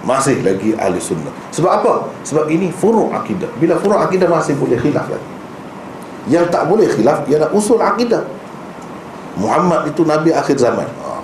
masih 0.06 0.38
lagi 0.46 0.70
ahli 0.78 1.02
sunnah. 1.02 1.34
Sebab 1.50 1.82
apa? 1.82 1.92
sebab 2.22 2.46
ini 2.46 2.70
furu' 2.70 3.10
akidah. 3.10 3.50
Bila 3.58 3.74
furu' 3.82 3.98
akidah 3.98 4.30
masih 4.30 4.54
boleh 4.54 4.78
khilaf 4.78 5.10
lagi. 5.10 5.28
Yang 6.30 6.46
tak 6.54 6.70
boleh 6.70 6.86
khilaf 6.86 7.26
ialah 7.26 7.50
usul 7.50 7.82
akidah. 7.82 8.22
Muhammad 9.36 9.90
itu 9.90 10.06
Nabi 10.06 10.30
akhir 10.30 10.56
zaman. 10.56 10.86
Ha. 10.86 11.18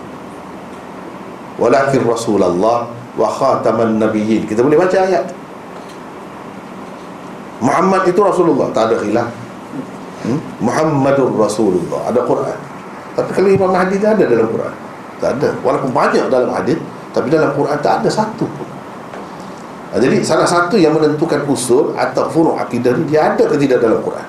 walakin 1.62 2.02
Rasulullah 2.02 2.90
wa 3.14 3.28
khataman 3.30 4.02
nabiyyin. 4.02 4.50
Kita 4.50 4.66
boleh 4.66 4.76
baca 4.76 4.98
ayat. 4.98 5.30
Muhammad 7.62 8.02
itu 8.10 8.18
Rasulullah. 8.18 8.74
Tak 8.74 8.90
ada 8.90 8.96
khilaf. 8.98 9.30
Hmm? 10.26 10.42
Muhammadur 10.58 11.30
Rasulullah. 11.38 12.10
Ada 12.10 12.20
Quran. 12.26 12.58
Tapi 13.14 13.30
kalau 13.30 13.48
Imam 13.48 13.70
Mahdi 13.70 14.02
ada 14.02 14.26
dalam 14.26 14.50
Quran. 14.50 14.74
Tak 15.22 15.30
ada. 15.38 15.54
Walaupun 15.62 15.90
banyak 15.94 16.26
dalam 16.26 16.50
hadis 16.50 16.82
tapi 17.12 17.28
dalam 17.28 17.52
Quran 17.52 17.78
tak 17.84 18.02
ada 18.02 18.08
satu 18.08 18.48
pun 18.48 18.71
ha, 19.92 20.00
jadi 20.00 20.24
salah 20.24 20.48
satu 20.48 20.80
yang 20.80 20.96
menentukan 20.96 21.44
usul 21.44 21.92
atau 21.92 22.32
furu' 22.32 22.56
akidah 22.56 22.96
dia 23.04 23.36
ada 23.36 23.44
ke 23.44 23.60
tidak 23.60 23.84
dalam 23.84 24.00
Quran? 24.00 24.24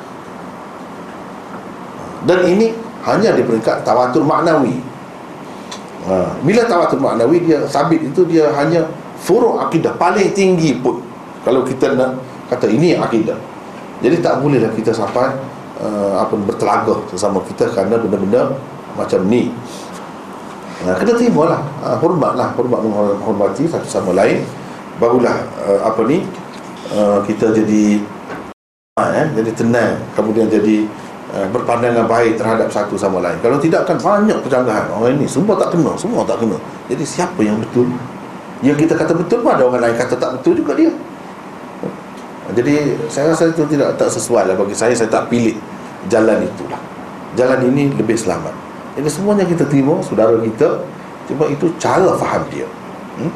Dan 2.27 2.39
ini 2.47 2.75
hanya 3.07 3.31
di 3.35 3.43
peringkat 3.43 3.87
tawatur 3.87 4.27
maknawi. 4.27 4.79
Ha, 6.03 6.35
bila 6.43 6.67
tawatur 6.67 6.99
maknawi 6.99 7.47
dia 7.47 7.63
sabit 7.67 8.03
itu 8.03 8.27
dia 8.27 8.51
hanya 8.59 8.87
furu' 9.23 9.59
akidah 9.63 9.95
paling 9.95 10.35
tinggi 10.35 10.75
pun. 10.79 10.99
Kalau 11.47 11.63
kita 11.63 11.95
nak 11.95 12.19
kata 12.51 12.67
ini 12.67 12.95
akidah. 12.95 13.35
Jadi 14.03 14.19
tak 14.19 14.43
bolehlah 14.43 14.71
kita 14.75 14.91
sampai 14.91 15.31
uh, 15.79 16.19
apa 16.19 16.35
bertelagah 16.35 17.07
sesama 17.07 17.39
kita 17.47 17.71
kerana 17.71 17.95
benda-benda 17.95 18.51
macam 18.99 19.23
ni. 19.31 19.47
Uh, 20.83 20.95
kena 20.99 21.15
terima 21.15 21.55
lah 21.55 21.61
uh, 21.87 21.95
Hormatlah 21.95 22.51
Hormat 22.59 22.83
menghormati 22.83 23.63
satu 23.63 23.87
sama 23.87 24.11
lain 24.11 24.43
Barulah 25.01 25.37
uh, 25.65 25.79
Apa 25.85 26.05
ni 26.05 26.21
uh, 26.93 27.19
Kita 27.25 27.49
jadi 27.49 28.01
uh, 28.99 29.09
eh, 29.09 29.27
Jadi 29.41 29.51
tenang. 29.57 29.97
Kemudian 30.13 30.49
jadi 30.49 30.85
uh, 31.33 31.47
Berpandangan 31.49 32.05
baik 32.05 32.37
terhadap 32.37 32.69
satu 32.69 32.93
sama 32.99 33.23
lain. 33.23 33.37
Kalau 33.41 33.57
tidak 33.57 33.89
kan 33.89 33.97
banyak 33.97 34.37
kecanggahan. 34.45 34.89
Orang 34.93 35.17
ini 35.17 35.25
semua 35.25 35.57
tak 35.57 35.73
kena 35.73 35.93
Semua 35.97 36.21
tak 36.25 36.41
kena. 36.41 36.57
Jadi 36.89 37.03
siapa 37.05 37.39
yang 37.41 37.57
betul? 37.57 37.89
Yang 38.63 38.87
kita 38.87 38.93
kata 38.95 39.13
betul 39.17 39.43
pun 39.43 39.51
ada 39.51 39.63
orang 39.67 39.81
lain 39.83 39.95
kata 39.97 40.15
tak 40.15 40.39
betul 40.39 40.55
juga 40.55 40.71
dia. 40.77 40.91
Jadi 42.53 42.95
saya 43.07 43.31
rasa 43.31 43.49
itu 43.49 43.63
tidak 43.67 43.95
tak 43.95 44.07
sesuai 44.11 44.51
lah 44.51 44.55
bagi 44.55 44.75
saya. 44.75 44.93
Saya 44.95 45.09
tak 45.09 45.27
pilih 45.27 45.55
jalan 46.07 46.43
itulah. 46.43 46.79
Jalan 47.33 47.59
ini 47.71 47.91
lebih 47.97 48.15
selamat. 48.15 48.53
Jadi 48.93 49.09
semuanya 49.09 49.43
kita 49.43 49.65
terima 49.65 49.99
saudara 50.05 50.37
kita. 50.39 50.79
Cuma 51.27 51.47
itu 51.47 51.71
cara 51.79 52.13
faham 52.19 52.43
dia. 52.51 52.67
Hmm? 53.19 53.31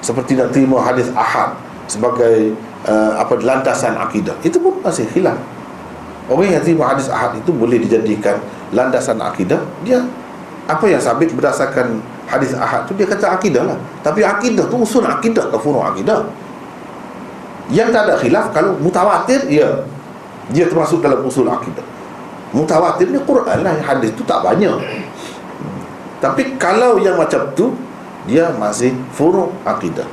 Seperti 0.00 0.38
nak 0.38 0.54
terima 0.54 0.78
hadis 0.82 1.10
ahad 1.14 1.54
sebagai 1.90 2.54
uh, 2.86 3.18
apa 3.18 3.40
landasan 3.40 3.96
akidah. 3.98 4.36
Itu 4.44 4.62
pun 4.62 4.78
masih 4.84 5.08
khilaf. 5.10 5.36
Orang 6.28 6.44
yang 6.44 6.60
terima 6.60 6.92
hadis 6.92 7.08
ahad 7.08 7.40
itu 7.40 7.50
boleh 7.50 7.80
dijadikan 7.80 8.36
landasan 8.70 9.16
akidah. 9.18 9.64
Dia 9.82 10.04
apa 10.68 10.84
yang 10.84 11.00
sabit 11.00 11.32
berdasarkan 11.32 12.04
hadis 12.28 12.52
ahad 12.52 12.84
tu 12.84 12.92
dia 12.92 13.08
kata 13.08 13.32
akidah 13.32 13.64
lah. 13.64 13.78
Tapi 14.04 14.20
akidah 14.20 14.68
tu 14.68 14.84
usul 14.84 15.02
akidah 15.08 15.48
ke 15.48 15.56
furu 15.56 15.80
akidah. 15.80 16.28
Yang 17.72 17.88
tak 17.96 18.02
ada 18.08 18.14
khilaf 18.20 18.46
kalau 18.52 18.76
mutawatir 18.76 19.48
ya 19.48 19.84
dia 20.52 20.68
termasuk 20.68 21.00
dalam 21.00 21.24
usul 21.24 21.48
akidah. 21.48 21.84
Mutawatir 22.52 23.08
ni 23.08 23.20
Quran 23.24 23.64
lah 23.64 23.76
hadis 23.80 24.12
tu 24.12 24.24
tak 24.24 24.44
banyak. 24.44 24.76
Tapi 26.20 26.56
kalau 26.60 27.00
yang 27.00 27.16
macam 27.16 27.48
tu 27.56 27.72
dia 28.28 28.52
masih 28.54 28.92
furu 29.16 29.48
akidah 29.64 30.04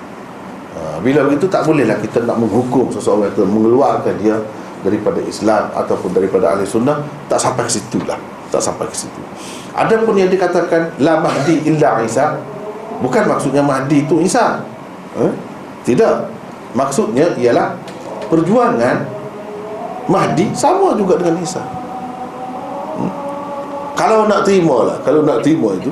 ha, 0.73 0.97
bila 1.03 1.27
begitu 1.27 1.51
tak 1.51 1.67
bolehlah 1.67 1.99
kita 1.99 2.23
nak 2.23 2.39
menghukum 2.39 2.87
seseorang 2.89 3.29
itu 3.29 3.43
mengeluarkan 3.43 4.15
dia 4.23 4.39
daripada 4.81 5.19
Islam 5.21 5.69
ataupun 5.75 6.15
daripada 6.15 6.55
ahli 6.55 6.63
sunnah 6.63 7.03
tak 7.27 7.43
sampai 7.43 7.67
ke 7.67 7.71
situ 7.75 7.99
lah 8.07 8.17
tak 8.49 8.63
sampai 8.63 8.87
ke 8.87 8.95
situ 8.95 9.21
ada 9.75 9.99
pun 10.01 10.15
yang 10.15 10.31
dikatakan 10.31 10.95
la 11.03 11.19
mahdi 11.19 11.59
illa 11.67 11.99
Isa 11.99 12.39
bukan 13.03 13.27
maksudnya 13.27 13.59
mahdi 13.59 14.07
itu 14.07 14.23
Isa 14.23 14.63
eh? 15.19 15.33
tidak 15.83 16.31
Maksudnya 16.75 17.31
ialah 17.39 17.71
perjuangan 18.27 18.99
Mahdi 20.11 20.51
sama 20.51 20.93
juga 20.99 21.17
dengan 21.17 21.39
Isa. 21.39 21.63
Hmm? 22.99 23.09
Kalau 23.95 24.27
nak 24.27 24.43
terima 24.43 24.91
lah, 24.91 24.97
kalau 25.01 25.23
nak 25.23 25.39
terima 25.41 25.71
itu 25.79 25.89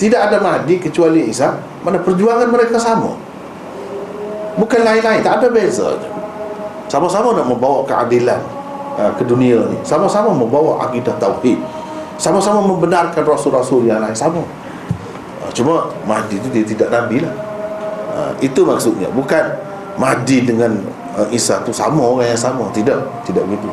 tidak 0.00 0.32
ada 0.32 0.40
Mahdi 0.40 0.80
kecuali 0.80 1.28
Isa, 1.28 1.60
mana 1.84 2.00
perjuangan 2.00 2.48
mereka 2.48 2.80
sama. 2.80 3.12
Bukan 4.56 4.80
lain-lain, 4.80 5.20
tak 5.20 5.44
ada 5.44 5.52
beza. 5.52 6.00
Sama-sama 6.88 7.36
nak 7.36 7.46
membawa 7.46 7.84
keadilan 7.84 8.40
uh, 8.96 9.12
ke 9.14 9.22
dunia 9.28 9.60
ni. 9.68 9.76
Sama-sama 9.84 10.32
membawa 10.32 10.88
akidah 10.88 11.12
tauhid. 11.20 11.60
Sama-sama 12.16 12.64
membenarkan 12.64 13.22
rasul-rasul 13.28 13.84
yang 13.84 14.00
lain 14.00 14.16
sama. 14.16 14.40
Uh, 15.44 15.52
cuma 15.52 15.92
Mahdi 16.08 16.40
itu 16.40 16.48
dia 16.48 16.64
tidak 16.64 16.88
nabi 16.88 17.20
lah. 17.20 17.34
Uh, 18.10 18.32
itu 18.40 18.64
maksudnya, 18.64 19.12
bukan 19.12 19.52
Mahdi 20.00 20.48
dengan 20.48 20.80
uh, 21.14 21.28
Isa 21.28 21.60
tu 21.60 21.76
sama 21.76 22.00
orang 22.00 22.32
yang 22.32 22.40
sama 22.40 22.72
tidak 22.72 23.04
tidak 23.28 23.44
begitu 23.46 23.68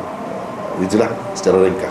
itulah 0.78 1.10
secara 1.34 1.66
ringkas 1.66 1.90